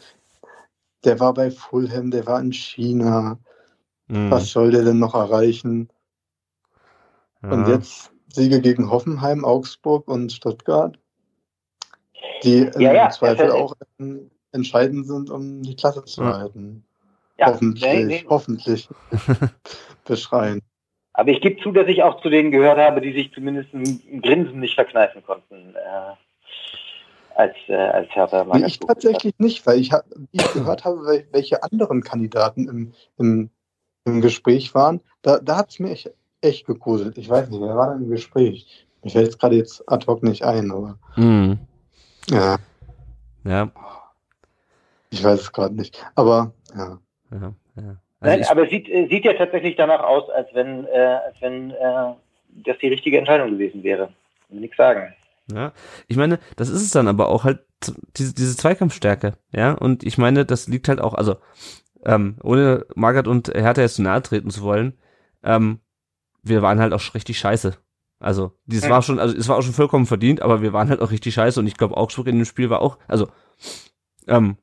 der 1.08 1.20
war 1.20 1.34
bei 1.34 1.50
Fulham, 1.50 2.12
der 2.12 2.28
war 2.28 2.40
in 2.40 2.52
China. 2.52 3.40
Mhm. 4.08 4.30
Was 4.30 4.52
soll 4.52 4.72
der 4.72 4.84
denn 4.84 5.00
noch 5.00 5.16
erreichen? 5.16 5.90
Ja. 7.42 7.52
Und 7.52 7.68
jetzt 7.68 8.12
Siege 8.28 8.62
gegen 8.62 8.90
Hoffenheim, 8.92 9.46
Augsburg 9.46 10.08
und 10.08 10.32
Stuttgart, 10.32 11.00
die 12.44 12.60
im 12.60 12.82
ja, 12.82 12.94
ja, 12.94 13.10
Zweifel 13.10 13.52
auch 13.52 13.74
entscheidend 14.52 15.08
sind, 15.08 15.30
um 15.30 15.64
die 15.64 15.76
Klasse 15.76 16.04
zu 16.04 16.26
halten. 16.26 16.84
hoffentlich, 17.42 17.84
nee, 17.84 18.04
nee. 18.04 18.26
hoffentlich 18.30 18.90
beschreien. 20.06 20.62
Aber 21.14 21.32
ich 21.32 21.42
gebe 21.42 21.62
zu, 21.62 21.72
dass 21.72 21.88
ich 21.88 22.04
auch 22.04 22.22
zu 22.22 22.30
denen 22.30 22.52
gehört 22.52 22.78
habe, 22.78 23.02
die 23.02 23.14
sich 23.14 23.34
zumindest 23.34 23.74
ein 23.74 24.22
Grinsen 24.22 24.60
nicht 24.60 24.76
verkneifen 24.76 25.24
konnten. 25.24 25.74
Äh, 25.76 26.14
als, 27.38 27.56
äh, 27.68 27.76
als 27.76 28.10
Hertha 28.16 28.46
nee, 28.46 28.66
Ich 28.66 28.80
tatsächlich 28.80 29.34
hat. 29.34 29.40
nicht, 29.40 29.66
weil 29.68 29.80
ich, 29.80 29.92
wie 29.92 30.28
ich 30.32 30.54
gehört 30.54 30.86
habe, 30.86 31.26
welche 31.32 31.62
anderen 31.62 32.02
Kandidaten 32.02 32.68
im, 32.68 32.94
im, 33.18 33.50
im 34.06 34.22
Gespräch 34.22 34.74
waren, 34.74 35.02
da, 35.22 35.40
da 35.40 35.58
hat 35.58 35.70
es 35.70 35.80
mir 35.80 35.92
echt, 35.92 36.12
echt 36.42 36.66
gegruselt. 36.66 37.18
Ich 37.18 37.30
weiß 37.30 37.50
nicht, 37.50 37.62
wer 37.62 37.76
war 37.76 37.94
denn 37.94 38.06
im 38.06 38.10
Gespräch? 38.10 38.88
Mir 39.04 39.12
fällt 39.12 39.30
es 39.30 39.38
gerade 39.38 39.56
jetzt 39.56 39.88
ad 39.88 40.06
hoc 40.08 40.24
nicht 40.24 40.44
ein, 40.44 40.72
aber. 40.72 40.98
Mhm. 41.16 41.60
Ja. 42.30 42.58
Ja. 43.44 43.72
Ich 45.12 45.24
weiß 45.24 45.40
es 45.40 45.52
gerade 45.52 45.76
nicht. 45.76 46.04
Aber 46.16 46.54
ja. 46.76 47.00
ja, 47.32 47.54
ja. 47.76 47.96
Also 48.20 48.36
Nein, 48.36 48.46
aber 48.50 48.64
es 48.64 48.72
sieht, 48.72 48.90
äh, 48.90 49.08
sieht 49.08 49.26
ja 49.26 49.34
tatsächlich 49.34 49.76
danach 49.76 50.04
aus, 50.04 50.28
als 50.32 50.50
wenn, 50.54 50.86
äh, 50.88 51.20
als 51.24 51.40
wenn 51.40 51.70
äh, 51.70 52.14
das 52.66 52.78
die 52.80 52.88
richtige 52.88 53.20
Entscheidung 53.20 53.52
gewesen 53.52 53.84
wäre. 53.84 54.10
Will 54.50 54.62
nichts 54.62 54.78
sagen. 54.78 55.14
Ja, 55.52 55.72
ich 56.08 56.18
meine, 56.18 56.40
das 56.58 56.70
ist 56.70 56.82
es 56.82 56.92
dann 56.92 57.08
aber 57.08 57.30
auch 57.30 57.44
halt 57.44 57.66
diese, 58.18 58.34
diese 58.34 58.58
Zweikampfstärke, 58.58 59.38
ja, 59.52 59.74
und 59.74 60.04
ich 60.04 60.18
meine, 60.18 60.46
das 60.46 60.68
liegt 60.68 60.90
halt 60.90 61.00
auch, 61.00 61.14
also, 61.14 61.38
ähm, 62.04 62.38
ohne 62.44 62.86
Margaret 62.96 63.28
und 63.28 63.50
Hertha 63.50 63.82
jetzt 63.82 63.96
zu 63.96 64.02
nahe 64.02 64.22
treten 64.22 64.50
zu 64.50 64.62
wollen, 64.62 64.98
ähm, 65.44 65.80
wir 66.44 66.62
waren 66.62 66.80
halt 66.80 66.94
auch 66.94 67.14
richtig 67.14 67.40
scheiße. 67.40 67.78
Also, 68.20 68.58
dieses 68.66 68.86
ja. 68.86 68.90
war 68.90 69.02
schon, 69.02 69.20
also 69.20 69.36
es 69.36 69.48
war 69.48 69.58
auch 69.58 69.62
schon 69.62 69.74
vollkommen 69.74 70.06
verdient, 70.06 70.42
aber 70.42 70.62
wir 70.62 70.74
waren 70.74 70.90
halt 70.90 71.02
auch 71.02 71.12
richtig 71.12 71.36
scheiße 71.36 71.60
und 71.60 71.68
ich 71.68 71.78
glaube, 71.78 71.96
Augsburg 71.96 72.28
in 72.28 72.38
dem 72.38 72.46
Spiel 72.46 72.70
war 72.70 72.82
auch, 72.82 72.98
also, 73.08 73.30
ähm, 74.28 74.58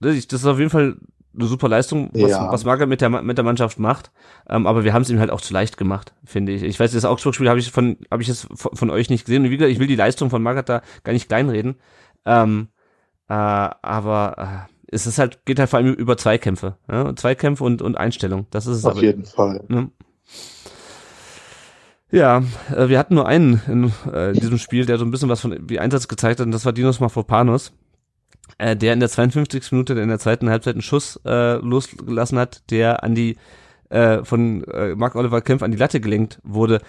das 0.00 0.16
ist 0.16 0.46
auf 0.46 0.58
jeden 0.58 0.70
Fall 0.70 0.96
eine 1.34 1.46
super 1.46 1.68
Leistung, 1.68 2.10
was, 2.12 2.30
ja. 2.30 2.52
was 2.52 2.64
Margaret 2.64 2.88
mit 2.88 3.00
der, 3.00 3.08
mit 3.08 3.38
der 3.38 3.44
Mannschaft 3.44 3.78
macht. 3.78 4.10
Ähm, 4.48 4.66
aber 4.66 4.84
wir 4.84 4.92
haben 4.92 5.02
es 5.02 5.10
ihm 5.10 5.20
halt 5.20 5.30
auch 5.30 5.40
zu 5.40 5.52
leicht 5.52 5.76
gemacht, 5.76 6.12
finde 6.24 6.52
ich. 6.52 6.62
Ich 6.62 6.78
weiß, 6.80 6.92
das 6.92 7.04
Augsburg-Spiel 7.04 7.48
habe 7.48 7.60
ich 7.60 7.70
von, 7.70 7.98
habe 8.10 8.22
ich 8.22 8.28
jetzt 8.28 8.48
von, 8.54 8.76
von, 8.76 8.90
euch 8.90 9.10
nicht 9.10 9.26
gesehen. 9.26 9.44
Und 9.44 9.50
wie 9.50 9.56
gesagt, 9.56 9.72
ich 9.72 9.78
will 9.78 9.86
die 9.86 9.96
Leistung 9.96 10.30
von 10.30 10.42
Margaret 10.42 10.68
da 10.68 10.82
gar 11.04 11.12
nicht 11.12 11.28
kleinreden. 11.28 11.76
Ähm, 12.24 12.68
äh, 13.28 13.34
aber 13.34 14.66
äh, 14.68 14.72
es 14.88 15.06
ist 15.06 15.18
halt, 15.18 15.44
geht 15.44 15.58
halt 15.58 15.70
vor 15.70 15.78
allem 15.78 15.94
über 15.94 16.16
Zweikämpfe. 16.16 16.76
Ja? 16.90 17.14
Zweikämpfe 17.14 17.62
und, 17.62 17.80
und 17.80 17.96
Einstellung. 17.96 18.46
Das 18.50 18.66
ist 18.66 18.78
es 18.78 18.84
Auf 18.84 18.92
aber, 18.92 19.02
jeden 19.02 19.24
Fall. 19.24 19.64
Ne? 19.68 19.90
Ja, 22.10 22.42
äh, 22.74 22.88
wir 22.88 22.98
hatten 22.98 23.14
nur 23.14 23.28
einen 23.28 23.62
in, 23.68 24.12
äh, 24.12 24.32
diesem 24.32 24.58
Spiel, 24.58 24.84
der 24.84 24.98
so 24.98 25.04
ein 25.04 25.12
bisschen 25.12 25.28
was 25.28 25.40
von 25.40 25.56
wie 25.68 25.78
Einsatz 25.78 26.08
gezeigt 26.08 26.40
hat, 26.40 26.46
und 26.46 26.52
das 26.52 26.64
war 26.64 26.72
Dinos 26.72 26.98
Mafropanos 26.98 27.72
äh, 28.58 28.76
der 28.76 28.92
in 28.92 29.00
der 29.00 29.08
52. 29.08 29.72
Minute 29.72 29.94
in 29.94 30.08
der 30.08 30.18
zweiten 30.18 30.50
Halbzeit 30.50 30.74
einen 30.74 30.82
Schuss 30.82 31.20
äh, 31.24 31.56
losgelassen 31.56 32.38
hat, 32.38 32.70
der 32.70 33.02
an 33.04 33.14
die 33.14 33.36
äh, 33.90 34.24
von 34.24 34.64
äh, 34.64 34.94
Mark 34.94 35.14
Oliver 35.16 35.40
Kempf 35.40 35.62
an 35.62 35.72
die 35.72 35.78
Latte 35.78 36.00
gelenkt 36.00 36.38
wurde. 36.42 36.80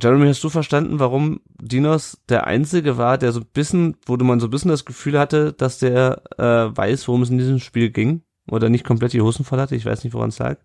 Jeremy, 0.00 0.26
hast 0.26 0.42
du 0.42 0.48
verstanden, 0.48 0.98
warum 0.98 1.40
Dinos 1.60 2.20
der 2.28 2.46
Einzige 2.46 2.98
war, 2.98 3.16
der 3.16 3.30
so 3.30 3.40
ein 3.40 3.46
bisschen, 3.52 3.96
wo 4.06 4.16
man 4.16 4.40
so 4.40 4.48
ein 4.48 4.50
bisschen 4.50 4.70
das 4.70 4.84
Gefühl 4.84 5.18
hatte, 5.18 5.52
dass 5.52 5.78
der 5.78 6.22
äh, 6.36 6.76
weiß, 6.76 7.06
worum 7.06 7.22
es 7.22 7.30
in 7.30 7.38
diesem 7.38 7.60
Spiel 7.60 7.90
ging? 7.90 8.22
Oder 8.50 8.68
nicht 8.68 8.84
komplett 8.84 9.12
die 9.12 9.20
Hosen 9.20 9.44
voll 9.44 9.60
hatte? 9.60 9.76
Ich 9.76 9.86
weiß 9.86 10.04
nicht, 10.04 10.12
woran 10.12 10.28
es 10.30 10.38
lag. 10.38 10.56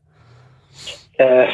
Äh, 1.13 1.47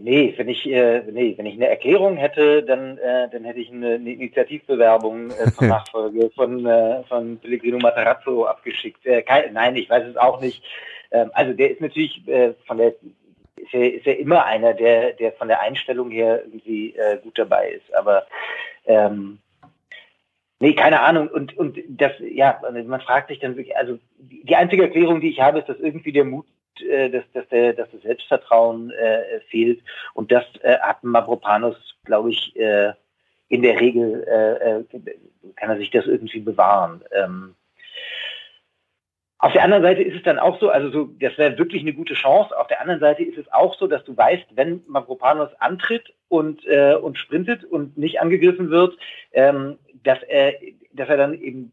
Nee, 0.00 0.34
wenn 0.36 0.48
ich, 0.48 0.66
äh, 0.66 1.02
nee, 1.10 1.34
wenn 1.36 1.46
ich 1.46 1.54
eine 1.54 1.68
Erklärung 1.68 2.16
hätte, 2.16 2.62
dann, 2.62 2.98
äh, 2.98 3.28
dann 3.30 3.44
hätte 3.44 3.60
ich 3.60 3.70
eine, 3.70 3.94
eine 3.94 4.12
Initiativbewerbung 4.12 5.30
äh, 5.30 5.50
zur 5.52 5.66
Nachfolge 5.68 6.30
von, 6.34 6.66
äh, 6.66 7.04
von 7.04 7.38
Pellegrino 7.38 7.78
Matarazzo 7.78 8.44
abgeschickt. 8.44 9.06
Äh, 9.06 9.22
kein, 9.22 9.52
nein, 9.52 9.76
ich 9.76 9.88
weiß 9.88 10.04
es 10.06 10.16
auch 10.16 10.40
nicht. 10.40 10.64
Ähm, 11.12 11.30
also 11.34 11.52
der 11.52 11.70
ist 11.70 11.80
natürlich 11.80 12.26
äh, 12.26 12.54
von 12.66 12.78
der 12.78 12.94
ist 13.56 13.72
ja, 13.72 13.80
ist 13.80 14.06
ja 14.06 14.12
immer 14.14 14.44
einer, 14.44 14.74
der, 14.74 15.12
der 15.12 15.32
von 15.32 15.48
der 15.48 15.60
Einstellung 15.60 16.10
her 16.10 16.42
irgendwie 16.44 16.94
äh, 16.96 17.18
gut 17.22 17.38
dabei 17.38 17.70
ist. 17.70 17.94
Aber 17.94 18.26
ähm, 18.86 19.38
nee, 20.60 20.74
keine 20.74 21.00
Ahnung. 21.00 21.28
Und 21.28 21.56
und 21.56 21.78
das, 21.88 22.12
ja, 22.20 22.60
man 22.70 23.00
fragt 23.00 23.28
sich 23.28 23.38
dann 23.38 23.56
wirklich, 23.56 23.76
also 23.76 23.98
die 24.18 24.56
einzige 24.56 24.82
Erklärung, 24.82 25.20
die 25.20 25.30
ich 25.30 25.40
habe, 25.40 25.60
ist, 25.60 25.68
dass 25.68 25.78
irgendwie 25.78 26.12
der 26.12 26.24
Mut 26.24 26.46
äh, 26.82 27.10
dass, 27.10 27.24
dass, 27.32 27.48
der, 27.48 27.72
dass 27.72 27.90
das 27.90 28.02
Selbstvertrauen 28.02 28.90
äh, 28.90 29.40
fehlt. 29.48 29.80
Und 30.14 30.32
das 30.32 30.44
äh, 30.62 30.78
hat 30.78 31.02
Mavropanos, 31.04 31.76
glaube 32.04 32.30
ich, 32.30 32.54
äh, 32.56 32.92
in 33.48 33.62
der 33.62 33.80
Regel 33.80 34.24
äh, 34.26 34.78
äh, 34.78 34.84
kann 35.56 35.70
er 35.70 35.76
sich 35.76 35.90
das 35.90 36.06
irgendwie 36.06 36.40
bewahren. 36.40 37.02
Ähm, 37.12 37.54
auf 39.44 39.52
der 39.52 39.62
anderen 39.62 39.82
Seite 39.82 40.02
ist 40.02 40.16
es 40.16 40.22
dann 40.22 40.38
auch 40.38 40.58
so, 40.58 40.70
also 40.70 40.90
so, 40.90 41.10
das 41.20 41.36
wäre 41.36 41.58
wirklich 41.58 41.82
eine 41.82 41.92
gute 41.92 42.14
Chance. 42.14 42.58
Auf 42.58 42.66
der 42.66 42.80
anderen 42.80 43.00
Seite 43.00 43.22
ist 43.22 43.36
es 43.36 43.52
auch 43.52 43.78
so, 43.78 43.86
dass 43.86 44.02
du 44.04 44.16
weißt, 44.16 44.46
wenn 44.54 44.82
Mavropanos 44.86 45.50
antritt 45.60 46.14
und, 46.28 46.66
äh, 46.66 46.94
und 46.94 47.18
sprintet 47.18 47.62
und 47.62 47.98
nicht 47.98 48.22
angegriffen 48.22 48.70
wird, 48.70 48.96
ähm, 49.32 49.78
dass 50.02 50.22
er, 50.22 50.54
dass 50.94 51.10
er 51.10 51.18
dann 51.18 51.34
eben 51.34 51.72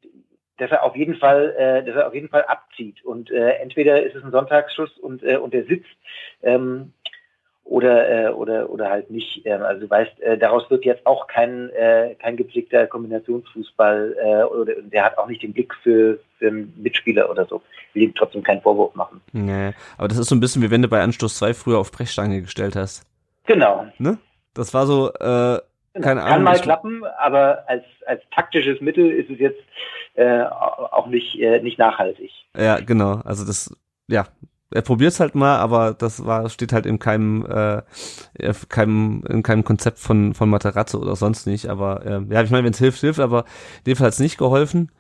dass 0.61 0.69
er 0.69 0.83
auf 0.83 0.95
jeden 0.95 1.15
Fall, 1.15 1.55
äh, 1.57 1.83
dass 1.83 1.95
er 1.95 2.07
auf 2.07 2.13
jeden 2.13 2.29
Fall 2.29 2.43
abzieht. 2.43 3.03
Und 3.03 3.31
äh, 3.31 3.53
entweder 3.53 4.03
ist 4.03 4.15
es 4.15 4.23
ein 4.23 4.29
Sonntagsschuss 4.29 4.95
und, 4.99 5.23
äh, 5.23 5.37
und 5.37 5.55
er 5.55 5.63
sitzt 5.63 5.89
ähm, 6.43 6.93
oder, 7.63 8.27
äh, 8.27 8.29
oder, 8.29 8.69
oder 8.69 8.91
halt 8.91 9.09
nicht. 9.09 9.43
Ähm, 9.45 9.63
also 9.63 9.81
du 9.81 9.89
weißt, 9.89 10.19
äh, 10.21 10.37
daraus 10.37 10.69
wird 10.69 10.85
jetzt 10.85 11.07
auch 11.07 11.25
kein, 11.25 11.71
äh, 11.71 12.13
kein 12.19 12.37
gepflegter 12.37 12.85
Kombinationsfußball 12.85 14.15
äh, 14.23 14.43
oder 14.43 14.75
der 14.83 15.03
hat 15.03 15.17
auch 15.17 15.27
nicht 15.27 15.41
den 15.41 15.51
Blick 15.51 15.73
für, 15.81 16.19
für 16.37 16.51
Mitspieler 16.51 17.31
oder 17.31 17.47
so. 17.47 17.63
Will 17.95 18.03
ihm 18.03 18.13
trotzdem 18.13 18.43
keinen 18.43 18.61
Vorwurf 18.61 18.93
machen. 18.93 19.19
Nee, 19.31 19.73
aber 19.97 20.09
das 20.09 20.19
ist 20.19 20.29
so 20.29 20.35
ein 20.35 20.41
bisschen 20.41 20.61
wie 20.61 20.69
wenn 20.69 20.83
du 20.83 20.87
bei 20.87 21.01
Anstoß 21.01 21.39
2 21.39 21.55
früher 21.55 21.79
auf 21.79 21.91
Brechstange 21.91 22.39
gestellt 22.39 22.75
hast. 22.75 23.03
Genau. 23.47 23.87
Ne? 23.97 24.19
Das 24.53 24.75
war 24.75 24.85
so, 24.85 25.11
äh, 25.13 25.59
keine 25.99 26.21
Ahnung. 26.21 26.27
Kann 26.27 26.43
mal 26.43 26.59
klappen, 26.59 27.03
aber 27.17 27.63
als, 27.67 27.83
als 28.05 28.21
taktisches 28.29 28.79
Mittel 28.79 29.09
ist 29.09 29.31
es 29.31 29.39
jetzt 29.39 29.59
äh, 30.15 30.43
auch 30.43 31.07
nicht, 31.07 31.39
äh, 31.39 31.61
nicht 31.61 31.79
nachhaltig. 31.79 32.31
Ja, 32.57 32.79
genau. 32.79 33.21
Also 33.23 33.45
das, 33.45 33.75
ja, 34.07 34.27
er 34.71 34.81
probiert 34.81 35.11
es 35.11 35.19
halt 35.19 35.35
mal, 35.35 35.57
aber 35.57 35.93
das 35.93 36.25
war 36.25 36.49
steht 36.49 36.73
halt 36.73 36.85
in 36.85 36.97
keinem 36.97 37.45
äh, 37.45 37.81
keinem 38.69 39.23
in 39.29 39.43
keinem 39.43 39.63
Konzept 39.63 39.99
von 39.99 40.33
von 40.33 40.49
Materazzo 40.49 40.99
oder 40.99 41.15
sonst 41.15 41.45
nicht. 41.45 41.67
Aber 41.67 42.05
äh, 42.05 42.21
ja, 42.29 42.41
ich 42.41 42.51
meine, 42.51 42.63
wenn 42.63 42.73
es 42.73 42.79
hilft, 42.79 43.01
hilft. 43.01 43.19
Aber 43.19 43.45
in 43.79 43.83
dem 43.87 43.95
Fall 43.97 44.07
hat 44.07 44.13
es 44.13 44.19
nicht 44.19 44.37
geholfen. 44.37 44.91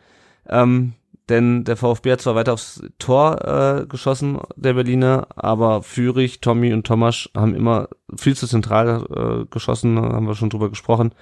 Ähm, 0.49 0.93
denn 1.29 1.63
der 1.63 1.77
VfB 1.77 2.11
hat 2.11 2.21
zwar 2.21 2.35
weiter 2.35 2.53
aufs 2.53 2.83
Tor 2.99 3.45
äh, 3.45 3.85
geschossen, 3.85 4.39
der 4.57 4.73
Berliner, 4.73 5.27
aber 5.35 5.81
Fürich, 5.83 6.41
Tommy 6.41 6.73
und 6.73 6.85
Tomasch 6.85 7.29
haben 7.35 7.55
immer 7.55 7.87
viel 8.17 8.35
zu 8.35 8.47
zentral 8.47 9.05
äh, 9.09 9.45
geschossen, 9.49 9.97
haben 9.97 10.27
wir 10.27 10.35
schon 10.35 10.49
drüber 10.49 10.69
gesprochen. 10.69 11.13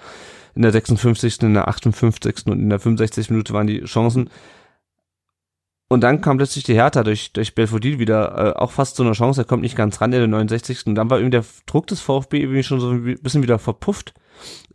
In 0.56 0.62
der 0.62 0.72
56., 0.72 1.42
in 1.42 1.54
der 1.54 1.68
58. 1.68 2.48
und 2.48 2.60
in 2.60 2.70
der 2.70 2.80
65. 2.80 3.30
Minute 3.30 3.54
waren 3.54 3.68
die 3.68 3.84
Chancen. 3.84 4.30
Und 5.92 6.02
dann 6.02 6.22
kam 6.22 6.38
plötzlich 6.38 6.64
die 6.64 6.76
Hertha 6.76 7.04
durch, 7.04 7.34
durch 7.34 7.56
Belfodil 7.56 7.98
wieder 7.98 8.38
äh, 8.38 8.60
auch 8.60 8.72
fast 8.72 8.96
zu 8.96 9.02
einer 9.02 9.14
Chance. 9.14 9.42
Er 9.42 9.46
kommt 9.46 9.64
nicht 9.64 9.76
ganz 9.76 10.00
ran 10.00 10.14
in 10.14 10.20
der 10.20 10.28
69. 10.28 10.86
Und 10.86 10.96
dann 10.96 11.10
war 11.10 11.18
irgendwie 11.18 11.38
der 11.38 11.46
Druck 11.66 11.88
des 11.88 12.00
VfB 12.00 12.42
irgendwie 12.42 12.62
schon 12.62 12.80
so 12.80 12.92
ein 12.92 13.18
bisschen 13.22 13.42
wieder 13.42 13.58
verpufft 13.58 14.14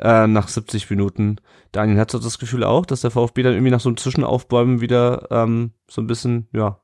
äh, 0.00 0.26
nach 0.26 0.48
70 0.48 0.90
Minuten. 0.90 1.36
Daniel, 1.70 2.00
hat 2.00 2.10
so 2.10 2.18
das 2.18 2.40
Gefühl 2.40 2.64
auch, 2.64 2.84
dass 2.84 3.02
der 3.02 3.12
VfB 3.12 3.44
dann 3.44 3.52
irgendwie 3.52 3.70
nach 3.70 3.80
so 3.80 3.88
einem 3.88 3.96
Zwischenaufbäumen 3.96 4.80
wieder 4.80 5.28
ähm, 5.30 5.70
so 5.88 6.02
ein 6.02 6.08
bisschen, 6.08 6.48
ja, 6.52 6.80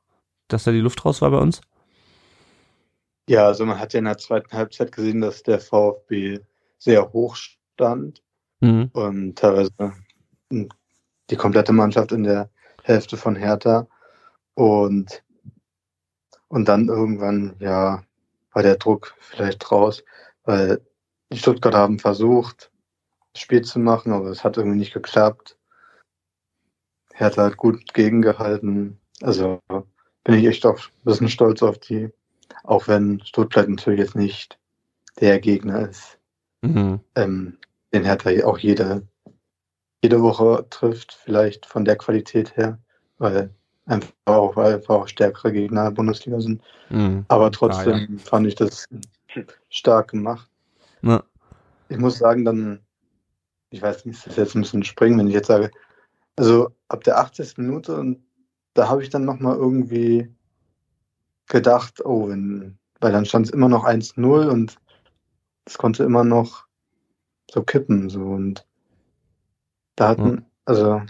dass 0.47 0.63
da 0.63 0.71
die 0.71 0.79
Luft 0.79 1.03
raus 1.03 1.21
war 1.21 1.31
bei 1.31 1.37
uns? 1.37 1.59
Ja, 3.27 3.47
also 3.47 3.65
man 3.65 3.79
hat 3.79 3.93
ja 3.93 3.99
in 3.99 4.05
der 4.05 4.17
zweiten 4.17 4.51
Halbzeit 4.55 4.93
gesehen, 4.93 5.19
dass 5.19 5.43
der 5.43 5.59
VfB 5.59 6.39
sehr 6.77 7.11
hoch 7.11 7.35
stand 7.35 8.23
mhm. 8.61 8.89
und 8.93 9.35
teilweise 9.37 9.71
die 10.49 11.35
komplette 11.35 11.73
Mannschaft 11.73 12.11
in 12.11 12.23
der 12.23 12.49
Hälfte 12.83 13.17
von 13.17 13.35
Hertha. 13.35 13.87
Und, 14.53 15.23
und 16.47 16.67
dann 16.67 16.87
irgendwann, 16.87 17.55
ja, 17.59 18.03
war 18.53 18.63
der 18.63 18.77
Druck 18.77 19.15
vielleicht 19.19 19.71
raus, 19.71 20.03
weil 20.43 20.81
die 21.31 21.37
Stuttgart 21.37 21.73
haben 21.73 21.99
versucht, 21.99 22.71
das 23.33 23.41
Spiel 23.41 23.61
zu 23.61 23.79
machen, 23.79 24.11
aber 24.11 24.29
es 24.29 24.43
hat 24.43 24.57
irgendwie 24.57 24.77
nicht 24.77 24.93
geklappt. 24.93 25.57
Hertha 27.13 27.45
hat 27.45 27.57
gut 27.57 27.93
gegengehalten. 27.93 28.99
Also 29.21 29.59
bin 30.23 30.35
ich 30.35 30.45
echt 30.45 30.65
auch 30.65 30.77
ein 30.77 31.03
bisschen 31.05 31.29
stolz 31.29 31.63
auf 31.63 31.77
die, 31.77 32.09
auch 32.63 32.87
wenn 32.87 33.21
Stuttgart 33.23 33.69
natürlich 33.69 33.99
jetzt 33.99 34.15
nicht 34.15 34.59
der 35.19 35.39
Gegner 35.39 35.89
ist, 35.89 36.19
mhm. 36.61 36.99
ähm, 37.15 37.57
den 37.93 38.03
Hertha 38.03 38.29
auch 38.45 38.57
jede, 38.57 39.07
jede 40.03 40.21
Woche 40.21 40.65
trifft, 40.69 41.13
vielleicht 41.23 41.65
von 41.65 41.85
der 41.85 41.95
Qualität 41.95 42.55
her, 42.57 42.79
weil 43.17 43.53
Einfach 43.91 44.13
auch, 44.25 44.55
weil 44.55 44.75
einfach 44.75 44.95
auch 44.95 45.07
stärkere 45.07 45.51
Gegner 45.51 45.85
der 45.85 45.91
Bundesliga 45.91 46.39
sind. 46.39 46.61
Mhm. 46.89 47.25
Aber 47.27 47.51
trotzdem 47.51 47.93
ja, 47.93 47.99
ja. 47.99 48.17
fand 48.19 48.47
ich 48.47 48.55
das 48.55 48.87
stark 49.69 50.11
gemacht. 50.11 50.49
Ja. 51.01 51.23
Ich 51.89 51.97
muss 51.97 52.17
sagen, 52.17 52.45
dann, 52.45 52.79
ich 53.69 53.81
weiß 53.81 54.05
nicht, 54.05 54.17
ist 54.17 54.27
das 54.27 54.35
jetzt 54.35 54.55
ein 54.55 54.61
bisschen 54.61 54.83
springen, 54.83 55.17
wenn 55.19 55.27
ich 55.27 55.33
jetzt 55.33 55.47
sage, 55.47 55.71
also 56.35 56.69
ab 56.87 57.03
der 57.03 57.17
80. 57.17 57.57
Minute 57.57 57.95
und 57.97 58.23
da 58.75 58.87
habe 58.87 59.03
ich 59.03 59.09
dann 59.09 59.25
nochmal 59.25 59.57
irgendwie 59.57 60.33
gedacht, 61.47 62.05
oh, 62.05 62.29
wenn, 62.29 62.77
weil 63.01 63.11
dann 63.11 63.25
stand 63.25 63.47
es 63.47 63.51
immer 63.51 63.67
noch 63.67 63.83
1-0 63.83 64.47
und 64.47 64.77
es 65.65 65.77
konnte 65.77 66.03
immer 66.03 66.23
noch 66.23 66.65
so 67.51 67.63
kippen, 67.63 68.09
so 68.09 68.21
und 68.21 68.65
da 69.95 70.09
hatten, 70.09 70.45
also 70.65 71.01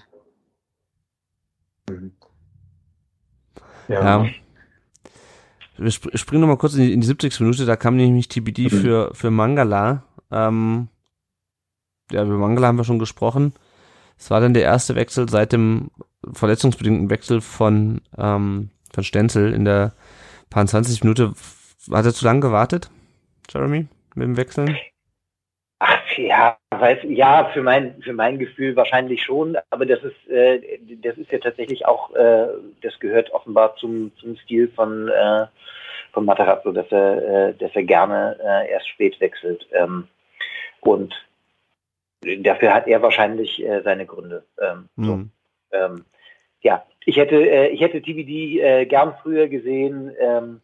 Ja. 3.87 4.23
ja. 4.23 4.29
Wir 5.77 5.91
sp 5.91 6.13
springen 6.15 6.41
nochmal 6.41 6.57
kurz 6.57 6.73
in 6.75 6.81
die, 6.81 6.93
in 6.93 7.01
die 7.01 7.07
70. 7.07 7.39
Minute, 7.41 7.65
da 7.65 7.75
kam 7.75 7.95
nämlich 7.95 8.27
TBD 8.27 8.65
mhm. 8.65 8.69
für, 8.69 9.11
für 9.13 9.31
Mangala. 9.31 10.03
Ähm, 10.31 10.87
ja, 12.11 12.23
über 12.23 12.37
Mangala 12.37 12.67
haben 12.67 12.77
wir 12.77 12.83
schon 12.83 12.99
gesprochen. 12.99 13.53
Es 14.17 14.29
war 14.29 14.39
dann 14.39 14.53
der 14.53 14.63
erste 14.63 14.95
Wechsel 14.95 15.27
seit 15.29 15.51
dem 15.51 15.89
verletzungsbedingten 16.31 17.09
Wechsel 17.09 17.41
von, 17.41 18.01
ähm, 18.17 18.69
von 18.93 19.03
Stenzel 19.03 19.53
in 19.53 19.65
der 19.65 19.93
paar 20.49 20.65
20 20.65 21.03
Minute. 21.03 21.33
Hat 21.91 22.05
er 22.05 22.13
zu 22.13 22.25
lange 22.25 22.41
gewartet, 22.41 22.91
Jeremy, 23.49 23.87
mit 24.15 24.25
dem 24.25 24.37
Wechseln? 24.37 24.77
Ja, 26.17 26.57
weiß, 26.69 26.99
ja, 27.03 27.49
für 27.53 27.61
mein, 27.61 28.01
für 28.01 28.13
mein 28.13 28.39
Gefühl 28.39 28.75
wahrscheinlich 28.75 29.23
schon, 29.23 29.57
aber 29.69 29.85
das 29.85 30.03
ist, 30.03 30.29
äh, 30.29 30.79
das 31.01 31.17
ist 31.17 31.31
ja 31.31 31.39
tatsächlich 31.39 31.85
auch, 31.85 32.13
äh, 32.15 32.47
das 32.81 32.99
gehört 32.99 33.31
offenbar 33.31 33.75
zum, 33.77 34.11
zum 34.19 34.35
Stil 34.37 34.69
von, 34.69 35.07
äh, 35.07 35.47
von 36.13 36.25
Matarazzo, 36.25 36.71
dass 36.71 36.91
er, 36.91 37.49
äh, 37.49 37.53
dass 37.55 37.71
er 37.75 37.83
gerne 37.83 38.37
äh, 38.43 38.71
erst 38.71 38.89
spät 38.89 39.19
wechselt. 39.19 39.67
Ähm, 39.73 40.07
und 40.81 41.13
dafür 42.39 42.73
hat 42.73 42.87
er 42.87 43.01
wahrscheinlich 43.01 43.63
äh, 43.63 43.81
seine 43.83 44.05
Gründe. 44.05 44.43
Ähm, 44.61 44.89
mhm. 44.95 45.05
so. 45.71 45.77
ähm, 45.77 46.05
ja, 46.61 46.85
ich 47.05 47.17
hätte, 47.17 47.35
äh, 47.35 47.67
ich 47.69 47.81
hätte 47.81 48.01
TBD 48.01 48.59
äh, 48.59 48.85
gern 48.85 49.15
früher 49.21 49.47
gesehen. 49.47 50.11
Ähm, 50.19 50.61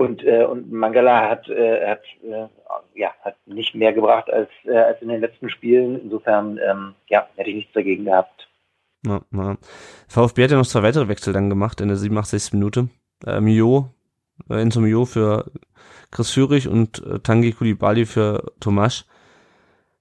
und, 0.00 0.24
äh, 0.24 0.44
und 0.44 0.72
Mangala 0.72 1.28
hat, 1.28 1.46
äh, 1.50 1.86
hat, 1.86 2.00
äh, 2.22 2.48
ja, 2.94 3.10
hat 3.22 3.36
nicht 3.44 3.74
mehr 3.74 3.92
gebracht 3.92 4.32
als, 4.32 4.48
äh, 4.64 4.74
als 4.74 5.02
in 5.02 5.08
den 5.08 5.20
letzten 5.20 5.50
Spielen. 5.50 6.00
Insofern 6.00 6.58
ähm, 6.66 6.94
ja, 7.08 7.28
hätte 7.36 7.50
ich 7.50 7.56
nichts 7.56 7.74
dagegen 7.74 8.06
gehabt. 8.06 8.48
Na, 9.02 9.20
na. 9.30 9.58
VfB 10.08 10.44
hat 10.44 10.52
ja 10.52 10.56
noch 10.56 10.66
zwei 10.66 10.82
weitere 10.82 11.08
Wechsel 11.08 11.34
dann 11.34 11.50
gemacht 11.50 11.82
in 11.82 11.88
der 11.88 11.98
87. 11.98 12.54
Minute. 12.54 12.88
Äh, 13.26 13.42
Mio, 13.42 13.90
äh, 14.48 14.62
Enzo 14.62 14.80
Mio 14.80 15.04
für 15.04 15.50
Chris 16.10 16.30
Führig 16.30 16.66
und 16.66 17.04
äh, 17.04 17.18
Tangi 17.18 17.52
Kulibali 17.52 18.06
für 18.06 18.52
Tomasch. 18.58 19.04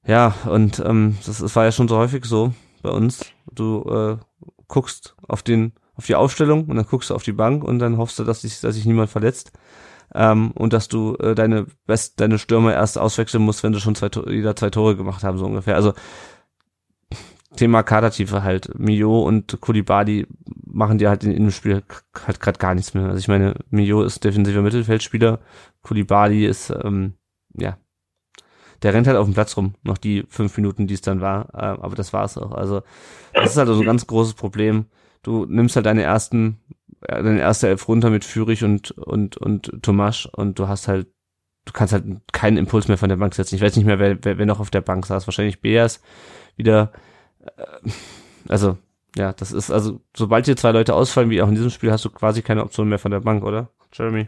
Ja, 0.08 0.34
und 0.50 0.80
ähm, 0.80 1.18
das, 1.26 1.40
das 1.40 1.56
war 1.58 1.66
ja 1.66 1.74
schon 1.74 1.90
so 1.90 1.98
häufig 1.98 2.24
so 2.24 2.54
bei 2.84 2.90
uns. 2.90 3.34
Du 3.52 3.84
äh, 3.90 4.18
guckst 4.70 5.18
auf 5.28 5.44
den 5.44 5.74
auf 5.96 6.06
die 6.06 6.16
Aufstellung 6.16 6.68
und 6.68 6.78
dann 6.78 6.86
guckst 6.86 7.10
du 7.10 7.16
auf 7.16 7.24
die 7.24 7.34
Bank 7.34 7.66
und 7.66 7.80
dann 7.80 7.98
hoffst 7.98 8.18
du, 8.18 8.24
dass 8.24 8.44
sich, 8.44 8.62
dass 8.62 8.76
sich 8.76 8.86
niemand 8.86 9.10
verletzt 9.10 9.52
ähm, 10.16 10.52
und 10.52 10.74
dass 10.74 10.88
du 10.88 11.16
äh, 11.16 11.36
deine 11.36 11.68
Best, 11.86 12.20
deine 12.20 12.40
Stürmer 12.40 12.74
erst 12.74 12.98
auswechseln 12.98 13.44
musst, 13.44 13.64
wenn 13.64 13.74
du 13.74 13.80
schon 13.80 13.96
zwei, 13.96 14.10
wieder 14.28 14.56
zwei 14.56 14.70
Tore 14.70 14.96
gemacht 14.96 15.24
haben, 15.24 15.38
so 15.38 15.46
ungefähr. 15.46 15.76
Also 15.76 15.94
Thema 17.56 17.84
Kadertiefe 17.84 18.44
halt. 18.44 18.78
Mio 18.78 19.22
und 19.22 19.60
Kulibadi 19.60 20.28
machen 20.66 20.98
dir 20.98 21.10
halt 21.10 21.24
in, 21.24 21.32
in 21.32 21.44
dem 21.44 21.52
Spiel 21.52 21.84
halt 22.26 22.40
gerade 22.40 22.60
gar 22.60 22.76
nichts 22.76 22.94
mehr. 22.94 23.06
Also 23.06 23.18
ich 23.18 23.28
meine, 23.28 23.56
Mio 23.70 24.04
ist 24.04 24.24
defensiver 24.24 24.62
Mittelfeldspieler, 24.62 25.40
Kulibadi 25.82 26.46
ist, 26.46 26.70
ähm, 26.70 27.14
ja, 27.54 27.78
der 28.82 28.94
rennt 28.94 29.08
halt 29.08 29.18
auf 29.18 29.26
dem 29.26 29.34
Platz 29.34 29.58
rum, 29.58 29.74
noch 29.84 29.98
die 29.98 30.26
fünf 30.30 30.56
Minuten, 30.58 30.88
die 30.88 30.94
es 30.94 31.02
dann 31.02 31.22
war, 31.22 31.50
äh, 31.54 31.82
aber 31.82 31.96
das 31.96 32.14
war's 32.14 32.38
auch. 32.38 32.52
Also 32.52 32.82
das 33.34 33.52
ist 33.52 33.58
halt 33.58 33.68
so 33.68 33.80
ein 33.80 33.86
ganz 33.86 34.08
großes 34.08 34.36
Problem. 34.36 34.86
Du 35.22 35.46
nimmst 35.46 35.76
halt 35.76 35.86
deine 35.86 36.04
ersten 36.04 36.60
deine 37.02 37.40
erste 37.40 37.68
Elf 37.68 37.88
runter 37.88 38.10
mit 38.10 38.26
Fürich 38.26 38.64
und, 38.64 38.92
und, 38.92 39.38
und 39.38 39.72
Tomasch 39.82 40.26
und 40.26 40.60
du 40.60 40.68
hast 40.68 40.88
halt, 40.88 41.08
du 41.66 41.74
kannst 41.74 41.94
halt 41.94 42.06
keinen 42.32 42.58
Impuls 42.58 42.88
mehr 42.88 42.98
von 42.98 43.10
der 43.10 43.16
Bank 43.16 43.34
setzen. 43.34 43.56
Ich 43.56 43.62
weiß 43.62 43.76
nicht 43.76 43.86
mehr, 43.86 44.00
wer, 44.00 44.18
wer, 44.24 44.38
wer 44.38 44.46
noch 44.46 44.60
auf 44.60 44.70
der 44.70 44.82
Bank 44.82 45.06
saß. 45.06 45.28
Wahrscheinlich 45.28 45.62
Beas 45.62 46.04
wieder. 46.56 46.92
Äh, 47.46 47.90
also, 48.48 48.78
ja, 49.16 49.34
das 49.34 49.52
ist, 49.52 49.72
also, 49.72 50.02
sobald 50.16 50.46
hier 50.46 50.58
zwei 50.58 50.72
Leute 50.72 50.94
ausfallen, 50.94 51.30
wie 51.30 51.42
auch 51.42 51.48
in 51.48 51.56
diesem 51.56 51.70
Spiel, 51.70 51.92
hast 51.92 52.06
du 52.06 52.10
quasi 52.10 52.42
keine 52.42 52.64
Option 52.64 52.90
mehr 52.90 53.00
von 53.00 53.12
der 53.12 53.22
Bank, 53.22 53.44
oder? 53.44 53.70
Jeremy? 53.94 54.28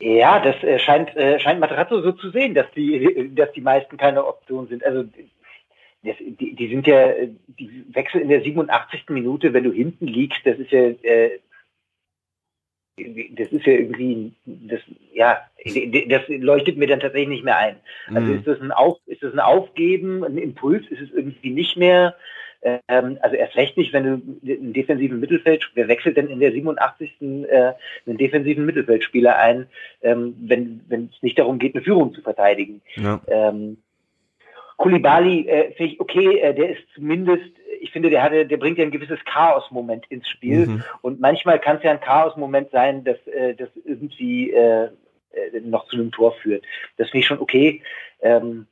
Ja, 0.00 0.40
das 0.40 0.56
äh, 0.62 0.78
scheint, 0.78 1.14
äh, 1.16 1.38
scheint 1.38 1.60
Materazzo 1.60 2.02
so 2.02 2.12
zu 2.12 2.30
sehen, 2.30 2.54
dass 2.54 2.66
die, 2.74 3.32
dass 3.34 3.52
die 3.52 3.60
meisten 3.60 3.96
keine 3.96 4.26
Option 4.26 4.66
sind. 4.68 4.84
Also 4.84 5.04
das, 6.04 6.16
die, 6.18 6.54
die 6.54 6.68
sind 6.68 6.86
ja, 6.86 7.12
die 7.46 7.84
Wechsel 7.88 8.20
in 8.20 8.28
der 8.28 8.42
87. 8.42 9.08
Minute, 9.08 9.52
wenn 9.52 9.64
du 9.64 9.72
hinten 9.72 10.06
liegst, 10.06 10.40
das 10.44 10.58
ist 10.58 10.70
ja, 10.70 10.80
äh, 11.02 11.38
das 13.32 13.48
ist 13.48 13.66
ja 13.66 13.72
irgendwie, 13.72 14.32
das, 14.44 14.80
ja, 15.12 15.40
das 16.08 16.22
leuchtet 16.28 16.76
mir 16.76 16.86
dann 16.86 17.00
tatsächlich 17.00 17.28
nicht 17.28 17.44
mehr 17.44 17.58
ein. 17.58 17.76
Also 18.08 18.28
mhm. 18.28 18.38
ist 18.38 18.46
das 18.46 18.60
ein 18.60 18.70
Auf, 18.70 18.98
ist 19.06 19.22
das 19.22 19.32
ein 19.32 19.40
Aufgeben, 19.40 20.22
ein 20.22 20.38
Impuls, 20.38 20.86
ist 20.88 21.00
es 21.00 21.10
irgendwie 21.10 21.50
nicht 21.50 21.76
mehr, 21.76 22.14
ähm, 22.88 23.18
also 23.20 23.36
erst 23.36 23.56
recht 23.56 23.76
nicht, 23.76 23.92
wenn 23.92 24.04
du 24.04 24.10
einen 24.52 24.72
defensiven 24.72 25.20
Mittelfeld, 25.20 25.70
wer 25.74 25.88
wechselt 25.88 26.16
denn 26.16 26.28
in 26.28 26.40
der 26.40 26.52
87. 26.52 27.20
Äh, 27.20 27.72
einen 28.06 28.18
defensiven 28.18 28.64
Mittelfeldspieler 28.64 29.36
ein, 29.36 29.66
ähm, 30.02 30.34
wenn, 30.40 30.80
wenn 30.88 31.10
es 31.14 31.22
nicht 31.22 31.38
darum 31.38 31.58
geht, 31.58 31.74
eine 31.74 31.84
Führung 31.84 32.14
zu 32.14 32.22
verteidigen. 32.22 32.80
Ja. 32.96 33.20
Ähm, 33.26 33.78
Kulibali 34.76 35.48
äh, 35.48 35.72
finde 35.72 35.92
ich 35.92 36.00
okay, 36.00 36.38
äh, 36.38 36.54
der 36.54 36.70
ist 36.70 36.82
zumindest, 36.94 37.50
ich 37.80 37.90
finde, 37.92 38.10
der 38.10 38.22
hatte, 38.22 38.46
der 38.46 38.56
bringt 38.56 38.78
ja 38.78 38.84
ein 38.84 38.90
gewisses 38.90 39.18
Chaos-Moment 39.24 40.06
ins 40.08 40.28
Spiel. 40.28 40.66
Mhm. 40.66 40.84
Und 41.02 41.20
manchmal 41.20 41.58
kann 41.60 41.76
es 41.76 41.82
ja 41.82 41.92
ein 41.92 42.00
Chaos-Moment 42.00 42.70
sein, 42.70 43.04
dass 43.04 43.18
äh, 43.26 43.54
das 43.54 43.68
irgendwie 43.84 44.50
äh, 44.50 44.88
äh, 45.32 45.60
noch 45.60 45.86
zu 45.86 45.96
einem 45.96 46.10
Tor 46.10 46.32
führt. 46.32 46.64
Das 46.96 47.10
finde 47.10 47.20
ich 47.20 47.26
schon 47.26 47.40
okay. 47.40 47.82
Ähm, 48.20 48.66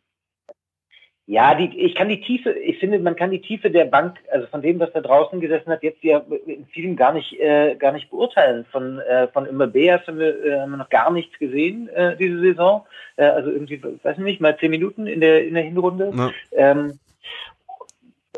ja, 1.27 1.55
die, 1.55 1.79
ich 1.79 1.95
kann 1.95 2.09
die 2.09 2.21
Tiefe, 2.21 2.51
ich 2.51 2.79
finde, 2.79 2.99
man 2.99 3.17
kann 3.17 3.31
die 3.31 3.41
Tiefe 3.41 3.71
der 3.71 3.85
Bank, 3.85 4.19
also 4.31 4.47
von 4.49 4.61
dem, 4.61 4.81
was 4.81 4.93
da 4.93 5.01
draußen 5.01 5.41
gesessen 5.41 5.71
hat, 5.71 5.83
jetzt 5.83 6.03
ja 6.03 6.23
in 6.47 6.67
vielen 6.67 6.97
gar 6.97 7.13
nicht, 7.13 7.39
äh, 7.41 7.77
gar 7.77 7.93
nicht 7.93 8.11
beurteilen. 8.11 8.67
Von, 8.73 8.99
äh, 8.99 9.29
von 9.29 9.47
Immerbeas 9.47 10.07
haben 10.07 10.19
wir, 10.19 10.45
äh, 10.45 10.61
haben 10.61 10.73
wir 10.73 10.79
noch 10.79 10.91
gar 10.91 11.11
nichts 11.13 11.39
gesehen, 11.39 11.89
äh, 11.89 12.17
diese 12.17 12.41
Saison. 12.41 12.85
Äh, 13.17 13.25
also 13.27 13.51
irgendwie, 13.51 13.83
weiß 13.83 14.19
ich 14.19 14.25
nicht, 14.25 14.41
mal 14.41 14.59
zehn 14.59 14.71
Minuten 14.71 15.07
in 15.07 15.21
der, 15.21 15.47
in 15.47 15.55
der 15.55 15.63
Hinrunde. 15.63 16.13
Ja. 16.15 16.31
Ähm, 16.53 16.99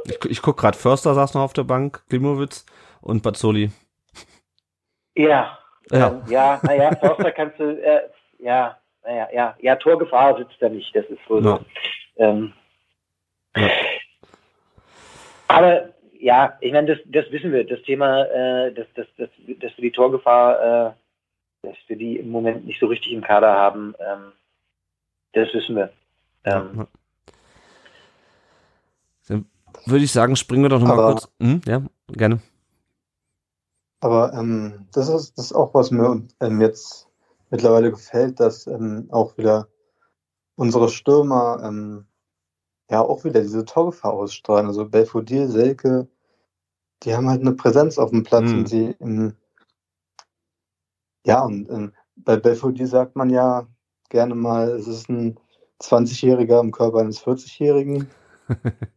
Ich, 0.06 0.22
ich 0.30 0.42
guck 0.42 0.58
gerade, 0.58 0.76
Förster 0.76 1.14
saß 1.14 1.32
noch 1.32 1.42
auf 1.42 1.54
der 1.54 1.64
Bank, 1.64 2.02
Klimowitz 2.10 2.66
und 3.00 3.22
Bazzoli. 3.22 3.70
Ja. 5.16 5.58
Ja. 5.90 6.08
Ähm, 6.08 6.22
ja, 6.28 6.60
naja, 6.62 6.94
Förster 6.96 7.32
kannst 7.32 7.58
du, 7.58 7.64
äh, 7.82 8.02
ja, 8.38 8.76
naja, 9.02 9.28
ja, 9.32 9.56
ja, 9.60 9.76
Torgefahr 9.76 10.36
sitzt 10.36 10.56
da 10.60 10.68
nicht, 10.68 10.94
das 10.94 11.06
ist 11.06 11.20
wohl 11.28 11.42
Ja. 11.44 11.56
so. 11.56 11.64
Ähm, 12.22 12.52
Ja. 13.56 13.70
Aber 15.48 15.94
ja, 16.18 16.56
ich 16.60 16.72
meine, 16.72 16.96
das, 16.96 16.98
das 17.06 17.30
wissen 17.30 17.52
wir, 17.52 17.66
das 17.66 17.82
Thema, 17.82 18.24
äh, 18.24 18.72
dass, 18.72 18.86
dass, 18.94 19.06
dass, 19.18 19.28
dass 19.60 19.76
wir 19.76 19.82
die 19.82 19.92
Torgefahr, 19.92 20.88
äh, 20.88 20.92
dass 21.62 21.76
wir 21.86 21.96
die 21.96 22.16
im 22.16 22.30
Moment 22.30 22.66
nicht 22.66 22.80
so 22.80 22.86
richtig 22.86 23.12
im 23.12 23.22
Kader 23.22 23.52
haben, 23.52 23.94
ähm, 23.98 24.32
das 25.32 25.52
wissen 25.52 25.76
wir. 25.76 25.92
Ähm, 26.44 26.70
Ja. 26.76 26.86
Dann 29.28 29.46
würde 29.86 30.04
ich 30.04 30.12
sagen, 30.12 30.36
springen 30.36 30.62
wir 30.62 30.68
doch 30.68 30.80
nochmal 30.80 31.12
kurz. 31.12 31.28
Hm, 31.40 31.60
ja, 31.66 31.82
gerne. 32.08 32.40
Aber 34.00 34.32
ähm, 34.34 34.86
das, 34.92 35.08
ist, 35.08 35.38
das 35.38 35.46
ist 35.46 35.52
auch, 35.52 35.72
was 35.74 35.90
mir 35.90 36.22
ähm, 36.40 36.60
jetzt 36.60 37.08
mittlerweile 37.50 37.90
gefällt, 37.90 38.38
dass 38.40 38.66
ähm, 38.66 39.08
auch 39.10 39.36
wieder 39.38 39.68
unsere 40.56 40.88
Stürmer 40.88 41.62
ähm, 41.64 42.06
ja 42.90 43.00
auch 43.00 43.24
wieder 43.24 43.40
diese 43.40 43.64
Torgefahr 43.64 44.12
ausstrahlen. 44.12 44.66
Also 44.66 44.88
Belfodil, 44.88 45.48
Selke, 45.48 46.08
die 47.02 47.14
haben 47.14 47.28
halt 47.28 47.40
eine 47.40 47.52
Präsenz 47.52 47.98
auf 47.98 48.10
dem 48.10 48.22
Platz 48.22 48.52
Mhm. 48.52 48.58
und 48.58 48.68
sie 48.68 48.96
ähm, 49.00 49.36
ja, 51.26 51.42
und 51.44 51.70
ähm, 51.70 51.92
bei 52.16 52.36
Belfodil 52.36 52.86
sagt 52.86 53.16
man 53.16 53.30
ja 53.30 53.66
gerne 54.10 54.34
mal, 54.34 54.70
es 54.70 54.86
ist 54.86 55.08
ein 55.08 55.38
20-Jähriger 55.80 56.60
im 56.60 56.70
Körper 56.70 56.98
eines 56.98 57.22
40-Jährigen. 57.22 58.08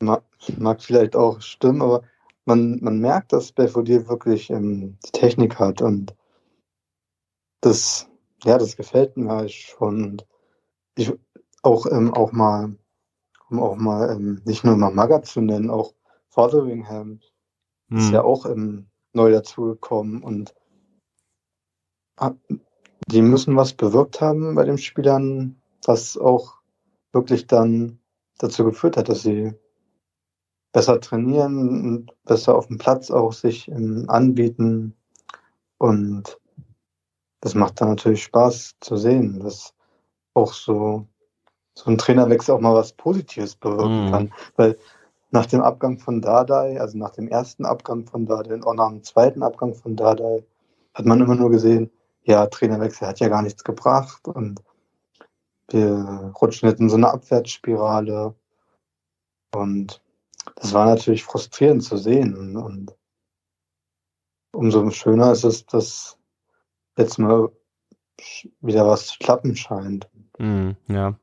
mag, 0.00 0.22
mag 0.58 0.82
vielleicht 0.82 1.16
auch 1.16 1.40
stimmen, 1.40 1.82
aber 1.82 2.02
man, 2.44 2.78
man 2.82 3.00
merkt, 3.00 3.32
dass 3.32 3.52
Belfodil 3.52 4.08
wirklich 4.08 4.50
ähm, 4.50 4.98
die 5.04 5.12
Technik 5.12 5.58
hat 5.58 5.82
und 5.82 6.14
das, 7.60 8.08
ja, 8.44 8.58
das 8.58 8.76
gefällt 8.76 9.16
mir 9.16 9.30
halt 9.30 9.52
schon. 9.52 10.04
Und 10.04 10.26
ich 10.96 11.12
auch, 11.62 11.86
ähm, 11.86 12.14
auch 12.14 12.32
mal, 12.32 12.74
um 13.50 13.60
auch 13.60 13.76
mal 13.76 14.10
ähm, 14.10 14.40
nicht 14.44 14.64
nur 14.64 14.76
mal 14.76 14.92
Maga 14.92 15.22
zu 15.22 15.40
nennen, 15.40 15.70
auch 15.70 15.94
Fotheringham 16.28 17.20
ist 17.90 18.06
Hm. 18.06 18.14
ja 18.14 18.22
auch 18.22 18.46
ähm, 18.46 18.86
neu 19.12 19.32
dazugekommen 19.32 20.22
und 20.22 20.54
ah, 22.16 22.32
die 23.08 23.22
müssen 23.22 23.56
was 23.56 23.72
bewirkt 23.72 24.20
haben 24.20 24.54
bei 24.54 24.64
den 24.64 24.78
Spielern, 24.78 25.60
was 25.84 26.16
auch 26.16 26.58
wirklich 27.12 27.46
dann 27.48 27.98
dazu 28.38 28.64
geführt 28.64 28.96
hat, 28.96 29.08
dass 29.08 29.22
sie 29.22 29.52
besser 30.72 31.00
trainieren 31.00 31.58
und 31.58 32.12
besser 32.24 32.54
auf 32.54 32.68
dem 32.68 32.78
Platz 32.78 33.10
auch 33.10 33.32
sich 33.32 33.68
ähm, 33.68 34.04
anbieten. 34.08 34.94
Und 35.78 36.38
das 37.40 37.54
macht 37.54 37.80
dann 37.80 37.88
natürlich 37.88 38.22
Spaß 38.22 38.76
zu 38.80 38.96
sehen, 38.96 39.40
dass 39.40 39.74
auch 40.34 40.52
so, 40.52 41.06
so 41.84 41.90
ein 41.90 41.98
Trainerwechsel 41.98 42.54
auch 42.54 42.60
mal 42.60 42.74
was 42.74 42.92
Positives 42.92 43.56
bewirken 43.56 44.06
Mhm. 44.06 44.10
kann. 44.10 44.32
Weil 44.56 44.78
nach 45.30 45.46
dem 45.46 45.62
Abgang 45.62 45.98
von 45.98 46.20
Dardai, 46.20 46.80
also 46.80 46.98
nach 46.98 47.10
dem 47.10 47.28
ersten 47.28 47.64
Abgang 47.64 48.06
von 48.06 48.26
Dardai 48.26 48.54
und 48.54 48.66
auch 48.66 48.74
nach 48.74 48.90
dem 48.90 49.02
zweiten 49.02 49.42
Abgang 49.42 49.74
von 49.74 49.96
Dardai, 49.96 50.44
hat 50.94 51.06
man 51.06 51.20
immer 51.20 51.36
nur 51.36 51.50
gesehen, 51.50 51.90
ja, 52.24 52.46
Trainerwechsel 52.46 53.08
hat 53.08 53.20
ja 53.20 53.28
gar 53.28 53.42
nichts 53.42 53.64
gebracht 53.64 54.28
und 54.28 54.60
wir 55.68 56.32
rutschen 56.40 56.68
jetzt 56.68 56.80
in 56.80 56.88
so 56.90 56.96
eine 56.96 57.10
Abwärtsspirale. 57.10 58.34
Und 59.54 60.02
das 60.56 60.72
war 60.74 60.86
natürlich 60.86 61.24
frustrierend 61.24 61.84
zu 61.84 61.96
sehen. 61.96 62.56
Und 62.56 62.94
umso 64.52 64.90
schöner 64.90 65.32
ist 65.32 65.44
es, 65.44 65.64
dass 65.66 66.18
jetzt 66.98 67.18
mal 67.18 67.50
wieder 68.60 68.86
was 68.86 69.06
zu 69.06 69.18
klappen 69.18 69.56
scheint. 69.56 70.08
Hm, 70.40 70.74
ja. 70.88 71.14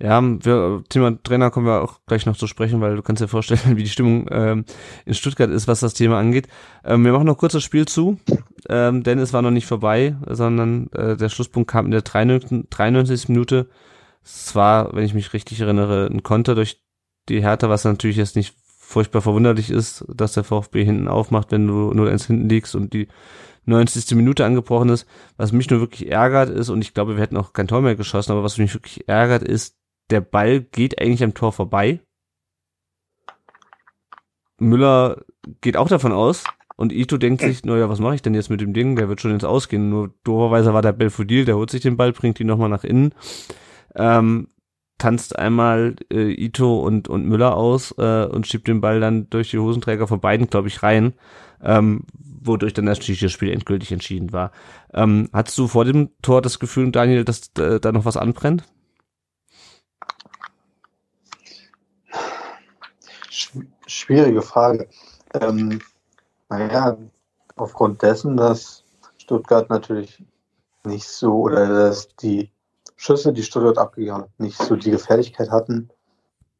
Ja, 0.00 0.22
wir, 0.22 0.84
Thema 0.88 1.20
Trainer 1.24 1.50
kommen 1.50 1.66
wir 1.66 1.82
auch 1.82 1.98
gleich 2.06 2.24
noch 2.24 2.36
zu 2.36 2.46
sprechen, 2.46 2.80
weil 2.80 2.94
du 2.94 3.02
kannst 3.02 3.20
dir 3.20 3.26
vorstellen, 3.26 3.60
wie 3.76 3.82
die 3.82 3.88
Stimmung 3.88 4.28
ähm, 4.30 4.64
in 5.06 5.14
Stuttgart 5.14 5.50
ist, 5.50 5.66
was 5.66 5.80
das 5.80 5.94
Thema 5.94 6.20
angeht. 6.20 6.46
Ähm, 6.84 7.04
wir 7.04 7.12
machen 7.12 7.26
noch 7.26 7.38
kurz 7.38 7.54
das 7.54 7.64
Spiel 7.64 7.86
zu, 7.86 8.18
ähm, 8.68 9.02
denn 9.02 9.18
es 9.18 9.32
war 9.32 9.42
noch 9.42 9.50
nicht 9.50 9.66
vorbei, 9.66 10.14
sondern 10.28 10.88
äh, 10.92 11.16
der 11.16 11.28
Schlusspunkt 11.30 11.68
kam 11.68 11.86
in 11.86 11.90
der 11.90 12.02
93. 12.02 12.68
93. 12.70 13.28
Minute. 13.28 13.68
Es 14.22 14.54
war, 14.54 14.94
wenn 14.94 15.04
ich 15.04 15.14
mich 15.14 15.32
richtig 15.32 15.60
erinnere, 15.60 16.06
ein 16.06 16.22
Konter 16.22 16.54
durch 16.54 16.80
die 17.28 17.40
Hertha, 17.40 17.68
was 17.68 17.84
natürlich 17.84 18.18
jetzt 18.18 18.36
nicht 18.36 18.54
furchtbar 18.78 19.20
verwunderlich 19.20 19.70
ist, 19.70 20.04
dass 20.08 20.34
der 20.34 20.44
VfB 20.44 20.84
hinten 20.84 21.08
aufmacht, 21.08 21.50
wenn 21.50 21.66
du 21.66 21.90
0-1 21.90 22.26
hinten 22.26 22.48
liegst 22.48 22.74
und 22.76 22.92
die 22.92 23.08
90. 23.68 24.16
Minute 24.16 24.44
angebrochen 24.44 24.88
ist. 24.88 25.06
Was 25.36 25.52
mich 25.52 25.70
nur 25.70 25.80
wirklich 25.80 26.10
ärgert 26.10 26.50
ist, 26.50 26.68
und 26.68 26.82
ich 26.82 26.94
glaube, 26.94 27.16
wir 27.16 27.22
hätten 27.22 27.36
auch 27.36 27.52
kein 27.52 27.68
Tor 27.68 27.82
mehr 27.82 27.96
geschossen, 27.96 28.32
aber 28.32 28.42
was 28.42 28.58
mich 28.58 28.74
wirklich 28.74 29.08
ärgert 29.08 29.42
ist, 29.42 29.76
der 30.10 30.20
Ball 30.20 30.60
geht 30.60 31.00
eigentlich 31.00 31.22
am 31.22 31.34
Tor 31.34 31.52
vorbei. 31.52 32.00
Müller 34.58 35.22
geht 35.60 35.76
auch 35.76 35.88
davon 35.88 36.12
aus 36.12 36.44
und 36.76 36.92
Ito 36.92 37.16
denkt 37.16 37.42
sich, 37.42 37.64
naja, 37.64 37.88
was 37.88 38.00
mache 38.00 38.14
ich 38.16 38.22
denn 38.22 38.34
jetzt 38.34 38.50
mit 38.50 38.60
dem 38.60 38.72
Ding? 38.72 38.96
Der 38.96 39.08
wird 39.08 39.20
schon 39.20 39.32
ins 39.32 39.44
Ausgehen. 39.44 39.88
Nur 39.88 40.14
dooferweise 40.24 40.74
war 40.74 40.82
der 40.82 40.92
Belfodil, 40.92 41.44
der 41.44 41.56
holt 41.56 41.70
sich 41.70 41.82
den 41.82 41.96
Ball, 41.96 42.12
bringt 42.12 42.40
ihn 42.40 42.46
nochmal 42.46 42.68
nach 42.68 42.84
innen, 42.84 43.14
ähm, 43.94 44.48
tanzt 44.98 45.38
einmal 45.38 45.96
äh, 46.12 46.32
Ito 46.32 46.80
und, 46.80 47.08
und 47.08 47.26
Müller 47.26 47.56
aus 47.56 47.94
äh, 47.98 48.24
und 48.26 48.46
schiebt 48.46 48.68
den 48.68 48.80
Ball 48.80 49.00
dann 49.00 49.30
durch 49.30 49.50
die 49.50 49.58
Hosenträger 49.58 50.06
von 50.06 50.20
beiden, 50.20 50.48
glaube 50.48 50.68
ich, 50.68 50.82
rein, 50.82 51.14
ähm, 51.62 52.04
wodurch 52.18 52.74
dann 52.74 52.86
das 52.86 53.04
Spiel 53.04 53.52
endgültig 53.52 53.92
entschieden 53.92 54.32
war. 54.32 54.52
Ähm, 54.92 55.28
hattest 55.32 55.56
du 55.58 55.68
vor 55.68 55.84
dem 55.84 56.10
Tor 56.22 56.42
das 56.42 56.58
Gefühl, 56.58 56.90
Daniel, 56.92 57.24
dass 57.24 57.50
äh, 57.58 57.80
da 57.80 57.92
noch 57.92 58.04
was 58.04 58.16
anbrennt? 58.16 58.64
Sch- 63.30 63.66
Schwierige 63.86 64.42
Frage. 64.42 64.88
Ähm, 65.40 65.80
naja, 66.48 66.98
aufgrund 67.56 68.02
dessen, 68.02 68.36
dass 68.36 68.84
Stuttgart 69.18 69.68
natürlich 69.70 70.22
nicht 70.84 71.06
so 71.06 71.42
oder 71.42 71.68
dass 71.68 72.08
die 72.16 72.50
Schüsse, 72.98 73.32
die 73.32 73.44
Stuttgart 73.44 73.78
abgegeben 73.78 74.16
hat, 74.18 74.30
nicht 74.38 74.60
so 74.60 74.74
die 74.76 74.90
Gefährlichkeit 74.90 75.50
hatten, 75.50 75.88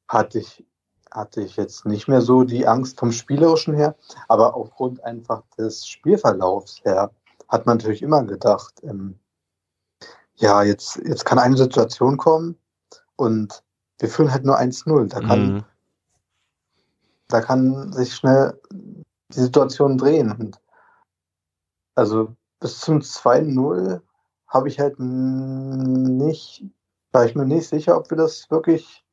hatte 0.06 0.38
ich, 0.38 0.64
hatte 1.10 1.42
ich 1.42 1.56
jetzt 1.56 1.84
nicht 1.84 2.06
mehr 2.06 2.22
so 2.22 2.44
die 2.44 2.66
Angst 2.66 2.98
vom 2.98 3.10
Spielerischen 3.12 3.74
her, 3.74 3.96
aber 4.28 4.54
aufgrund 4.54 5.02
einfach 5.04 5.42
des 5.58 5.86
Spielverlaufs 5.86 6.80
her 6.84 7.10
hat 7.48 7.66
man 7.66 7.78
natürlich 7.78 8.02
immer 8.02 8.22
gedacht, 8.22 8.74
ähm, 8.84 9.18
ja, 10.36 10.62
jetzt, 10.62 10.96
jetzt 11.04 11.24
kann 11.24 11.40
eine 11.40 11.56
Situation 11.56 12.16
kommen 12.16 12.56
und 13.16 13.64
wir 13.98 14.08
führen 14.08 14.30
halt 14.30 14.44
nur 14.44 14.56
1-0. 14.56 15.08
Da 15.08 15.20
kann, 15.20 15.54
Mhm. 15.56 15.64
da 17.26 17.40
kann 17.40 17.92
sich 17.92 18.14
schnell 18.14 18.60
die 18.70 19.40
Situation 19.40 19.98
drehen. 19.98 20.30
Und 20.30 20.60
also 21.96 22.36
bis 22.60 22.78
zum 22.78 23.00
2-0 23.00 24.00
habe 24.48 24.68
ich 24.68 24.80
halt 24.80 24.98
nicht, 24.98 26.64
war 27.12 27.24
ich 27.26 27.34
mir 27.34 27.44
nicht 27.46 27.68
sicher, 27.68 27.96
ob 27.96 28.10
wir 28.10 28.16
das 28.16 28.50
wirklich 28.50 29.04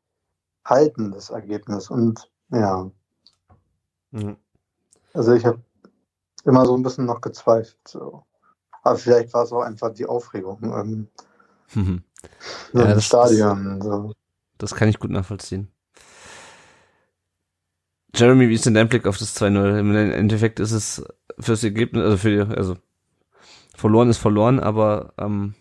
halten, 0.63 1.11
das 1.11 1.29
Ergebnis. 1.29 1.89
Und 1.89 2.31
ja, 2.51 2.89
Mhm. 4.11 4.38
also 5.13 5.33
ich 5.33 5.45
habe 5.45 5.61
immer 6.45 6.65
so 6.65 6.75
ein 6.77 6.83
bisschen 6.83 7.05
noch 7.05 7.21
gezweifelt. 7.21 7.77
So. 7.88 8.23
Aber 8.83 8.97
vielleicht 8.97 9.33
war 9.33 9.43
es 9.43 9.51
auch 9.51 9.61
einfach 9.61 9.93
die 9.93 10.05
Aufregung 10.05 10.63
ähm, 10.63 11.07
Mhm. 11.73 12.03
so 12.71 12.79
Ja, 12.79 12.86
im 12.89 12.95
das- 12.95 13.05
Stadion. 13.05 13.81
So. 13.81 14.13
Das 14.57 14.73
kann 14.75 14.88
ich 14.88 14.99
gut 14.99 15.11
nachvollziehen. 15.11 15.69
Jeremy, 18.15 18.47
wie 18.47 18.53
ist 18.53 18.65
denn 18.65 18.73
dein 18.75 18.88
Blick 18.88 19.05
auf 19.07 19.17
das 19.17 19.36
2-0? 19.36 19.77
Im 19.79 19.93
Endeffekt 19.93 20.59
ist 20.61 20.71
es 20.71 21.03
fürs 21.39 21.63
Ergebnis, 21.65 22.03
also 22.03 22.17
für 22.17 22.29
die, 22.45 22.55
also 22.55 22.77
verloren 23.76 24.09
ist 24.09 24.17
verloren, 24.17 24.59
aber 24.59 25.13
ähm, 25.19 25.53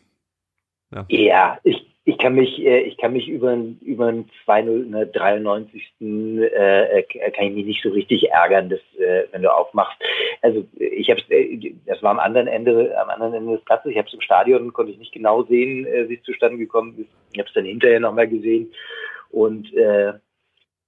Ja, 1.09 1.59
ich, 1.65 1.85
ich 2.05 2.19
kann 2.19 2.35
mich, 2.35 2.61
äh, 2.61 2.81
ich 2.83 2.97
kann 2.99 3.15
mich 3.15 3.29
über, 3.29 3.57
über 3.81 4.09
ein 4.09 4.31
2-0 4.47 4.85
in 4.85 4.93
der 4.93 5.07
93. 5.07 5.93
Äh, 6.01 7.01
äh, 7.01 7.31
kann 7.31 7.47
ich 7.47 7.55
mich 7.55 7.67
nicht 7.67 7.83
so 7.83 7.91
richtig 7.91 8.31
ärgern, 8.31 8.69
dass, 8.69 8.81
äh, 8.99 9.25
wenn 9.33 9.43
du 9.43 9.53
aufmachst. 9.53 9.99
Also 10.43 10.67
ich 10.79 11.11
habe 11.11 11.21
äh, 11.31 11.75
das 11.87 12.03
war 12.03 12.11
am 12.11 12.21
anderen 12.21 12.47
Ende, 12.47 12.97
am 13.01 13.09
anderen 13.09 13.35
Ende 13.35 13.57
des 13.57 13.65
Platzes. 13.65 13.91
Ich 13.91 13.99
habe 13.99 14.07
es 14.07 14.15
im 14.15 14.21
Stadion, 14.21 14.73
konnte 14.73 14.93
ich 14.93 14.99
nicht 14.99 15.13
genau 15.13 15.43
sehen, 15.45 15.87
äh, 15.87 16.09
wie 16.09 16.17
es 16.17 16.23
zustande 16.23 16.59
gekommen 16.59 16.97
ist. 16.99 17.11
Ich 17.33 17.39
habe 17.39 17.49
es 17.49 17.55
dann 17.55 17.65
hinterher 17.65 18.01
nochmal 18.01 18.29
gesehen 18.29 18.73
und 19.31 19.73
äh, 19.75 20.13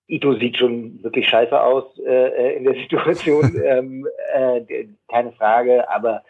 Ito 0.09 0.35
sieht 0.35 0.57
schon 0.57 1.03
wirklich 1.03 1.29
scheiße 1.29 1.61
aus 1.61 1.85
äh, 1.99 2.29
äh, 2.29 2.57
in 2.57 2.64
der 2.64 2.74
Situation, 2.74 3.61
ähm, 3.64 4.07
äh, 4.35 4.87
keine 5.09 5.33
Frage, 5.33 5.91
aber 5.91 6.22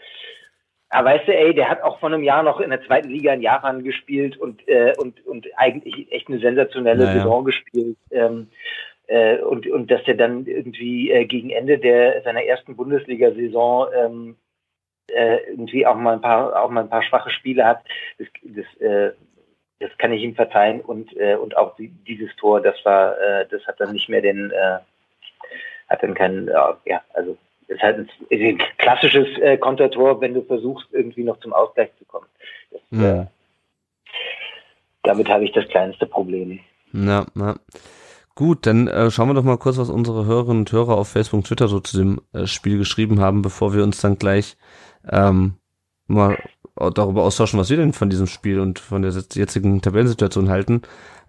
aber 0.88 1.10
weißt 1.10 1.28
du, 1.28 1.36
ey, 1.36 1.54
der 1.54 1.68
hat 1.68 1.82
auch 1.82 1.98
vor 1.98 2.10
einem 2.12 2.22
Jahr 2.22 2.42
noch 2.42 2.60
in 2.60 2.70
der 2.70 2.84
zweiten 2.84 3.08
Liga 3.08 3.32
in 3.32 3.42
Japan 3.42 3.82
gespielt 3.82 4.36
und, 4.36 4.66
äh, 4.68 4.94
und, 4.98 5.24
und 5.26 5.46
eigentlich 5.56 6.10
echt 6.12 6.28
eine 6.28 6.38
sensationelle 6.38 7.04
Naja. 7.04 7.22
Saison 7.22 7.44
gespielt. 7.44 7.96
Ähm, 8.10 8.48
äh, 9.08 9.38
und, 9.38 9.66
und 9.68 9.90
dass 9.90 10.02
er 10.06 10.14
dann 10.14 10.46
irgendwie 10.46 11.10
äh, 11.10 11.24
gegen 11.26 11.50
Ende 11.50 11.78
der 11.78 12.22
seiner 12.22 12.44
ersten 12.44 12.76
Bundesliga-Saison 12.76 13.88
ähm, 13.94 14.36
äh, 15.08 15.38
irgendwie 15.48 15.86
auch 15.86 15.96
mal 15.96 16.14
ein 16.14 16.20
paar 16.20 16.60
auch 16.60 16.70
mal 16.70 16.82
ein 16.82 16.90
paar 16.90 17.04
schwache 17.04 17.30
Spiele 17.30 17.64
hat, 17.64 17.84
das, 18.18 18.26
das, 18.42 18.80
äh, 18.80 19.12
das 19.78 19.96
kann 19.98 20.12
ich 20.12 20.22
ihm 20.22 20.34
verzeihen 20.34 20.80
und 20.80 21.16
äh, 21.16 21.36
und 21.36 21.56
auch 21.56 21.76
die, 21.76 21.88
dieses 21.88 22.34
Tor, 22.36 22.60
das 22.60 22.74
war 22.84 23.16
äh, 23.20 23.46
das 23.48 23.64
hat 23.66 23.78
dann 23.78 23.92
nicht 23.92 24.08
mehr 24.08 24.22
den 24.22 24.50
äh, 24.50 24.78
hat 25.88 26.02
dann 26.02 26.14
keinen 26.14 26.48
ja 26.84 27.02
also 27.12 27.36
ist 27.68 27.82
halt 27.82 27.98
ein, 27.98 28.08
ein 28.30 28.58
klassisches 28.78 29.26
äh, 29.38 29.56
Kontertor, 29.58 30.20
wenn 30.20 30.34
du 30.34 30.42
versuchst 30.42 30.86
irgendwie 30.92 31.24
noch 31.24 31.38
zum 31.40 31.52
Ausgleich 31.52 31.90
zu 31.98 32.04
kommen. 32.04 32.26
Das, 32.70 32.80
ja. 32.90 33.22
äh, 33.22 33.26
damit 35.02 35.28
habe 35.28 35.44
ich 35.44 35.52
das 35.52 35.68
kleinste 35.68 36.06
Problem. 36.06 36.60
Na, 36.92 37.26
na. 37.34 37.56
Gut, 38.34 38.66
dann 38.66 38.86
äh, 38.86 39.10
schauen 39.10 39.28
wir 39.28 39.34
doch 39.34 39.44
mal 39.44 39.56
kurz, 39.56 39.78
was 39.78 39.88
unsere 39.88 40.26
Hörerinnen 40.26 40.58
und 40.58 40.72
Hörer 40.72 40.96
auf 40.98 41.08
Facebook 41.08 41.38
und 41.38 41.46
Twitter 41.46 41.68
so 41.68 41.80
zu 41.80 41.96
dem 41.96 42.20
äh, 42.32 42.46
Spiel 42.46 42.76
geschrieben 42.76 43.20
haben, 43.20 43.40
bevor 43.40 43.72
wir 43.72 43.82
uns 43.82 44.00
dann 44.00 44.18
gleich 44.18 44.58
ähm, 45.10 45.54
mal 46.06 46.36
darüber 46.94 47.22
austauschen, 47.22 47.58
was 47.58 47.70
wir 47.70 47.78
denn 47.78 47.94
von 47.94 48.10
diesem 48.10 48.26
Spiel 48.26 48.60
und 48.60 48.78
von 48.78 49.00
der 49.00 49.12
jetzigen 49.12 49.80
Tabellensituation 49.80 50.50
halten. 50.50 50.82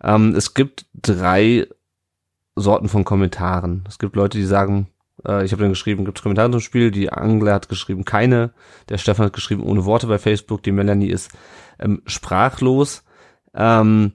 Ähm, 0.04 0.36
es 0.36 0.54
gibt 0.54 0.86
drei 0.94 1.68
Sorten 2.56 2.90
von 2.90 3.06
Kommentaren. 3.06 3.86
Es 3.88 4.00
gibt 4.00 4.16
Leute, 4.16 4.38
die 4.38 4.44
sagen, 4.44 4.88
äh, 5.26 5.46
ich 5.46 5.52
habe 5.52 5.62
dann 5.62 5.72
geschrieben, 5.72 6.06
gibt 6.06 6.20
es 6.20 6.24
Kommentare 6.24 6.52
zum 6.52 6.60
Spiel. 6.60 6.92
Die 6.92 7.12
Angler 7.12 7.54
hat 7.54 7.70
geschrieben, 7.70 8.06
keine. 8.06 8.52
Der 8.90 8.98
Stefan 8.98 9.28
hat 9.28 9.34
geschrieben, 9.34 9.64
ohne 9.64 9.86
Worte 9.86 10.08
bei 10.08 10.20
Facebook. 10.20 10.64
Die 10.64 10.72
Melanie 10.72 11.10
ist 11.10 11.32
ähm, 11.80 12.02
sprachlos. 12.06 13.04
Ähm, 13.54 14.14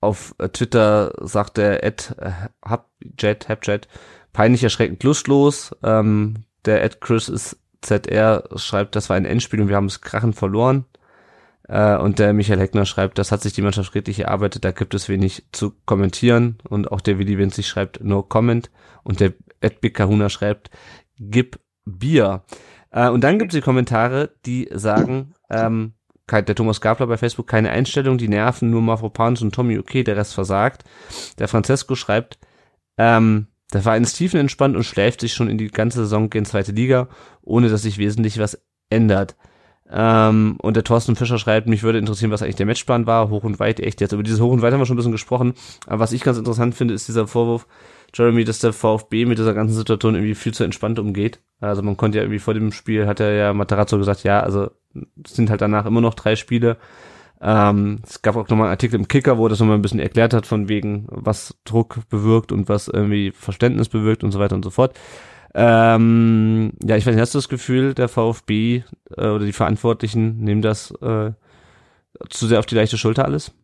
auf 0.00 0.34
Twitter 0.52 1.12
sagt 1.20 1.56
der 1.58 1.84
Ed 1.84 2.16
äh, 2.18 2.32
Hubjet, 2.68 3.48
Hubjet, 3.48 3.88
peinlich 4.32 4.64
erschreckend 4.64 5.02
lustlos. 5.04 5.76
Ähm, 5.82 6.44
der 6.64 6.82
Ed 6.82 7.00
Chris 7.00 7.28
ist 7.28 7.58
ZR 7.82 8.44
schreibt, 8.56 8.96
das 8.96 9.08
war 9.08 9.16
ein 9.16 9.24
Endspiel 9.24 9.60
und 9.60 9.68
wir 9.68 9.76
haben 9.76 9.86
es 9.86 10.00
krachend 10.00 10.36
verloren. 10.36 10.84
Äh, 11.68 11.96
und 11.96 12.18
der 12.18 12.32
Michael 12.32 12.60
Heckner 12.60 12.86
schreibt, 12.86 13.18
das 13.18 13.32
hat 13.32 13.42
sich 13.42 13.52
die 13.52 13.62
Mannschaft 13.62 13.94
redlich 13.94 14.20
erarbeitet, 14.20 14.64
da 14.64 14.72
gibt 14.72 14.94
es 14.94 15.08
wenig 15.08 15.44
zu 15.52 15.72
kommentieren. 15.84 16.58
Und 16.68 16.90
auch 16.90 17.00
der 17.00 17.18
Willi 17.18 17.38
Winzig 17.38 17.66
schreibt, 17.66 18.02
no 18.02 18.22
comment. 18.22 18.70
Und 19.02 19.20
der 19.20 19.32
Ed 19.60 19.80
Kahuna 19.94 20.28
schreibt, 20.28 20.70
gib 21.18 21.58
Bier. 21.84 22.44
Äh, 22.90 23.08
und 23.08 23.22
dann 23.22 23.38
gibt 23.38 23.52
es 23.52 23.58
die 23.58 23.64
Kommentare, 23.64 24.30
die 24.44 24.68
sagen, 24.72 25.34
ähm, 25.50 25.94
der 26.30 26.54
Thomas 26.54 26.80
Gabler 26.80 27.06
bei 27.06 27.18
Facebook, 27.18 27.46
keine 27.46 27.70
Einstellung, 27.70 28.16
die 28.16 28.28
nerven, 28.28 28.70
nur 28.70 28.80
Mafropanus 28.80 29.42
und 29.42 29.54
Tommy 29.54 29.78
okay, 29.78 30.02
der 30.02 30.16
Rest 30.16 30.32
versagt. 30.32 30.84
Der 31.38 31.46
Francesco 31.46 31.94
schreibt, 31.94 32.38
ähm, 32.96 33.48
der 33.72 33.82
Verein 33.82 34.02
ist 34.02 34.14
tiefenentspannt 34.14 34.76
und 34.76 34.84
schläft 34.84 35.20
sich 35.20 35.34
schon 35.34 35.48
in 35.48 35.58
die 35.58 35.68
ganze 35.68 36.00
Saison 36.00 36.30
in 36.32 36.44
zweite 36.44 36.72
Liga, 36.72 37.08
ohne 37.42 37.68
dass 37.68 37.82
sich 37.82 37.98
wesentlich 37.98 38.38
was 38.38 38.62
ändert. 38.88 39.36
Ähm, 39.94 40.56
und 40.62 40.74
der 40.74 40.84
Thorsten 40.84 41.16
Fischer 41.16 41.38
schreibt, 41.38 41.68
mich 41.68 41.82
würde 41.82 41.98
interessieren, 41.98 42.30
was 42.30 42.42
eigentlich 42.42 42.56
der 42.56 42.66
Matchplan 42.66 43.06
war, 43.06 43.28
hoch 43.28 43.44
und 43.44 43.60
weit, 43.60 43.78
echt 43.78 44.00
jetzt. 44.00 44.12
Über 44.12 44.22
dieses 44.22 44.40
hoch 44.40 44.50
und 44.50 44.62
weit 44.62 44.72
haben 44.72 44.80
wir 44.80 44.86
schon 44.86 44.94
ein 44.94 44.96
bisschen 44.96 45.12
gesprochen. 45.12 45.52
Aber 45.86 46.00
was 46.00 46.12
ich 46.12 46.22
ganz 46.22 46.38
interessant 46.38 46.74
finde, 46.74 46.94
ist 46.94 47.08
dieser 47.08 47.26
Vorwurf, 47.26 47.66
Jeremy, 48.14 48.44
dass 48.44 48.58
der 48.58 48.72
VfB 48.72 49.26
mit 49.26 49.38
dieser 49.38 49.54
ganzen 49.54 49.74
Situation 49.74 50.14
irgendwie 50.14 50.34
viel 50.34 50.54
zu 50.54 50.64
entspannt 50.64 50.98
umgeht. 50.98 51.40
Also 51.60 51.82
man 51.82 51.96
konnte 51.96 52.18
ja 52.18 52.24
irgendwie 52.24 52.38
vor 52.38 52.54
dem 52.54 52.72
Spiel, 52.72 53.06
hat 53.06 53.20
er 53.20 53.32
ja 53.32 53.52
Matarazzo 53.52 53.98
gesagt, 53.98 54.22
ja, 54.24 54.40
also 54.40 54.70
es 55.24 55.34
sind 55.34 55.50
halt 55.50 55.60
danach 55.60 55.86
immer 55.86 56.00
noch 56.00 56.14
drei 56.14 56.36
Spiele. 56.36 56.78
Ähm, 57.40 58.00
es 58.06 58.22
gab 58.22 58.36
auch 58.36 58.48
nochmal 58.48 58.66
einen 58.66 58.72
Artikel 58.72 58.96
im 58.96 59.08
Kicker, 59.08 59.36
wo 59.36 59.48
das 59.48 59.60
nochmal 59.60 59.76
ein 59.76 59.82
bisschen 59.82 60.00
erklärt 60.00 60.32
hat, 60.32 60.46
von 60.46 60.68
wegen, 60.68 61.06
was 61.08 61.56
Druck 61.64 62.08
bewirkt 62.08 62.52
und 62.52 62.68
was 62.68 62.88
irgendwie 62.88 63.32
Verständnis 63.32 63.88
bewirkt 63.88 64.24
und 64.24 64.30
so 64.30 64.38
weiter 64.38 64.54
und 64.54 64.64
so 64.64 64.70
fort. 64.70 64.96
Ähm, 65.54 66.72
ja, 66.82 66.96
ich 66.96 67.06
weiß 67.06 67.14
nicht, 67.14 67.20
hast 67.20 67.34
du 67.34 67.38
das 67.38 67.48
Gefühl, 67.48 67.94
der 67.94 68.08
VfB 68.08 68.82
äh, 69.16 69.26
oder 69.26 69.44
die 69.44 69.52
Verantwortlichen 69.52 70.40
nehmen 70.40 70.62
das 70.62 70.90
äh, 71.02 71.32
zu 72.30 72.46
sehr 72.46 72.58
auf 72.58 72.66
die 72.66 72.74
leichte 72.74 72.96
Schulter 72.96 73.24
alles? 73.24 73.54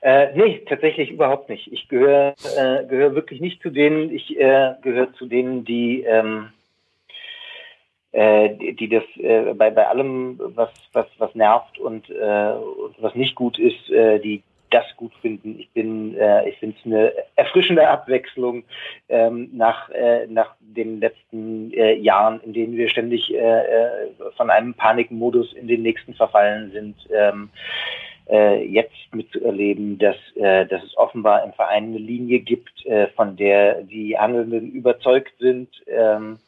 Äh, 0.00 0.34
nee, 0.34 0.62
tatsächlich 0.68 1.10
überhaupt 1.10 1.48
nicht. 1.48 1.72
Ich 1.72 1.88
gehöre 1.88 2.34
äh, 2.56 2.84
gehör 2.86 3.14
wirklich 3.14 3.40
nicht 3.40 3.62
zu 3.62 3.70
denen, 3.70 4.10
ich 4.10 4.36
äh, 4.36 4.74
gehöre 4.82 5.12
zu 5.14 5.26
denen, 5.26 5.64
die 5.64 6.02
ähm, 6.02 6.48
äh, 8.12 8.56
die, 8.56 8.76
die 8.76 8.88
das 8.88 9.04
äh, 9.16 9.54
bei, 9.54 9.70
bei 9.70 9.86
allem, 9.86 10.38
was, 10.38 10.70
was, 10.92 11.06
was 11.18 11.34
nervt 11.34 11.78
und, 11.78 12.10
äh, 12.10 12.54
was 12.98 13.14
nicht 13.14 13.34
gut 13.34 13.58
ist, 13.58 13.90
äh, 13.90 14.18
die 14.18 14.42
das 14.72 14.84
gut 14.96 15.12
finden. 15.20 15.58
Ich 15.58 15.70
bin, 15.70 16.16
äh, 16.16 16.48
ich 16.48 16.58
finde 16.58 16.76
es 16.78 16.86
eine 16.86 17.12
erfrischende 17.36 17.88
Abwechslung 17.88 18.64
ähm, 19.08 19.50
nach, 19.52 19.90
äh, 19.90 20.26
nach 20.26 20.54
den 20.60 21.00
letzten 21.00 21.72
äh, 21.72 21.94
Jahren, 21.94 22.40
in 22.40 22.52
denen 22.52 22.76
wir 22.76 22.88
ständig 22.88 23.32
äh, 23.32 23.38
äh, 23.38 24.08
von 24.36 24.50
einem 24.50 24.74
Panikmodus 24.74 25.52
in 25.52 25.68
den 25.68 25.82
nächsten 25.82 26.14
verfallen 26.14 26.72
sind. 26.72 26.96
Ähm, 27.14 27.50
äh, 28.30 28.64
jetzt 28.64 28.94
mitzuerleben, 29.12 29.98
dass, 29.98 30.16
äh, 30.36 30.66
dass 30.66 30.82
es 30.84 30.96
offenbar 30.96 31.44
im 31.44 31.52
Verein 31.52 31.86
eine 31.86 31.98
Linie 31.98 32.40
gibt, 32.40 32.86
äh, 32.86 33.08
von 33.08 33.36
der 33.36 33.82
die 33.82 34.18
Handelnden 34.18 34.70
überzeugt 34.70 35.32
sind. 35.38 35.68
Ähm, 35.86 36.38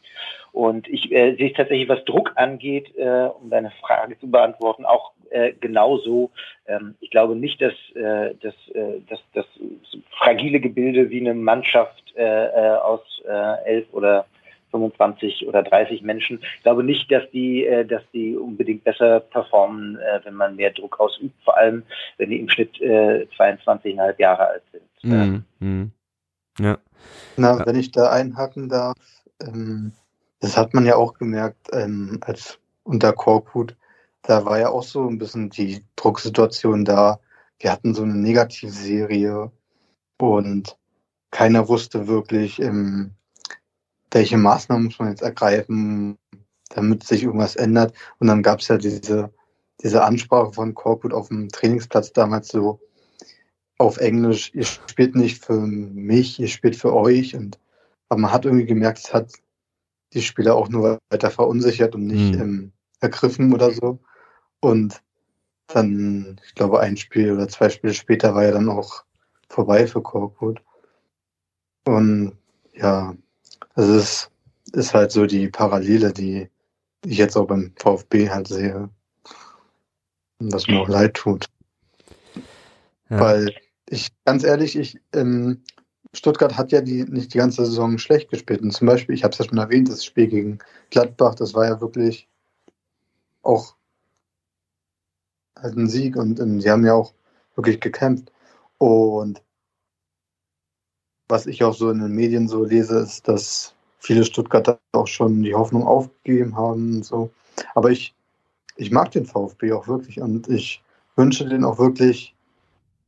und 0.52 0.86
ich 0.88 1.10
äh, 1.10 1.34
sehe 1.34 1.52
tatsächlich, 1.52 1.88
was 1.88 2.04
Druck 2.04 2.32
angeht, 2.36 2.96
äh, 2.96 3.28
um 3.40 3.50
deine 3.50 3.72
Frage 3.80 4.16
zu 4.20 4.30
beantworten, 4.30 4.84
auch 4.84 5.12
äh, 5.30 5.52
genauso. 5.60 6.30
Ähm, 6.66 6.94
ich 7.00 7.10
glaube 7.10 7.36
nicht, 7.36 7.60
dass, 7.60 7.74
äh, 7.94 8.34
dass, 8.40 8.54
äh, 8.74 9.00
dass, 9.08 9.20
dass 9.34 9.46
fragile 10.18 10.60
Gebilde 10.60 11.10
wie 11.10 11.20
eine 11.20 11.34
Mannschaft 11.34 12.02
äh, 12.16 12.22
äh, 12.22 12.76
aus 12.76 13.00
äh, 13.26 13.64
elf 13.64 13.86
oder 13.92 14.26
25 14.74 15.46
oder 15.46 15.62
30 15.62 16.02
Menschen. 16.02 16.40
Ich 16.56 16.62
glaube 16.62 16.82
nicht, 16.82 17.10
dass 17.10 17.22
die, 17.30 17.64
äh, 17.64 17.86
dass 17.86 18.02
die 18.12 18.36
unbedingt 18.36 18.82
besser 18.82 19.20
performen, 19.20 19.96
äh, 19.96 20.20
wenn 20.24 20.34
man 20.34 20.56
mehr 20.56 20.72
Druck 20.72 20.98
ausübt, 20.98 21.34
vor 21.44 21.56
allem 21.56 21.84
wenn 22.18 22.30
die 22.30 22.40
im 22.40 22.48
Schnitt 22.48 22.80
äh, 22.80 23.26
22,5 23.38 24.18
Jahre 24.18 24.48
alt 24.48 24.62
sind. 24.72 24.84
Mhm. 25.02 25.44
Mhm. 25.60 25.92
Ja. 26.58 26.78
Na, 27.36 27.64
wenn 27.66 27.76
ich 27.76 27.92
da 27.92 28.10
einhaken 28.10 28.68
darf, 28.68 28.96
ähm, 29.40 29.92
das 30.40 30.56
hat 30.56 30.74
man 30.74 30.86
ja 30.86 30.96
auch 30.96 31.14
gemerkt, 31.14 31.68
ähm, 31.72 32.20
als 32.22 32.58
unter 32.82 33.12
Korkut, 33.12 33.76
da 34.24 34.44
war 34.44 34.58
ja 34.58 34.70
auch 34.70 34.82
so 34.82 35.06
ein 35.06 35.18
bisschen 35.18 35.50
die 35.50 35.84
Drucksituation 35.96 36.84
da. 36.84 37.20
Wir 37.58 37.70
hatten 37.70 37.94
so 37.94 38.02
eine 38.02 38.14
Negativserie 38.14 39.52
und 40.18 40.78
keiner 41.30 41.68
wusste 41.68 42.06
wirklich, 42.08 42.60
ähm, 42.60 43.12
welche 44.10 44.38
Maßnahmen 44.38 44.86
muss 44.86 44.98
man 44.98 45.10
jetzt 45.10 45.22
ergreifen, 45.22 46.16
damit 46.70 47.04
sich 47.04 47.22
irgendwas 47.22 47.56
ändert. 47.56 47.94
Und 48.18 48.28
dann 48.28 48.42
gab 48.42 48.60
es 48.60 48.68
ja 48.68 48.78
diese, 48.78 49.32
diese 49.82 50.04
Ansprache 50.04 50.52
von 50.52 50.74
Korkut 50.74 51.12
auf 51.12 51.28
dem 51.28 51.48
Trainingsplatz 51.48 52.12
damals 52.12 52.48
so 52.48 52.80
auf 53.78 53.98
Englisch, 53.98 54.52
ihr 54.54 54.64
spielt 54.64 55.16
nicht 55.16 55.44
für 55.44 55.60
mich, 55.60 56.38
ihr 56.38 56.48
spielt 56.48 56.76
für 56.76 56.94
euch. 56.94 57.34
Und 57.34 57.58
aber 58.08 58.20
man 58.20 58.32
hat 58.32 58.44
irgendwie 58.44 58.66
gemerkt, 58.66 58.98
es 58.98 59.12
hat 59.12 59.32
die 60.12 60.22
Spieler 60.22 60.54
auch 60.54 60.68
nur 60.68 60.98
weiter 61.10 61.30
verunsichert 61.30 61.94
und 61.94 62.06
nicht 62.06 62.36
mhm. 62.36 62.40
ähm, 62.40 62.72
ergriffen 63.00 63.52
oder 63.52 63.72
so. 63.72 63.98
Und 64.64 65.02
dann, 65.66 66.40
ich 66.46 66.54
glaube, 66.54 66.80
ein 66.80 66.96
Spiel 66.96 67.30
oder 67.32 67.48
zwei 67.48 67.68
Spiele 67.68 67.92
später 67.92 68.34
war 68.34 68.44
ja 68.44 68.52
dann 68.52 68.70
auch 68.70 69.04
vorbei 69.50 69.86
für 69.86 70.00
Korkut. 70.00 70.62
Und 71.84 72.32
ja, 72.72 73.14
es 73.74 74.30
ist 74.72 74.94
halt 74.94 75.12
so 75.12 75.26
die 75.26 75.48
Parallele, 75.48 76.14
die 76.14 76.48
ich 77.04 77.18
jetzt 77.18 77.36
auch 77.36 77.46
beim 77.46 77.74
VfB 77.76 78.30
halt 78.30 78.48
sehe. 78.48 78.88
Und 80.38 80.50
was 80.54 80.66
mir 80.66 80.80
auch 80.80 80.88
leid 80.88 81.12
tut. 81.12 81.44
Ja. 83.10 83.20
Weil 83.20 83.54
ich, 83.90 84.08
ganz 84.24 84.44
ehrlich, 84.44 84.76
ich, 84.76 84.98
ähm, 85.12 85.60
Stuttgart 86.14 86.56
hat 86.56 86.72
ja 86.72 86.80
die, 86.80 87.04
nicht 87.04 87.34
die 87.34 87.38
ganze 87.38 87.66
Saison 87.66 87.98
schlecht 87.98 88.30
gespielt. 88.30 88.62
Und 88.62 88.70
zum 88.70 88.86
Beispiel, 88.86 89.14
ich 89.14 89.24
habe 89.24 89.32
es 89.32 89.38
ja 89.38 89.44
schon 89.44 89.58
erwähnt, 89.58 89.90
das 89.90 90.06
Spiel 90.06 90.28
gegen 90.28 90.58
Gladbach, 90.88 91.34
das 91.34 91.52
war 91.52 91.66
ja 91.66 91.82
wirklich 91.82 92.30
auch 93.42 93.76
halt 95.64 95.76
ein 95.76 95.88
Sieg 95.88 96.16
und, 96.16 96.38
und 96.38 96.60
sie 96.60 96.70
haben 96.70 96.86
ja 96.86 96.94
auch 96.94 97.12
wirklich 97.56 97.80
gekämpft. 97.80 98.30
Und 98.78 99.42
was 101.28 101.46
ich 101.46 101.64
auch 101.64 101.74
so 101.74 101.90
in 101.90 101.98
den 101.98 102.12
Medien 102.12 102.46
so 102.46 102.64
lese, 102.64 102.98
ist, 103.00 103.26
dass 103.26 103.74
viele 103.98 104.24
Stuttgarter 104.24 104.78
auch 104.92 105.08
schon 105.08 105.42
die 105.42 105.54
Hoffnung 105.54 105.84
aufgegeben 105.84 106.56
haben 106.56 106.96
und 106.96 107.04
so. 107.04 107.30
Aber 107.74 107.90
ich, 107.90 108.14
ich 108.76 108.92
mag 108.92 109.10
den 109.10 109.26
VfB 109.26 109.72
auch 109.72 109.88
wirklich 109.88 110.20
und 110.20 110.48
ich 110.48 110.82
wünsche 111.16 111.48
den 111.48 111.64
auch 111.64 111.78
wirklich 111.78 112.34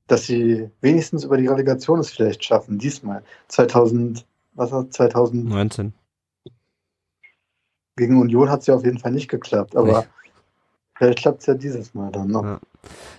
dass 0.07 0.27
sie 0.27 0.71
wenigstens 0.81 1.25
über 1.25 1.37
die 1.37 1.47
Relegation 1.47 1.99
es 1.99 2.11
vielleicht 2.11 2.45
schaffen, 2.45 2.79
diesmal. 2.79 3.23
2000, 3.49 4.25
was 4.55 4.73
war 4.73 4.89
2019. 4.89 5.93
Gegen 7.97 8.21
Union 8.21 8.51
hat 8.51 8.61
es 8.61 8.67
ja 8.67 8.75
auf 8.75 8.85
jeden 8.85 8.99
Fall 8.99 9.13
nicht 9.13 9.29
geklappt, 9.29 9.75
aber? 9.75 10.07
Vielleicht 10.97 11.19
klappt 11.19 11.41
es 11.41 11.47
ja 11.47 11.55
dieses 11.55 11.95
Mal 11.95 12.11
dann 12.13 12.29
noch. 12.29 12.45
Ja. 12.45 12.61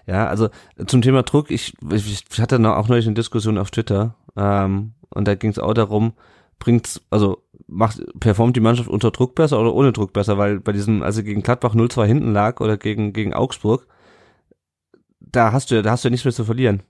ja. 0.05 0.27
also 0.27 0.49
zum 0.85 1.01
Thema 1.01 1.23
Druck, 1.23 1.51
ich, 1.51 1.73
ich 1.91 2.39
hatte 2.39 2.59
noch, 2.59 2.75
auch 2.75 2.87
neulich 2.87 3.05
eine 3.05 3.15
Diskussion 3.15 3.57
auf 3.57 3.71
Twitter 3.71 4.15
Ähm, 4.35 4.93
und 5.09 5.27
da 5.27 5.35
ging 5.35 5.49
es 5.49 5.59
auch 5.59 5.73
darum, 5.73 6.13
bringt's, 6.59 7.01
also 7.09 7.43
macht, 7.67 8.01
performt 8.19 8.55
die 8.55 8.61
Mannschaft 8.61 8.89
unter 8.89 9.11
Druck 9.11 9.35
besser 9.35 9.59
oder 9.59 9.73
ohne 9.73 9.93
Druck 9.93 10.13
besser, 10.13 10.37
weil 10.37 10.59
bei 10.59 10.71
diesem, 10.71 11.01
also 11.03 11.23
gegen 11.23 11.43
Gladbach 11.43 11.75
0-2 11.75 12.05
hinten 12.05 12.33
lag 12.33 12.59
oder 12.59 12.77
gegen, 12.77 13.13
gegen 13.13 13.33
Augsburg, 13.33 13.87
da 15.19 15.51
hast 15.51 15.71
du, 15.71 15.81
da 15.81 15.91
hast 15.91 16.03
du 16.03 16.07
ja 16.07 16.11
nichts 16.11 16.25
mehr 16.25 16.33
zu 16.33 16.45
verlieren. 16.45 16.83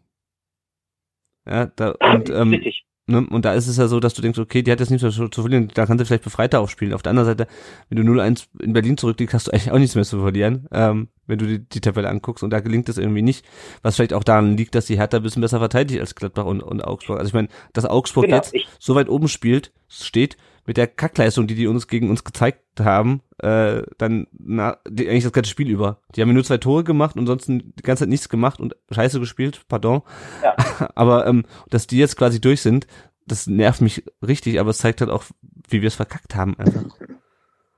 Ja, 1.47 1.67
da, 1.67 1.91
und, 1.91 2.29
ähm, 2.29 2.49
Richtig. 2.49 2.86
Ne? 3.07 3.25
Und 3.29 3.45
da 3.45 3.53
ist 3.53 3.67
es 3.67 3.77
ja 3.77 3.87
so, 3.87 4.01
dass 4.01 4.13
du 4.13 4.21
denkst, 4.21 4.37
okay, 4.37 4.61
die 4.61 4.71
hat 4.71 4.81
jetzt 4.81 4.89
nichts 4.89 5.01
mehr 5.01 5.11
zu, 5.11 5.29
zu 5.29 5.41
verlieren, 5.41 5.69
da 5.73 5.85
kann 5.85 5.97
sie 5.97 6.05
vielleicht 6.05 6.25
befreiter 6.25 6.59
aufspielen. 6.59 6.93
Auf 6.93 7.01
der 7.01 7.11
anderen 7.11 7.27
Seite, 7.27 7.47
wenn 7.89 8.05
du 8.05 8.11
0-1 8.11 8.47
in 8.59 8.73
Berlin 8.73 8.97
zurückliegst, 8.97 9.33
hast 9.33 9.47
du 9.47 9.51
eigentlich 9.51 9.71
auch 9.71 9.79
nichts 9.79 9.95
mehr 9.95 10.03
zu 10.03 10.19
verlieren, 10.19 10.67
ähm, 10.71 11.07
wenn 11.25 11.39
du 11.39 11.47
die, 11.47 11.59
die 11.59 11.79
Tabelle 11.79 12.09
anguckst. 12.09 12.43
Und 12.43 12.49
da 12.49 12.59
gelingt 12.59 12.89
es 12.89 12.97
irgendwie 12.97 13.21
nicht, 13.21 13.45
was 13.81 13.95
vielleicht 13.95 14.13
auch 14.13 14.25
daran 14.25 14.57
liegt, 14.57 14.75
dass 14.75 14.87
die 14.87 14.97
Hertha 14.97 15.17
ein 15.17 15.23
bisschen 15.23 15.41
besser 15.41 15.59
verteidigt 15.59 16.01
als 16.01 16.15
Gladbach 16.15 16.45
und, 16.45 16.61
und 16.61 16.83
Augsburg. 16.83 17.19
Also 17.19 17.29
ich 17.29 17.33
meine, 17.33 17.47
dass 17.71 17.85
Augsburg 17.85 18.25
genau, 18.25 18.37
jetzt 18.37 18.53
so 18.77 18.95
weit 18.95 19.07
oben 19.07 19.29
spielt, 19.29 19.71
steht, 19.87 20.35
mit 20.67 20.77
der 20.77 20.87
Kackleistung, 20.87 21.47
die 21.47 21.55
die 21.55 21.65
uns 21.65 21.87
gegen 21.87 22.09
uns 22.09 22.25
gezeigt 22.25 22.61
haben, 22.79 23.21
äh, 23.41 23.83
dann 23.97 24.27
na, 24.37 24.77
die, 24.87 25.07
eigentlich 25.07 25.23
das 25.23 25.31
ganze 25.31 25.49
Spiel 25.49 25.69
über. 25.69 26.01
Die 26.15 26.21
haben 26.21 26.33
nur 26.33 26.43
zwei 26.43 26.57
Tore 26.57 26.83
gemacht 26.83 27.15
und 27.15 27.25
sonst 27.25 27.47
die 27.47 27.63
ganze 27.81 28.03
Zeit 28.03 28.09
nichts 28.09 28.27
gemacht 28.29 28.59
und 28.59 28.75
scheiße 28.91 29.19
gespielt, 29.19 29.61
pardon. 29.69 30.01
Ja. 30.43 30.55
aber 30.95 31.25
ähm, 31.25 31.45
dass 31.69 31.87
die 31.87 31.97
jetzt 31.97 32.17
quasi 32.17 32.41
durch 32.41 32.61
sind, 32.61 32.85
das 33.25 33.47
nervt 33.47 33.81
mich 33.81 34.03
richtig, 34.25 34.59
aber 34.59 34.71
es 34.71 34.77
zeigt 34.77 34.99
halt 35.01 35.09
auch, 35.09 35.23
wie 35.69 35.81
wir 35.81 35.87
es 35.87 35.95
verkackt 35.95 36.35
haben 36.35 36.57
einfach. 36.59 36.83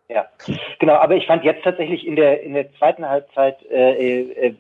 Ja, 0.10 0.28
genau, 0.80 0.96
aber 0.96 1.16
ich 1.16 1.28
fand 1.28 1.44
jetzt 1.44 1.64
tatsächlich 1.64 2.08
in 2.08 2.16
der 2.16 2.42
in 2.42 2.56
der 2.56 2.74
zweiten 2.74 3.08
Halbzeit 3.08 3.64
äh, 3.72 4.22
äh, 4.22 4.56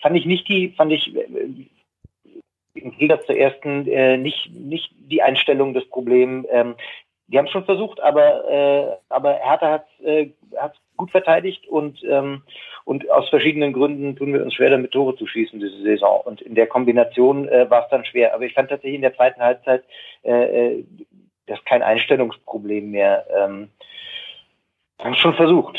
fand 0.00 0.16
ich 0.16 0.24
nicht 0.24 0.48
die, 0.48 0.70
fand 0.70 0.90
ich 0.90 1.14
äh, 1.14 1.26
im 2.74 2.90
Gegensatz 2.92 3.26
zur 3.26 3.36
ersten 3.36 3.86
äh, 3.86 4.16
nicht 4.16 4.50
nicht 4.54 4.94
die 4.96 5.22
Einstellung 5.22 5.74
des 5.74 5.86
Problems. 5.90 6.46
Ähm, 6.50 6.76
die 7.26 7.38
haben 7.38 7.48
schon 7.48 7.64
versucht, 7.64 8.00
aber, 8.00 8.50
äh, 8.50 8.96
aber 9.08 9.34
Hertha 9.34 9.70
hat 9.70 9.86
äh, 10.02 10.30
hat 10.56 10.74
gut 10.96 11.10
verteidigt 11.10 11.66
und, 11.66 12.02
ähm, 12.04 12.42
und 12.84 13.10
aus 13.10 13.28
verschiedenen 13.28 13.72
Gründen 13.72 14.16
tun 14.16 14.32
wir 14.32 14.42
uns 14.42 14.54
schwer 14.54 14.70
damit 14.70 14.92
Tore 14.92 15.16
zu 15.16 15.26
schießen 15.26 15.58
diese 15.58 15.82
Saison. 15.82 16.20
Und 16.24 16.40
in 16.40 16.54
der 16.54 16.66
Kombination 16.66 17.48
äh, 17.48 17.68
war 17.70 17.84
es 17.84 17.90
dann 17.90 18.04
schwer. 18.04 18.34
Aber 18.34 18.44
ich 18.44 18.54
fand 18.54 18.68
tatsächlich 18.68 18.96
in 18.96 19.02
der 19.02 19.16
zweiten 19.16 19.40
Halbzeit 19.40 19.84
äh, 20.22 20.76
äh 20.78 20.84
das 21.46 21.62
kein 21.66 21.82
Einstellungsproblem 21.82 22.90
mehr. 22.90 23.26
Ähm, 23.36 23.68
haben 24.98 25.14
schon 25.14 25.34
versucht. 25.34 25.78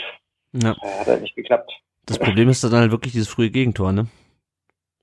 Ja. 0.53 0.75
Hat 0.79 1.07
halt 1.07 1.21
nicht 1.21 1.35
geklappt. 1.35 1.71
Das 2.05 2.19
Problem 2.19 2.49
ist 2.49 2.63
dann 2.63 2.73
halt 2.73 2.91
wirklich 2.91 3.13
dieses 3.13 3.29
frühe 3.29 3.49
Gegentor, 3.49 3.91
ne? 3.91 4.05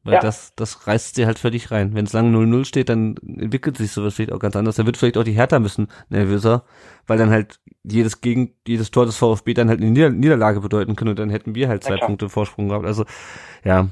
Weil 0.05 0.15
ja. 0.15 0.21
das, 0.21 0.53
das 0.57 0.87
reißt 0.87 1.15
sie 1.15 1.27
halt 1.27 1.39
völlig 1.39 1.71
rein. 1.71 1.95
Wenn 1.95 2.07
es 2.07 2.13
lang 2.13 2.35
0-0 2.35 2.65
steht, 2.65 2.89
dann 2.89 3.17
entwickelt 3.19 3.77
sich 3.77 3.93
sowas 3.93 4.15
vielleicht 4.15 4.33
auch 4.33 4.41
ganz 4.41 4.57
anders. 4.57 4.77
Dann 4.77 4.87
wird 4.87 4.97
vielleicht 4.97 5.17
auch 5.17 5.23
die 5.23 5.33
Hertha 5.33 5.57
ein 5.57 5.63
bisschen 5.63 5.89
nervöser, 6.09 6.65
weil 7.07 7.19
dann 7.19 7.31
halt 7.31 7.61
jedes 7.85 8.21
gegen 8.21 8.55
jedes 8.67 8.91
Tor 8.91 9.07
des 9.07 9.17
VfB 9.17 9.55
dann 9.55 9.69
halt 9.69 9.81
eine 9.81 9.91
Nieder 9.91 10.11
Niederlage 10.11 10.61
bedeuten 10.61 10.97
können 10.97 11.11
und 11.11 11.19
dann 11.19 11.31
hätten 11.31 11.55
wir 11.55 11.69
halt 11.69 11.85
zwei 11.85 11.97
ja, 11.97 12.07
Punkte 12.07 12.29
Vorsprung 12.29 12.69
gehabt. 12.69 12.87
Also 12.87 13.05
ja. 13.65 13.89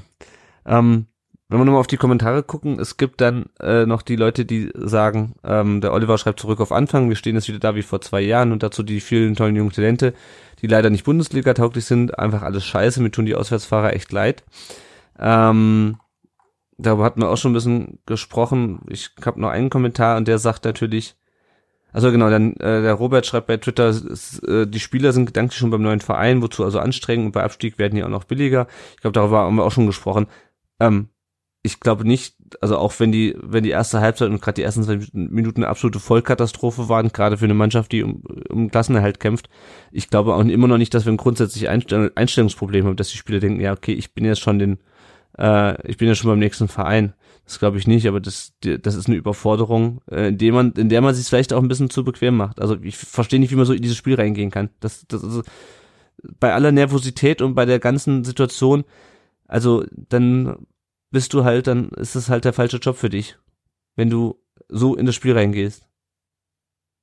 Ähm, 0.65 1.07
wenn 1.47 1.59
wir 1.59 1.65
nochmal 1.65 1.81
auf 1.81 1.87
die 1.87 1.97
Kommentare 1.97 2.43
gucken, 2.43 2.79
es 2.79 2.95
gibt 2.95 3.19
dann 3.19 3.47
äh, 3.59 3.85
noch 3.85 4.03
die 4.03 4.15
Leute, 4.15 4.45
die 4.45 4.71
sagen, 4.73 5.33
ähm, 5.43 5.81
der 5.81 5.91
Oliver 5.91 6.17
schreibt 6.17 6.39
zurück 6.39 6.61
auf 6.61 6.71
Anfang, 6.71 7.09
wir 7.09 7.17
stehen 7.17 7.35
jetzt 7.35 7.49
wieder 7.49 7.59
da 7.59 7.75
wie 7.75 7.81
vor 7.81 7.99
zwei 7.99 8.21
Jahren 8.21 8.53
und 8.53 8.63
dazu 8.63 8.83
die 8.83 9.01
vielen 9.01 9.35
tollen 9.35 9.57
jungen 9.57 9.73
Talente, 9.73 10.13
die 10.61 10.67
leider 10.67 10.89
nicht 10.89 11.03
Bundesliga 11.03 11.53
tauglich 11.53 11.83
sind, 11.83 12.17
einfach 12.17 12.41
alles 12.41 12.63
scheiße, 12.65 13.01
mir 13.01 13.11
tun 13.11 13.25
die 13.25 13.35
Auswärtsfahrer 13.35 13.93
echt 13.93 14.13
leid. 14.13 14.45
Ähm, 15.19 15.97
darüber 16.81 17.03
hatten 17.03 17.21
wir 17.21 17.29
auch 17.29 17.37
schon 17.37 17.51
ein 17.51 17.55
bisschen 17.55 17.99
gesprochen. 18.05 18.81
Ich 18.89 19.11
habe 19.25 19.39
noch 19.39 19.49
einen 19.49 19.69
Kommentar 19.69 20.17
und 20.17 20.27
der 20.27 20.37
sagt 20.37 20.65
natürlich, 20.65 21.15
also 21.93 22.11
genau, 22.11 22.29
dann 22.29 22.53
äh, 22.53 22.81
der 22.81 22.93
Robert 22.93 23.25
schreibt 23.25 23.47
bei 23.47 23.57
Twitter, 23.57 23.89
äh, 24.47 24.65
die 24.65 24.79
Spieler 24.79 25.11
sind 25.11 25.25
gedanklich 25.25 25.57
schon 25.57 25.71
beim 25.71 25.81
neuen 25.81 25.99
Verein, 25.99 26.41
wozu 26.41 26.63
also 26.63 26.79
anstrengend 26.79 27.27
und 27.27 27.31
bei 27.33 27.43
Abstieg 27.43 27.77
werden 27.79 27.95
die 27.95 28.03
auch 28.03 28.09
noch 28.09 28.23
billiger. 28.23 28.67
Ich 28.95 29.01
glaube, 29.01 29.13
darüber 29.13 29.39
haben 29.39 29.55
wir 29.55 29.65
auch 29.65 29.71
schon 29.71 29.87
gesprochen. 29.87 30.27
Ähm, 30.79 31.09
ich 31.63 31.79
glaube 31.79 32.05
nicht, 32.05 32.37
also 32.59 32.77
auch 32.77 32.99
wenn 32.99 33.11
die, 33.11 33.35
wenn 33.39 33.63
die 33.63 33.69
erste 33.69 34.01
Halbzeit 34.01 34.29
und 34.29 34.41
gerade 34.41 34.55
die 34.55 34.63
ersten 34.63 34.83
zwei 34.83 34.99
Minuten 35.13 35.61
eine 35.61 35.69
absolute 35.69 35.99
Vollkatastrophe 35.99 36.89
waren, 36.89 37.09
gerade 37.09 37.37
für 37.37 37.45
eine 37.45 37.53
Mannschaft, 37.53 37.91
die 37.91 38.03
um, 38.03 38.23
um 38.49 38.71
Klassenerhalt 38.71 39.19
kämpft, 39.19 39.47
ich 39.91 40.09
glaube 40.09 40.33
auch 40.33 40.43
immer 40.43 40.67
noch 40.67 40.79
nicht, 40.79 40.93
dass 40.93 41.05
wir 41.05 41.11
ein 41.11 41.17
grundsätzliches 41.17 41.69
Einstellungsproblem 42.15 42.85
haben, 42.85 42.95
dass 42.95 43.09
die 43.09 43.17
Spieler 43.17 43.39
denken, 43.39 43.61
ja, 43.61 43.73
okay, 43.73 43.93
ich 43.93 44.13
bin 44.13 44.25
jetzt 44.25 44.41
schon 44.41 44.57
den 44.57 44.79
äh, 45.37 45.87
ich 45.87 45.97
bin 45.97 46.07
ja 46.07 46.15
schon 46.15 46.29
beim 46.29 46.39
nächsten 46.39 46.67
Verein. 46.67 47.13
Das 47.45 47.59
glaube 47.59 47.77
ich 47.77 47.87
nicht, 47.87 48.07
aber 48.07 48.19
das, 48.19 48.53
das 48.61 48.95
ist 48.95 49.07
eine 49.07 49.17
Überforderung, 49.17 50.01
äh, 50.09 50.29
in, 50.29 50.37
der 50.37 50.53
man, 50.53 50.71
in 50.73 50.89
der 50.89 51.01
man 51.01 51.13
sich 51.13 51.27
vielleicht 51.27 51.53
auch 51.53 51.61
ein 51.61 51.67
bisschen 51.67 51.89
zu 51.89 52.03
bequem 52.03 52.37
macht. 52.37 52.61
Also 52.61 52.77
ich 52.81 52.97
verstehe 52.97 53.39
nicht, 53.39 53.51
wie 53.51 53.55
man 53.55 53.65
so 53.65 53.73
in 53.73 53.81
dieses 53.81 53.97
Spiel 53.97 54.15
reingehen 54.15 54.51
kann. 54.51 54.69
Das, 54.79 55.05
das 55.07 55.23
also, 55.23 55.41
bei 56.39 56.53
aller 56.53 56.71
Nervosität 56.71 57.41
und 57.41 57.55
bei 57.55 57.65
der 57.65 57.79
ganzen 57.79 58.23
Situation, 58.23 58.83
also 59.47 59.83
dann 59.91 60.67
bist 61.09 61.33
du 61.33 61.43
halt, 61.43 61.67
dann 61.67 61.89
ist 61.89 62.15
es 62.15 62.29
halt 62.29 62.45
der 62.45 62.53
falsche 62.53 62.77
Job 62.77 62.95
für 62.95 63.09
dich, 63.09 63.37
wenn 63.95 64.09
du 64.09 64.39
so 64.69 64.95
in 64.95 65.05
das 65.05 65.15
Spiel 65.15 65.33
reingehst. 65.33 65.87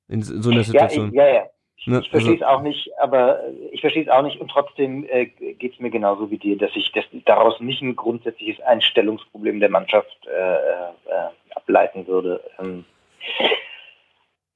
In, 0.07 0.23
so 0.23 0.49
einer 0.49 0.63
Situation. 0.63 1.13
Ja, 1.13 1.27
ja, 1.27 1.33
ja. 1.35 1.43
Ne? 1.89 2.01
Ich 2.01 2.09
verstehe 2.09 2.35
es 2.35 2.41
also, 2.41 2.57
auch 2.57 2.61
nicht, 2.61 2.91
aber 2.99 3.41
ich 3.71 3.81
verstehe 3.81 4.03
es 4.03 4.09
auch 4.09 4.21
nicht 4.21 4.39
und 4.39 4.51
trotzdem 4.51 5.05
äh, 5.09 5.25
geht 5.25 5.73
es 5.73 5.79
mir 5.79 5.89
genauso 5.89 6.29
wie 6.29 6.37
dir, 6.37 6.57
dass 6.57 6.71
ich 6.75 6.91
das, 6.91 7.05
daraus 7.25 7.59
nicht 7.59 7.81
ein 7.81 7.95
grundsätzliches 7.95 8.63
Einstellungsproblem 8.63 9.59
der 9.59 9.69
Mannschaft 9.69 10.17
äh, 10.27 10.53
äh, 10.53 11.29
ableiten 11.55 12.07
würde. 12.07 12.41
Ähm, 12.59 12.85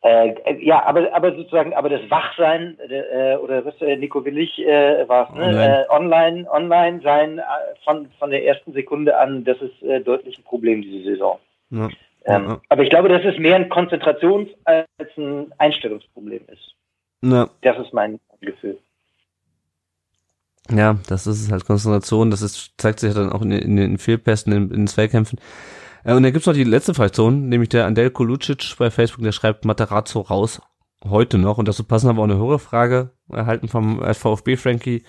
äh, 0.01 0.33
ja, 0.59 0.85
aber, 0.85 1.13
aber 1.13 1.33
sozusagen, 1.35 1.73
aber 1.73 1.89
das 1.89 2.01
Wachsein 2.11 2.77
äh, 2.89 3.37
oder 3.37 3.63
was 3.65 3.81
äh, 3.81 3.95
Nico 3.95 4.23
Willig 4.25 4.59
äh, 4.59 5.07
war 5.07 5.29
es, 5.29 5.35
ne? 5.35 5.45
Online. 5.45 5.85
Äh, 5.85 5.89
online, 5.89 6.51
online 6.51 7.01
sein 7.01 7.39
äh, 7.39 7.43
von, 7.85 8.09
von 8.19 8.29
der 8.29 8.45
ersten 8.45 8.73
Sekunde 8.73 9.17
an, 9.17 9.45
das 9.45 9.61
ist 9.61 9.81
äh, 9.81 10.01
deutlich 10.01 10.37
ein 10.37 10.43
Problem 10.43 10.81
diese 10.81 11.03
Saison. 11.03 11.39
Ja. 11.69 11.89
Ähm, 12.25 12.45
ja. 12.49 12.61
Aber 12.69 12.83
ich 12.83 12.89
glaube, 12.89 13.09
dass 13.09 13.23
es 13.23 13.37
mehr 13.39 13.55
ein 13.55 13.69
Konzentrations- 13.69 14.53
als 14.65 15.17
ein 15.17 15.53
Einstellungsproblem 15.57 16.41
ist. 16.51 16.75
Ja. 17.23 17.49
Das 17.61 17.77
ist 17.79 17.93
mein 17.93 18.19
Gefühl. 18.41 18.77
Ja, 20.69 20.97
das 21.07 21.27
ist 21.27 21.51
halt 21.51 21.65
Konzentration, 21.65 22.31
das 22.31 22.41
ist, 22.41 22.73
zeigt 22.77 22.99
sich 22.99 23.13
dann 23.13 23.31
auch 23.31 23.41
in, 23.41 23.51
in 23.51 23.75
den 23.75 23.97
Fehlpässen, 23.97 24.53
in, 24.53 24.63
in 24.63 24.69
den 24.69 24.87
Zweikämpfen. 24.87 25.39
Äh, 26.03 26.13
und 26.13 26.23
dann 26.23 26.33
gibt's 26.33 26.47
noch 26.47 26.53
die 26.53 26.63
letzte 26.63 26.93
Fraktion, 26.93 27.49
nämlich 27.49 27.69
der 27.69 27.85
Andelko 27.85 28.23
Lucic 28.23 28.75
bei 28.77 28.89
Facebook, 28.91 29.23
der 29.23 29.31
schreibt 29.31 29.65
Materazzo 29.65 30.21
raus, 30.21 30.61
heute 31.03 31.37
noch. 31.37 31.57
Und 31.57 31.67
dazu 31.67 31.83
passen 31.83 32.09
aber 32.09 32.19
auch 32.19 32.25
eine 32.25 32.37
höhere 32.37 32.59
Frage 32.59 33.11
erhalten 33.29 33.67
vom 33.67 34.01
VfB 34.13 34.57
Frankie. 34.57 35.03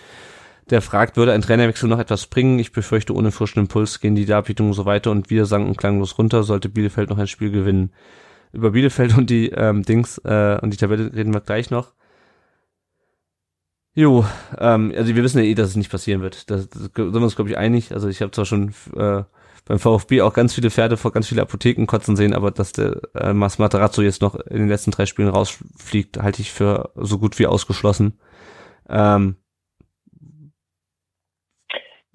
Der 0.71 0.81
fragt, 0.81 1.17
würde 1.17 1.33
ein 1.33 1.43
Trainerwechsel 1.43 1.89
noch 1.89 1.99
etwas 1.99 2.27
bringen? 2.27 2.59
Ich 2.59 2.73
befürchte, 2.73 3.15
ohne 3.15 3.33
frischen 3.33 3.61
Impuls 3.61 4.01
gehen 4.01 4.15
die 4.15 4.25
Darbietungen 4.25 4.73
so 4.73 4.87
weiter 4.87 5.11
und 5.11 5.31
wir 5.31 5.47
sanken 5.47 5.77
klanglos 5.77 6.17
runter, 6.17 6.43
sollte 6.43 6.69
Bielefeld 6.69 7.11
noch 7.11 7.19
ein 7.19 7.27
Spiel 7.27 7.51
gewinnen. 7.51 7.93
Über 8.53 8.71
Bielefeld 8.71 9.17
und 9.19 9.29
die 9.31 9.51
ähm, 9.51 9.83
Dings 9.83 10.19
äh, 10.25 10.59
und 10.63 10.73
die 10.73 10.79
Tabelle 10.79 11.13
reden 11.13 11.35
wir 11.35 11.41
gleich 11.41 11.71
noch. 11.71 11.93
Jo, 13.95 14.25
ähm, 14.59 14.93
also 14.97 15.15
wir 15.15 15.23
wissen 15.23 15.39
ja 15.39 15.45
eh, 15.45 15.55
dass 15.55 15.69
es 15.71 15.77
nicht 15.77 15.91
passieren 15.91 16.21
wird. 16.21 16.51
Da 16.51 16.59
sind 16.59 16.97
wir 16.97 17.15
uns, 17.15 17.37
glaube 17.37 17.51
ich, 17.51 17.57
einig. 17.57 17.93
Also 17.93 18.09
ich 18.09 18.21
habe 18.23 18.33
zwar 18.33 18.45
schon 18.45 18.75
äh, 18.97 19.23
beim 19.65 19.79
VfB 19.79 20.23
auch 20.23 20.35
ganz 20.35 20.53
viele 20.53 20.71
Pferde 20.71 20.97
vor 20.97 21.13
ganz 21.13 21.29
viele 21.29 21.43
Apotheken 21.43 21.87
kotzen 21.87 22.17
sehen, 22.17 22.35
aber 22.35 22.51
dass 22.51 22.73
der 22.73 23.01
äh, 23.15 23.33
Mas 23.33 23.59
Materazzo 23.59 24.03
jetzt 24.03 24.21
noch 24.21 24.35
in 24.35 24.59
den 24.59 24.69
letzten 24.69 24.91
drei 24.91 25.07
Spielen 25.07 25.29
rausfliegt, 25.29 26.21
halte 26.21 26.43
ich 26.43 26.51
für 26.51 26.91
so 26.97 27.19
gut 27.19 27.39
wie 27.39 27.47
ausgeschlossen. 27.47 28.19
Ähm, 28.89 29.37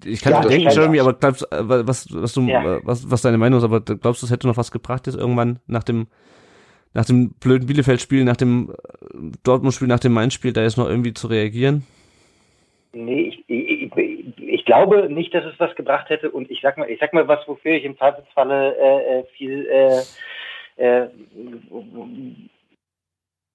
ich 0.04 0.20
kann 0.20 0.32
ja, 0.32 0.40
denken, 0.42 0.70
Jeremy, 0.70 1.00
aber 1.00 1.14
glaubst, 1.14 1.50
äh, 1.50 1.86
was, 1.86 2.12
was 2.12 2.32
du, 2.34 2.42
ja. 2.42 2.76
Äh, 2.76 2.80
was, 2.84 3.10
was 3.10 3.22
deine 3.22 3.38
Meinung 3.38 3.58
ist, 3.58 3.64
aber 3.64 3.80
glaubst 3.80 4.22
du, 4.22 4.26
es 4.26 4.32
hätte 4.32 4.46
noch 4.46 4.56
was 4.56 4.70
gebracht 4.70 5.06
jetzt 5.06 5.16
irgendwann 5.16 5.60
nach 5.66 5.82
dem 5.82 6.08
nach 6.94 7.04
dem 7.04 7.30
blöden 7.34 7.66
Bielefeld-Spiel, 7.66 8.24
nach 8.24 8.36
dem 8.36 8.70
äh, 8.70 9.16
Dortmund-Spiel, 9.44 9.88
nach 9.88 10.00
dem 10.00 10.12
Main-Spiel, 10.12 10.52
da 10.52 10.62
jetzt 10.62 10.78
noch 10.78 10.88
irgendwie 10.88 11.14
zu 11.14 11.26
reagieren? 11.28 11.86
Nee, 12.92 13.20
ich, 13.28 13.44
ich, 13.46 13.92
ich, 14.36 14.64
glaube 14.64 15.08
nicht, 15.08 15.32
dass 15.32 15.44
es 15.44 15.58
was 15.58 15.74
gebracht 15.76 16.10
hätte. 16.10 16.30
Und 16.30 16.50
ich 16.50 16.60
sag 16.60 16.76
mal, 16.76 16.90
ich 16.90 16.98
sag 16.98 17.12
mal 17.12 17.28
was, 17.28 17.46
wofür 17.46 17.72
ich 17.72 17.84
im 17.84 17.96
Zweifelsfalle 17.96 18.76
äh, 18.76 19.18
äh 19.18 19.24
viel 19.36 19.66
äh, 19.66 20.02
äh, 20.76 21.08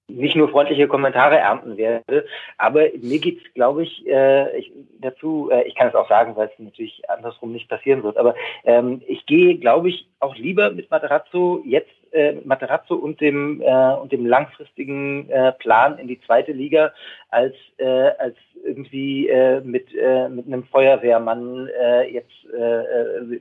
nicht 0.08 0.36
nur 0.36 0.48
freundliche 0.48 0.86
Kommentare 0.88 1.36
ernten 1.36 1.76
werde. 1.76 2.26
Aber 2.58 2.86
mir 3.00 3.18
geht's, 3.18 3.42
glaube 3.54 3.82
ich, 3.82 4.06
äh, 4.06 4.58
ich, 4.58 4.72
dazu, 5.00 5.50
äh, 5.50 5.62
ich 5.66 5.74
kann 5.74 5.88
es 5.88 5.94
auch 5.94 6.08
sagen, 6.08 6.36
weil 6.36 6.48
es 6.48 6.58
natürlich 6.58 7.02
andersrum 7.08 7.52
nicht 7.52 7.68
passieren 7.68 8.02
wird, 8.02 8.16
aber 8.16 8.34
ähm, 8.64 9.02
ich 9.06 9.26
gehe, 9.26 9.58
glaube 9.58 9.88
ich, 9.88 10.08
auch 10.20 10.36
lieber 10.36 10.70
mit 10.70 10.90
Materazzo 10.90 11.62
jetzt 11.64 11.90
äh, 12.12 12.34
Materazzo 12.44 12.94
und 12.94 13.20
dem 13.20 13.60
äh, 13.60 13.94
und 13.94 14.12
dem 14.12 14.26
langfristigen 14.26 15.28
äh, 15.28 15.52
Plan 15.52 15.98
in 15.98 16.08
die 16.08 16.20
zweite 16.20 16.52
Liga 16.52 16.92
als 17.30 17.54
äh, 17.78 18.10
als 18.18 18.36
irgendwie 18.64 19.28
äh, 19.28 19.60
mit 19.60 19.92
äh, 19.94 20.28
mit 20.28 20.46
einem 20.46 20.64
Feuerwehrmann 20.64 21.68
äh, 21.68 22.10
jetzt 22.12 22.32
äh, 22.56 22.80
äh 22.80 23.40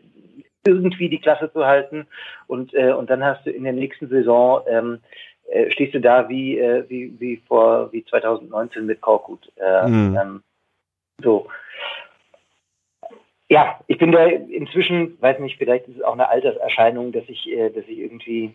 irgendwie 0.68 1.10
die 1.10 1.20
Klasse 1.20 1.52
zu 1.54 1.66
halten. 1.66 2.08
Und, 2.48 2.74
äh, 2.74 2.92
und 2.92 3.10
dann 3.10 3.24
hast 3.24 3.46
du 3.46 3.52
in 3.52 3.64
der 3.64 3.74
nächsten 3.74 4.10
Saison 4.10 4.62
ähm, 4.68 5.00
äh, 5.48 5.70
stehst 5.72 5.94
du 5.94 6.02
da 6.02 6.28
wie, 6.30 6.58
äh, 6.58 6.86
wie, 6.90 7.20
wie 7.20 7.38
vor 7.48 7.92
wie 7.92 8.04
2019 8.06 8.86
mit 8.86 9.02
Korkut. 9.02 9.52
Äh, 9.58 9.88
mhm. 9.88 10.18
ähm, 10.20 10.44
so. 11.22 11.48
Ja, 13.48 13.80
ich 13.88 14.00
bin 14.00 14.12
da 14.12 14.26
inzwischen, 14.26 15.22
weiß 15.22 15.40
nicht, 15.40 15.58
vielleicht 15.58 15.88
ist 15.88 15.98
es 15.98 16.02
auch 16.02 16.14
eine 16.14 16.30
Alterserscheinung, 16.30 17.12
dass 17.12 17.26
ich, 17.28 17.48
äh, 17.52 17.70
dass 17.70 17.86
ich 17.88 18.00
irgendwie 18.00 18.54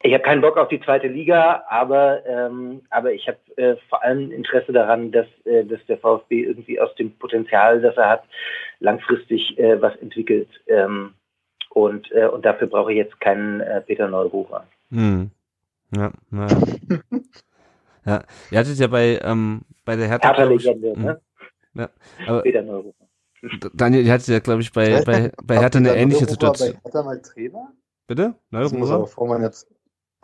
ich 0.00 0.12
habe 0.12 0.22
keinen 0.22 0.42
Bock 0.42 0.56
auf 0.56 0.68
die 0.68 0.80
zweite 0.80 1.08
Liga, 1.08 1.64
aber, 1.68 2.24
ähm, 2.24 2.82
aber 2.88 3.12
ich 3.12 3.26
habe 3.26 3.38
äh, 3.56 3.74
vor 3.88 4.00
allem 4.04 4.30
Interesse 4.30 4.72
daran, 4.72 5.10
dass, 5.10 5.26
äh, 5.44 5.64
dass 5.64 5.84
der 5.86 5.98
VfB 5.98 6.44
irgendwie 6.44 6.80
aus 6.80 6.94
dem 6.94 7.10
Potenzial, 7.18 7.80
das 7.80 7.96
er 7.96 8.08
hat, 8.08 8.24
langfristig 8.78 9.56
was 9.58 9.96
entwickelt. 9.96 10.48
Ähm, 10.68 11.14
und, 11.70 12.12
und 12.12 12.44
dafür 12.44 12.68
brauche 12.68 12.92
ich 12.92 12.98
jetzt 12.98 13.20
keinen 13.20 13.60
Peter 13.86 14.06
Neururer. 14.06 14.68
Hm. 14.90 15.32
Ja, 15.96 16.12
naja. 16.30 16.58
ja, 18.04 18.22
ihr 18.50 18.58
hattet 18.58 18.78
ja 18.78 18.86
bei, 18.86 19.18
ähm, 19.22 19.62
bei 19.84 19.96
der 19.96 20.08
Hertha. 20.08 20.28
Hertha-Legende, 20.28 20.94
hm. 20.94 21.02
ne? 21.02 21.20
Ja, 21.74 21.90
aber 22.26 22.42
Peter 22.42 22.62
Neururer. 22.62 22.94
Daniel, 23.72 24.04
ihr 24.04 24.12
hattet 24.12 24.28
ja, 24.28 24.40
glaube 24.40 24.62
ich, 24.62 24.72
bei, 24.72 25.02
bei, 25.04 25.32
bei 25.42 25.58
Hertha 25.58 25.78
eine 25.78 25.94
ähnliche 25.94 26.26
Situation. 26.26 26.72
Bei 26.72 26.80
Hertha 26.82 27.02
mal 27.02 27.22
Trainer? 27.22 27.72
Bitte? 28.06 28.34
Neururer? 28.50 28.70
Das 28.70 28.78
muss 28.78 28.90
aber 28.90 29.06
vor 29.06 29.28
man 29.28 29.42
jetzt 29.42 29.68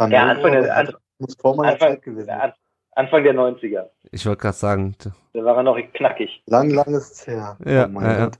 ja, 0.00 0.26
Anfang 0.26 0.52
der, 0.52 0.76
an, 0.76 0.94
muss 1.18 1.36
vor 1.40 1.56
meiner 1.56 1.72
Anfang, 1.72 1.90
Zeit 1.90 2.02
gewesen. 2.02 2.26
Der, 2.26 2.54
Anfang 2.92 3.24
der 3.24 3.34
90er. 3.34 3.90
Ich 4.10 4.26
wollte 4.26 4.42
gerade 4.42 4.56
sagen. 4.56 4.96
Da 5.32 5.44
war 5.44 5.56
er 5.56 5.62
noch 5.62 5.78
knackig. 5.94 6.42
Lang, 6.46 6.70
lang 6.70 6.94
ist 6.94 7.12
es 7.12 7.26
her. 7.26 7.56
Ja, 7.64 7.88
oh 7.92 8.00
ja, 8.00 8.18
ja. 8.18 8.30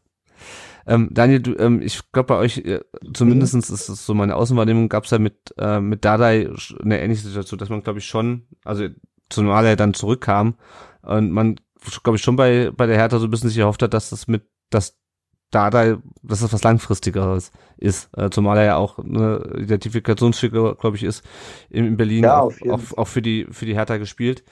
Ähm, 0.86 1.08
Daniel, 1.12 1.40
du, 1.40 1.56
ähm, 1.56 1.80
ich 1.82 2.00
glaube 2.12 2.26
bei 2.28 2.36
euch, 2.36 2.58
äh, 2.58 2.80
zumindest 3.12 3.54
mhm. 3.54 3.60
ist 3.60 3.70
es 3.70 4.06
so 4.06 4.14
meine 4.14 4.36
Außenwahrnehmung, 4.36 4.88
gab 4.88 5.04
es 5.04 5.10
ja 5.10 5.18
mit, 5.18 5.54
äh, 5.58 5.80
mit 5.80 6.04
Dadai 6.04 6.50
eine 6.82 7.00
ähnliche 7.00 7.22
Situation, 7.22 7.58
dass 7.58 7.70
man 7.70 7.82
glaube 7.82 8.00
ich 8.00 8.06
schon, 8.06 8.46
also 8.64 8.88
zumal 9.30 9.64
er 9.66 9.76
dann 9.76 9.94
zurückkam 9.94 10.56
und 11.02 11.30
man 11.30 11.56
glaube 12.02 12.16
ich 12.16 12.22
schon 12.22 12.36
bei, 12.36 12.70
bei 12.70 12.86
der 12.86 12.96
Hertha 12.96 13.18
so 13.18 13.26
ein 13.26 13.30
bisschen 13.30 13.48
sich 13.48 13.58
erhofft 13.58 13.82
hat, 13.82 13.94
dass 13.94 14.10
das 14.10 14.28
mit, 14.28 14.44
dass 14.70 14.98
da, 15.50 15.70
da, 15.70 15.98
dass 16.22 16.40
das 16.40 16.52
was 16.52 16.64
langfristigeres 16.64 17.52
ist, 17.76 18.10
äh, 18.16 18.30
zumal 18.30 18.58
er 18.58 18.64
ja 18.64 18.76
auch 18.76 18.98
eine 18.98 19.42
Identifikationsfigur, 19.56 20.76
glaube 20.76 20.96
ich, 20.96 21.04
ist 21.04 21.24
in, 21.70 21.96
Berlin 21.96 22.24
ja, 22.24 22.40
auch, 22.40 22.52
auch, 22.68 22.98
auch, 22.98 23.08
für 23.08 23.22
die 23.22 23.46
für 23.50 23.64
die 23.64 23.74
Hertha 23.74 23.98
gespielt. 23.98 24.42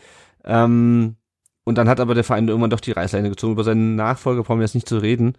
Ähm, 0.45 1.17
und 1.65 1.79
dann 1.79 1.89
hat 1.89 2.01
aber 2.01 2.15
der 2.15 2.25
Verein 2.25 2.49
irgendwann 2.49 2.71
doch 2.71 2.81
die 2.81 2.93
Reißleine 2.93 3.31
gezogen. 3.31 3.53
Über 3.53 3.65
seinen 3.65 3.95
Nachfolger 3.97 4.43
brauchen 4.43 4.59
wir 4.59 4.65
jetzt 4.65 4.75
nicht 4.75 4.89
zu 4.89 4.99
reden. 4.99 5.37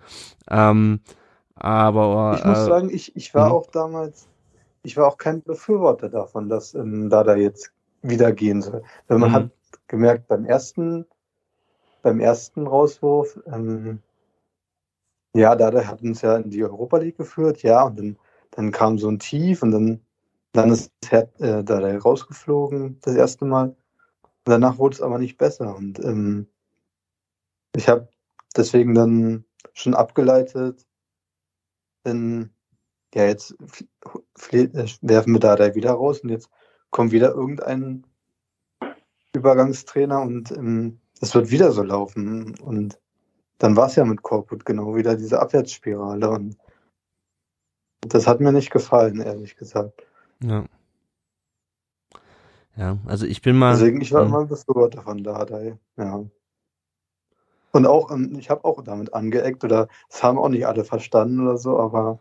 Ähm, 0.50 1.02
aber 1.56 2.36
ich 2.38 2.46
muss 2.46 2.60
äh, 2.60 2.66
sagen, 2.66 2.90
ich, 2.90 3.16
ich 3.16 3.34
war 3.34 3.50
mh. 3.50 3.56
auch 3.56 3.68
damals, 3.68 4.28
ich 4.84 4.98
war 4.98 5.08
auch 5.08 5.18
kein 5.18 5.42
Befürworter 5.42 6.10
davon, 6.10 6.50
dass 6.50 6.74
ähm, 6.74 7.10
Dada 7.10 7.36
jetzt 7.36 7.72
wieder 8.02 8.32
gehen 8.32 8.62
soll. 8.62 8.84
Weil 9.08 9.20
man 9.20 9.30
mhm. 9.30 9.34
hat 9.34 9.50
gemerkt, 9.88 10.28
beim 10.28 10.46
ersten, 10.46 11.06
beim 12.02 12.20
ersten 12.20 12.68
Rauswurf, 12.68 13.40
ähm, 13.46 14.00
ja, 15.36 15.56
Dada 15.56 15.86
hat 15.86 16.02
uns 16.02 16.22
ja 16.22 16.38
in 16.38 16.50
die 16.50 16.64
Europa 16.64 16.98
League 16.98 17.18
geführt, 17.18 17.64
ja, 17.64 17.84
und 17.84 18.00
dann, 18.00 18.18
dann 18.52 18.72
kam 18.72 18.98
so 18.98 19.10
ein 19.10 19.20
Tief 19.20 19.64
und 19.64 19.72
dann, 19.72 20.00
dann 20.54 20.70
ist 20.70 20.92
äh, 21.12 21.26
Dada 21.64 21.98
rausgeflogen 21.98 23.00
das 23.02 23.16
erste 23.16 23.46
Mal. 23.46 23.76
Danach 24.46 24.78
wurde 24.78 24.96
es 24.96 25.02
aber 25.02 25.20
nicht 25.20 25.38
besser. 25.38 25.76
Und 25.76 26.00
ähm, 26.00 26.48
ich 27.76 27.88
habe 27.88 28.10
deswegen 28.56 28.94
dann 28.94 29.46
schon 29.74 29.94
abgeleitet, 29.94 30.86
denn 32.06 32.54
ja, 33.14 33.26
jetzt 33.26 33.56
werfen 35.02 35.34
wir 35.34 35.40
Dada 35.40 35.76
wieder 35.76 35.92
raus 35.92 36.22
und 36.22 36.30
jetzt 36.30 36.50
kommt 36.90 37.12
wieder 37.12 37.34
irgendein 37.34 38.06
Übergangstrainer 39.34 40.22
und 40.22 40.52
ähm, 40.52 41.00
es 41.22 41.34
wird 41.34 41.52
wieder 41.52 41.72
so 41.72 41.84
laufen. 41.84 42.58
Und 42.60 43.00
dann 43.60 43.76
war 43.76 43.88
es 43.88 43.96
ja 43.96 44.06
mit 44.06 44.22
Korkut 44.22 44.66
genau 44.66 44.96
wieder 44.96 45.16
diese 45.16 45.40
Abwärtsspirale 45.40 46.30
und 46.30 46.58
das 48.02 48.28
hat 48.28 48.42
mir 48.42 48.52
nicht 48.52 48.72
gefallen, 48.72 49.22
ehrlich 49.22 49.56
gesagt. 49.56 50.06
Ja. 50.42 50.66
Ja, 52.76 52.98
also 53.06 53.26
ich 53.26 53.42
bin 53.42 53.58
mal. 53.58 53.74
Deswegen, 53.74 54.02
ich 54.02 54.12
war 54.12 54.26
immer 54.26 54.42
ein 54.42 54.48
Befürworter 54.48 55.02
von 55.02 55.24
Dardai, 55.24 55.78
ja. 55.98 56.24
Und 57.72 57.88
auch, 57.88 58.12
ähm, 58.12 58.36
ich 58.40 58.50
habe 58.50 58.66
auch 58.66 58.84
damit 58.84 59.14
angeeckt 59.14 59.64
oder 59.64 59.88
es 60.10 60.24
haben 60.24 60.38
auch 60.38 60.50
nicht 60.50 60.68
alle 60.68 60.84
verstanden 60.84 61.42
oder 61.42 61.58
so, 61.58 61.80
aber 61.80 62.20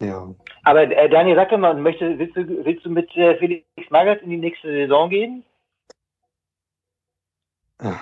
ja. 0.00 0.34
Aber 0.64 0.82
äh, 0.82 1.08
Daniel, 1.08 1.36
sag 1.36 1.50
doch 1.50 1.58
mal, 1.58 1.74
möchte, 1.74 2.18
willst, 2.18 2.36
du, 2.36 2.64
willst 2.64 2.84
du 2.84 2.90
mit 2.90 3.14
äh, 3.16 3.36
Felix 3.38 3.64
Magath 3.90 4.22
in 4.22 4.30
die 4.30 4.36
nächste 4.36 4.68
Saison 4.68 5.08
gehen? 5.08 5.44
Ja. 7.82 8.00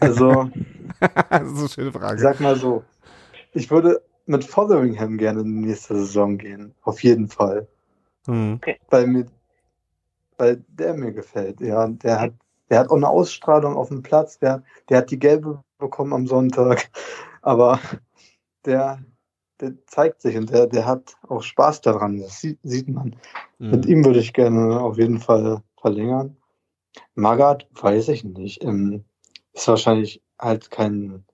Also, 0.00 0.50
das 1.30 1.42
ist 1.42 1.58
eine 1.58 1.68
schöne 1.68 1.92
Frage. 1.92 2.18
Sag 2.18 2.40
mal 2.40 2.56
so, 2.56 2.84
ich 3.52 3.70
würde 3.70 4.02
mit 4.26 4.44
Fotheringham 4.44 5.16
gerne 5.18 5.40
in 5.40 5.62
die 5.62 5.68
nächste 5.68 5.94
Saison 5.96 6.38
gehen. 6.38 6.74
Auf 6.82 7.02
jeden 7.02 7.28
Fall. 7.28 7.66
Hm. 8.26 8.54
Okay. 8.56 8.78
Weil, 8.90 9.06
mir, 9.06 9.26
weil 10.38 10.64
der 10.68 10.94
mir 10.94 11.12
gefällt. 11.12 11.60
Ja, 11.60 11.88
der 11.88 12.20
hat, 12.20 12.34
der 12.70 12.80
hat 12.80 12.90
auch 12.90 12.96
eine 12.96 13.08
Ausstrahlung 13.08 13.76
auf 13.76 13.88
dem 13.88 14.02
Platz. 14.02 14.38
Der, 14.38 14.62
der 14.88 14.98
hat 14.98 15.10
die 15.10 15.18
gelbe 15.18 15.62
bekommen 15.78 16.12
am 16.12 16.26
Sonntag. 16.26 16.90
Aber 17.42 17.78
der, 18.64 18.98
der 19.60 19.74
zeigt 19.86 20.22
sich 20.22 20.36
und 20.36 20.50
der, 20.50 20.66
der 20.66 20.86
hat 20.86 21.16
auch 21.28 21.42
Spaß 21.42 21.80
daran. 21.80 22.20
Das 22.20 22.40
sieht, 22.40 22.58
sieht 22.62 22.88
man. 22.88 23.16
Mhm. 23.58 23.70
Mit 23.70 23.86
ihm 23.86 24.04
würde 24.04 24.20
ich 24.20 24.32
gerne 24.32 24.80
auf 24.80 24.98
jeden 24.98 25.20
Fall 25.20 25.62
verlängern. 25.80 26.36
Magath 27.14 27.66
weiß 27.72 28.08
ich 28.08 28.24
nicht. 28.24 28.64
Ähm, 28.64 29.04
ist 29.52 29.68
wahrscheinlich 29.68 30.22
halt 30.38 30.70
kein, 30.70 31.24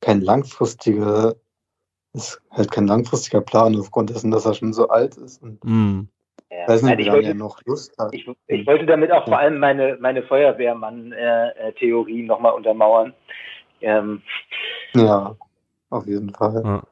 kein 0.00 0.20
langfristiger, 0.20 1.36
ist 2.12 2.42
halt 2.50 2.70
kein 2.70 2.86
langfristiger 2.86 3.40
Plan 3.40 3.78
aufgrund 3.78 4.10
dessen, 4.10 4.30
dass 4.30 4.44
er 4.44 4.54
schon 4.54 4.72
so 4.72 4.88
alt 4.88 5.16
ist. 5.16 5.42
Und 5.42 5.64
mm. 5.64 6.08
Ja. 6.60 6.68
weiß 6.68 6.82
nicht, 6.82 6.98
wie 6.98 7.04
lange 7.04 7.22
er 7.22 7.34
noch 7.34 7.60
Lust 7.64 7.96
hat. 7.98 8.14
Ich, 8.14 8.28
ich, 8.46 8.66
wollte 8.66 8.86
damit 8.86 9.10
auch 9.12 9.24
vor 9.24 9.38
allem 9.38 9.58
meine, 9.58 9.96
meine 10.00 10.22
Feuerwehrmann-Theorie 10.22 12.20
äh, 12.20 12.24
äh 12.24 12.26
nochmal 12.26 12.52
untermauern. 12.52 13.14
Ähm. 13.80 14.22
Ja, 14.94 15.34
auf 15.90 16.06
jeden 16.06 16.30
Fall. 16.30 16.62
Ja. 16.64 16.82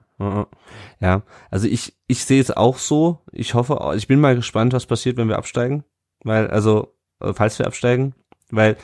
Ja, 1.00 1.22
also 1.50 1.66
ich, 1.66 1.96
ich 2.08 2.24
sehe 2.26 2.42
es 2.42 2.50
auch 2.50 2.76
so. 2.76 3.20
Ich 3.32 3.54
hoffe, 3.54 3.92
ich 3.96 4.06
bin 4.06 4.20
mal 4.20 4.36
gespannt, 4.36 4.74
was 4.74 4.84
passiert, 4.84 5.16
wenn 5.16 5.28
wir 5.28 5.38
absteigen. 5.38 5.82
Weil, 6.24 6.48
also, 6.48 6.94
äh, 7.20 7.32
falls 7.32 7.58
wir 7.58 7.66
absteigen, 7.66 8.14
weil 8.50 8.76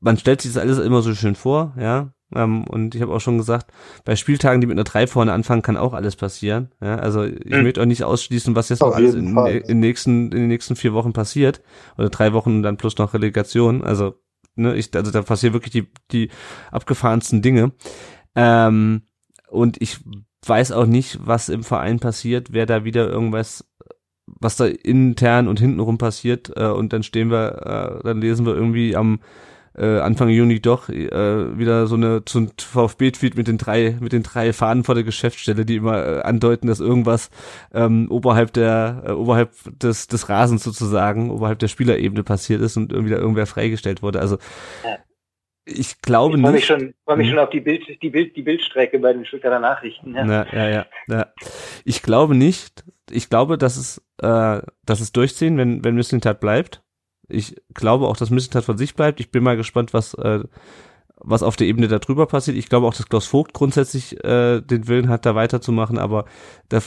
man 0.00 0.18
stellt 0.18 0.40
sich 0.40 0.52
das 0.52 0.60
alles 0.60 0.80
immer 0.80 1.02
so 1.02 1.14
schön 1.14 1.36
vor, 1.36 1.72
ja. 1.78 2.12
Ähm, 2.34 2.64
und 2.64 2.94
ich 2.94 3.02
habe 3.02 3.12
auch 3.12 3.20
schon 3.20 3.38
gesagt, 3.38 3.72
bei 4.04 4.16
Spieltagen, 4.16 4.60
die 4.60 4.66
mit 4.66 4.76
einer 4.76 4.84
3 4.84 5.06
vorne 5.06 5.32
anfangen, 5.32 5.62
kann 5.62 5.76
auch 5.76 5.92
alles 5.92 6.16
passieren. 6.16 6.70
Ja, 6.80 6.96
also 6.96 7.24
ich 7.24 7.44
mhm. 7.44 7.62
möchte 7.62 7.80
auch 7.80 7.86
nicht 7.86 8.04
ausschließen, 8.04 8.54
was 8.54 8.68
jetzt 8.68 8.80
noch 8.80 8.94
alles 8.94 9.14
in, 9.14 9.36
in, 9.36 9.80
nächsten, 9.80 10.24
in 10.24 10.38
den 10.38 10.48
nächsten 10.48 10.76
vier 10.76 10.92
Wochen 10.92 11.12
passiert. 11.12 11.62
Oder 11.98 12.10
drei 12.10 12.32
Wochen 12.32 12.62
dann 12.62 12.76
plus 12.76 12.98
noch 12.98 13.14
Relegation. 13.14 13.82
Also, 13.82 14.14
ne, 14.56 14.74
ich, 14.74 14.94
also 14.94 15.10
da 15.10 15.22
passieren 15.22 15.54
wirklich 15.54 15.72
die, 15.72 15.86
die 16.10 16.30
abgefahrensten 16.70 17.42
Dinge. 17.42 17.72
Ähm, 18.34 19.02
und 19.48 19.80
ich 19.80 19.98
weiß 20.46 20.72
auch 20.72 20.86
nicht, 20.86 21.18
was 21.24 21.48
im 21.48 21.62
Verein 21.62 22.00
passiert, 22.00 22.52
wer 22.52 22.66
da 22.66 22.84
wieder 22.84 23.08
irgendwas 23.08 23.64
was 24.26 24.56
da 24.56 24.66
intern 24.66 25.48
und 25.48 25.60
hintenrum 25.60 25.98
passiert 25.98 26.52
äh, 26.56 26.66
und 26.66 26.92
dann 26.92 27.02
stehen 27.02 27.30
wir, 27.30 27.98
äh, 28.00 28.04
dann 28.04 28.20
lesen 28.20 28.46
wir 28.46 28.54
irgendwie 28.54 28.96
am 28.96 29.20
äh, 29.76 29.98
Anfang 29.98 30.28
Juni 30.28 30.60
doch 30.60 30.88
äh, 30.88 31.58
wieder 31.58 31.86
so 31.86 31.96
eine 31.96 32.22
ein 32.34 32.50
VfB-Tweet 32.58 33.36
mit 33.36 33.48
den 33.48 33.58
drei 33.58 33.96
mit 34.00 34.12
den 34.12 34.22
drei 34.22 34.52
Fahnen 34.52 34.84
vor 34.84 34.94
der 34.94 35.04
Geschäftsstelle, 35.04 35.64
die 35.64 35.76
immer 35.76 36.06
äh, 36.06 36.22
andeuten, 36.22 36.66
dass 36.66 36.80
irgendwas 36.80 37.30
ähm, 37.72 38.08
oberhalb 38.10 38.52
der 38.52 39.04
äh, 39.06 39.10
oberhalb 39.12 39.52
des 39.78 40.06
des 40.08 40.28
Rasens 40.28 40.62
sozusagen 40.64 41.30
oberhalb 41.30 41.58
der 41.58 41.68
Spielerebene 41.68 42.22
passiert 42.22 42.60
ist 42.60 42.76
und 42.76 42.92
irgendwie 42.92 43.12
da 43.12 43.18
irgendwer 43.18 43.46
freigestellt 43.46 44.02
wurde. 44.02 44.20
Also 44.20 44.38
ich 45.64 46.00
glaube 46.02 46.36
ich 46.36 46.42
nicht. 46.42 46.52
Mich 46.52 46.66
schon, 46.66 46.94
freue 47.04 47.16
mich 47.16 47.28
hm. 47.28 47.34
schon 47.34 47.44
auf 47.44 47.50
die 47.50 47.60
Bild, 47.60 47.84
die 48.02 48.10
Bild, 48.10 48.36
die 48.36 48.42
Bildstrecke 48.42 48.98
bei 48.98 49.12
den 49.12 49.24
Stuttgarter 49.24 49.60
Nachrichten. 49.60 50.14
Ja. 50.14 50.26
Ja, 50.26 50.46
ja, 50.52 50.68
ja, 50.68 50.86
ja. 51.08 51.26
Ich 51.84 52.02
glaube 52.02 52.34
nicht. 52.34 52.84
Ich 53.10 53.28
glaube, 53.28 53.58
dass 53.58 53.76
es, 53.76 53.98
äh, 54.20 54.60
dass 54.84 55.00
es 55.00 55.12
durchziehen, 55.12 55.58
wenn, 55.58 55.84
wenn 55.84 55.94
Mislintat 55.94 56.40
bleibt. 56.40 56.82
Ich 57.28 57.56
glaube 57.74 58.08
auch, 58.08 58.16
dass 58.16 58.30
Mislintat 58.30 58.64
von 58.64 58.78
sich 58.78 58.94
bleibt. 58.94 59.20
Ich 59.20 59.30
bin 59.30 59.42
mal 59.42 59.56
gespannt, 59.56 59.94
was, 59.94 60.14
äh, 60.14 60.40
was 61.16 61.42
auf 61.42 61.56
der 61.56 61.66
Ebene 61.66 61.88
darüber 61.88 62.26
passiert. 62.26 62.56
Ich 62.56 62.68
glaube 62.68 62.86
auch, 62.86 62.94
dass 62.94 63.08
Klaus 63.08 63.26
Vogt 63.26 63.52
grundsätzlich 63.52 64.22
äh, 64.24 64.60
den 64.60 64.88
Willen 64.88 65.08
hat, 65.08 65.24
da 65.24 65.34
weiterzumachen, 65.34 65.98
aber 65.98 66.24
da, 66.68 66.80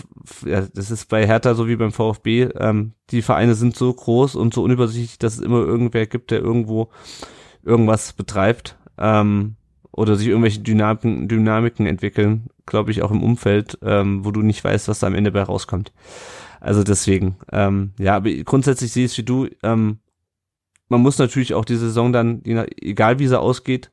ja, 0.46 0.62
das 0.74 0.92
ist 0.92 1.10
bei 1.10 1.26
Hertha 1.26 1.56
so 1.56 1.68
wie 1.68 1.78
beim 1.78 1.92
VfB. 1.92 2.50
Ähm, 2.56 2.94
die 3.12 3.22
Vereine 3.22 3.56
sind 3.56 3.76
so 3.76 3.94
groß 3.94 4.36
und 4.36 4.54
so 4.54 4.64
unübersichtlich, 4.64 5.20
dass 5.20 5.36
es 5.36 5.40
immer 5.40 5.60
irgendwer 5.60 6.06
gibt, 6.06 6.32
der 6.32 6.40
irgendwo 6.40 6.90
irgendwas 7.64 8.14
betreibt 8.14 8.78
ähm, 8.98 9.56
oder 9.92 10.16
sich 10.16 10.28
irgendwelche 10.28 10.60
Dynamiken, 10.60 11.28
Dynamiken 11.28 11.88
entwickeln 11.88 12.50
glaube 12.66 12.92
ich, 12.92 13.02
auch 13.02 13.12
im 13.12 13.24
Umfeld, 13.24 13.78
ähm, 13.84 14.26
wo 14.26 14.32
du 14.32 14.42
nicht 14.42 14.64
weißt, 14.64 14.88
was 14.88 15.00
da 15.00 15.08
am 15.08 15.16
Ende 15.16 15.32
bei 15.32 15.44
rauskommt. 15.44 15.92
Also 16.60 16.84
deswegen, 16.84 17.38
ähm, 17.52 17.94
ja, 18.00 18.16
aber 18.16 18.32
grundsätzlich 18.32 18.92
sehe 18.92 19.06
ich 19.06 19.12
es 19.12 19.18
wie 19.18 19.24
du, 19.24 19.48
ähm, 19.62 20.00
man 20.88 21.02
muss 21.02 21.18
natürlich 21.18 21.54
auch 21.54 21.66
die 21.66 21.76
Saison 21.76 22.14
dann, 22.14 22.42
egal 22.44 23.20
wie 23.20 23.28
sie 23.28 23.40
ausgeht, 23.40 23.92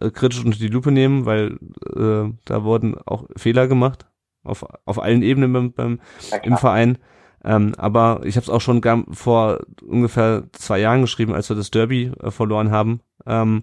äh, 0.00 0.10
kritisch 0.10 0.44
unter 0.44 0.58
die 0.58 0.68
Lupe 0.68 0.92
nehmen, 0.92 1.26
weil 1.26 1.58
äh, 1.96 2.32
da 2.44 2.64
wurden 2.64 2.96
auch 3.06 3.24
Fehler 3.36 3.68
gemacht 3.68 4.06
auf, 4.44 4.64
auf 4.84 5.00
allen 5.00 5.22
Ebenen 5.22 5.52
beim, 5.52 5.72
beim 5.72 6.00
im 6.42 6.56
Verein. 6.56 6.98
Ähm, 7.44 7.74
aber 7.76 8.20
ich 8.24 8.36
habe 8.36 8.44
es 8.44 8.50
auch 8.50 8.60
schon 8.60 8.82
vor 9.12 9.60
ungefähr 9.86 10.44
zwei 10.52 10.80
Jahren 10.80 11.02
geschrieben, 11.02 11.34
als 11.34 11.48
wir 11.48 11.56
das 11.56 11.70
Derby 11.70 12.10
äh, 12.20 12.30
verloren 12.30 12.70
haben 12.70 13.00
ähm, 13.26 13.62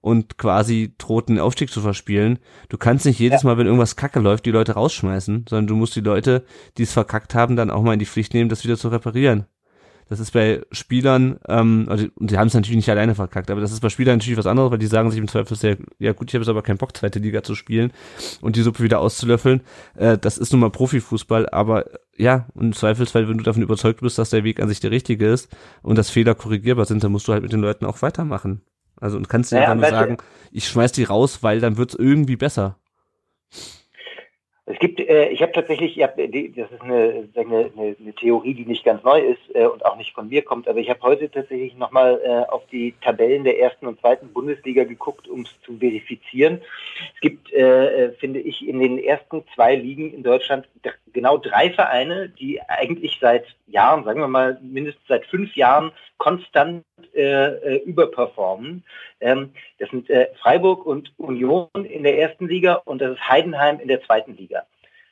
und 0.00 0.38
quasi 0.38 0.94
drohten 0.96 1.38
Aufstieg 1.38 1.70
zu 1.70 1.82
verspielen. 1.82 2.38
Du 2.70 2.78
kannst 2.78 3.04
nicht 3.04 3.18
jedes 3.18 3.42
ja. 3.42 3.48
Mal, 3.48 3.58
wenn 3.58 3.66
irgendwas 3.66 3.96
kacke 3.96 4.20
läuft, 4.20 4.46
die 4.46 4.50
Leute 4.50 4.72
rausschmeißen, 4.72 5.44
sondern 5.48 5.66
du 5.66 5.76
musst 5.76 5.94
die 5.96 6.00
Leute, 6.00 6.44
die 6.78 6.84
es 6.84 6.92
verkackt 6.92 7.34
haben, 7.34 7.56
dann 7.56 7.70
auch 7.70 7.82
mal 7.82 7.92
in 7.92 7.98
die 7.98 8.06
Pflicht 8.06 8.32
nehmen, 8.32 8.48
das 8.48 8.64
wieder 8.64 8.78
zu 8.78 8.88
reparieren. 8.88 9.44
Das 10.10 10.18
ist 10.18 10.32
bei 10.32 10.60
Spielern, 10.72 11.38
ähm, 11.48 11.86
also, 11.88 12.08
und 12.16 12.30
sie 12.30 12.36
haben 12.36 12.48
es 12.48 12.54
natürlich 12.54 12.76
nicht 12.76 12.90
alleine 12.90 13.14
verkackt, 13.14 13.48
aber 13.48 13.60
das 13.60 13.70
ist 13.70 13.78
bei 13.78 13.90
Spielern 13.90 14.18
natürlich 14.18 14.36
was 14.36 14.48
anderes, 14.48 14.72
weil 14.72 14.78
die 14.78 14.86
sagen 14.86 15.08
sich 15.08 15.20
im 15.20 15.28
Zweifel 15.28 15.56
sehr, 15.56 15.76
ja 16.00 16.12
gut, 16.12 16.28
ich 16.28 16.34
habe 16.34 16.42
jetzt 16.42 16.48
aber 16.48 16.62
keinen 16.62 16.78
Bock, 16.78 16.96
zweite 16.96 17.20
Liga 17.20 17.44
zu 17.44 17.54
spielen 17.54 17.92
und 18.40 18.56
die 18.56 18.62
Suppe 18.62 18.82
wieder 18.82 18.98
auszulöffeln. 18.98 19.60
Äh, 19.94 20.18
das 20.18 20.36
ist 20.36 20.50
nun 20.50 20.62
mal 20.62 20.70
Profifußball, 20.70 21.48
aber 21.50 21.84
ja, 22.16 22.48
im 22.58 22.72
Zweifelsfall, 22.72 23.28
wenn 23.28 23.38
du 23.38 23.44
davon 23.44 23.62
überzeugt 23.62 24.00
bist, 24.00 24.18
dass 24.18 24.30
der 24.30 24.42
Weg 24.42 24.60
an 24.60 24.68
sich 24.68 24.80
der 24.80 24.90
richtige 24.90 25.28
ist 25.28 25.48
und 25.82 25.96
dass 25.96 26.10
Fehler 26.10 26.34
korrigierbar 26.34 26.86
sind, 26.86 27.04
dann 27.04 27.12
musst 27.12 27.28
du 27.28 27.32
halt 27.32 27.44
mit 27.44 27.52
den 27.52 27.60
Leuten 27.60 27.86
auch 27.86 28.02
weitermachen. 28.02 28.62
Also 29.00 29.16
und 29.16 29.28
kannst 29.28 29.52
nicht 29.52 29.62
ja, 29.62 29.70
einfach 29.70 29.90
nur 29.90 29.98
sagen, 29.98 30.16
ich 30.50 30.66
schmeiß 30.66 30.90
die 30.90 31.04
raus, 31.04 31.44
weil 31.44 31.60
dann 31.60 31.76
wird's 31.76 31.94
irgendwie 31.94 32.36
besser. 32.36 32.80
Es 34.72 34.78
gibt, 34.78 35.00
äh, 35.00 35.28
ich 35.28 35.42
habe 35.42 35.52
tatsächlich, 35.52 35.96
ja, 35.96 36.06
die, 36.06 36.52
das 36.52 36.70
ist 36.70 36.82
eine, 36.82 37.28
eine, 37.34 37.70
eine, 37.76 38.14
Theorie, 38.14 38.54
die 38.54 38.66
nicht 38.66 38.84
ganz 38.84 39.02
neu 39.02 39.20
ist 39.20 39.54
äh, 39.54 39.66
und 39.66 39.84
auch 39.84 39.96
nicht 39.96 40.12
von 40.12 40.28
mir 40.28 40.42
kommt, 40.42 40.68
aber 40.68 40.78
ich 40.78 40.88
habe 40.88 41.00
heute 41.02 41.30
tatsächlich 41.30 41.76
nochmal 41.76 42.20
äh, 42.24 42.50
auf 42.50 42.62
die 42.70 42.94
Tabellen 43.00 43.42
der 43.44 43.58
ersten 43.58 43.86
und 43.86 44.00
zweiten 44.00 44.32
Bundesliga 44.32 44.84
geguckt, 44.84 45.26
um 45.26 45.40
es 45.40 45.50
zu 45.64 45.78
verifizieren. 45.78 46.60
Es 47.14 47.20
gibt, 47.20 47.52
äh, 47.52 48.04
äh, 48.06 48.12
finde 48.12 48.40
ich, 48.40 48.66
in 48.66 48.78
den 48.78 48.98
ersten 48.98 49.42
zwei 49.54 49.74
Ligen 49.74 50.14
in 50.14 50.22
Deutschland 50.22 50.68
genau 51.12 51.38
drei 51.38 51.70
Vereine, 51.70 52.28
die 52.28 52.60
eigentlich 52.62 53.18
seit 53.20 53.44
Jahren, 53.66 54.04
sagen 54.04 54.20
wir 54.20 54.28
mal 54.28 54.58
mindestens 54.62 55.06
seit 55.08 55.26
fünf 55.26 55.54
Jahren, 55.56 55.92
konstant 56.18 56.84
äh, 57.14 57.22
äh, 57.22 57.82
überperformen. 57.84 58.84
Ähm, 59.20 59.52
das 59.78 59.90
sind 59.90 60.08
äh, 60.10 60.28
Freiburg 60.40 60.86
und 60.86 61.12
Union 61.18 61.68
in 61.84 62.02
der 62.02 62.18
ersten 62.18 62.48
Liga 62.48 62.74
und 62.74 63.00
das 63.00 63.12
ist 63.12 63.28
Heidenheim 63.28 63.80
in 63.80 63.88
der 63.88 64.02
zweiten 64.02 64.36
Liga. 64.36 64.64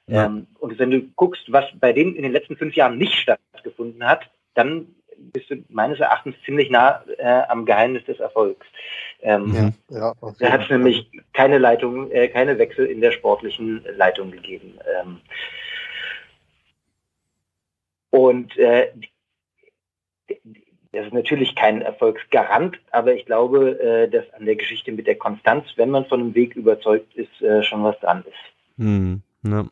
Ja. 0.07 0.27
Ähm, 0.27 0.47
und 0.59 0.79
wenn 0.79 0.91
du 0.91 1.03
guckst, 1.17 1.53
was 1.53 1.65
bei 1.81 1.93
denen 1.93 2.15
in 2.15 2.23
den 2.23 2.33
letzten 2.33 2.57
fünf 2.57 2.75
Jahren 2.75 2.99
nicht 2.99 3.15
stattgefunden 3.15 4.07
hat, 4.07 4.31
dann 4.55 4.95
bist 5.19 5.51
du 5.51 5.57
meines 5.69 6.01
Erachtens 6.01 6.37
ziemlich 6.45 6.71
nah 6.71 7.03
äh, 7.19 7.43
am 7.49 7.67
Geheimnis 7.67 8.05
des 8.05 8.21
Erfolgs. 8.21 8.67
Ähm, 9.21 9.75
ja, 9.91 9.99
ja, 9.99 10.33
da 10.39 10.53
hat 10.53 10.63
es 10.63 10.71
nämlich 10.71 11.11
keine 11.33 11.59
Leitung, 11.59 12.11
äh, 12.11 12.29
keine 12.29 12.59
Wechsel 12.59 12.87
in 12.87 13.01
der 13.01 13.13
sportlichen 13.13 13.85
Leitung 13.97 14.31
gegeben. 14.31 14.79
Ähm, 15.01 15.21
und 18.11 18.57
äh, 18.57 18.89
das 20.93 21.07
ist 21.07 21.13
natürlich 21.13 21.55
kein 21.55 21.83
Erfolgsgarant, 21.83 22.79
aber 22.91 23.15
ich 23.15 23.27
glaube, 23.27 23.79
äh, 23.81 24.09
dass 24.09 24.25
an 24.33 24.47
der 24.47 24.57
Geschichte 24.57 24.91
mit 24.93 25.07
der 25.07 25.17
Konstanz, 25.17 25.67
wenn 25.77 25.91
man 25.91 26.07
von 26.07 26.21
einem 26.21 26.35
Weg 26.35 26.57
überzeugt 26.57 27.15
ist, 27.15 27.43
äh, 27.43 27.63
schon 27.63 27.85
was 27.85 27.99
dran 28.01 28.25
ist. 28.27 28.79
Hm, 28.79 29.23
ja. 29.47 29.67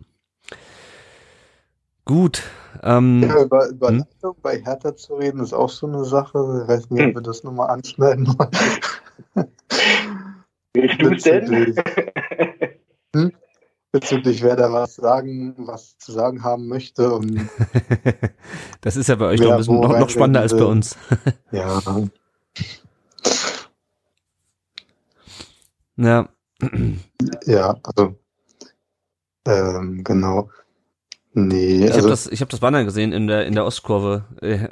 Gut. 2.05 2.43
Ähm, 2.83 3.23
ja, 3.27 3.43
über, 3.43 3.69
über 3.69 3.89
hm? 3.89 4.05
Bei 4.43 4.59
Hertha 4.59 4.95
zu 4.95 5.17
reden, 5.17 5.41
ist 5.41 5.55
auch 5.55 5.71
so 5.71 5.87
eine 5.87 6.05
Sache. 6.05 6.63
Ich 6.63 6.69
weiß 6.69 6.91
nicht, 6.91 7.03
ob 7.03 7.09
hm. 7.09 7.15
wir 7.15 7.23
das 7.23 7.43
nochmal 7.43 7.71
anschneiden 7.71 8.27
wollen. 8.29 9.51
Willst 10.75 11.01
du 11.01 11.15
es 11.15 11.23
denn? 11.23 11.75
Bezüglich 14.01 14.43
wer 14.43 14.57
da 14.57 14.71
was 14.71 14.97
sagen, 14.97 15.55
was 15.57 15.97
zu 15.97 16.13
sagen 16.13 16.45
haben 16.45 16.69
möchte. 16.69 17.15
Und 17.15 17.49
das 18.83 18.97
ist 18.97 19.09
ja 19.09 19.15
bei 19.15 19.25
euch 19.25 19.41
noch, 19.41 19.53
ein 19.53 19.57
bisschen, 19.57 19.81
noch, 19.81 19.99
noch 19.99 20.11
spannender 20.11 20.41
als 20.41 20.55
bei 20.55 20.65
uns. 20.65 20.97
ja. 21.51 21.81
Ja. 25.97 26.29
Ja, 27.47 27.75
also 27.83 28.17
ähm, 29.47 30.05
genau. 30.05 30.51
Nee, 31.39 31.77
ich 31.77 31.83
also, 31.83 31.99
habe 31.99 32.09
das, 32.09 32.27
ich 32.29 32.41
habe 32.41 32.51
das 32.51 32.61
Banner 32.61 32.85
gesehen 32.85 33.13
in 33.13 33.27
der 33.27 33.47
in 33.47 33.55
der 33.55 33.67
Ostkurve. 33.67 34.25
Äh, 34.41 34.69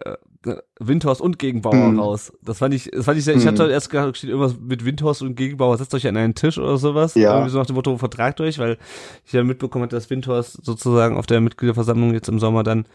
Windhorst 0.78 1.22
und 1.22 1.38
Gegenbauer 1.38 1.72
hm. 1.72 1.98
raus. 1.98 2.32
Das 2.42 2.58
fand 2.58 2.74
ich, 2.74 2.90
das 2.90 3.06
fand 3.06 3.18
ich 3.18 3.24
sehr, 3.24 3.34
ich 3.34 3.46
hatte 3.46 3.64
hm. 3.64 3.70
erst 3.70 3.88
gedacht, 3.88 4.16
steht 4.16 4.28
irgendwas 4.28 4.56
mit 4.60 4.84
Windhorst 4.84 5.22
und 5.22 5.36
Gegenbauer, 5.36 5.78
setzt 5.78 5.94
euch 5.94 6.06
an 6.06 6.16
einen 6.16 6.34
Tisch 6.34 6.58
oder 6.58 6.76
sowas. 6.76 7.14
Ja. 7.14 7.32
Irgendwie 7.32 7.50
so 7.50 7.58
nach 7.58 7.66
dem 7.66 7.76
Motto, 7.76 7.96
vertragt 7.96 8.40
euch, 8.42 8.58
weil 8.58 8.76
ich 9.24 9.32
ja 9.32 9.42
mitbekommen 9.42 9.84
hatte, 9.84 9.96
dass 9.96 10.10
Windhorst 10.10 10.64
sozusagen 10.64 11.16
auf 11.16 11.26
der 11.26 11.40
Mitgliederversammlung 11.40 12.12
jetzt 12.12 12.28
im 12.28 12.38
Sommer 12.38 12.62
dann 12.62 12.86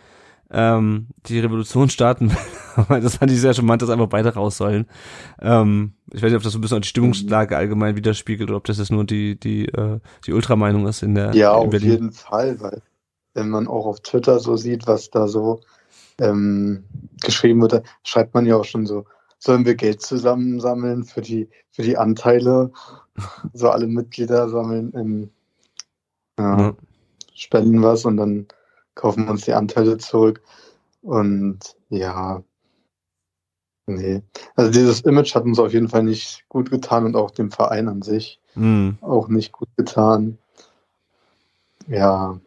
ähm, 0.51 1.07
die 1.25 1.39
Revolution 1.39 1.89
starten 1.89 2.31
will. 2.31 3.01
das 3.01 3.17
fand 3.17 3.31
ich 3.31 3.39
sehr 3.39 3.53
charmant, 3.53 3.81
dass 3.81 3.89
einfach 3.89 4.07
beide 4.07 4.33
raus 4.33 4.57
sollen. 4.57 4.85
Ähm, 5.41 5.93
ich 6.11 6.21
weiß 6.21 6.29
nicht, 6.29 6.37
ob 6.37 6.43
das 6.43 6.53
so 6.53 6.59
ein 6.59 6.61
bisschen 6.61 6.81
die 6.81 6.87
Stimmungslage 6.87 7.57
allgemein 7.57 7.95
widerspiegelt 7.95 8.49
oder 8.49 8.57
ob 8.57 8.65
das 8.65 8.77
jetzt 8.77 8.91
nur 8.91 9.05
die, 9.05 9.39
die, 9.39 9.65
äh, 9.65 9.99
die 10.25 10.33
Ultrameinung 10.33 10.87
ist 10.87 11.03
in 11.03 11.15
der 11.15 11.35
Ja, 11.35 11.59
in 11.59 11.67
auf 11.67 11.73
jeden 11.81 12.11
Fall, 12.11 12.59
weil 12.59 12.81
wenn 13.33 13.49
man 13.49 13.67
auch 13.67 13.85
auf 13.85 14.01
Twitter 14.01 14.39
so 14.39 14.57
sieht, 14.57 14.87
was 14.87 15.09
da 15.09 15.27
so 15.27 15.61
ähm, 16.19 16.83
geschrieben 17.21 17.61
wurde, 17.61 17.83
schreibt 18.03 18.33
man 18.33 18.45
ja 18.45 18.57
auch 18.57 18.65
schon 18.65 18.85
so, 18.85 19.05
sollen 19.39 19.65
wir 19.65 19.75
Geld 19.75 20.01
zusammensammeln 20.01 21.03
für 21.03 21.21
die, 21.21 21.49
für 21.71 21.81
die 21.81 21.97
Anteile, 21.97 22.71
so 23.53 23.69
alle 23.69 23.87
Mitglieder 23.87 24.49
sammeln, 24.49 24.91
in, 24.91 25.31
ja, 26.37 26.57
mhm. 26.57 26.77
spenden 27.33 27.81
was 27.81 28.05
und 28.05 28.17
dann 28.17 28.47
kaufen 28.95 29.25
wir 29.25 29.31
uns 29.31 29.45
die 29.45 29.53
Anteile 29.53 29.97
zurück. 29.97 30.41
Und 31.01 31.59
ja, 31.89 32.43
nee. 33.85 34.21
Also 34.55 34.71
dieses 34.71 35.01
Image 35.01 35.33
hat 35.35 35.45
uns 35.45 35.59
auf 35.59 35.71
jeden 35.71 35.87
Fall 35.87 36.03
nicht 36.03 36.43
gut 36.49 36.69
getan 36.69 37.05
und 37.05 37.15
auch 37.15 37.31
dem 37.31 37.51
Verein 37.51 37.87
an 37.87 38.01
sich 38.01 38.41
mhm. 38.55 38.97
auch 39.01 39.29
nicht 39.29 39.53
gut 39.53 39.69
getan. 39.77 40.37
Ja, 41.87 42.39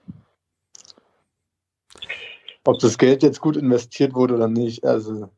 ob 2.65 2.79
das 2.79 2.99
Geld 2.99 3.23
jetzt 3.23 3.41
gut 3.41 3.57
investiert 3.57 4.15
wurde 4.15 4.35
oder 4.35 4.49
nicht, 4.49 4.85
also 4.85 5.29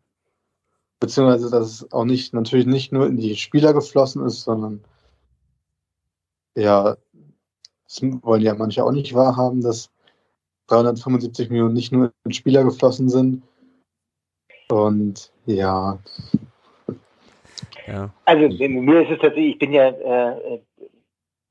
beziehungsweise 1.00 1.50
dass 1.50 1.66
es 1.66 1.92
auch 1.92 2.04
nicht 2.04 2.34
natürlich 2.34 2.66
nicht 2.66 2.92
nur 2.92 3.06
in 3.06 3.16
die 3.16 3.36
Spieler 3.36 3.72
geflossen 3.72 4.24
ist, 4.24 4.42
sondern 4.42 4.84
ja, 6.56 6.96
das 7.84 8.02
wollen 8.22 8.42
ja 8.42 8.54
manche 8.54 8.84
auch 8.84 8.92
nicht 8.92 9.14
wahrhaben, 9.14 9.60
dass 9.60 9.90
375 10.68 11.50
Millionen 11.50 11.74
nicht 11.74 11.92
nur 11.92 12.12
in 12.24 12.32
Spieler 12.32 12.64
geflossen 12.64 13.08
sind. 13.08 13.42
Und 14.68 15.30
ja. 15.46 15.98
ja. 17.86 18.10
Also 18.24 18.48
mir 18.48 19.02
ist 19.02 19.10
es 19.10 19.20
tatsächlich, 19.20 19.54
ich 19.54 19.58
bin 19.58 19.72
ja 19.72 19.88
äh, 19.88 20.60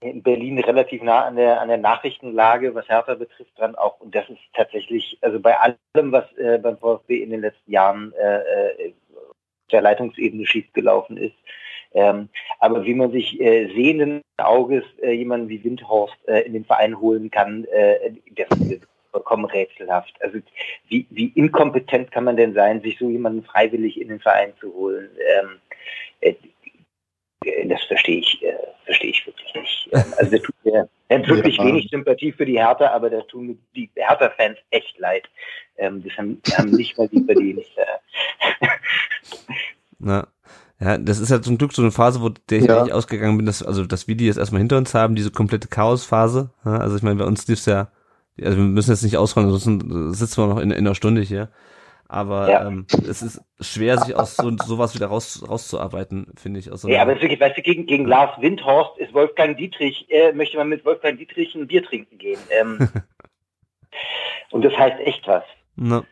in 0.03 0.23
Berlin 0.23 0.59
relativ 0.59 1.01
nah 1.01 1.25
an 1.25 1.35
der, 1.35 1.61
an 1.61 1.67
der 1.67 1.77
Nachrichtenlage, 1.77 2.75
was 2.75 2.87
Hertha 2.87 3.15
betrifft, 3.15 3.57
dran 3.57 3.75
auch. 3.75 3.99
Und 3.99 4.13
das 4.15 4.29
ist 4.29 4.39
tatsächlich, 4.53 5.17
also 5.21 5.39
bei 5.39 5.57
allem, 5.57 6.11
was 6.11 6.31
äh, 6.38 6.57
beim 6.57 6.77
VfB 6.77 7.23
in 7.23 7.31
den 7.31 7.41
letzten 7.41 7.71
Jahren 7.71 8.13
äh, 8.13 8.38
äh, 8.38 8.93
der 9.71 9.81
Leitungsebene 9.81 10.45
schiefgelaufen 10.45 11.17
ist. 11.17 11.35
Ähm, 11.93 12.30
aber 12.59 12.85
wie 12.85 12.95
man 12.95 13.11
sich 13.11 13.39
äh, 13.39 13.67
sehenden 13.67 14.21
Auges 14.38 14.84
äh, 15.01 15.11
jemanden 15.11 15.49
wie 15.49 15.63
Windhorst 15.63 16.17
äh, 16.27 16.41
in 16.41 16.53
den 16.53 16.65
Verein 16.65 16.99
holen 16.99 17.30
kann, 17.30 17.65
äh, 17.65 18.13
das 18.31 18.59
ist 18.61 18.88
vollkommen 19.11 19.45
rätselhaft. 19.45 20.13
Also 20.21 20.39
wie, 20.88 21.05
wie 21.11 21.27
inkompetent 21.35 22.11
kann 22.11 22.23
man 22.23 22.35
denn 22.35 22.53
sein, 22.55 22.81
sich 22.81 22.97
so 22.97 23.09
jemanden 23.09 23.43
freiwillig 23.43 24.01
in 24.01 24.07
den 24.07 24.19
Verein 24.19 24.53
zu 24.59 24.73
holen? 24.73 25.09
Ähm, 25.39 25.59
äh, 26.21 26.34
das 27.65 27.84
verstehe 27.84 28.19
ich, 28.19 28.43
verstehe 28.85 29.09
ich 29.09 29.22
also 30.18 30.32
der 30.32 30.41
tut 30.41 30.56
mir, 30.64 30.90
er 31.07 31.20
hat 31.20 31.28
wirklich 31.28 31.57
ja. 31.57 31.65
wenig 31.65 31.90
Sympathie 31.90 32.32
für 32.32 32.45
die 32.45 32.57
Hertha, 32.57 32.91
aber 32.91 33.10
da 33.10 33.22
tun 33.22 33.48
mir 33.48 33.56
die 33.76 33.90
Hertha-Fans 33.95 34.57
echt 34.72 34.98
leid. 34.99 35.24
Ähm, 35.78 36.03
das 36.03 36.18
haben, 36.18 36.41
haben 36.57 36.72
nicht 36.72 36.98
mal 36.98 37.07
die 37.07 37.24
verdient. 37.24 37.60
Äh. 37.60 38.68
Na. 39.99 40.28
Ja, 40.80 40.98
das 40.98 41.20
ist 41.20 41.30
ja 41.30 41.41
zum 41.41 41.57
Glück 41.57 41.72
so 41.72 41.82
eine 41.82 41.91
Phase, 41.91 42.22
wo 42.22 42.30
der 42.30 42.57
ich 42.57 42.65
ja. 42.65 42.84
ausgegangen 42.84 43.38
bin, 43.38 43.45
dass, 43.45 43.64
also, 43.64 43.86
dass 43.86 44.07
wir 44.07 44.15
die 44.15 44.26
jetzt 44.26 44.38
erstmal 44.38 44.60
hinter 44.60 44.78
uns 44.78 44.94
haben, 44.94 45.15
diese 45.15 45.32
komplette 45.32 45.70
Chaosphase. 45.70 46.49
Ja, 46.65 46.78
also, 46.78 46.98
ich 46.98 47.03
meine, 47.03 47.15
bei 47.15 47.26
uns 47.26 47.48
lief's 47.48 47.65
ja, 47.65 47.90
also, 48.41 48.57
wir 48.57 48.64
müssen 48.64 48.91
jetzt 48.91 49.03
nicht 49.03 49.15
ausrollen, 49.15 49.49
ansonsten 49.49 50.14
sitzen 50.14 50.41
wir 50.41 50.48
noch 50.48 50.60
in, 50.60 50.72
in 50.72 50.80
einer 50.80 50.95
Stunde 50.95 51.22
hier. 51.22 51.49
Aber 52.14 52.48
ja. 52.48 52.68
ähm, 52.68 52.85
es 53.10 53.23
ist 53.23 53.41
schwer, 53.60 53.98
sich 53.98 54.15
aus 54.15 54.35
so 54.35 54.56
sowas 54.64 54.94
wieder 54.94 55.07
raus, 55.07 55.44
rauszuarbeiten, 55.48 56.27
finde 56.38 56.60
ich. 56.60 56.72
Aus 56.72 56.81
so 56.81 56.88
ja, 56.88 57.02
aber 57.02 57.14
es 57.14 57.18
ist 57.18 57.23
wirklich, 57.23 57.40
weißt 57.40 57.57
du, 57.57 57.64
gegen, 57.64 57.88
gegen 57.88 58.06
Lars 58.06 58.40
Windhorst 58.40 58.99
ist 58.99 59.15
Wolfgang 59.15 59.57
Dietrich, 59.57 60.06
äh, 60.10 60.31
möchte 60.31 60.57
man 60.57 60.69
mit 60.69 60.85
Wolfgang 60.85 61.18
Dietrich 61.18 61.56
ein 61.56 61.65
Bier 61.65 61.84
trinken 61.84 62.19
gehen. 62.19 62.40
Ähm, 62.52 62.88
und 64.52 64.64
das 64.64 64.77
heißt 64.77 64.99
echt 64.99 65.27
was. 65.27 65.44
Na. 65.76 66.03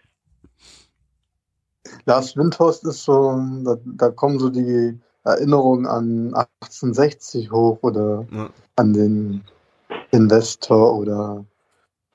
Lars 2.05 2.35
Windhorst 2.35 2.83
ist 2.85 3.03
so, 3.03 3.39
da, 3.63 3.75
da, 3.85 4.09
kommen 4.09 4.39
so 4.39 4.49
die 4.49 4.99
Erinnerungen 5.23 5.85
an 5.85 6.33
1860 6.33 7.51
hoch 7.51 7.77
oder 7.83 8.25
ja. 8.31 8.49
an 8.75 8.93
den 8.93 9.43
Investor 10.09 10.95
oder 10.95 11.45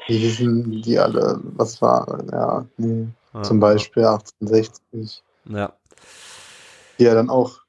wie 0.08 0.18
hießen 0.18 0.82
die 0.82 0.98
alle? 0.98 1.40
Was 1.56 1.80
war, 1.80 2.24
ja, 2.32 2.66
nee, 2.78 3.06
ja, 3.36 3.42
zum 3.42 3.60
Beispiel 3.60 4.04
1860. 4.04 5.22
Ja. 5.44 5.72
Die 6.98 7.04
ja 7.04 7.14
dann 7.14 7.30
auch 7.30 7.60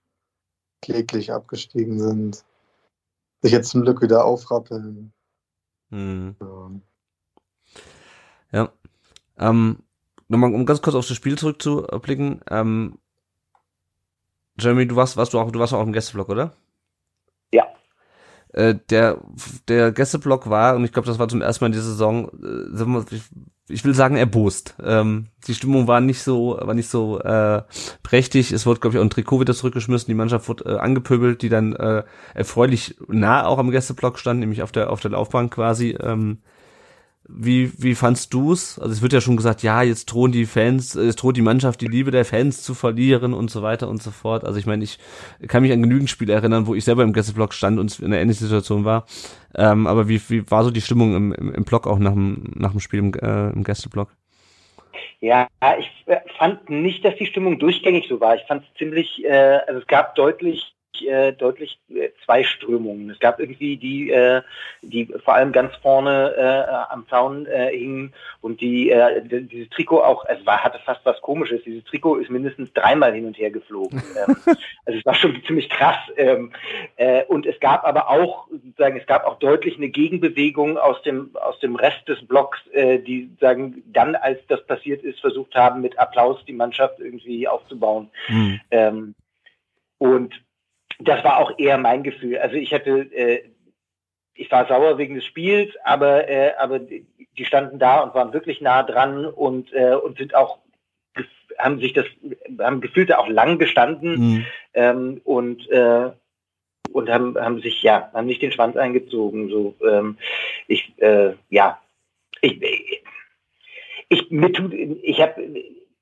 kläglich 0.81 1.33
abgestiegen 1.33 1.99
sind. 1.99 2.45
Sich 3.41 3.51
jetzt 3.51 3.69
zum 3.69 3.81
Glück 3.81 4.01
wieder 4.01 4.25
aufrappeln. 4.25 5.11
Hm. 5.89 6.35
Ja. 8.51 8.71
Ähm, 9.37 9.83
nochmal, 10.27 10.53
um 10.53 10.65
ganz 10.65 10.81
kurz 10.81 10.95
auf 10.95 11.07
das 11.07 11.17
Spiel 11.17 11.37
zurückzublicken. 11.37 12.41
Ähm, 12.49 12.97
Jeremy, 14.59 14.87
du 14.87 14.95
warst, 14.95 15.17
warst 15.17 15.33
du 15.33 15.39
auch, 15.39 15.51
du 15.51 15.59
warst 15.59 15.73
auch 15.73 15.83
im 15.83 15.93
Gästeblock, 15.93 16.29
oder? 16.29 16.53
Ja. 17.53 17.67
Äh, 18.53 18.75
der, 18.89 19.21
der 19.67 19.91
Gästeblock 19.91 20.49
war, 20.49 20.75
und 20.75 20.85
ich 20.85 20.93
glaube, 20.93 21.07
das 21.07 21.19
war 21.19 21.27
zum 21.27 21.41
ersten 21.41 21.63
Mal 21.63 21.67
in 21.67 21.73
dieser 21.73 21.85
Saison, 21.85 22.29
äh, 22.41 22.75
ich, 23.69 23.83
will 23.83 23.93
sagen, 23.93 24.15
erbost. 24.15 24.75
Ähm, 24.83 25.27
die 25.47 25.53
Stimmung 25.53 25.87
war 25.87 26.01
nicht 26.01 26.21
so, 26.21 26.57
war 26.61 26.73
nicht 26.73 26.89
so 26.89 27.19
äh, 27.19 27.63
prächtig. 28.03 28.51
Es 28.51 28.65
wurde, 28.65 28.79
glaube 28.79 28.95
ich, 28.95 28.99
auch 28.99 29.03
ein 29.03 29.09
Trikot 29.09 29.41
wieder 29.41 29.53
zurückgeschmissen. 29.53 30.07
Die 30.07 30.15
Mannschaft 30.15 30.47
wurde 30.47 30.65
äh, 30.65 30.77
angepöbelt, 30.77 31.41
die 31.41 31.49
dann 31.49 31.73
äh, 31.73 32.03
erfreulich 32.33 32.95
nah 33.07 33.45
auch 33.45 33.57
am 33.57 33.71
Gästeblock 33.71 34.19
stand, 34.19 34.39
nämlich 34.39 34.63
auf 34.63 34.71
der 34.71 34.89
auf 34.89 35.01
der 35.01 35.11
Laufbahn 35.11 35.49
quasi. 35.49 35.97
Ähm, 35.99 36.39
wie, 37.29 37.71
wie 37.77 37.95
fandst 37.95 38.33
du's? 38.33 38.79
Also 38.79 38.93
es 38.93 39.01
wird 39.01 39.13
ja 39.13 39.21
schon 39.21 39.37
gesagt, 39.37 39.61
ja, 39.63 39.81
jetzt 39.81 40.05
drohen 40.05 40.31
die 40.31 40.45
Fans, 40.45 40.95
es 40.95 41.15
droht 41.15 41.35
die 41.35 41.41
Mannschaft 41.41 41.81
die 41.81 41.87
Liebe 41.87 42.11
der 42.11 42.25
Fans 42.25 42.63
zu 42.63 42.73
verlieren 42.73 43.33
und 43.33 43.51
so 43.51 43.61
weiter 43.61 43.89
und 43.89 44.01
so 44.01 44.11
fort. 44.11 44.45
Also 44.45 44.59
ich 44.59 44.65
meine, 44.65 44.83
ich 44.83 44.97
kann 45.47 45.61
mich 45.61 45.71
an 45.71 45.81
genügend 45.81 46.09
Spiele 46.09 46.33
erinnern, 46.33 46.67
wo 46.67 46.75
ich 46.75 46.85
selber 46.85 47.03
im 47.03 47.13
Gästeblock 47.13 47.53
stand 47.53 47.79
und 47.79 47.99
in 47.99 48.05
einer 48.05 48.19
ähnlichen 48.19 48.47
Situation 48.47 48.85
war. 48.85 49.05
Ähm, 49.55 49.87
aber 49.87 50.07
wie, 50.07 50.21
wie 50.29 50.49
war 50.49 50.63
so 50.63 50.71
die 50.71 50.81
Stimmung 50.81 51.15
im, 51.15 51.33
im, 51.33 51.53
im 51.53 51.63
Block 51.65 51.85
auch 51.85 51.99
nach 51.99 52.13
dem, 52.13 52.53
nach 52.55 52.71
dem 52.71 52.79
Spiel 52.79 52.99
im, 52.99 53.13
äh, 53.13 53.49
im 53.49 53.63
Gästeblock? 53.63 54.09
Ja, 55.19 55.47
ich 55.79 55.89
äh, 56.05 56.19
fand 56.37 56.69
nicht, 56.69 57.03
dass 57.03 57.15
die 57.15 57.25
Stimmung 57.25 57.59
durchgängig 57.59 58.07
so 58.07 58.21
war. 58.21 58.35
Ich 58.35 58.43
fand 58.43 58.63
es 58.63 58.77
ziemlich, 58.77 59.25
äh, 59.25 59.59
also 59.67 59.81
es 59.81 59.87
gab 59.87 60.15
deutlich 60.15 60.76
äh, 61.05 61.33
deutlich 61.33 61.79
äh, 61.89 62.09
zwei 62.23 62.43
Strömungen. 62.43 63.09
Es 63.09 63.19
gab 63.19 63.39
irgendwie 63.39 63.77
die, 63.77 64.11
äh, 64.11 64.41
die 64.81 65.05
vor 65.23 65.35
allem 65.35 65.51
ganz 65.51 65.75
vorne 65.77 66.33
äh, 66.37 66.93
am 66.93 67.07
Zaun 67.09 67.45
äh, 67.45 67.69
hingen 67.71 68.13
und 68.41 68.61
die 68.61 68.89
äh, 68.89 69.21
dieses 69.23 69.69
Trikot 69.69 70.01
auch, 70.01 70.25
es 70.27 70.45
war 70.45 70.63
hatte 70.63 70.79
fast 70.85 71.01
was 71.03 71.21
Komisches. 71.21 71.63
Dieses 71.63 71.83
Trikot 71.83 72.15
ist 72.17 72.29
mindestens 72.29 72.71
dreimal 72.73 73.13
hin 73.13 73.25
und 73.25 73.37
her 73.37 73.51
geflogen. 73.51 74.01
ähm, 74.27 74.35
also 74.85 74.99
es 74.99 75.05
war 75.05 75.15
schon 75.15 75.41
ziemlich 75.45 75.69
krass. 75.69 75.97
Ähm, 76.15 76.51
äh, 76.95 77.23
und 77.25 77.45
es 77.45 77.59
gab 77.59 77.85
aber 77.85 78.09
auch 78.09 78.47
sozusagen, 78.49 78.97
es 78.97 79.07
gab 79.07 79.25
auch 79.25 79.39
deutlich 79.39 79.77
eine 79.77 79.89
Gegenbewegung 79.89 80.77
aus 80.77 81.01
dem 81.01 81.35
aus 81.35 81.59
dem 81.59 81.75
Rest 81.75 82.07
des 82.07 82.25
Blocks, 82.25 82.59
äh, 82.73 82.99
die 82.99 83.29
sagen 83.39 83.83
dann, 83.87 84.15
als 84.15 84.39
das 84.47 84.65
passiert 84.65 85.03
ist, 85.03 85.19
versucht 85.19 85.55
haben 85.55 85.81
mit 85.81 85.99
Applaus 85.99 86.43
die 86.45 86.53
Mannschaft 86.53 86.99
irgendwie 86.99 87.47
aufzubauen. 87.47 88.09
Mhm. 88.27 88.61
Ähm, 88.71 89.15
und 89.97 90.33
das 90.99 91.23
war 91.23 91.37
auch 91.37 91.57
eher 91.57 91.77
mein 91.77 92.03
Gefühl. 92.03 92.37
Also 92.37 92.55
ich 92.55 92.73
hatte, 92.73 93.07
äh, 93.13 93.43
ich 94.33 94.51
war 94.51 94.67
sauer 94.67 94.97
wegen 94.97 95.15
des 95.15 95.25
Spiels, 95.25 95.73
aber, 95.83 96.27
äh, 96.29 96.53
aber 96.57 96.79
die 96.79 97.45
standen 97.45 97.79
da 97.79 98.01
und 98.01 98.13
waren 98.13 98.33
wirklich 98.33 98.61
nah 98.61 98.83
dran 98.83 99.25
und, 99.25 99.73
äh, 99.73 99.95
und 99.95 100.17
sind 100.17 100.35
auch 100.35 100.59
haben 101.57 101.79
sich 101.79 101.93
das 101.93 102.05
haben 102.59 102.81
gefühlt 102.81 103.13
auch 103.13 103.27
lang 103.27 103.57
gestanden 103.57 104.19
mhm. 104.19 104.45
ähm, 104.73 105.21
und 105.23 105.69
äh, 105.69 106.11
und 106.91 107.09
haben 107.09 107.37
haben 107.37 107.61
sich 107.61 107.81
ja 107.83 108.11
haben 108.13 108.27
nicht 108.27 108.41
den 108.41 108.51
Schwanz 108.51 108.75
eingezogen 108.77 109.49
so 109.49 109.75
ähm, 109.83 110.17
ich 110.67 110.93
äh, 110.97 111.33
ja 111.49 111.79
ich 112.41 112.61
ich 114.09 114.29
mir 114.29 114.51
tut 114.51 114.73
ich 114.73 115.21
habe 115.21 115.41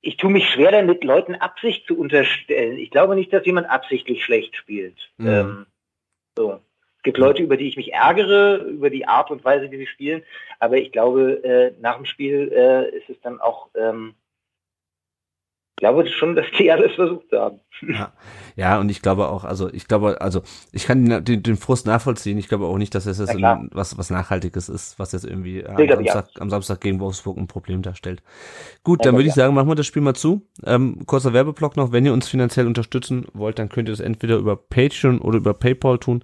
ich 0.05 0.17
tue 0.17 0.31
mich 0.31 0.49
schwer 0.49 0.71
damit, 0.71 1.03
Leuten 1.03 1.35
Absicht 1.35 1.87
zu 1.87 1.97
unterstellen. 1.97 2.77
Ich 2.77 2.91
glaube 2.91 3.15
nicht, 3.15 3.33
dass 3.33 3.45
jemand 3.45 3.69
absichtlich 3.69 4.23
schlecht 4.23 4.55
spielt. 4.55 4.95
Mhm. 5.17 5.27
Ähm, 5.27 5.65
so. 6.37 6.59
Es 6.97 7.03
gibt 7.03 7.17
Leute, 7.17 7.43
über 7.43 7.57
die 7.57 7.67
ich 7.67 7.77
mich 7.77 7.93
ärgere, 7.93 8.57
über 8.57 8.89
die 8.89 9.07
Art 9.07 9.31
und 9.31 9.43
Weise, 9.43 9.69
wie 9.71 9.77
sie 9.77 9.87
spielen, 9.87 10.23
aber 10.59 10.77
ich 10.77 10.91
glaube, 10.91 11.43
äh, 11.43 11.71
nach 11.79 11.97
dem 11.97 12.05
Spiel 12.05 12.51
äh, 12.51 12.95
ist 12.97 13.09
es 13.09 13.19
dann 13.21 13.39
auch 13.39 13.69
ähm, 13.75 14.15
glaube 15.75 16.07
schon, 16.07 16.35
dass 16.35 16.45
die 16.57 16.71
alles 16.71 16.93
versucht 16.95 17.31
haben. 17.31 17.59
Ja. 17.81 18.13
ja, 18.55 18.79
und 18.79 18.89
ich 18.89 19.01
glaube 19.01 19.27
auch, 19.27 19.43
also 19.43 19.71
ich 19.73 19.87
glaube, 19.87 20.21
also 20.21 20.41
ich 20.71 20.85
kann 20.85 21.23
den, 21.25 21.43
den 21.43 21.57
Frust 21.57 21.85
nachvollziehen. 21.85 22.37
Ich 22.37 22.47
glaube 22.47 22.65
auch 22.65 22.77
nicht, 22.77 22.95
dass 22.95 23.05
es 23.05 23.17
das 23.17 23.35
was, 23.35 23.97
was 23.97 24.09
Nachhaltiges 24.09 24.69
ist, 24.69 24.97
was 24.97 25.11
jetzt 25.11 25.25
irgendwie 25.25 25.65
am, 25.65 25.77
Samstag, 25.87 26.27
am 26.39 26.49
Samstag 26.49 26.81
gegen 26.81 26.99
Wolfsburg 26.99 27.37
ein 27.37 27.47
Problem 27.47 27.81
darstellt. 27.81 28.21
Gut, 28.83 29.05
dann 29.05 29.15
würde 29.15 29.27
ich 29.27 29.33
sagen, 29.33 29.53
machen 29.53 29.67
wir 29.67 29.75
das 29.75 29.85
Spiel 29.85 30.01
mal 30.01 30.15
zu. 30.15 30.47
Ähm, 30.65 31.05
kurzer 31.05 31.33
Werbeblock 31.33 31.75
noch, 31.75 31.91
wenn 31.91 32.05
ihr 32.05 32.13
uns 32.13 32.27
finanziell 32.29 32.67
unterstützen 32.67 33.25
wollt, 33.33 33.59
dann 33.59 33.69
könnt 33.69 33.89
ihr 33.89 33.93
das 33.93 33.99
entweder 33.99 34.37
über 34.37 34.55
Patreon 34.55 35.19
oder 35.19 35.37
über 35.37 35.53
PayPal 35.53 35.99
tun. 35.99 36.23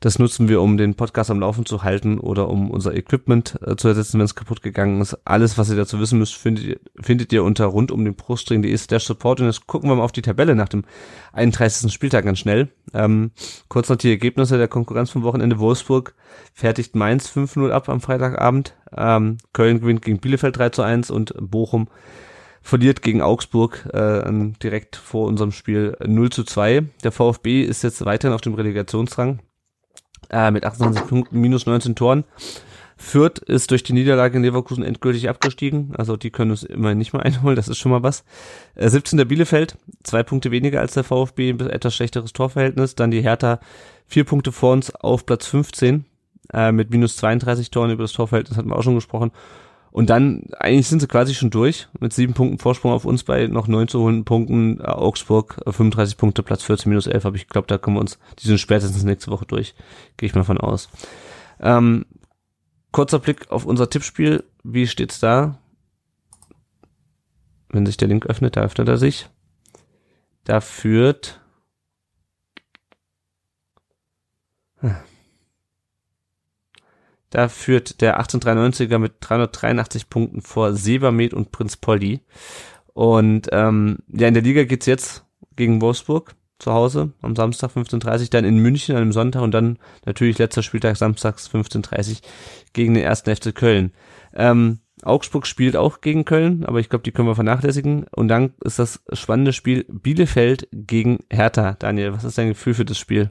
Das 0.00 0.18
nutzen 0.20 0.48
wir, 0.48 0.62
um 0.62 0.76
den 0.76 0.94
Podcast 0.94 1.30
am 1.30 1.40
Laufen 1.40 1.66
zu 1.66 1.82
halten 1.82 2.18
oder 2.18 2.48
um 2.48 2.70
unser 2.70 2.94
Equipment 2.94 3.58
äh, 3.66 3.74
zu 3.74 3.88
ersetzen, 3.88 4.18
wenn 4.18 4.26
es 4.26 4.36
kaputt 4.36 4.62
gegangen 4.62 5.00
ist. 5.00 5.18
Alles, 5.26 5.58
was 5.58 5.70
ihr 5.70 5.76
dazu 5.76 5.98
wissen 5.98 6.18
müsst, 6.18 6.36
findet 6.36 6.64
ihr, 6.64 6.78
findet 7.00 7.32
ihr 7.32 7.42
unter 7.42 7.66
rund 7.66 7.90
Brustring.de 8.78 8.98
slash 8.98 9.04
support. 9.04 9.40
Und 9.40 9.46
jetzt 9.46 9.66
gucken 9.66 9.90
wir 9.90 9.96
mal 9.96 10.02
auf 10.02 10.12
die 10.12 10.22
Tabelle 10.22 10.54
nach 10.54 10.68
dem 10.68 10.84
31. 11.32 11.92
Spieltag 11.92 12.24
ganz 12.24 12.38
schnell. 12.38 12.68
Ähm, 12.94 13.32
kurz 13.68 13.88
noch 13.88 13.96
die 13.96 14.10
Ergebnisse 14.10 14.58
der 14.58 14.68
Konkurrenz 14.68 15.10
vom 15.10 15.22
Wochenende. 15.22 15.58
Wolfsburg 15.58 16.14
fertigt 16.54 16.94
Mainz 16.94 17.28
5-0 17.28 17.70
ab 17.70 17.88
am 17.88 18.00
Freitagabend. 18.00 18.74
Ähm, 18.96 19.38
Köln 19.52 19.80
gewinnt 19.80 20.02
gegen 20.02 20.18
Bielefeld 20.18 20.56
3 20.56 20.70
zu 20.70 20.82
1 20.82 21.10
und 21.10 21.34
Bochum 21.38 21.88
verliert 22.62 23.02
gegen 23.02 23.22
Augsburg 23.22 23.88
äh, 23.92 24.22
direkt 24.62 24.96
vor 24.96 25.26
unserem 25.26 25.52
Spiel 25.52 25.96
0 26.04 26.30
zu 26.30 26.44
2. 26.44 26.84
Der 27.02 27.12
VfB 27.12 27.62
ist 27.62 27.82
jetzt 27.82 28.04
weiterhin 28.04 28.34
auf 28.34 28.40
dem 28.40 28.54
Relegationsrang 28.54 29.40
äh, 30.30 30.50
mit 30.50 30.64
28 30.64 31.06
Punkten, 31.06 31.40
minus 31.40 31.66
19 31.66 31.94
Toren. 31.94 32.24
Fürth 33.00 33.38
ist 33.38 33.70
durch 33.70 33.84
die 33.84 33.92
Niederlage 33.92 34.36
in 34.36 34.42
Leverkusen 34.42 34.82
endgültig 34.82 35.28
abgestiegen. 35.28 35.92
Also 35.96 36.16
die 36.16 36.30
können 36.30 36.50
uns 36.50 36.64
immerhin 36.64 36.98
nicht 36.98 37.12
mehr 37.12 37.22
einholen, 37.24 37.56
das 37.56 37.68
ist 37.68 37.78
schon 37.78 37.92
mal 37.92 38.02
was. 38.02 38.24
Äh, 38.74 38.88
17. 38.88 39.26
Bielefeld, 39.26 39.76
zwei 40.02 40.22
Punkte 40.22 40.50
weniger 40.50 40.80
als 40.80 40.94
der 40.94 41.04
VfB, 41.04 41.50
etwas 41.50 41.94
schlechteres 41.94 42.32
Torverhältnis. 42.32 42.96
Dann 42.96 43.10
die 43.10 43.22
Hertha, 43.22 43.60
vier 44.06 44.24
Punkte 44.24 44.52
vor 44.52 44.72
uns 44.72 44.94
auf 44.94 45.24
Platz 45.24 45.46
15 45.46 46.04
äh, 46.52 46.72
mit 46.72 46.90
minus 46.90 47.16
32 47.16 47.70
Toren 47.70 47.90
über 47.90 48.02
das 48.02 48.12
Torverhältnis, 48.12 48.58
hatten 48.58 48.68
wir 48.68 48.76
auch 48.76 48.82
schon 48.82 48.96
gesprochen. 48.96 49.30
Und 49.90 50.10
dann, 50.10 50.44
eigentlich 50.58 50.88
sind 50.88 51.00
sie 51.00 51.08
quasi 51.08 51.34
schon 51.34 51.50
durch, 51.50 51.88
mit 51.98 52.12
sieben 52.12 52.34
Punkten 52.34 52.58
Vorsprung 52.58 52.92
auf 52.92 53.04
uns 53.04 53.24
bei 53.24 53.46
noch 53.46 53.68
neun 53.68 53.88
zu 53.88 54.00
holen 54.00 54.24
Punkten. 54.24 54.80
Äh, 54.80 54.84
Augsburg, 54.84 55.60
35 55.64 56.14
äh, 56.14 56.18
Punkte, 56.18 56.42
Platz 56.42 56.64
14 56.64 56.90
minus 56.90 57.06
11, 57.06 57.26
aber 57.26 57.36
ich 57.36 57.48
glaube, 57.48 57.68
da 57.68 57.78
kommen 57.78 57.96
wir 57.96 58.00
uns, 58.00 58.18
die 58.40 58.46
sind 58.48 58.58
spätestens 58.58 59.04
nächste 59.04 59.30
Woche 59.30 59.46
durch. 59.46 59.74
Gehe 60.16 60.26
ich 60.26 60.34
mal 60.34 60.42
von 60.42 60.58
aus. 60.58 60.88
Ähm, 61.60 62.04
kurzer 62.92 63.18
Blick 63.18 63.50
auf 63.50 63.64
unser 63.64 63.90
Tippspiel. 63.90 64.44
Wie 64.62 64.86
steht's 64.86 65.20
da? 65.20 65.58
Wenn 67.70 67.86
sich 67.86 67.96
der 67.96 68.08
Link 68.08 68.26
öffnet, 68.26 68.56
da 68.56 68.62
öffnet 68.62 68.88
er 68.88 68.96
sich. 68.96 69.28
Da 70.44 70.60
führt 70.60 71.40
Da 77.30 77.48
führt 77.48 78.00
der 78.00 78.20
1893er 78.20 78.98
mit 78.98 79.14
383 79.20 80.08
Punkten 80.08 80.40
vor 80.40 80.72
Severmed 80.72 81.34
und 81.34 81.52
Prinz 81.52 81.76
Poldi. 81.76 82.20
Und 82.94 83.48
ähm, 83.52 83.98
ja, 84.08 84.28
in 84.28 84.34
der 84.34 84.42
Liga 84.42 84.64
geht's 84.64 84.86
jetzt 84.86 85.26
gegen 85.54 85.82
Wolfsburg 85.82 86.34
zu 86.58 86.72
Hause 86.72 87.12
am 87.22 87.36
Samstag 87.36 87.70
15.30 87.70 88.30
dann 88.30 88.44
in 88.44 88.58
München 88.58 88.96
an 88.96 89.02
einem 89.02 89.12
Sonntag 89.12 89.42
und 89.42 89.52
dann 89.52 89.78
natürlich 90.04 90.38
letzter 90.38 90.62
Spieltag 90.62 90.96
samstags 90.96 91.48
15.30 91.48 92.22
gegen 92.72 92.94
den 92.94 93.04
ersten 93.04 93.34
FC 93.34 93.54
Köln. 93.54 93.92
Ähm, 94.34 94.80
Augsburg 95.02 95.46
spielt 95.46 95.76
auch 95.76 96.00
gegen 96.00 96.24
Köln, 96.24 96.64
aber 96.64 96.80
ich 96.80 96.88
glaube, 96.88 97.04
die 97.04 97.12
können 97.12 97.28
wir 97.28 97.34
vernachlässigen. 97.34 98.06
Und 98.14 98.28
dann 98.28 98.54
ist 98.64 98.78
das 98.78 99.00
spannende 99.12 99.52
Spiel 99.52 99.84
Bielefeld 99.88 100.68
gegen 100.72 101.20
Hertha. 101.30 101.74
Daniel, 101.78 102.12
was 102.12 102.24
ist 102.24 102.38
dein 102.38 102.48
Gefühl 102.48 102.74
für 102.74 102.84
das 102.84 102.98
Spiel? 102.98 103.30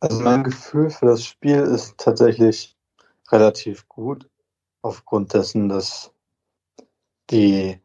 Also 0.00 0.20
mein 0.20 0.44
Gefühl 0.44 0.90
für 0.90 1.06
das 1.06 1.24
Spiel 1.24 1.60
ist 1.60 1.96
tatsächlich 1.98 2.76
relativ 3.30 3.88
gut, 3.88 4.28
aufgrund 4.82 5.32
dessen, 5.32 5.68
dass 5.68 6.12
die, 7.30 7.78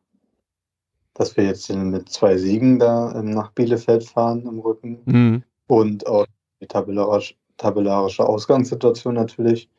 dass 1.20 1.36
wir 1.36 1.44
jetzt 1.44 1.70
mit 1.70 2.08
zwei 2.08 2.38
Siegen 2.38 2.80
da 2.80 3.14
ähm, 3.14 3.32
nach 3.32 3.52
Bielefeld 3.52 4.06
fahren 4.06 4.46
im 4.48 4.60
Rücken 4.60 5.02
Mhm. 5.06 5.44
und 5.68 6.08
auch 6.08 6.26
die 6.62 6.68
tabellarisch, 6.68 7.38
tabellarische 7.58 8.26
Ausgangssituation 8.26 9.16
natürlich. 9.16 9.70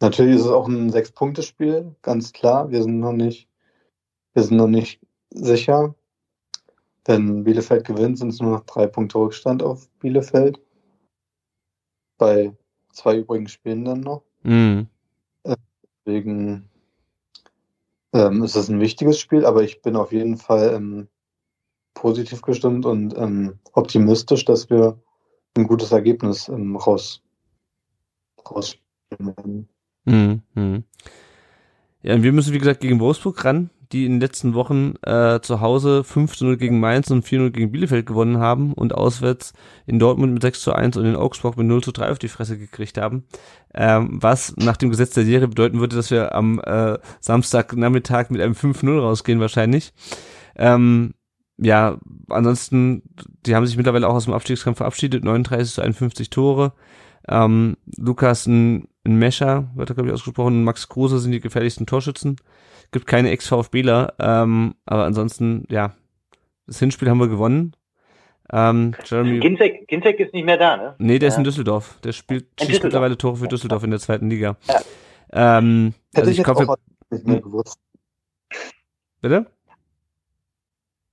Natürlich 0.00 0.36
ist 0.36 0.46
es 0.46 0.50
auch 0.50 0.66
ein 0.66 0.88
Sechs-Punkte-Spiel, 0.88 1.94
ganz 2.00 2.32
klar. 2.32 2.70
Wir 2.70 2.82
sind 2.82 3.00
noch 3.00 3.12
nicht, 3.12 3.50
wir 4.32 4.42
sind 4.42 4.56
noch 4.56 4.66
nicht 4.66 4.98
sicher. 5.28 5.94
Wenn 7.04 7.44
Bielefeld 7.44 7.86
gewinnt, 7.86 8.16
sind 8.16 8.30
es 8.30 8.40
nur 8.40 8.52
noch 8.52 8.64
drei 8.64 8.86
Punkte 8.86 9.18
Rückstand 9.18 9.62
auf 9.62 9.90
Bielefeld. 9.98 10.58
Bei 12.16 12.56
zwei 12.92 13.18
übrigen 13.18 13.46
Spielen 13.46 13.84
dann 13.84 14.00
noch. 14.00 14.22
Mhm. 14.42 14.88
Deswegen 16.06 16.70
ähm, 18.12 18.42
ist 18.42 18.56
es 18.56 18.68
ein 18.68 18.80
wichtiges 18.80 19.18
Spiel, 19.18 19.44
aber 19.44 19.62
ich 19.62 19.82
bin 19.82 19.96
auf 19.96 20.12
jeden 20.12 20.36
Fall 20.36 20.74
ähm, 20.74 21.08
positiv 21.94 22.42
gestimmt 22.42 22.86
und 22.86 23.16
ähm, 23.16 23.58
optimistisch, 23.72 24.44
dass 24.44 24.70
wir 24.70 24.98
ein 25.56 25.66
gutes 25.66 25.92
Ergebnis 25.92 26.48
ähm, 26.48 26.76
raus, 26.76 27.22
rausspielen 28.50 29.36
werden. 29.36 29.68
Mhm. 30.04 30.42
Mhm. 30.54 30.84
Ja, 32.02 32.14
und 32.14 32.22
wir 32.22 32.32
müssen, 32.32 32.52
wie 32.52 32.58
gesagt, 32.58 32.80
gegen 32.80 33.00
Wolfsburg 33.00 33.44
ran, 33.44 33.70
die 33.92 34.06
in 34.06 34.12
den 34.12 34.20
letzten 34.20 34.54
Wochen 34.54 34.94
äh, 35.02 35.40
zu 35.40 35.60
Hause 35.60 36.04
5 36.04 36.36
zu 36.36 36.44
0 36.46 36.56
gegen 36.56 36.80
Mainz 36.80 37.10
und 37.10 37.22
4 37.22 37.38
0 37.40 37.50
gegen 37.50 37.72
Bielefeld 37.72 38.06
gewonnen 38.06 38.38
haben 38.38 38.72
und 38.72 38.94
auswärts 38.94 39.52
in 39.86 39.98
Dortmund 39.98 40.32
mit 40.32 40.42
6 40.42 40.60
zu 40.60 40.72
1 40.72 40.96
und 40.96 41.04
in 41.04 41.16
Augsburg 41.16 41.56
mit 41.56 41.66
0 41.66 41.82
zu 41.82 41.92
3 41.92 42.10
auf 42.10 42.18
die 42.18 42.28
Fresse 42.28 42.58
gekriegt 42.58 42.98
haben. 42.98 43.24
Ähm, 43.74 44.18
was 44.20 44.54
nach 44.56 44.76
dem 44.76 44.90
Gesetz 44.90 45.14
der 45.14 45.24
Serie 45.24 45.48
bedeuten 45.48 45.80
würde, 45.80 45.96
dass 45.96 46.10
wir 46.10 46.34
am 46.34 46.60
äh, 46.60 46.98
Samstagnachmittag 47.20 48.30
mit 48.30 48.40
einem 48.40 48.54
5-0 48.54 48.98
rausgehen 48.98 49.40
wahrscheinlich. 49.40 49.92
Ähm, 50.56 51.14
ja, 51.58 51.98
ansonsten, 52.28 53.02
die 53.46 53.54
haben 53.54 53.66
sich 53.66 53.76
mittlerweile 53.76 54.08
auch 54.08 54.14
aus 54.14 54.24
dem 54.24 54.34
Abstiegskampf 54.34 54.78
verabschiedet, 54.78 55.24
39 55.24 55.74
zu 55.74 55.82
51 55.82 56.30
Tore. 56.30 56.72
Ähm, 57.28 57.76
Lukas 57.96 58.46
ein 58.46 58.88
Mescher, 59.04 59.68
wird 59.74 59.90
da 59.90 59.94
glaube 59.94 60.08
ich 60.08 60.14
ausgesprochen, 60.14 60.54
und 60.58 60.64
Max 60.64 60.88
Kruse 60.88 61.18
sind 61.18 61.32
die 61.32 61.40
gefährlichsten 61.40 61.86
Torschützen. 61.86 62.36
Gibt 62.92 63.06
keine 63.06 63.30
Ex-VfBler, 63.30 64.14
ähm, 64.18 64.74
aber 64.86 65.04
ansonsten, 65.04 65.64
ja, 65.70 65.94
das 66.66 66.78
Hinspiel 66.78 67.08
haben 67.10 67.18
wir 67.20 67.28
gewonnen. 67.28 67.74
Ähm, 68.52 68.94
Jeremy, 69.06 69.40
Ginzek, 69.40 69.88
Ginzek 69.88 70.20
ist 70.20 70.34
nicht 70.34 70.44
mehr 70.44 70.58
da, 70.58 70.76
ne? 70.76 70.94
nee, 70.98 71.18
der 71.18 71.28
ist 71.28 71.36
in 71.36 71.40
Ja. 71.42 71.44
Düsseldorf. 71.44 71.98
Der 72.04 72.12
spielt, 72.12 72.42
schießt 72.58 72.60
Düsseldorf. 72.60 72.82
mittlerweile 72.84 73.16
Tore 73.18 73.36
für 73.36 73.48
Düsseldorf 73.48 73.82
in 73.84 73.90
der 73.90 74.00
zweiten 74.00 74.28
Liga. 74.28 74.56
Ja. 74.68 74.80
Ähm, 75.58 75.94
Hätte 76.12 76.18
also 76.20 76.30
ich 76.30 76.32
ich 76.32 76.38
jetzt 76.38 76.54
glaube, 76.56 76.68
auch 76.72 76.76
nicht 77.10 77.26
mehr 77.26 77.40
gewusst. 77.40 77.78
bitte? 79.22 79.46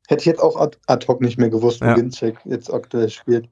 Hätte 0.07 0.19
ich 0.22 0.26
jetzt 0.26 0.41
auch 0.41 0.60
ad, 0.60 0.77
ad 0.88 1.07
hoc 1.07 1.22
nicht 1.22 1.38
mehr 1.38 1.49
gewusst, 1.49 1.81
wo 1.81 1.86
Ja. 1.86 1.94
Ginczek 1.94 2.40
jetzt 2.45 2.73
aktuell 2.73 3.10
spielt. 3.10 3.48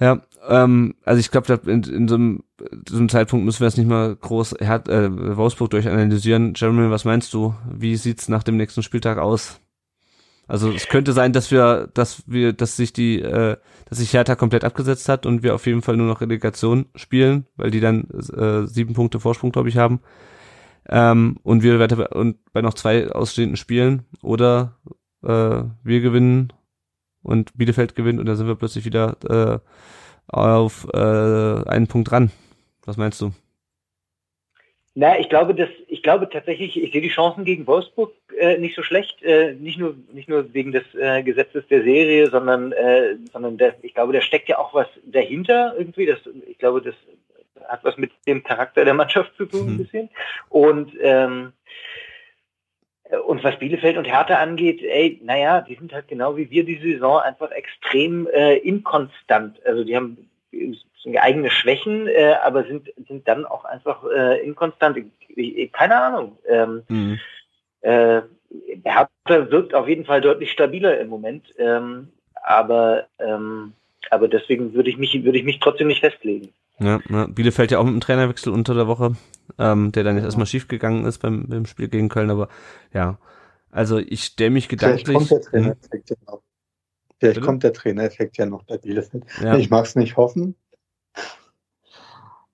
Ja, 0.00 0.22
ähm, 0.48 0.94
also 1.04 1.20
ich 1.20 1.30
glaube, 1.30 1.60
in, 1.66 1.82
in 1.82 2.08
so 2.08 2.14
einem, 2.14 2.44
so 2.88 2.96
einem 2.96 3.08
Zeitpunkt 3.08 3.44
müssen 3.44 3.60
wir 3.60 3.66
jetzt 3.66 3.78
nicht 3.78 3.88
mal 3.88 4.14
groß 4.14 4.56
Her 4.60 4.82
äh, 4.88 5.36
Wolfsburg 5.36 5.70
durchanalysieren. 5.70 6.54
Jeremy, 6.56 6.90
was 6.90 7.04
meinst 7.04 7.34
du? 7.34 7.54
Wie 7.70 7.96
sieht's 7.96 8.28
nach 8.28 8.42
dem 8.42 8.56
nächsten 8.56 8.82
Spieltag 8.82 9.18
aus? 9.18 9.60
Also 10.46 10.72
es 10.72 10.88
könnte 10.88 11.12
sein, 11.12 11.34
dass 11.34 11.50
wir, 11.50 11.90
dass 11.92 12.22
wir, 12.26 12.54
dass 12.54 12.76
sich 12.76 12.94
die, 12.94 13.20
äh, 13.20 13.58
dass 13.86 13.98
sich 13.98 14.14
Hertha 14.14 14.34
komplett 14.34 14.64
abgesetzt 14.64 15.08
hat 15.08 15.26
und 15.26 15.42
wir 15.42 15.54
auf 15.54 15.66
jeden 15.66 15.82
Fall 15.82 15.98
nur 15.98 16.06
noch 16.06 16.22
Relegation 16.22 16.86
spielen, 16.94 17.46
weil 17.56 17.70
die 17.70 17.80
dann 17.80 18.08
äh, 18.34 18.66
sieben 18.66 18.94
Punkte 18.94 19.20
Vorsprung, 19.20 19.52
glaube 19.52 19.68
ich, 19.68 19.76
haben. 19.76 20.00
Ähm, 20.88 21.36
und 21.42 21.62
wir 21.62 21.78
weiter 21.78 22.16
und 22.16 22.38
bei 22.52 22.62
noch 22.62 22.72
zwei 22.72 23.12
ausstehenden 23.12 23.58
Spielen 23.58 24.06
oder 24.22 24.78
äh, 25.22 25.64
wir 25.82 26.00
gewinnen 26.00 26.54
und 27.22 27.56
Bielefeld 27.56 27.94
gewinnt 27.94 28.20
und 28.20 28.26
dann 28.26 28.36
sind 28.36 28.46
wir 28.46 28.54
plötzlich 28.54 28.84
wieder 28.84 29.16
äh, 29.28 29.58
auf 30.34 30.86
äh, 30.92 31.68
einen 31.68 31.86
Punkt 31.88 32.10
dran. 32.10 32.30
Was 32.84 32.96
meinst 32.96 33.20
du? 33.20 33.32
Na, 34.94 35.18
ich 35.18 35.28
glaube, 35.28 35.54
dass 35.54 35.68
ich 35.86 36.02
glaube 36.02 36.28
tatsächlich, 36.28 36.76
ich 36.82 36.90
sehe 36.92 37.00
die 37.00 37.08
Chancen 37.08 37.44
gegen 37.44 37.66
Wolfsburg 37.68 38.12
äh, 38.36 38.58
nicht 38.58 38.74
so 38.74 38.82
schlecht, 38.82 39.22
äh, 39.22 39.52
nicht 39.54 39.78
nur 39.78 39.94
nicht 40.12 40.28
nur 40.28 40.52
wegen 40.52 40.72
des 40.72 40.82
äh, 40.94 41.22
Gesetzes 41.22 41.66
der 41.68 41.82
Serie, 41.84 42.28
sondern 42.30 42.72
äh, 42.72 43.14
sondern 43.32 43.58
der, 43.58 43.76
ich 43.82 43.94
glaube, 43.94 44.12
da 44.12 44.20
steckt 44.20 44.48
ja 44.48 44.58
auch 44.58 44.74
was 44.74 44.88
dahinter 45.04 45.74
irgendwie. 45.78 46.06
Das, 46.06 46.18
ich 46.48 46.58
glaube, 46.58 46.82
das 46.82 46.94
hat 47.68 47.84
was 47.84 47.96
mit 47.96 48.10
dem 48.26 48.42
Charakter 48.42 48.84
der 48.84 48.94
Mannschaft 48.94 49.36
zu 49.36 49.44
tun, 49.46 49.68
ein 49.68 49.72
Mhm. 49.74 49.78
bisschen. 49.78 50.08
Und 50.48 50.92
ähm, 51.00 51.52
und 53.26 53.42
was 53.42 53.58
Bielefeld 53.58 53.96
und 53.96 54.04
Hertha 54.04 54.36
angeht, 54.36 54.82
ey, 54.82 55.20
naja, 55.22 55.62
die 55.62 55.76
sind 55.76 55.92
halt 55.92 56.08
genau 56.08 56.36
wie 56.36 56.50
wir 56.50 56.64
die 56.64 56.78
Saison 56.78 57.20
einfach 57.20 57.50
extrem 57.50 58.26
äh, 58.28 58.56
inkonstant. 58.56 59.64
Also 59.64 59.84
die 59.84 59.96
haben 59.96 60.28
eigene 61.16 61.50
Schwächen, 61.50 62.06
äh, 62.06 62.34
aber 62.42 62.64
sind 62.64 62.92
sind 63.06 63.26
dann 63.26 63.46
auch 63.46 63.64
einfach 63.64 64.04
äh, 64.04 64.40
inkonstant. 64.40 64.98
Ich, 64.98 65.38
ich, 65.38 65.72
keine 65.72 66.00
Ahnung. 66.00 66.38
Ähm, 66.46 66.82
Mhm. 66.88 67.20
äh, 67.80 68.22
Hertha 68.84 69.50
wirkt 69.50 69.74
auf 69.74 69.88
jeden 69.88 70.04
Fall 70.04 70.20
deutlich 70.20 70.52
stabiler 70.52 70.98
im 71.00 71.08
Moment, 71.08 71.54
ähm, 71.58 72.08
aber 72.42 73.06
ähm, 73.18 73.72
aber 74.10 74.28
deswegen 74.28 74.74
würde 74.74 74.90
ich 74.90 74.96
mich 74.98 75.22
würde 75.24 75.38
ich 75.38 75.44
mich 75.44 75.60
trotzdem 75.60 75.88
nicht 75.88 76.00
festlegen. 76.00 76.52
Ja, 76.80 77.00
ja, 77.08 77.26
Bielefeld 77.26 77.70
ja 77.72 77.78
auch 77.78 77.84
mit 77.84 77.92
einem 77.92 78.00
Trainerwechsel 78.00 78.52
unter 78.52 78.74
der 78.74 78.86
Woche, 78.86 79.16
ähm, 79.58 79.90
der 79.92 80.04
dann 80.04 80.16
jetzt 80.16 80.24
erstmal 80.24 80.46
schief 80.46 80.68
gegangen 80.68 81.04
ist 81.06 81.18
beim, 81.18 81.46
beim 81.48 81.66
Spiel 81.66 81.88
gegen 81.88 82.08
Köln, 82.08 82.30
aber 82.30 82.48
ja. 82.92 83.18
Also 83.70 83.98
ich 83.98 84.24
stelle 84.24 84.50
mich 84.50 84.68
Vielleicht 84.68 85.06
gedanklich. 85.06 85.16
kommt 85.16 85.30
der. 85.30 85.40
Trainereffekt 85.40 86.10
ja 86.10 86.16
noch. 86.26 86.42
Vielleicht 87.18 87.34
Bitte? 87.34 87.46
kommt 87.46 87.62
der 87.64 87.72
Trainereffekt 87.72 88.38
ja 88.38 88.46
noch 88.46 88.62
bei 88.64 88.78
Bielefeld. 88.78 89.24
Ja, 89.42 89.56
Ich 89.56 89.70
mag 89.70 89.84
es 89.86 89.96
nicht 89.96 90.16
hoffen. 90.16 90.54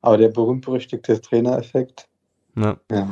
Aber 0.00 0.18
der 0.18 0.28
berühmt-berüchtigte 0.28 1.20
Trainereffekt, 1.20 2.08
ja. 2.56 2.78
ja. 2.90 3.08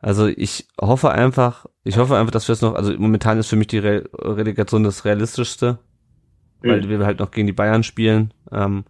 Also 0.00 0.26
ich 0.26 0.66
hoffe 0.80 1.10
einfach, 1.10 1.66
ich 1.84 1.98
hoffe 1.98 2.16
einfach, 2.16 2.30
dass 2.30 2.48
wir 2.48 2.54
es 2.54 2.62
noch, 2.62 2.74
also 2.74 2.92
momentan 2.96 3.38
ist 3.38 3.48
für 3.48 3.56
mich 3.56 3.66
die 3.66 3.78
Re 3.78 4.08
Relegation 4.14 4.82
das 4.82 5.04
realistischste, 5.04 5.78
weil 6.62 6.82
Mhm. 6.82 6.88
wir 6.88 7.04
halt 7.06 7.18
noch 7.20 7.30
gegen 7.32 7.46
die 7.46 7.52
Bayern 7.52 7.82
spielen. 7.82 8.32
Ähm, 8.52 8.84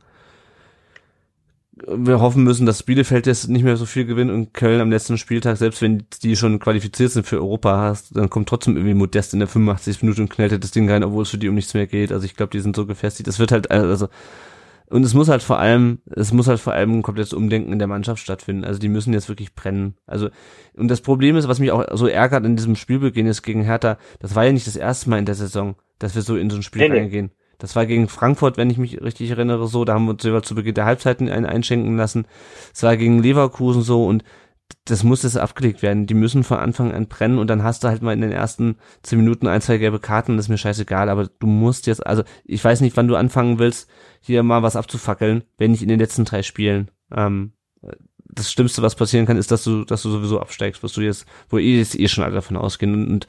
wir 1.87 2.21
hoffen 2.21 2.45
müssen, 2.45 2.67
dass 2.67 2.83
Bielefeld 2.83 3.27
jetzt 3.27 3.49
nicht 3.49 3.63
mehr 3.63 3.77
so 3.77 3.87
viel 3.87 4.05
gewinnt 4.05 4.31
und 4.31 4.53
Köln 4.53 4.81
am 4.81 4.91
letzten 4.91 5.19
Spieltag, 5.19 5.57
selbst 5.57 5.83
wenn 5.83 6.05
die 6.23 6.37
schon 6.37 6.59
qualifiziert 6.59 7.13
sind 7.13 7.27
für 7.27 7.37
Europa, 7.37 7.79
hast, 7.79 8.17
dann 8.17 8.31
kommt 8.31 8.49
trotzdem 8.49 8.77
irgendwie 8.77 8.95
Modest 8.95 9.33
in 9.33 9.41
der 9.41 9.49
85. 9.49 10.03
Minute 10.03 10.23
und 10.23 10.31
knallt 10.31 10.63
das 10.63 10.71
Ding 10.71 10.91
rein, 10.91 11.05
obwohl 11.05 11.23
es 11.23 11.31
für 11.31 11.39
die 11.39 11.49
um 11.49 11.55
nichts 11.55 11.75
mehr 11.75 11.87
geht. 11.87 12.13
Also 12.13 12.25
ich 12.25 12.37
glaube, 12.37 12.51
die 12.51 12.61
sind 12.61 12.77
so 12.77 12.87
gefestigt. 12.87 13.29
Es 13.29 13.39
wird 13.39 13.53
halt, 13.53 13.71
also 13.71 14.09
und 14.91 15.05
es 15.05 15.15
muss 15.15 15.29
halt 15.29 15.43
vor 15.43 15.59
allem, 15.59 16.01
es 16.11 16.33
muss 16.33 16.49
halt 16.49 16.59
vor 16.59 16.73
allem 16.73 16.99
ein 16.99 17.03
komplettes 17.03 17.33
Umdenken 17.33 17.73
in 17.73 17.79
der 17.79 17.87
Mannschaft 17.87 18.21
stattfinden. 18.21 18.65
Also 18.65 18.81
die 18.81 18.89
müssen 18.89 19.13
jetzt 19.13 19.29
wirklich 19.29 19.55
brennen. 19.55 19.95
Also 20.05 20.31
und 20.77 20.89
das 20.89 21.01
Problem 21.01 21.37
ist, 21.37 21.47
was 21.47 21.61
mich 21.61 21.71
auch 21.71 21.85
so 21.97 22.09
ärgert 22.09 22.45
in 22.45 22.57
diesem 22.57 22.75
Spielbeginn 22.75 23.27
jetzt 23.27 23.43
gegen 23.43 23.63
Hertha, 23.63 23.99
das 24.19 24.35
war 24.35 24.45
ja 24.45 24.53
nicht 24.53 24.67
das 24.67 24.77
erste 24.77 25.09
Mal 25.09 25.21
in 25.21 25.27
der 25.27 25.37
Saison, 25.37 25.77
dass 26.01 26.17
wir 26.17 26.23
so 26.23 26.37
in 26.37 26.51
so 26.51 26.57
ein 26.57 26.65
Spiel 26.65 26.89
nee. 26.89 26.99
reingehen. 26.99 27.31
Das 27.61 27.77
war 27.77 27.87
gegen 27.87 28.09
Frankfurt, 28.09 28.57
wenn 28.57 28.71
ich 28.71 28.79
mich 28.79 29.01
richtig 29.01 29.31
erinnere, 29.31 29.69
so. 29.69 29.85
Da 29.85 29.95
haben 29.95 30.07
wir 30.07 30.13
uns 30.13 30.23
sogar 30.23 30.43
zu 30.43 30.55
Beginn 30.55 30.75
der 30.75 30.87
Halbzeiten 30.87 31.29
einen 31.29 31.47
einschenken 31.47 31.97
lassen. 31.97 32.27
Es 32.75 32.83
war 32.83 32.97
gegen 32.97 33.23
Leverkusen 33.23 33.83
so 33.83 34.07
und 34.07 34.25
das 34.85 35.05
muss 35.05 35.23
jetzt 35.23 35.37
abgelegt 35.37 35.83
werden. 35.83 36.07
Die 36.07 36.15
müssen 36.15 36.45
von 36.45 36.59
Anfang 36.59 36.93
an 36.93 37.07
brennen 37.07 37.39
und 37.39 37.49
dann 37.49 37.63
hast 37.63 37.85
du 37.85 37.89
halt 37.89 38.03
mal 38.03 38.13
in 38.13 38.21
den 38.21 38.33
ersten 38.33 38.77
zehn 39.03 39.19
Minuten 39.19 39.47
ein, 39.47 39.61
zwei 39.61 39.79
gelbe 39.79 39.99
Karten, 39.99 40.37
das 40.37 40.47
ist 40.47 40.51
mir 40.51 40.59
scheißegal, 40.59 41.09
aber 41.09 41.27
du 41.27 41.47
musst 41.47 41.87
jetzt, 41.87 42.07
also 42.07 42.23
ich 42.45 42.65
weiß 42.65 42.81
nicht, 42.81 42.97
wann 42.97 43.09
du 43.09 43.17
anfangen 43.17 43.59
willst, 43.59 43.89
hier 44.21 44.43
mal 44.43 44.63
was 44.63 44.77
abzufackeln, 44.77 45.45
wenn 45.59 45.73
nicht 45.73 45.83
in 45.83 45.89
den 45.89 45.99
letzten 45.99 46.25
drei 46.25 46.43
Spielen. 46.43 46.91
Ähm, 47.13 47.53
das 48.33 48.53
Schlimmste, 48.53 48.83
was 48.83 48.95
passieren 48.95 49.27
kann, 49.27 49.37
ist, 49.37 49.51
dass 49.51 49.65
du, 49.65 49.85
dass 49.85 50.03
du 50.03 50.11
sowieso 50.11 50.41
absteigst, 50.41 50.83
was 50.83 50.93
du 50.93 51.01
jetzt, 51.01 51.27
wo 51.49 51.59
eh 51.59 51.79
jetzt 51.79 51.99
eh 51.99 52.09
schon 52.09 52.25
alle 52.25 52.35
davon 52.35 52.57
ausgehen 52.57 52.95
und, 52.95 53.11
und 53.11 53.27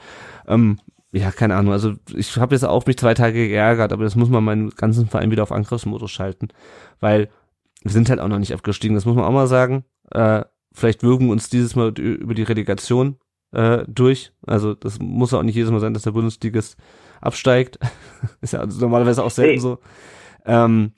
ähm, 0.48 0.80
ja, 1.12 1.32
keine 1.32 1.56
Ahnung. 1.56 1.74
Also 1.74 1.94
ich 2.16 2.38
habe 2.38 2.56
jetzt 2.56 2.64
auch 2.64 2.86
mich 2.86 2.98
zwei 2.98 3.14
Tage 3.14 3.48
geärgert, 3.48 3.92
aber 3.94 4.04
das 4.04 4.16
muss 4.16 4.30
man 4.30 4.44
meinen 4.44 4.70
ganzen 4.72 5.08
Verein 5.08 5.32
wieder 5.32 5.44
auf 5.44 5.52
Angriffsmodus 5.52 6.12
schalten, 6.12 6.50
weil 7.00 7.30
wir 7.82 7.92
sind 7.92 8.10
halt 8.10 8.20
auch 8.20 8.28
noch 8.28 8.40
nicht 8.40 8.54
abgestiegen. 8.54 8.96
Das 8.96 9.06
muss 9.06 9.16
man 9.16 9.26
auch 9.26 9.32
mal 9.32 9.48
sagen. 9.48 9.84
Äh, 10.12 10.44
vielleicht 10.74 11.04
wirken 11.04 11.30
uns 11.30 11.50
dieses 11.50 11.76
Mal 11.76 11.90
über 12.00 12.34
die 12.34 12.44
Relegation 12.44 13.18
äh, 13.54 13.84
durch. 13.88 14.32
Also 14.46 14.74
das 14.74 15.00
muss 15.00 15.34
auch 15.34 15.44
nicht 15.44 15.56
jedes 15.56 15.72
Mal 15.72 15.80
sein, 15.80 15.94
dass 15.94 16.04
der 16.04 16.12
Bundesligist 16.12 16.78
absteigt. 17.20 17.80
Ist 18.42 18.54
ja 18.54 18.60
also 18.60 18.80
normalerweise 18.80 19.24
auch 19.24 19.32
selten 19.32 19.56
Nee. 19.56 19.60
so. 19.60 19.80
Ähm, 20.46 20.94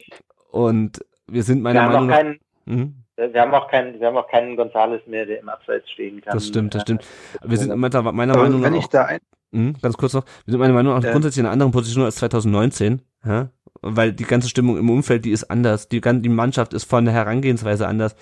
und 0.52 1.03
wir 1.27 1.44
sind 1.44 1.64
Wir 1.64 1.64
meiner 1.64 1.84
haben, 1.84 1.91
Meinung 1.94 2.03
auch 2.03 2.07
nach. 2.07 2.18
keinen, 2.18 2.40
Mhm, 2.65 3.03
wir 3.18 3.41
haben 3.41 3.53
auch 3.53 3.69
keinen, 3.69 3.99
wir 3.99 4.07
haben 4.07 4.18
auch 4.18 4.30
keinen 4.30 4.56
Gonzales 4.56 5.02
mehr, 5.07 5.26
der 5.26 5.40
im 5.41 5.49
Abseits 5.49 5.90
stehen 5.91 6.22
kann. 6.22 6.34
das 6.34 6.48
stimmt, 6.48 6.73
das 6.76 6.81
Äh, 6.84 6.85
stimmt. 6.85 7.07
Wir 7.44 7.57
sind 7.57 7.76
meiner, 7.77 8.11
meiner 8.14 8.34
Aber 8.34 8.44
Meinung 8.44 8.61
nach 8.61 8.68
wenn 8.72 8.76
ich 8.76 8.88
da 8.88 9.06
ein, 9.06 9.19
Mhm, 9.53 9.75
ganz 9.81 9.97
kurz 9.97 10.13
noch. 10.13 10.25
Wir 10.45 10.51
sind 10.51 10.59
meiner 10.59 10.73
Meinung 10.73 10.95
nach 10.95 11.03
Ja. 11.03 11.11
grundsätzlich 11.11 11.39
in 11.39 11.45
einer 11.45 11.53
anderen 11.53 11.71
Position 11.71 12.03
als 12.03 12.15
2019, 12.15 13.01
ja? 13.25 13.49
weil 13.81 14.11
die 14.13 14.23
ganze 14.25 14.49
Stimmung 14.49 14.77
im 14.77 14.89
Umfeld, 14.89 15.25
die 15.25 15.31
ist 15.31 15.45
anders. 15.45 15.88
Die, 15.89 16.01
die 16.01 16.30
Mannschaft 16.30 16.73
ist 16.73 16.85
von 16.85 17.05
der 17.05 17.13
Herangehensweise 17.13 17.88
anders. 17.88 18.15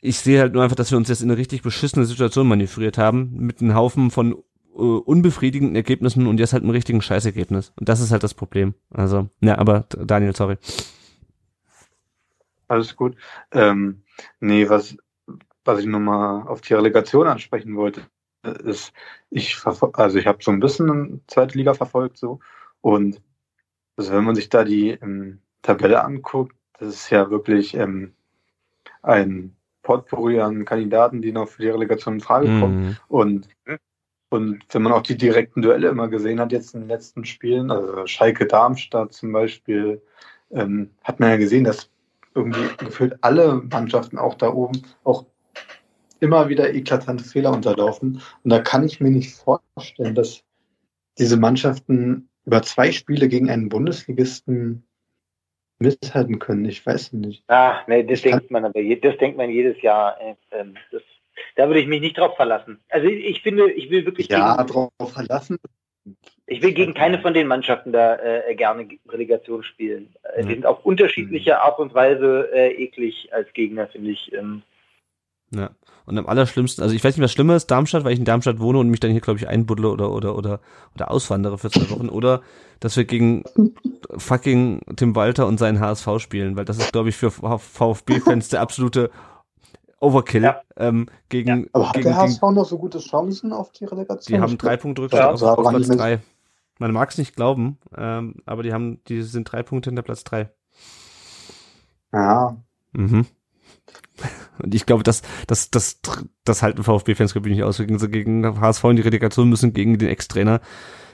ich 0.00 0.18
sehe 0.18 0.40
halt 0.40 0.54
nur 0.54 0.62
einfach, 0.62 0.76
dass 0.76 0.90
wir 0.90 0.98
uns 0.98 1.08
jetzt 1.08 1.22
in 1.22 1.30
eine 1.30 1.38
richtig 1.38 1.62
beschissene 1.62 2.04
Situation 2.06 2.46
manövriert 2.48 2.98
haben, 2.98 3.30
mit 3.36 3.60
einem 3.60 3.74
Haufen 3.74 4.10
von 4.10 4.32
äh, 4.32 4.80
unbefriedigenden 4.80 5.74
Ergebnissen 5.74 6.26
und 6.28 6.38
jetzt 6.38 6.52
halt 6.52 6.62
einem 6.62 6.70
richtigen 6.70 7.02
Scheißergebnis. 7.02 7.72
Und 7.78 7.88
das 7.88 8.00
ist 8.00 8.12
halt 8.12 8.22
das 8.22 8.34
Problem. 8.34 8.74
Also, 8.90 9.28
ja, 9.40 9.58
aber 9.58 9.86
Daniel, 9.90 10.34
sorry. 10.36 10.56
Alles 12.68 12.94
gut. 12.96 13.16
Ähm, 13.52 14.02
nee, 14.40 14.68
was, 14.68 14.96
was 15.64 15.80
ich 15.80 15.86
nochmal 15.86 16.46
auf 16.46 16.60
die 16.60 16.74
Relegation 16.74 17.26
ansprechen 17.26 17.76
wollte, 17.76 18.02
ist, 18.50 18.92
ich 19.30 19.58
also 19.64 20.18
ich 20.18 20.26
habe 20.26 20.38
so 20.42 20.50
ein 20.50 20.60
bisschen 20.60 21.22
zweite 21.26 21.56
Liga 21.56 21.74
verfolgt 21.74 22.18
so 22.18 22.40
und 22.80 23.20
also 23.96 24.12
wenn 24.12 24.24
man 24.24 24.34
sich 24.34 24.48
da 24.48 24.64
die 24.64 24.90
ähm, 24.90 25.40
Tabelle 25.62 26.04
anguckt, 26.04 26.54
das 26.78 26.88
ist 26.88 27.10
ja 27.10 27.30
wirklich 27.30 27.74
ähm, 27.74 28.14
ein 29.02 29.56
Potpourri 29.82 30.40
an 30.40 30.64
Kandidaten, 30.64 31.22
die 31.22 31.32
noch 31.32 31.48
für 31.48 31.62
die 31.62 31.68
Relegation 31.68 32.14
in 32.14 32.20
Frage 32.20 32.46
kommen. 32.60 32.80
Mhm. 32.80 32.96
Und, 33.08 33.48
und 34.28 34.64
wenn 34.70 34.82
man 34.82 34.92
auch 34.92 35.02
die 35.02 35.16
direkten 35.16 35.62
Duelle 35.62 35.88
immer 35.88 36.08
gesehen 36.08 36.40
hat, 36.40 36.52
jetzt 36.52 36.74
in 36.74 36.82
den 36.82 36.88
letzten 36.88 37.24
Spielen, 37.24 37.70
also 37.70 38.06
Schalke 38.06 38.46
Darmstadt 38.46 39.12
zum 39.12 39.32
Beispiel, 39.32 40.02
ähm, 40.50 40.90
hat 41.02 41.20
man 41.20 41.30
ja 41.30 41.36
gesehen, 41.36 41.64
dass 41.64 41.90
irgendwie 42.34 42.68
gefühlt 42.78 43.16
alle 43.22 43.54
Mannschaften 43.54 44.18
auch 44.18 44.34
da 44.34 44.52
oben 44.52 44.82
auch 45.04 45.24
immer 46.20 46.48
wieder 46.48 46.72
eklatante 46.72 47.24
Fehler 47.24 47.52
unterlaufen. 47.52 48.20
Und 48.44 48.50
da 48.50 48.60
kann 48.60 48.84
ich 48.84 49.00
mir 49.00 49.10
nicht 49.10 49.34
vorstellen, 49.34 50.14
dass 50.14 50.42
diese 51.18 51.36
Mannschaften 51.36 52.28
über 52.44 52.62
zwei 52.62 52.92
Spiele 52.92 53.28
gegen 53.28 53.50
einen 53.50 53.68
Bundesligisten 53.68 54.84
mithalten 55.78 56.38
können. 56.38 56.64
Ich 56.64 56.84
weiß 56.84 57.12
nicht. 57.12 57.44
Ah, 57.48 57.82
nee, 57.86 58.02
das 58.02 58.18
ich 58.18 58.22
denkt 58.22 58.50
man 58.50 58.64
aber, 58.64 58.82
das 58.82 59.16
denkt 59.18 59.36
man 59.36 59.50
jedes 59.50 59.80
Jahr. 59.82 60.20
Äh, 60.20 60.34
ähm, 60.52 60.74
das, 60.90 61.02
da 61.56 61.66
würde 61.68 61.80
ich 61.80 61.86
mich 61.86 62.00
nicht 62.00 62.18
drauf 62.18 62.36
verlassen. 62.36 62.80
Also 62.88 63.06
ich 63.06 63.42
finde, 63.42 63.70
ich 63.70 63.90
will 63.90 64.04
wirklich. 64.04 64.28
Ja, 64.28 64.56
gegen, 64.56 64.68
drauf 64.68 65.12
verlassen. 65.12 65.58
Ich 66.46 66.62
will 66.62 66.72
gegen 66.72 66.94
keine 66.94 67.20
von 67.20 67.34
den 67.34 67.46
Mannschaften 67.46 67.92
da 67.92 68.16
äh, 68.16 68.54
gerne 68.54 68.88
Relegation 69.08 69.62
spielen. 69.62 70.14
Äh, 70.22 70.42
die 70.42 70.54
sind 70.54 70.66
auf 70.66 70.84
unterschiedliche 70.84 71.60
Art 71.60 71.78
und 71.78 71.94
Weise 71.94 72.50
äh, 72.52 72.72
eklig 72.72 73.28
als 73.32 73.52
Gegner, 73.52 73.86
finde 73.88 74.10
ich. 74.10 74.32
Ähm. 74.32 74.62
Ja. 75.50 75.70
Und 76.06 76.16
am 76.16 76.26
allerschlimmsten, 76.26 76.82
also 76.82 76.94
ich 76.94 77.04
weiß 77.04 77.16
nicht, 77.16 77.22
was 77.22 77.32
schlimmer 77.32 77.54
ist, 77.54 77.66
Darmstadt, 77.66 78.02
weil 78.02 78.12
ich 78.12 78.18
in 78.18 78.24
Darmstadt 78.24 78.60
wohne 78.60 78.78
und 78.78 78.88
mich 78.88 79.00
dann 79.00 79.10
hier, 79.10 79.20
glaube 79.20 79.38
ich, 79.38 79.46
einbuddle 79.46 79.90
oder, 79.90 80.10
oder, 80.10 80.36
oder, 80.36 80.60
oder 80.94 81.10
auswandere 81.10 81.58
für 81.58 81.70
zwei 81.70 81.90
Wochen. 81.90 82.08
Oder, 82.08 82.40
dass 82.80 82.96
wir 82.96 83.04
gegen 83.04 83.44
fucking 84.16 84.80
Tim 84.96 85.14
Walter 85.14 85.46
und 85.46 85.58
seinen 85.58 85.80
HSV 85.80 86.08
spielen, 86.18 86.56
weil 86.56 86.64
das 86.64 86.78
ist, 86.78 86.92
glaube 86.92 87.10
ich, 87.10 87.16
für 87.16 87.30
VfB-Fans 87.30 88.48
der 88.48 88.62
absolute 88.62 89.10
Overkill. 90.00 90.44
Ja. 90.44 90.62
Ähm, 90.78 91.08
gegen, 91.28 91.64
ja. 91.64 91.66
Aber 91.72 91.88
hat 91.88 91.94
gegen, 91.94 92.08
der 92.08 92.16
HSV 92.16 92.40
gegen, 92.40 92.54
noch 92.54 92.64
so 92.64 92.78
gute 92.78 93.00
Chancen 93.00 93.52
auf 93.52 93.72
die 93.72 93.84
Relegation? 93.84 94.34
Die 94.34 94.42
haben 94.42 94.56
drei 94.56 94.78
Punkte 94.78 95.02
Rückstand 95.02 95.40
ja, 95.40 95.48
auf, 95.50 95.58
auf 95.58 95.68
Platz 95.68 95.88
drei. 95.88 96.20
Man 96.78 96.92
mag 96.92 97.10
es 97.10 97.18
nicht 97.18 97.36
glauben, 97.36 97.76
ähm, 97.96 98.36
aber 98.46 98.62
die 98.62 98.72
haben, 98.72 99.02
die 99.08 99.22
sind 99.22 99.50
drei 99.50 99.62
Punkte 99.62 99.90
hinter 99.90 100.02
Platz 100.02 100.24
drei. 100.24 100.48
Ja. 102.12 102.56
Mhm. 102.92 103.26
Und 104.62 104.74
ich 104.74 104.86
glaube, 104.86 105.02
dass 105.02 105.22
das, 105.46 105.70
das, 105.70 106.00
das 106.44 106.62
halten 106.62 106.82
VfB-Fans 106.82 107.32
glaube 107.32 107.48
ich 107.48 107.56
nicht 107.56 107.64
aus. 107.64 107.76
Sie 107.76 107.86
gegen 107.86 108.60
HSV 108.60 108.84
in 108.84 108.96
die 108.96 109.02
Relegation 109.02 109.48
müssen, 109.48 109.72
gegen 109.72 109.98
den 109.98 110.08
Ex-Trainer, 110.08 110.60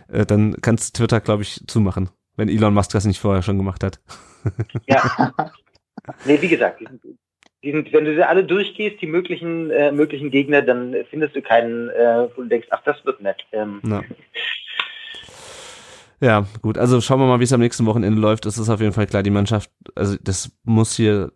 äh, 0.09 0.27
dann 0.27 0.57
kannst 0.61 0.97
Twitter, 0.97 1.21
glaube 1.21 1.43
ich, 1.43 1.65
zumachen. 1.66 2.11
Wenn 2.37 2.49
Elon 2.49 2.75
Musk 2.75 2.91
das 2.93 3.05
nicht 3.05 3.21
vorher 3.21 3.43
schon 3.43 3.59
gemacht 3.59 3.85
hat. 3.85 4.01
Ja. 4.87 5.33
nee, 6.27 6.39
wie 6.43 6.49
gesagt, 6.49 6.79
die 6.79 6.85
sind, 6.85 7.01
die 7.62 7.73
sind, 7.73 7.93
wenn 7.95 8.05
du 8.05 8.15
sie 8.15 8.29
alle 8.29 8.45
durchgehst, 8.45 9.01
die 9.01 9.07
möglichen, 9.07 9.71
äh, 9.71 9.91
möglichen 9.91 10.31
Gegner, 10.31 10.61
dann 10.61 10.95
findest 11.09 11.35
du 11.35 11.41
keinen, 11.41 11.89
äh, 11.89 12.29
wo 12.37 12.43
du 12.43 12.49
denkst, 12.49 12.69
ach, 12.71 12.83
das 12.85 13.03
wird 13.07 13.23
nett. 13.23 13.39
Ähm. 13.53 13.81
Ja. 13.87 14.03
Ja, 16.21 16.47
gut. 16.62 16.79
Also 16.79 17.01
schauen 17.01 17.21
wir 17.21 17.27
mal, 17.27 17.41
wie 17.41 17.45
es 17.45 17.53
am 17.53 17.61
nächsten 17.61 17.87
Wochenende 17.87 18.21
läuft. 18.21 18.47
Es 18.47 18.59
ist 18.59 18.69
auf 18.69 18.81
jeden 18.81 18.93
Fall 18.93 19.07
klar, 19.07 19.23
die 19.23 19.31
Mannschaft, 19.31 19.71
also 19.95 20.16
das 20.23 20.53
muss 20.65 20.95
hier 20.95 21.33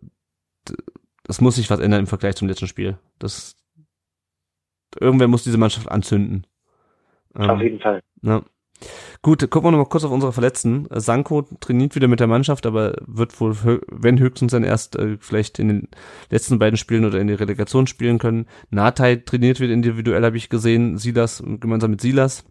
das 1.29 1.41
muss 1.41 1.57
sich 1.57 1.69
was 1.69 1.79
ändern 1.79 1.99
im 1.99 2.07
Vergleich 2.07 2.35
zum 2.37 2.47
letzten 2.47 2.65
Spiel. 2.65 2.97
Das 3.19 3.55
irgendwer 4.99 5.27
muss 5.27 5.43
diese 5.43 5.59
Mannschaft 5.59 5.87
anzünden. 5.87 6.47
Ähm, 7.35 7.49
auf 7.51 7.61
jeden 7.61 7.79
Fall. 7.79 8.01
Ja. 8.23 8.41
Gut, 9.21 9.47
gucken 9.51 9.67
wir 9.67 9.71
noch 9.73 9.77
mal 9.77 9.89
kurz 9.89 10.03
auf 10.03 10.11
unsere 10.11 10.33
Verletzten. 10.33 10.87
Sanko 10.89 11.43
trainiert 11.59 11.93
wieder 11.93 12.07
mit 12.07 12.19
der 12.19 12.25
Mannschaft, 12.25 12.65
aber 12.65 12.95
wird 13.05 13.39
wohl, 13.39 13.55
wenn 13.91 14.17
höchstens 14.17 14.53
dann 14.53 14.63
erst 14.63 14.95
äh, 14.95 15.17
vielleicht 15.19 15.59
in 15.59 15.67
den 15.67 15.87
letzten 16.31 16.57
beiden 16.57 16.77
Spielen 16.77 17.05
oder 17.05 17.19
in 17.19 17.27
die 17.27 17.35
Relegation 17.35 17.85
spielen 17.85 18.17
können. 18.17 18.47
Natai 18.71 19.17
trainiert 19.17 19.59
wieder 19.59 19.73
individuell, 19.73 20.25
habe 20.25 20.37
ich 20.37 20.49
gesehen. 20.49 20.97
Silas, 20.97 21.43
gemeinsam 21.45 21.91
mit 21.91 22.01
Silas. 22.01 22.43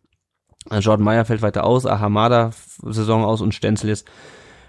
Äh, 0.71 0.79
Jordan 0.79 1.05
Meyer 1.05 1.25
fällt 1.25 1.43
weiter 1.43 1.65
aus, 1.65 1.85
Ahamada 1.85 2.53
Saison 2.83 3.25
aus 3.25 3.41
und 3.41 3.57
Stenzel 3.57 3.91
jetzt 3.91 4.09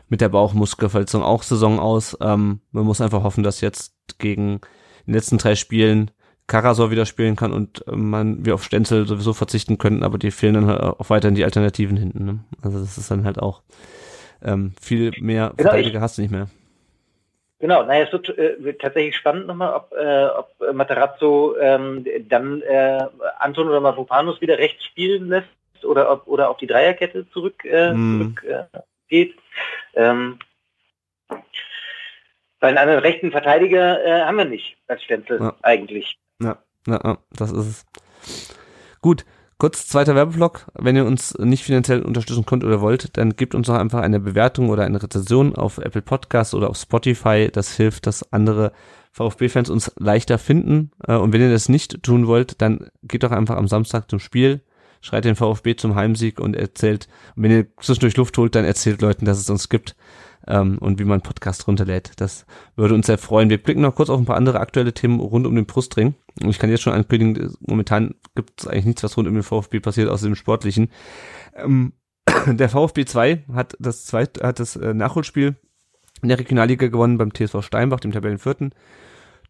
mit 0.09 0.21
der 0.21 0.29
Bauchmuskelverletzung 0.29 1.23
auch 1.23 1.43
Saison 1.43 1.79
aus. 1.79 2.17
Ähm, 2.21 2.61
man 2.71 2.85
muss 2.85 3.01
einfach 3.01 3.23
hoffen, 3.23 3.43
dass 3.43 3.61
jetzt 3.61 3.93
gegen 4.19 4.61
den 5.05 5.13
letzten 5.13 5.37
drei 5.37 5.55
Spielen 5.55 6.11
Karasor 6.49 6.91
wieder 6.91 7.05
spielen 7.05 7.35
kann 7.35 7.53
und 7.53 7.87
äh, 7.87 7.95
man 7.95 8.43
wir 8.43 8.55
auf 8.55 8.63
Stenzel 8.63 9.07
sowieso 9.07 9.33
verzichten 9.33 9.77
könnten, 9.77 10.03
aber 10.03 10.17
die 10.17 10.31
fehlen 10.31 10.55
dann 10.55 10.67
halt 10.67 10.81
auch 10.81 11.09
weiterhin 11.09 11.35
die 11.35 11.45
Alternativen 11.45 11.95
hinten. 11.95 12.25
Ne? 12.25 12.39
Also 12.61 12.79
das 12.79 12.97
ist 12.97 13.09
dann 13.09 13.23
halt 13.23 13.39
auch 13.39 13.61
ähm, 14.43 14.73
viel 14.81 15.11
mehr 15.19 15.53
genau, 15.55 15.69
Verteidiger 15.69 16.01
hast 16.01 16.17
du 16.17 16.23
nicht 16.23 16.31
mehr. 16.31 16.47
Genau, 17.59 17.83
naja, 17.83 18.05
es 18.05 18.13
wird 18.13 18.29
äh, 18.37 18.73
tatsächlich 18.73 19.15
spannend 19.15 19.47
nochmal, 19.47 19.73
ob, 19.73 19.91
äh, 19.93 20.25
ob 20.25 20.73
Materazzo 20.73 21.55
ähm, 21.59 22.05
dann 22.29 22.61
äh, 22.61 23.05
Anton 23.37 23.67
oder 23.67 23.81
Mavropanos 23.81 24.41
wieder 24.41 24.57
rechts 24.57 24.85
spielen 24.85 25.27
lässt 25.27 25.49
oder 25.83 26.11
ob 26.11 26.27
oder 26.27 26.49
auf 26.49 26.57
die 26.57 26.67
Dreierkette 26.67 27.29
zurück, 27.29 27.65
äh, 27.65 27.93
mm. 27.93 28.19
zurück 28.19 28.43
äh, 28.45 28.79
geht. 29.09 29.35
Ähm, 29.95 30.39
einen 32.61 32.77
anderen 32.77 32.99
rechten 32.99 33.31
Verteidiger 33.31 34.03
äh, 34.05 34.25
haben 34.25 34.37
wir 34.37 34.45
nicht 34.45 34.77
als 34.87 35.03
Stenzel 35.03 35.39
ja. 35.39 35.55
eigentlich. 35.61 36.17
Ja, 36.41 36.57
ja, 36.87 37.17
das 37.31 37.51
ist 37.51 37.65
es. 37.65 37.85
Gut, 39.01 39.25
kurz 39.57 39.87
zweiter 39.87 40.15
Werbeblock. 40.15 40.67
Wenn 40.73 40.95
ihr 40.95 41.05
uns 41.05 41.37
nicht 41.37 41.63
finanziell 41.63 42.01
unterstützen 42.01 42.45
könnt 42.45 42.63
oder 42.63 42.81
wollt, 42.81 43.17
dann 43.17 43.35
gebt 43.35 43.55
uns 43.55 43.67
doch 43.67 43.75
einfach 43.75 44.01
eine 44.01 44.19
Bewertung 44.19 44.69
oder 44.69 44.83
eine 44.83 45.01
Rezension 45.01 45.55
auf 45.55 45.77
Apple 45.77 46.01
Podcasts 46.01 46.53
oder 46.53 46.69
auf 46.69 46.77
Spotify. 46.77 47.49
Das 47.51 47.75
hilft, 47.75 48.07
dass 48.07 48.31
andere 48.33 48.73
VfB-Fans 49.13 49.69
uns 49.69 49.91
leichter 49.97 50.37
finden. 50.37 50.91
Äh, 51.07 51.15
und 51.15 51.33
wenn 51.33 51.41
ihr 51.41 51.51
das 51.51 51.69
nicht 51.69 52.03
tun 52.03 52.27
wollt, 52.27 52.61
dann 52.61 52.89
geht 53.03 53.23
doch 53.23 53.31
einfach 53.31 53.55
am 53.55 53.67
Samstag 53.67 54.09
zum 54.09 54.19
Spiel 54.19 54.61
schreit 55.01 55.25
den 55.25 55.35
VfB 55.35 55.75
zum 55.75 55.95
Heimsieg 55.95 56.39
und 56.39 56.55
erzählt, 56.55 57.07
und 57.35 57.43
wenn 57.43 57.51
ihr 57.51 57.67
zwischendurch 57.81 58.17
Luft 58.17 58.37
holt, 58.37 58.55
dann 58.55 58.65
erzählt 58.65 59.01
Leuten, 59.01 59.25
dass 59.25 59.39
es 59.39 59.49
uns 59.49 59.69
gibt 59.69 59.95
ähm, 60.47 60.77
und 60.79 60.99
wie 60.99 61.05
man 61.05 61.21
Podcast 61.21 61.67
runterlädt. 61.67 62.13
Das 62.17 62.45
würde 62.75 62.95
uns 62.95 63.07
sehr 63.07 63.17
freuen. 63.17 63.49
Wir 63.49 63.61
blicken 63.61 63.81
noch 63.81 63.95
kurz 63.95 64.09
auf 64.09 64.19
ein 64.19 64.25
paar 64.25 64.37
andere 64.37 64.59
aktuelle 64.59 64.93
Themen 64.93 65.19
rund 65.19 65.47
um 65.47 65.55
den 65.55 65.65
Brustring. 65.65 66.15
Und 66.41 66.49
ich 66.49 66.59
kann 66.59 66.69
jetzt 66.69 66.81
schon 66.81 66.93
ankündigen, 66.93 67.55
momentan 67.59 68.15
gibt 68.35 68.61
es 68.61 68.67
eigentlich 68.67 68.85
nichts, 68.85 69.03
was 69.03 69.17
rund 69.17 69.27
um 69.27 69.33
den 69.33 69.43
VfB 69.43 69.79
passiert, 69.79 70.09
außer 70.09 70.25
dem 70.25 70.35
Sportlichen. 70.35 70.89
Ähm, 71.55 71.93
der 72.47 72.69
VfB 72.69 73.05
2 73.05 73.43
hat 73.53 73.75
das 73.79 74.05
zweite, 74.05 74.45
hat 74.45 74.59
das 74.59 74.75
äh, 74.75 74.93
Nachholspiel 74.93 75.55
in 76.21 76.29
der 76.29 76.39
Regionalliga 76.39 76.87
gewonnen 76.87 77.17
beim 77.17 77.33
TSV 77.33 77.61
Steinbach, 77.61 77.99
dem 77.99 78.11
Tabellenvierten. 78.11 78.73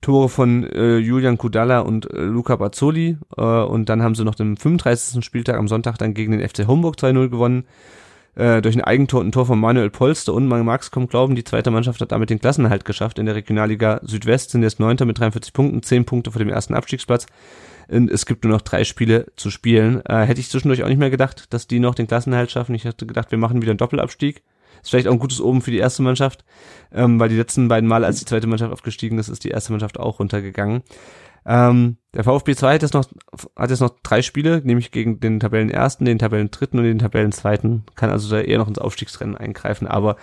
Tore 0.02 0.30
von 0.30 0.64
äh, 0.64 0.98
Julian 0.98 1.38
Kudala 1.38 1.80
und 1.80 2.12
äh, 2.12 2.22
Luca 2.22 2.56
Bazzoli 2.56 3.18
äh, 3.38 3.42
und 3.42 3.90
dann 3.90 4.02
haben 4.02 4.16
sie 4.16 4.24
noch 4.24 4.36
den 4.36 4.58
35. 4.58 5.24
Spieltag 5.24 5.58
am 5.58 5.68
Sonntag 5.68 5.98
dann 5.98 6.14
gegen 6.14 6.32
den 6.32 6.48
FC 6.48 6.68
Homburg 6.68 6.96
2-0 6.98 7.30
gewonnen. 7.30 7.66
Äh, 8.36 8.62
durch 8.62 8.76
ein 8.76 8.84
Eigentor 8.84 9.22
ein 9.22 9.34
Tor 9.34 9.46
von 9.46 9.60
Manuel 9.60 9.90
Polster 9.90 10.34
und 10.34 10.48
man 10.48 10.64
mag 10.64 10.82
es 10.82 10.92
kaum 10.92 11.08
glauben, 11.08 11.36
die 11.36 11.44
zweite 11.44 11.72
Mannschaft 11.72 12.00
hat 12.00 12.14
damit 12.14 12.30
den 12.30 12.40
Klassenhalt 12.40 12.86
geschafft. 12.86 13.20
In 13.20 13.26
der 13.26 13.36
Regionalliga 13.36 14.00
Südwest 14.04 14.52
sind 14.52 14.64
jetzt 14.64 14.80
Neunter 14.80 15.06
mit 15.06 15.20
43 15.20 15.52
Punkten, 15.52 15.84
10 15.84 16.06
Punkte 16.06 16.32
vor 16.32 16.40
dem 16.40 16.50
ersten 16.50 16.76
Abstiegsplatz. 16.76 17.26
Und 17.90 18.10
es 18.10 18.26
gibt 18.26 18.44
nur 18.44 18.54
noch 18.54 18.62
drei 18.62 18.84
Spiele 18.84 19.26
zu 19.36 19.50
spielen. 19.50 20.06
Äh, 20.06 20.22
hätte 20.22 20.40
ich 20.40 20.50
zwischendurch 20.50 20.84
auch 20.84 20.88
nicht 20.88 21.00
mehr 21.00 21.10
gedacht, 21.10 21.54
dass 21.54 21.68
die 21.68 21.80
noch 21.80 21.96
den 21.96 22.08
Klassenhalt 22.08 22.52
schaffen. 22.52 22.76
Ich 22.76 22.86
hätte 22.86 23.06
gedacht, 23.06 23.32
wir 23.32 23.40
machen 23.40 23.62
wieder 23.62 23.72
einen 23.72 23.80
Doppelabstieg. 23.80 24.44
Ist 24.82 24.90
vielleicht 24.90 25.08
auch 25.08 25.14
ein 25.14 25.20
gutes 25.20 25.42
Oben 25.42 25.62
für 25.62 25.72
die 25.72 25.78
erste 25.78 26.02
Mannschaft, 26.02 26.44
ähm, 26.92 27.20
weil 27.20 27.30
die 27.30 27.38
letzten 27.38 27.68
beiden 27.68 27.88
Mal, 27.88 28.04
als 28.04 28.20
die 28.20 28.26
zweite 28.26 28.48
Mannschaft 28.48 28.72
aufgestiegen 28.72 29.18
ist, 29.18 29.30
ist 29.30 29.44
die 29.44 29.50
erste 29.50 29.72
Mannschaft 29.72 30.00
auch 30.00 30.20
runtergegangen. 30.20 30.84
Ähm, 31.46 31.98
der 32.14 32.24
VfB 32.24 32.56
2 32.56 32.76
hat 32.76 32.82
jetzt 32.82 32.94
noch, 32.94 33.06
hat 33.56 33.70
jetzt 33.70 33.80
noch 33.80 33.96
drei 34.04 34.22
Spiele, 34.22 34.62
nämlich 34.64 34.92
gegen 34.92 35.20
den 35.20 35.40
Tabellenersten, 35.40 36.06
den 36.06 36.20
Tabellendritten 36.20 36.80
und 36.80 36.86
den 36.86 37.00
Tabellenzweiten, 37.00 37.84
kann 37.96 38.10
also 38.10 38.30
da 38.30 38.42
eher 38.42 38.58
noch 38.58 38.68
ins 38.68 38.80
Aufstiegsrennen 38.80 39.38
eingreifen, 39.38 39.88
aber 39.88 40.18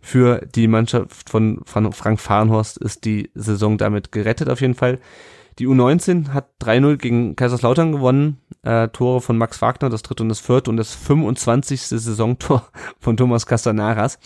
für 0.00 0.46
die 0.54 0.68
Mannschaft 0.68 1.28
von 1.28 1.60
Frank 1.64 2.20
Fahrenhorst 2.20 2.78
ist 2.78 3.04
die 3.04 3.30
Saison 3.34 3.76
damit 3.76 4.12
gerettet 4.12 4.48
auf 4.48 4.60
jeden 4.60 4.74
Fall. 4.74 4.98
Die 5.60 5.68
U19 5.68 6.30
hat 6.30 6.48
3-0 6.62 6.96
gegen 6.96 7.36
Kaiserslautern 7.36 7.92
gewonnen. 7.92 8.38
Äh, 8.62 8.88
Tore 8.88 9.20
von 9.20 9.36
Max 9.36 9.60
Wagner, 9.60 9.90
das 9.90 10.00
dritte 10.00 10.22
und 10.22 10.30
das 10.30 10.40
vierte 10.40 10.70
und 10.70 10.78
das 10.78 10.94
25. 10.94 11.82
Saisontor 11.82 12.66
von 12.98 13.18
Thomas 13.18 13.44
Castanaras. 13.44 14.18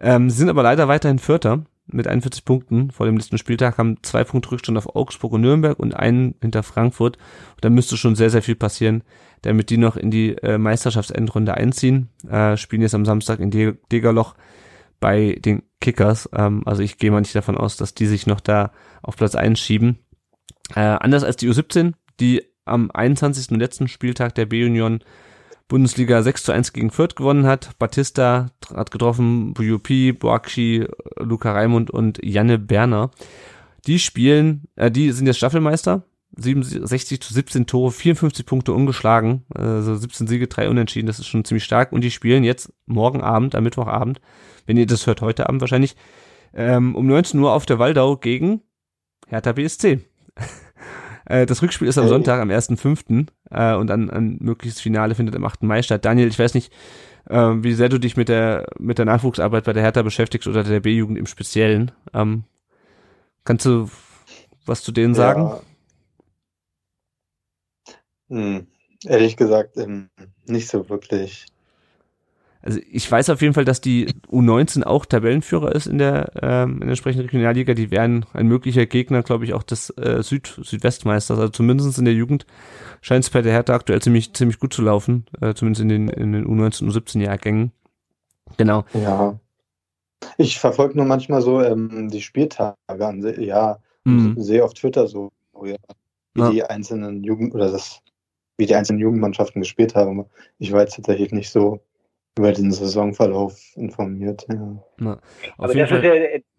Ähm, 0.00 0.30
sind 0.30 0.48
aber 0.48 0.64
leider 0.64 0.88
weiterhin 0.88 1.20
Vierter. 1.20 1.64
mit 1.86 2.08
41 2.08 2.44
Punkten 2.44 2.90
vor 2.90 3.06
dem 3.06 3.16
letzten 3.16 3.38
Spieltag, 3.38 3.78
haben 3.78 3.98
zwei 4.02 4.24
Punkte 4.24 4.50
Rückstand 4.50 4.76
auf 4.76 4.96
Augsburg 4.96 5.34
und 5.34 5.42
Nürnberg 5.42 5.78
und 5.78 5.94
einen 5.94 6.34
hinter 6.40 6.64
Frankfurt. 6.64 7.18
Da 7.60 7.70
müsste 7.70 7.96
schon 7.96 8.16
sehr, 8.16 8.30
sehr 8.30 8.42
viel 8.42 8.56
passieren, 8.56 9.04
damit 9.42 9.70
die 9.70 9.76
noch 9.76 9.96
in 9.96 10.10
die 10.10 10.30
äh, 10.38 10.58
Meisterschaftsendrunde 10.58 11.54
einziehen. 11.54 12.08
Äh, 12.28 12.56
spielen 12.56 12.82
jetzt 12.82 12.96
am 12.96 13.04
Samstag 13.04 13.38
in 13.38 13.52
De 13.52 13.76
Degerloch 13.92 14.34
bei 14.98 15.38
den 15.38 15.62
Kickers. 15.80 16.28
Ähm, 16.32 16.62
also 16.64 16.82
ich 16.82 16.98
gehe 16.98 17.10
mal 17.10 17.20
nicht 17.20 17.36
davon 17.36 17.56
aus, 17.56 17.76
dass 17.76 17.94
die 17.94 18.06
sich 18.06 18.26
noch 18.26 18.40
da 18.40 18.72
auf 19.02 19.16
Platz 19.16 19.34
1 19.34 19.60
schieben. 19.60 19.98
Äh, 20.74 20.80
anders 20.80 21.24
als 21.24 21.36
die 21.36 21.48
U17, 21.48 21.92
die 22.20 22.42
am 22.64 22.90
21. 22.90 23.50
und 23.50 23.60
letzten 23.60 23.88
Spieltag 23.88 24.34
der 24.34 24.46
B-Union 24.46 25.00
Bundesliga 25.68 26.22
6 26.22 26.44
zu 26.44 26.52
1 26.52 26.72
gegen 26.72 26.90
Fürth 26.90 27.16
gewonnen 27.16 27.46
hat. 27.46 27.78
Batista 27.78 28.50
hat 28.72 28.90
getroffen, 28.90 29.54
Bujupi, 29.54 30.12
Boakshi, 30.12 30.86
Luca 31.18 31.52
Raimund 31.52 31.90
und 31.90 32.20
Janne 32.22 32.58
Berner. 32.58 33.10
Die 33.86 33.98
spielen, 33.98 34.68
äh, 34.76 34.90
die 34.90 35.12
sind 35.12 35.26
jetzt 35.26 35.38
Staffelmeister. 35.38 36.04
67 36.36 37.20
zu 37.20 37.32
17 37.32 37.66
Tore, 37.66 37.92
54 37.92 38.44
Punkte 38.44 38.72
ungeschlagen, 38.72 39.44
also 39.54 39.94
17 39.94 40.26
Siege, 40.26 40.48
3 40.48 40.68
Unentschieden, 40.68 41.06
das 41.06 41.20
ist 41.20 41.28
schon 41.28 41.44
ziemlich 41.44 41.62
stark. 41.62 41.92
Und 41.92 42.02
die 42.02 42.10
spielen 42.10 42.42
jetzt 42.42 42.72
morgen 42.86 43.20
Abend, 43.20 43.54
am 43.54 43.62
Mittwochabend, 43.62 44.20
wenn 44.66 44.76
ihr 44.76 44.86
das 44.86 45.06
hört, 45.06 45.20
heute 45.20 45.48
Abend 45.48 45.60
wahrscheinlich, 45.60 45.94
ähm, 46.52 46.96
um 46.96 47.06
19 47.06 47.38
Uhr 47.38 47.52
auf 47.52 47.66
der 47.66 47.78
Waldau 47.78 48.16
gegen 48.16 48.62
Hertha 49.28 49.52
BSC. 49.52 50.00
Äh, 51.26 51.46
das 51.46 51.62
Rückspiel 51.62 51.88
ist 51.88 51.98
am 51.98 52.08
Sonntag, 52.08 52.40
am 52.40 52.50
1.5. 52.50 53.28
Äh, 53.50 53.74
und 53.76 53.90
ein, 53.90 54.10
ein 54.10 54.36
mögliches 54.40 54.80
Finale 54.80 55.14
findet 55.14 55.34
am 55.34 55.44
8. 55.44 55.62
Mai 55.62 55.82
statt. 55.82 56.04
Daniel, 56.04 56.28
ich 56.28 56.38
weiß 56.38 56.54
nicht, 56.54 56.72
äh, 57.28 57.36
wie 57.36 57.72
sehr 57.72 57.88
du 57.88 57.98
dich 57.98 58.16
mit 58.16 58.28
der, 58.28 58.66
mit 58.78 58.98
der 58.98 59.06
Nachwuchsarbeit 59.06 59.64
bei 59.64 59.72
der 59.72 59.82
Hertha 59.82 60.02
beschäftigst 60.02 60.46
oder 60.46 60.62
der 60.64 60.80
B-Jugend 60.80 61.18
im 61.18 61.26
Speziellen. 61.26 61.92
Ähm, 62.12 62.44
kannst 63.44 63.64
du 63.66 63.88
was 64.66 64.82
zu 64.82 64.92
denen 64.92 65.14
sagen? 65.14 65.42
Ja. 65.42 65.60
Hm, 68.28 68.66
ehrlich 69.04 69.36
gesagt, 69.36 69.76
ähm, 69.76 70.08
nicht 70.46 70.68
so 70.68 70.88
wirklich. 70.88 71.46
Also 72.64 72.80
ich 72.90 73.10
weiß 73.10 73.28
auf 73.28 73.42
jeden 73.42 73.52
Fall, 73.52 73.66
dass 73.66 73.82
die 73.82 74.06
U19 74.30 74.84
auch 74.84 75.04
Tabellenführer 75.04 75.74
ist 75.74 75.86
in 75.86 75.98
der, 75.98 76.32
ähm, 76.40 76.74
in 76.74 76.80
der 76.80 76.88
entsprechenden 76.90 77.26
Regionalliga. 77.26 77.74
Die 77.74 77.90
wären 77.90 78.24
ein 78.32 78.46
möglicher 78.46 78.86
Gegner, 78.86 79.22
glaube 79.22 79.44
ich, 79.44 79.52
auch 79.52 79.62
des 79.62 79.90
äh, 79.98 80.22
Süd 80.22 80.58
Südwestmeisters. 80.62 81.38
Also 81.38 81.50
zumindest 81.50 81.98
in 81.98 82.06
der 82.06 82.14
Jugend 82.14 82.46
scheint 83.02 83.22
es 83.24 83.30
bei 83.30 83.42
der 83.42 83.52
Hertha 83.52 83.74
aktuell 83.74 84.00
ziemlich 84.00 84.32
ziemlich 84.32 84.58
gut 84.58 84.72
zu 84.72 84.80
laufen, 84.80 85.26
äh, 85.42 85.52
zumindest 85.52 85.82
in 85.82 85.90
den 85.90 86.08
in 86.08 86.32
den 86.32 86.46
U19 86.46 86.90
U17 86.90 87.20
Jahrgängen. 87.20 87.70
Genau. 88.56 88.84
Ja. 88.94 89.38
Ich 90.38 90.58
verfolge 90.58 90.96
nur 90.96 91.04
manchmal 91.04 91.42
so 91.42 91.60
ähm, 91.60 92.08
die 92.08 92.22
Spieltage 92.22 92.76
an, 92.88 93.22
ja, 93.42 93.78
mhm. 94.04 94.40
sehe 94.40 94.64
auf 94.64 94.72
Twitter 94.72 95.06
so, 95.06 95.32
ja, 95.62 95.76
wie 96.32 96.40
ja. 96.40 96.50
die 96.50 96.64
einzelnen 96.64 97.24
Jugend 97.24 97.54
oder 97.54 97.70
das, 97.70 98.00
wie 98.56 98.64
die 98.64 98.74
einzelnen 98.74 99.00
Jugendmannschaften 99.00 99.60
gespielt 99.60 99.94
haben. 99.94 100.24
Ich 100.58 100.72
weiß 100.72 100.94
tatsächlich 100.94 101.30
nicht 101.30 101.50
so 101.50 101.82
über 102.36 102.52
den 102.52 102.72
Saisonverlauf 102.72 103.60
informiert. 103.76 104.44
Ja. 104.48 104.76
Na, 104.98 105.20
Aber 105.56 105.74
das 105.74 105.90
ist, 105.90 106.02
ja, 106.02 106.12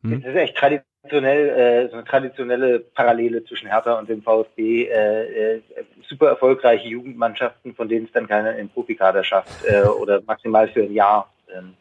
hm? 0.03 0.22
das 0.22 0.31
ist 0.31 0.35
echt 0.35 0.57
traditionell, 0.57 1.49
äh, 1.49 1.89
so 1.89 1.95
eine 1.95 2.06
traditionelle 2.06 2.80
Parallele 2.80 3.43
zwischen 3.43 3.68
Hertha 3.68 3.99
und 3.99 4.07
dem 4.07 4.22
VfB. 4.22 4.85
Äh, 4.85 5.56
äh, 5.56 5.61
super 6.07 6.30
erfolgreiche 6.30 6.88
Jugendmannschaften, 6.88 7.76
von 7.76 7.89
denen 7.89 8.06
es 8.06 8.11
dann 8.14 8.27
keiner 8.27 8.56
im 8.56 8.69
Profikader 8.69 9.23
schafft 9.23 9.65
äh, 9.65 9.84
oder 10.02 10.22
maximal 10.26 10.68
für 10.69 10.84
ein 10.84 10.93
Jahr. 10.93 11.34
Ähm. 11.53 11.73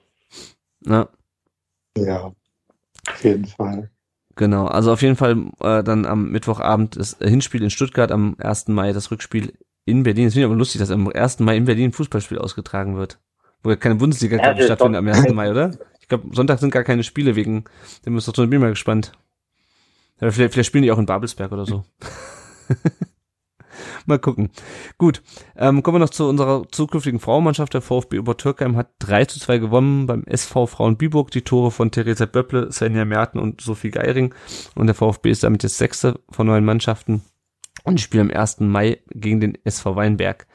Ja. 0.86 1.08
ja, 1.96 2.32
auf 3.08 3.24
jeden 3.24 3.46
Fall. 3.46 3.90
Genau, 4.36 4.66
also 4.66 4.92
auf 4.92 5.02
jeden 5.02 5.14
Fall 5.14 5.36
äh, 5.60 5.84
dann 5.84 6.04
am 6.04 6.32
Mittwochabend 6.32 6.96
das 6.96 7.16
Hinspiel 7.20 7.62
in 7.62 7.70
Stuttgart, 7.70 8.10
am 8.10 8.34
1. 8.40 8.66
Mai 8.68 8.92
das 8.92 9.12
Rückspiel 9.12 9.52
in 9.84 10.02
Berlin. 10.02 10.26
Es 10.26 10.32
finde 10.34 10.46
ich 10.46 10.50
aber 10.50 10.58
lustig, 10.58 10.80
dass 10.80 10.90
am 10.90 11.06
1. 11.06 11.38
Mai 11.38 11.56
in 11.56 11.66
Berlin 11.66 11.90
ein 11.90 11.92
Fußballspiel 11.92 12.38
ausgetragen 12.38 12.96
wird. 12.96 13.20
Wo 13.64 13.74
keine 13.76 13.96
Bundesliga 13.96 14.36
ja, 14.36 14.62
stattfindet 14.62 14.98
am 14.98 15.08
1. 15.08 15.32
Mai, 15.32 15.50
oder? 15.50 15.76
Ich 16.00 16.08
glaube, 16.08 16.28
Sonntag 16.32 16.58
sind 16.60 16.70
gar 16.70 16.84
keine 16.84 17.02
Spiele 17.02 17.34
wegen, 17.34 17.64
doch 18.04 18.34
bin 18.34 18.52
ich 18.52 18.58
mal 18.60 18.68
gespannt. 18.68 19.12
Aber 20.20 20.30
vielleicht, 20.30 20.52
vielleicht 20.52 20.68
spielen 20.68 20.82
die 20.82 20.92
auch 20.92 20.98
in 20.98 21.06
Babelsberg 21.06 21.50
oder 21.50 21.64
so. 21.64 21.84
mal 24.06 24.18
gucken. 24.18 24.50
Gut, 24.98 25.22
ähm, 25.56 25.82
kommen 25.82 25.96
wir 25.96 26.00
noch 26.00 26.10
zu 26.10 26.28
unserer 26.28 26.68
zukünftigen 26.70 27.20
Frauenmannschaft. 27.20 27.72
Der 27.74 27.80
VfB 27.80 28.18
Obertürkheim 28.18 28.76
hat 28.76 28.90
3 28.98 29.24
zu 29.24 29.40
2 29.40 29.58
gewonnen 29.58 30.06
beim 30.06 30.24
SV 30.24 30.66
Frauen 30.66 30.96
Biburg. 30.96 31.30
Die 31.30 31.42
Tore 31.42 31.70
von 31.70 31.90
Theresa 31.90 32.26
Böpple, 32.26 32.70
Svenja 32.70 33.06
Merten 33.06 33.38
und 33.38 33.62
Sophie 33.62 33.90
Geiring. 33.90 34.34
Und 34.74 34.86
der 34.86 34.94
VfB 34.94 35.30
ist 35.30 35.42
damit 35.42 35.62
jetzt 35.62 35.78
sechste 35.78 36.20
von 36.30 36.46
neun 36.46 36.66
Mannschaften 36.66 37.22
und 37.84 38.00
spielen 38.00 38.30
am 38.30 38.36
1. 38.36 38.60
Mai 38.60 38.98
gegen 39.10 39.40
den 39.40 39.58
SV 39.64 39.96
Weinberg. 39.96 40.46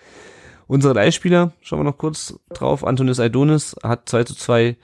Unsere 0.69 0.93
Leihspieler, 0.93 1.51
schauen 1.61 1.79
wir 1.79 1.83
noch 1.83 1.97
kurz 1.97 2.39
drauf. 2.49 2.85
Antonis 2.85 3.19
Aidonis 3.19 3.75
hat 3.81 4.07
2 4.07 4.25
zu 4.25 4.35
2 4.35 4.77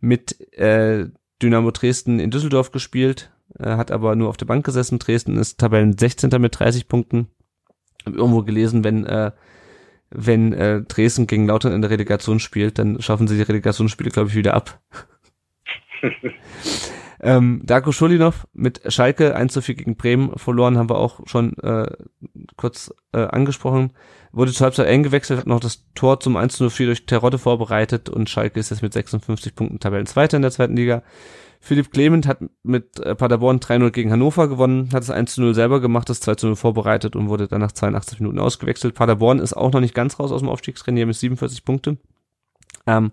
mit 0.00 0.40
äh, 0.56 1.06
Dynamo 1.42 1.72
Dresden 1.72 2.20
in 2.20 2.30
Düsseldorf 2.30 2.70
gespielt, 2.70 3.32
äh, 3.58 3.70
hat 3.70 3.90
aber 3.90 4.14
nur 4.14 4.28
auf 4.28 4.36
der 4.36 4.46
Bank 4.46 4.64
gesessen. 4.64 5.00
Dresden 5.00 5.36
ist 5.36 5.58
Tabellen 5.58 5.98
16. 5.98 6.30
mit 6.40 6.56
30 6.56 6.86
Punkten. 6.86 7.26
Hab 8.06 8.14
irgendwo 8.14 8.44
gelesen, 8.44 8.84
wenn 8.84 9.04
äh, 9.04 9.32
wenn 10.10 10.52
äh, 10.52 10.82
Dresden 10.82 11.26
gegen 11.26 11.48
Lautern 11.48 11.72
in 11.72 11.82
der 11.82 11.90
Relegation 11.90 12.38
spielt, 12.38 12.78
dann 12.78 13.02
schaffen 13.02 13.26
sie 13.26 13.34
die 13.36 13.42
Relegationsspiele, 13.42 14.10
glaube 14.10 14.28
ich, 14.28 14.36
wieder 14.36 14.54
ab. 14.54 14.80
ähm, 17.22 17.62
Darko 17.64 17.92
Schulinov 17.92 18.46
mit 18.52 18.80
Schalke 18.92 19.34
1 19.34 19.52
zu 19.52 19.62
4 19.62 19.76
gegen 19.76 19.96
Bremen 19.96 20.36
verloren, 20.36 20.76
haben 20.76 20.90
wir 20.90 20.98
auch 20.98 21.20
schon 21.26 21.56
äh, 21.58 21.86
kurz 22.56 22.92
äh, 23.12 23.20
angesprochen 23.20 23.92
wurde 24.32 24.52
zur 24.52 24.64
Halbzeit 24.64 24.86
eingewechselt, 24.86 25.40
hat 25.40 25.46
noch 25.46 25.60
das 25.60 25.84
Tor 25.94 26.20
zum 26.20 26.36
1-0-4 26.36 26.86
durch 26.86 27.06
Terodde 27.06 27.38
vorbereitet 27.38 28.08
und 28.08 28.30
Schalke 28.30 28.58
ist 28.58 28.70
jetzt 28.70 28.82
mit 28.82 28.92
56 28.92 29.54
Punkten 29.54 29.78
Tabellenzweiter 29.78 30.36
in 30.36 30.42
der 30.42 30.50
zweiten 30.50 30.74
Liga. 30.74 31.02
Philipp 31.60 31.92
Clement 31.92 32.26
hat 32.26 32.38
mit 32.64 32.98
äh, 32.98 33.14
Paderborn 33.14 33.60
3-0 33.60 33.90
gegen 33.90 34.10
Hannover 34.10 34.48
gewonnen, 34.48 34.88
hat 34.92 35.02
das 35.02 35.12
1-0 35.12 35.54
selber 35.54 35.80
gemacht, 35.80 36.08
das 36.08 36.22
2-0 36.22 36.56
vorbereitet 36.56 37.14
und 37.14 37.28
wurde 37.28 37.46
dann 37.46 37.60
nach 37.60 37.72
82 37.72 38.18
Minuten 38.18 38.40
ausgewechselt. 38.40 38.94
Paderborn 38.94 39.38
ist 39.38 39.52
auch 39.52 39.70
noch 39.70 39.80
nicht 39.80 39.94
ganz 39.94 40.18
raus 40.18 40.32
aus 40.32 40.40
dem 40.40 40.48
Aufstiegsrennen, 40.48 41.00
haben 41.00 41.10
jetzt 41.10 41.20
47 41.20 41.64
Punkte. 41.64 41.98
Ähm, 42.86 43.12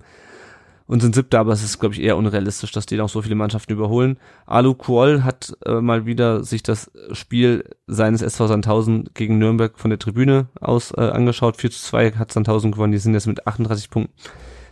und 0.90 1.02
sind 1.02 1.14
siebter, 1.14 1.40
aber 1.40 1.54
es 1.54 1.64
ist, 1.64 1.80
glaube 1.80 1.94
ich, 1.94 2.02
eher 2.02 2.18
unrealistisch, 2.18 2.72
dass 2.72 2.88
die 2.88 2.98
noch 2.98 3.10
so 3.10 3.22
viele 3.22 3.36
Mannschaften 3.36 3.74
überholen. 3.74 4.18
Alu 4.48 4.74
Kuol 4.74 5.24
hat 5.24 5.56
äh, 5.64 5.82
mal 5.82 6.08
wieder 6.08 6.44
sich 6.44 6.64
das 6.64 6.92
Spiel 7.12 7.64
seines 7.86 8.24
SV 8.24 8.48
Sandhausen 8.48 9.08
gegen 9.14 9.38
Nürnberg 9.38 9.78
von 9.78 9.92
der 9.92 10.00
Tribüne 10.00 10.48
aus 10.60 10.92
äh, 10.98 11.02
angeschaut. 11.02 11.58
4 11.58 11.70
zu 11.70 11.80
2 11.80 12.14
hat 12.14 12.34
Sandhausen 12.34 12.72
gewonnen, 12.72 12.92
die 12.92 12.98
sind 12.98 13.14
jetzt 13.14 13.28
mit 13.28 13.46
38 13.46 13.92
Punkten 13.92 14.16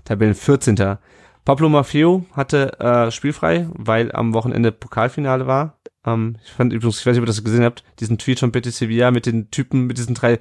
Tabellen 0.05 0.33
14. 0.33 0.97
Pablo 1.45 1.69
Maffeo 1.69 2.25
hatte 2.31 2.79
äh, 2.79 3.11
spielfrei, 3.11 3.67
weil 3.73 4.11
am 4.11 4.33
Wochenende 4.33 4.71
Pokalfinale 4.71 5.45
war. 5.45 5.77
Ähm, 6.03 6.37
ich 6.43 6.51
fand 6.51 6.73
übrigens, 6.73 6.99
ich 6.99 7.05
weiß 7.05 7.13
nicht, 7.13 7.21
ob 7.21 7.25
ihr 7.25 7.27
das 7.27 7.43
gesehen 7.43 7.63
habt, 7.63 7.83
diesen 7.99 8.17
Tweet 8.17 8.39
von 8.39 8.51
Betty 8.51 8.71
Sevilla 8.71 9.11
mit 9.11 9.27
den 9.27 9.51
Typen, 9.51 9.85
mit 9.85 9.99
diesen 9.99 10.15
drei 10.15 10.39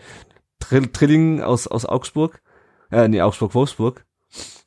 Trill 0.59 0.87
Trillingen 0.87 1.43
aus, 1.43 1.67
aus 1.67 1.85
Augsburg. 1.85 2.41
Äh, 2.91 3.09
nee, 3.09 3.21
Augsburg-Wolfsburg 3.21 4.07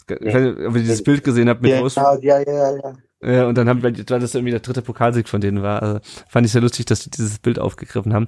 ich 0.07 0.33
weiß 0.33 0.41
nicht, 0.41 0.67
ob 0.67 0.75
ihr 0.75 0.81
dieses 0.81 1.03
Bild 1.03 1.23
gesehen 1.23 1.49
habt 1.49 1.61
mit 1.61 1.71
ja, 1.71 1.81
Wolfsburg. 1.81 2.23
Ja, 2.23 2.39
ja, 2.39 2.75
ja. 2.75 2.93
Ja, 3.21 3.47
und 3.47 3.57
dann 3.57 3.67
haben 3.67 3.83
wir, 3.83 3.93
weil 4.09 4.19
das 4.19 4.33
irgendwie 4.33 4.51
der 4.51 4.61
dritte 4.61 4.81
Pokalsieg 4.81 5.27
von 5.27 5.41
denen 5.41 5.61
war. 5.61 5.83
Also 5.83 5.99
fand 6.29 6.45
ich 6.45 6.53
sehr 6.53 6.61
lustig, 6.61 6.85
dass 6.85 7.01
die 7.01 7.09
dieses 7.09 7.39
Bild 7.39 7.59
aufgegriffen 7.59 8.13
haben. 8.13 8.27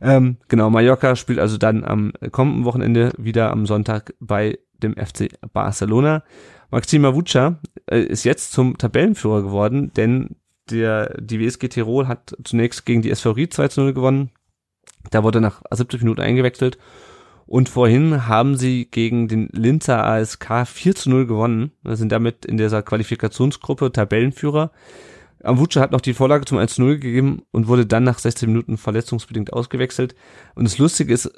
Ähm, 0.00 0.36
genau, 0.46 0.70
Mallorca 0.70 1.16
spielt 1.16 1.40
also 1.40 1.58
dann 1.58 1.84
am 1.84 2.12
kommenden 2.30 2.64
Wochenende 2.64 3.10
wieder 3.18 3.50
am 3.50 3.66
Sonntag 3.66 4.14
bei 4.20 4.58
dem 4.80 4.94
FC 4.94 5.28
Barcelona. 5.52 6.22
Maxim 6.70 7.02
Mavuca 7.02 7.58
äh, 7.90 8.00
ist 8.00 8.22
jetzt 8.22 8.52
zum 8.52 8.78
Tabellenführer 8.78 9.42
geworden, 9.42 9.92
denn 9.96 10.36
der, 10.70 11.16
die 11.20 11.40
WSG 11.40 11.68
Tirol 11.68 12.06
hat 12.06 12.36
zunächst 12.44 12.86
gegen 12.86 13.02
die 13.02 13.10
SV 13.10 13.32
Ried 13.32 13.52
2 13.54 13.68
zu 13.68 13.80
0 13.80 13.94
gewonnen. 13.94 14.30
Da 15.10 15.24
wurde 15.24 15.40
nach 15.40 15.62
70 15.68 16.02
Minuten 16.02 16.20
eingewechselt 16.20 16.78
und 17.48 17.70
vorhin 17.70 18.26
haben 18.26 18.56
sie 18.56 18.90
gegen 18.90 19.26
den 19.26 19.48
Linzer 19.52 20.04
ASK 20.04 20.66
4 20.66 20.94
zu 20.94 21.08
0 21.08 21.26
gewonnen. 21.26 21.72
Wir 21.82 21.96
sind 21.96 22.12
damit 22.12 22.44
in 22.44 22.58
dieser 22.58 22.82
Qualifikationsgruppe 22.82 23.90
Tabellenführer. 23.90 24.70
Amvuce 25.42 25.76
hat 25.76 25.92
noch 25.92 26.02
die 26.02 26.12
Vorlage 26.12 26.44
zum 26.44 26.58
1 26.58 26.74
zu 26.74 26.82
0 26.82 26.98
gegeben 26.98 27.42
und 27.50 27.66
wurde 27.66 27.86
dann 27.86 28.04
nach 28.04 28.18
16 28.18 28.50
Minuten 28.50 28.76
verletzungsbedingt 28.76 29.54
ausgewechselt. 29.54 30.14
Und 30.56 30.64
das 30.64 30.76
Lustige 30.76 31.14
ist, 31.14 31.32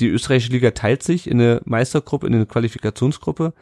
die 0.00 0.08
österreichische 0.08 0.52
Liga 0.52 0.70
teilt 0.70 1.02
sich 1.02 1.28
in 1.28 1.38
eine 1.38 1.60
Meistergruppe, 1.66 2.26
in 2.26 2.34
eine 2.34 2.46
Qualifikationsgruppe. 2.46 3.52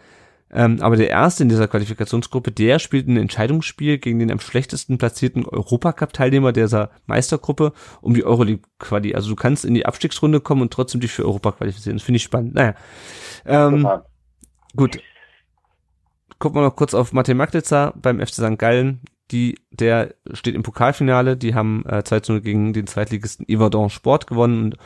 Ähm, 0.54 0.80
aber 0.82 0.96
der 0.96 1.08
erste 1.08 1.42
in 1.42 1.48
dieser 1.48 1.66
Qualifikationsgruppe, 1.66 2.52
der 2.52 2.78
spielt 2.78 3.08
ein 3.08 3.16
Entscheidungsspiel 3.16 3.98
gegen 3.98 4.18
den 4.18 4.30
am 4.30 4.38
schlechtesten 4.38 4.98
platzierten 4.98 5.46
Europacup-Teilnehmer 5.46 6.52
dieser 6.52 6.90
Meistergruppe 7.06 7.72
um 8.02 8.12
die 8.12 8.24
Euroleague-Quali. 8.24 9.14
Also 9.14 9.30
du 9.30 9.36
kannst 9.36 9.64
in 9.64 9.72
die 9.72 9.86
Abstiegsrunde 9.86 10.40
kommen 10.40 10.62
und 10.62 10.72
trotzdem 10.72 11.00
dich 11.00 11.12
für 11.12 11.24
Europa 11.24 11.52
qualifizieren. 11.52 11.96
Das 11.96 12.04
finde 12.04 12.16
ich 12.16 12.22
spannend. 12.22 12.54
Naja. 12.54 12.74
Ähm, 13.46 13.88
gut. 14.76 14.98
Gucken 16.38 16.60
wir 16.60 16.66
noch 16.66 16.76
kurz 16.76 16.92
auf 16.92 17.12
Matej 17.12 17.34
Maglica 17.34 17.94
beim 17.96 18.20
FC 18.20 18.34
St. 18.34 18.58
Gallen. 18.58 19.00
die, 19.30 19.58
der 19.70 20.14
steht 20.32 20.54
im 20.54 20.62
Pokalfinale. 20.62 21.38
Die 21.38 21.54
haben 21.54 21.84
äh, 21.86 22.04
2 22.04 22.20
0 22.28 22.40
gegen 22.42 22.72
den 22.74 22.86
Zweitligisten 22.86 23.46
Yverdon 23.48 23.88
Sport 23.88 24.26
gewonnen 24.26 24.64
und, 24.64 24.76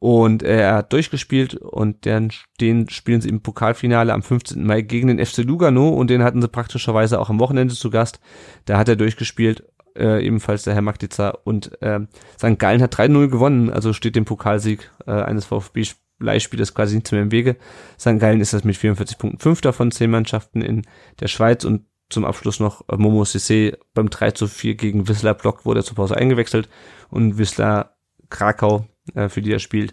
und 0.00 0.42
er 0.42 0.74
hat 0.74 0.92
durchgespielt 0.94 1.54
und 1.54 2.06
den, 2.06 2.32
den 2.58 2.88
spielen 2.88 3.20
sie 3.20 3.28
im 3.28 3.42
Pokalfinale 3.42 4.12
am 4.14 4.22
15. 4.22 4.64
Mai 4.64 4.80
gegen 4.80 5.08
den 5.08 5.24
FC 5.24 5.38
Lugano 5.44 5.90
und 5.90 6.08
den 6.08 6.24
hatten 6.24 6.40
sie 6.40 6.48
praktischerweise 6.48 7.20
auch 7.20 7.28
am 7.28 7.38
Wochenende 7.38 7.74
zu 7.74 7.90
Gast. 7.90 8.18
Da 8.64 8.78
hat 8.78 8.88
er 8.88 8.96
durchgespielt, 8.96 9.62
äh, 9.96 10.24
ebenfalls 10.26 10.62
der 10.62 10.72
Herr 10.72 10.80
Magdica 10.80 11.38
und 11.44 11.80
äh, 11.82 12.00
St. 12.38 12.58
Gallen 12.58 12.82
hat 12.82 12.96
3-0 12.96 13.28
gewonnen, 13.28 13.68
also 13.68 13.92
steht 13.92 14.16
dem 14.16 14.24
Pokalsieg 14.24 14.90
äh, 15.06 15.12
eines 15.12 15.44
VfB 15.44 15.84
Leihspielers 16.18 16.74
quasi 16.74 16.94
nichts 16.94 17.12
mehr 17.12 17.22
im 17.22 17.32
Wege. 17.32 17.56
St. 17.98 18.18
Gallen 18.18 18.40
ist 18.40 18.54
das 18.54 18.64
mit 18.64 18.78
44 18.78 19.18
Punkten 19.18 19.38
Fünfter 19.38 19.74
von 19.74 19.90
zehn 19.90 20.10
Mannschaften 20.10 20.62
in 20.62 20.82
der 21.20 21.28
Schweiz 21.28 21.64
und 21.64 21.84
zum 22.08 22.24
Abschluss 22.24 22.58
noch 22.58 22.88
äh, 22.88 22.96
Momo 22.96 23.24
Sissé 23.24 23.76
beim 23.92 24.08
3 24.08 24.30
zu 24.30 24.46
4 24.46 24.76
gegen 24.76 25.08
Wissler 25.08 25.34
Block 25.34 25.66
wurde 25.66 25.80
er 25.80 25.84
zur 25.84 25.96
Pause 25.96 26.16
eingewechselt 26.16 26.70
und 27.10 27.36
Wissler 27.36 27.96
Krakau 28.30 28.86
äh, 29.14 29.28
für 29.28 29.42
die 29.42 29.52
er 29.52 29.58
spielt, 29.58 29.92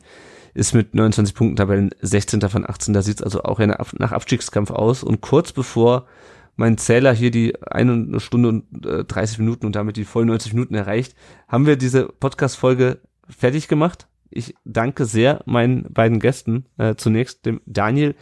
ist 0.53 0.73
mit 0.73 0.95
29 0.95 1.35
Punkten 1.35 1.55
Tabellen 1.55 1.91
16. 2.01 2.41
von 2.41 2.67
18. 2.67 2.93
Da 2.93 3.01
sieht 3.01 3.17
es 3.17 3.23
also 3.23 3.43
auch 3.43 3.59
nach 3.59 4.11
Abstiegskampf 4.11 4.71
aus. 4.71 5.03
Und 5.03 5.21
kurz 5.21 5.51
bevor 5.51 6.07
mein 6.55 6.77
Zähler 6.77 7.13
hier 7.13 7.29
die 7.29 7.55
eine 7.61 8.19
Stunde 8.19 8.49
und 8.49 8.85
äh, 8.85 9.05
30 9.05 9.39
Minuten 9.39 9.67
und 9.67 9.75
damit 9.75 9.95
die 9.95 10.05
voll 10.05 10.25
90 10.25 10.53
Minuten 10.53 10.73
erreicht, 10.73 11.15
haben 11.47 11.67
wir 11.67 11.77
diese 11.77 12.07
Podcast-Folge 12.07 12.99
fertig 13.29 13.67
gemacht. 13.67 14.07
Ich 14.29 14.55
danke 14.65 15.05
sehr 15.05 15.41
meinen 15.45 15.91
beiden 15.93 16.19
Gästen. 16.19 16.65
Äh, 16.77 16.95
zunächst 16.95 17.45
dem 17.45 17.61
Daniel, 17.65 18.15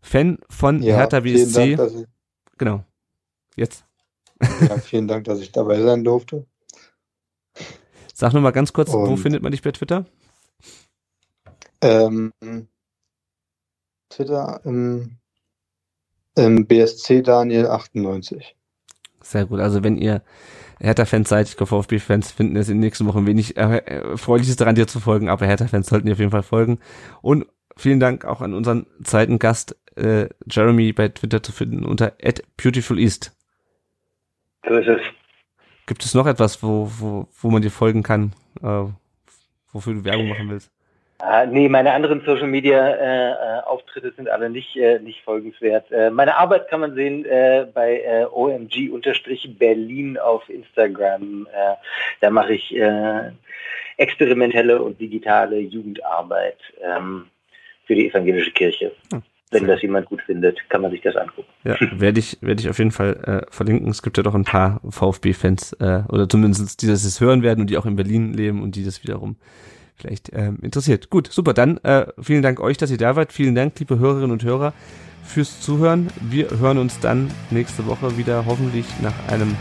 Fan 0.00 0.38
von 0.48 0.82
ja, 0.82 0.96
Hertha 0.96 1.20
BSC. 1.20 1.76
Dank, 1.76 1.92
ich, 1.92 2.06
genau. 2.58 2.84
Jetzt. 3.56 3.84
Ja, 4.40 4.78
vielen 4.78 5.08
Dank, 5.08 5.24
dass 5.24 5.40
ich 5.40 5.50
dabei 5.50 5.80
sein 5.80 6.04
durfte. 6.04 6.46
Sag 8.18 8.32
nur 8.32 8.40
mal 8.40 8.50
ganz 8.50 8.72
kurz, 8.72 8.94
Und, 8.94 9.10
wo 9.10 9.16
findet 9.16 9.42
man 9.42 9.52
dich 9.52 9.60
bei 9.60 9.72
Twitter? 9.72 10.06
Ähm, 11.82 12.32
Twitter 14.08 14.62
im, 14.64 15.18
im 16.34 16.66
BSC 16.66 17.20
Daniel 17.20 17.66
98. 17.66 18.56
Sehr 19.20 19.44
gut. 19.44 19.60
Also 19.60 19.84
wenn 19.84 19.98
ihr 19.98 20.22
Hertha-Fans 20.80 21.28
seid, 21.28 21.48
ich 21.48 21.58
glaube 21.58 21.68
VfB-Fans 21.68 22.32
finden 22.32 22.56
es 22.56 22.70
in 22.70 22.76
den 22.76 22.80
nächsten 22.80 23.06
Wochen 23.06 23.26
wenig 23.26 23.58
äh, 23.58 23.82
Erfreuliches 23.84 24.56
daran, 24.56 24.76
dir 24.76 24.86
zu 24.86 24.98
folgen, 24.98 25.28
aber 25.28 25.44
Hertha-Fans 25.44 25.86
sollten 25.86 26.06
dir 26.06 26.14
auf 26.14 26.18
jeden 26.18 26.30
Fall 26.30 26.42
folgen. 26.42 26.78
Und 27.20 27.44
vielen 27.76 28.00
Dank 28.00 28.24
auch 28.24 28.40
an 28.40 28.54
unseren 28.54 28.86
zweiten 29.04 29.38
Gast, 29.38 29.76
äh, 29.94 30.30
Jeremy, 30.50 30.94
bei 30.94 31.08
Twitter 31.08 31.42
zu 31.42 31.52
finden 31.52 31.84
unter 31.84 32.14
@beautifuleast. 32.56 33.36
So 34.66 34.74
ist 34.74 34.88
es. 34.88 35.00
Gibt 35.86 36.04
es 36.04 36.14
noch 36.14 36.26
etwas, 36.26 36.62
wo, 36.62 36.90
wo, 36.98 37.28
wo 37.40 37.50
man 37.50 37.62
dir 37.62 37.70
folgen 37.70 38.02
kann, 38.02 38.32
äh, 38.62 38.84
wofür 39.72 39.94
du 39.94 40.04
Werbung 40.04 40.28
machen 40.28 40.50
willst? 40.50 40.70
Ah, 41.18 41.46
nee, 41.46 41.68
meine 41.68 41.92
anderen 41.92 42.20
Social 42.26 42.46
Media 42.46 42.88
äh, 42.88 43.30
äh, 43.30 43.62
Auftritte 43.62 44.12
sind 44.16 44.28
alle 44.28 44.50
nicht, 44.50 44.76
äh, 44.76 44.98
nicht 44.98 45.22
folgenswert. 45.22 45.90
Äh, 45.90 46.10
meine 46.10 46.36
Arbeit 46.36 46.68
kann 46.68 46.80
man 46.80 46.94
sehen 46.94 47.24
äh, 47.24 47.66
bei 47.72 48.02
äh, 48.02 48.26
OMG-Berlin 48.26 50.18
auf 50.18 50.46
Instagram. 50.50 51.48
Da 52.20 52.30
mache 52.30 52.54
ich 52.54 52.74
experimentelle 53.96 54.82
und 54.82 55.00
digitale 55.00 55.58
Jugendarbeit 55.58 56.58
ähm, 56.82 57.28
für 57.86 57.94
die 57.94 58.08
evangelische 58.08 58.50
Kirche. 58.50 58.92
Hm. 59.12 59.22
Wenn 59.52 59.66
das 59.66 59.80
jemand 59.80 60.06
gut 60.06 60.22
findet, 60.22 60.58
kann 60.68 60.82
man 60.82 60.90
sich 60.90 61.02
das 61.02 61.14
angucken. 61.14 61.48
Ja, 61.62 61.76
werde 61.92 62.18
ich, 62.18 62.38
werde 62.40 62.60
ich 62.60 62.68
auf 62.68 62.78
jeden 62.78 62.90
Fall 62.90 63.44
äh, 63.46 63.52
verlinken. 63.52 63.88
Es 63.88 64.02
gibt 64.02 64.16
ja 64.16 64.24
doch 64.24 64.34
ein 64.34 64.44
paar 64.44 64.80
VfB-Fans, 64.88 65.74
äh, 65.74 66.02
oder 66.08 66.28
zumindest 66.28 66.82
die 66.82 66.88
das 66.88 67.04
jetzt 67.04 67.20
hören 67.20 67.42
werden 67.42 67.60
und 67.60 67.70
die 67.70 67.78
auch 67.78 67.86
in 67.86 67.94
Berlin 67.94 68.32
leben 68.32 68.62
und 68.62 68.74
die 68.74 68.84
das 68.84 69.04
wiederum 69.04 69.36
vielleicht 69.94 70.30
ähm, 70.34 70.58
interessiert. 70.62 71.10
Gut, 71.10 71.28
super. 71.32 71.54
Dann 71.54 71.78
äh, 71.78 72.06
vielen 72.20 72.42
Dank 72.42 72.60
euch, 72.60 72.76
dass 72.76 72.90
ihr 72.90 72.98
da 72.98 73.14
wart. 73.16 73.32
Vielen 73.32 73.54
Dank, 73.54 73.78
liebe 73.78 73.98
Hörerinnen 73.98 74.32
und 74.32 74.44
Hörer, 74.44 74.72
fürs 75.22 75.60
Zuhören. 75.60 76.08
Wir 76.20 76.50
hören 76.58 76.78
uns 76.78 76.98
dann 77.00 77.30
nächste 77.50 77.86
Woche 77.86 78.16
wieder, 78.18 78.44
hoffentlich 78.46 78.86
nach 79.00 79.14
einem 79.28 79.56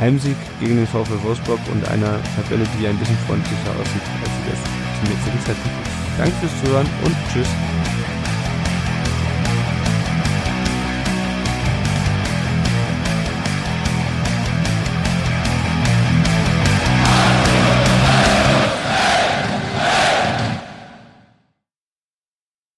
Heimsieg 0.00 0.36
gegen 0.60 0.76
den 0.76 0.86
VfL 0.86 1.22
Wolfsburg 1.22 1.60
und 1.72 1.88
einer 1.88 2.18
Tabelle, 2.36 2.66
die 2.78 2.86
ein 2.86 2.98
bisschen 2.98 3.16
freundlicher 3.26 3.70
aussieht, 3.80 4.02
als 4.20 4.30
sie 4.30 4.50
das 4.50 4.62
zum 4.98 5.14
jetzigen 5.14 5.40
Zeitpunkt. 5.46 5.88
Danke 6.18 6.34
fürs 6.36 6.64
Zuhören 6.64 6.86
und 7.04 7.16
tschüss. 7.32 7.81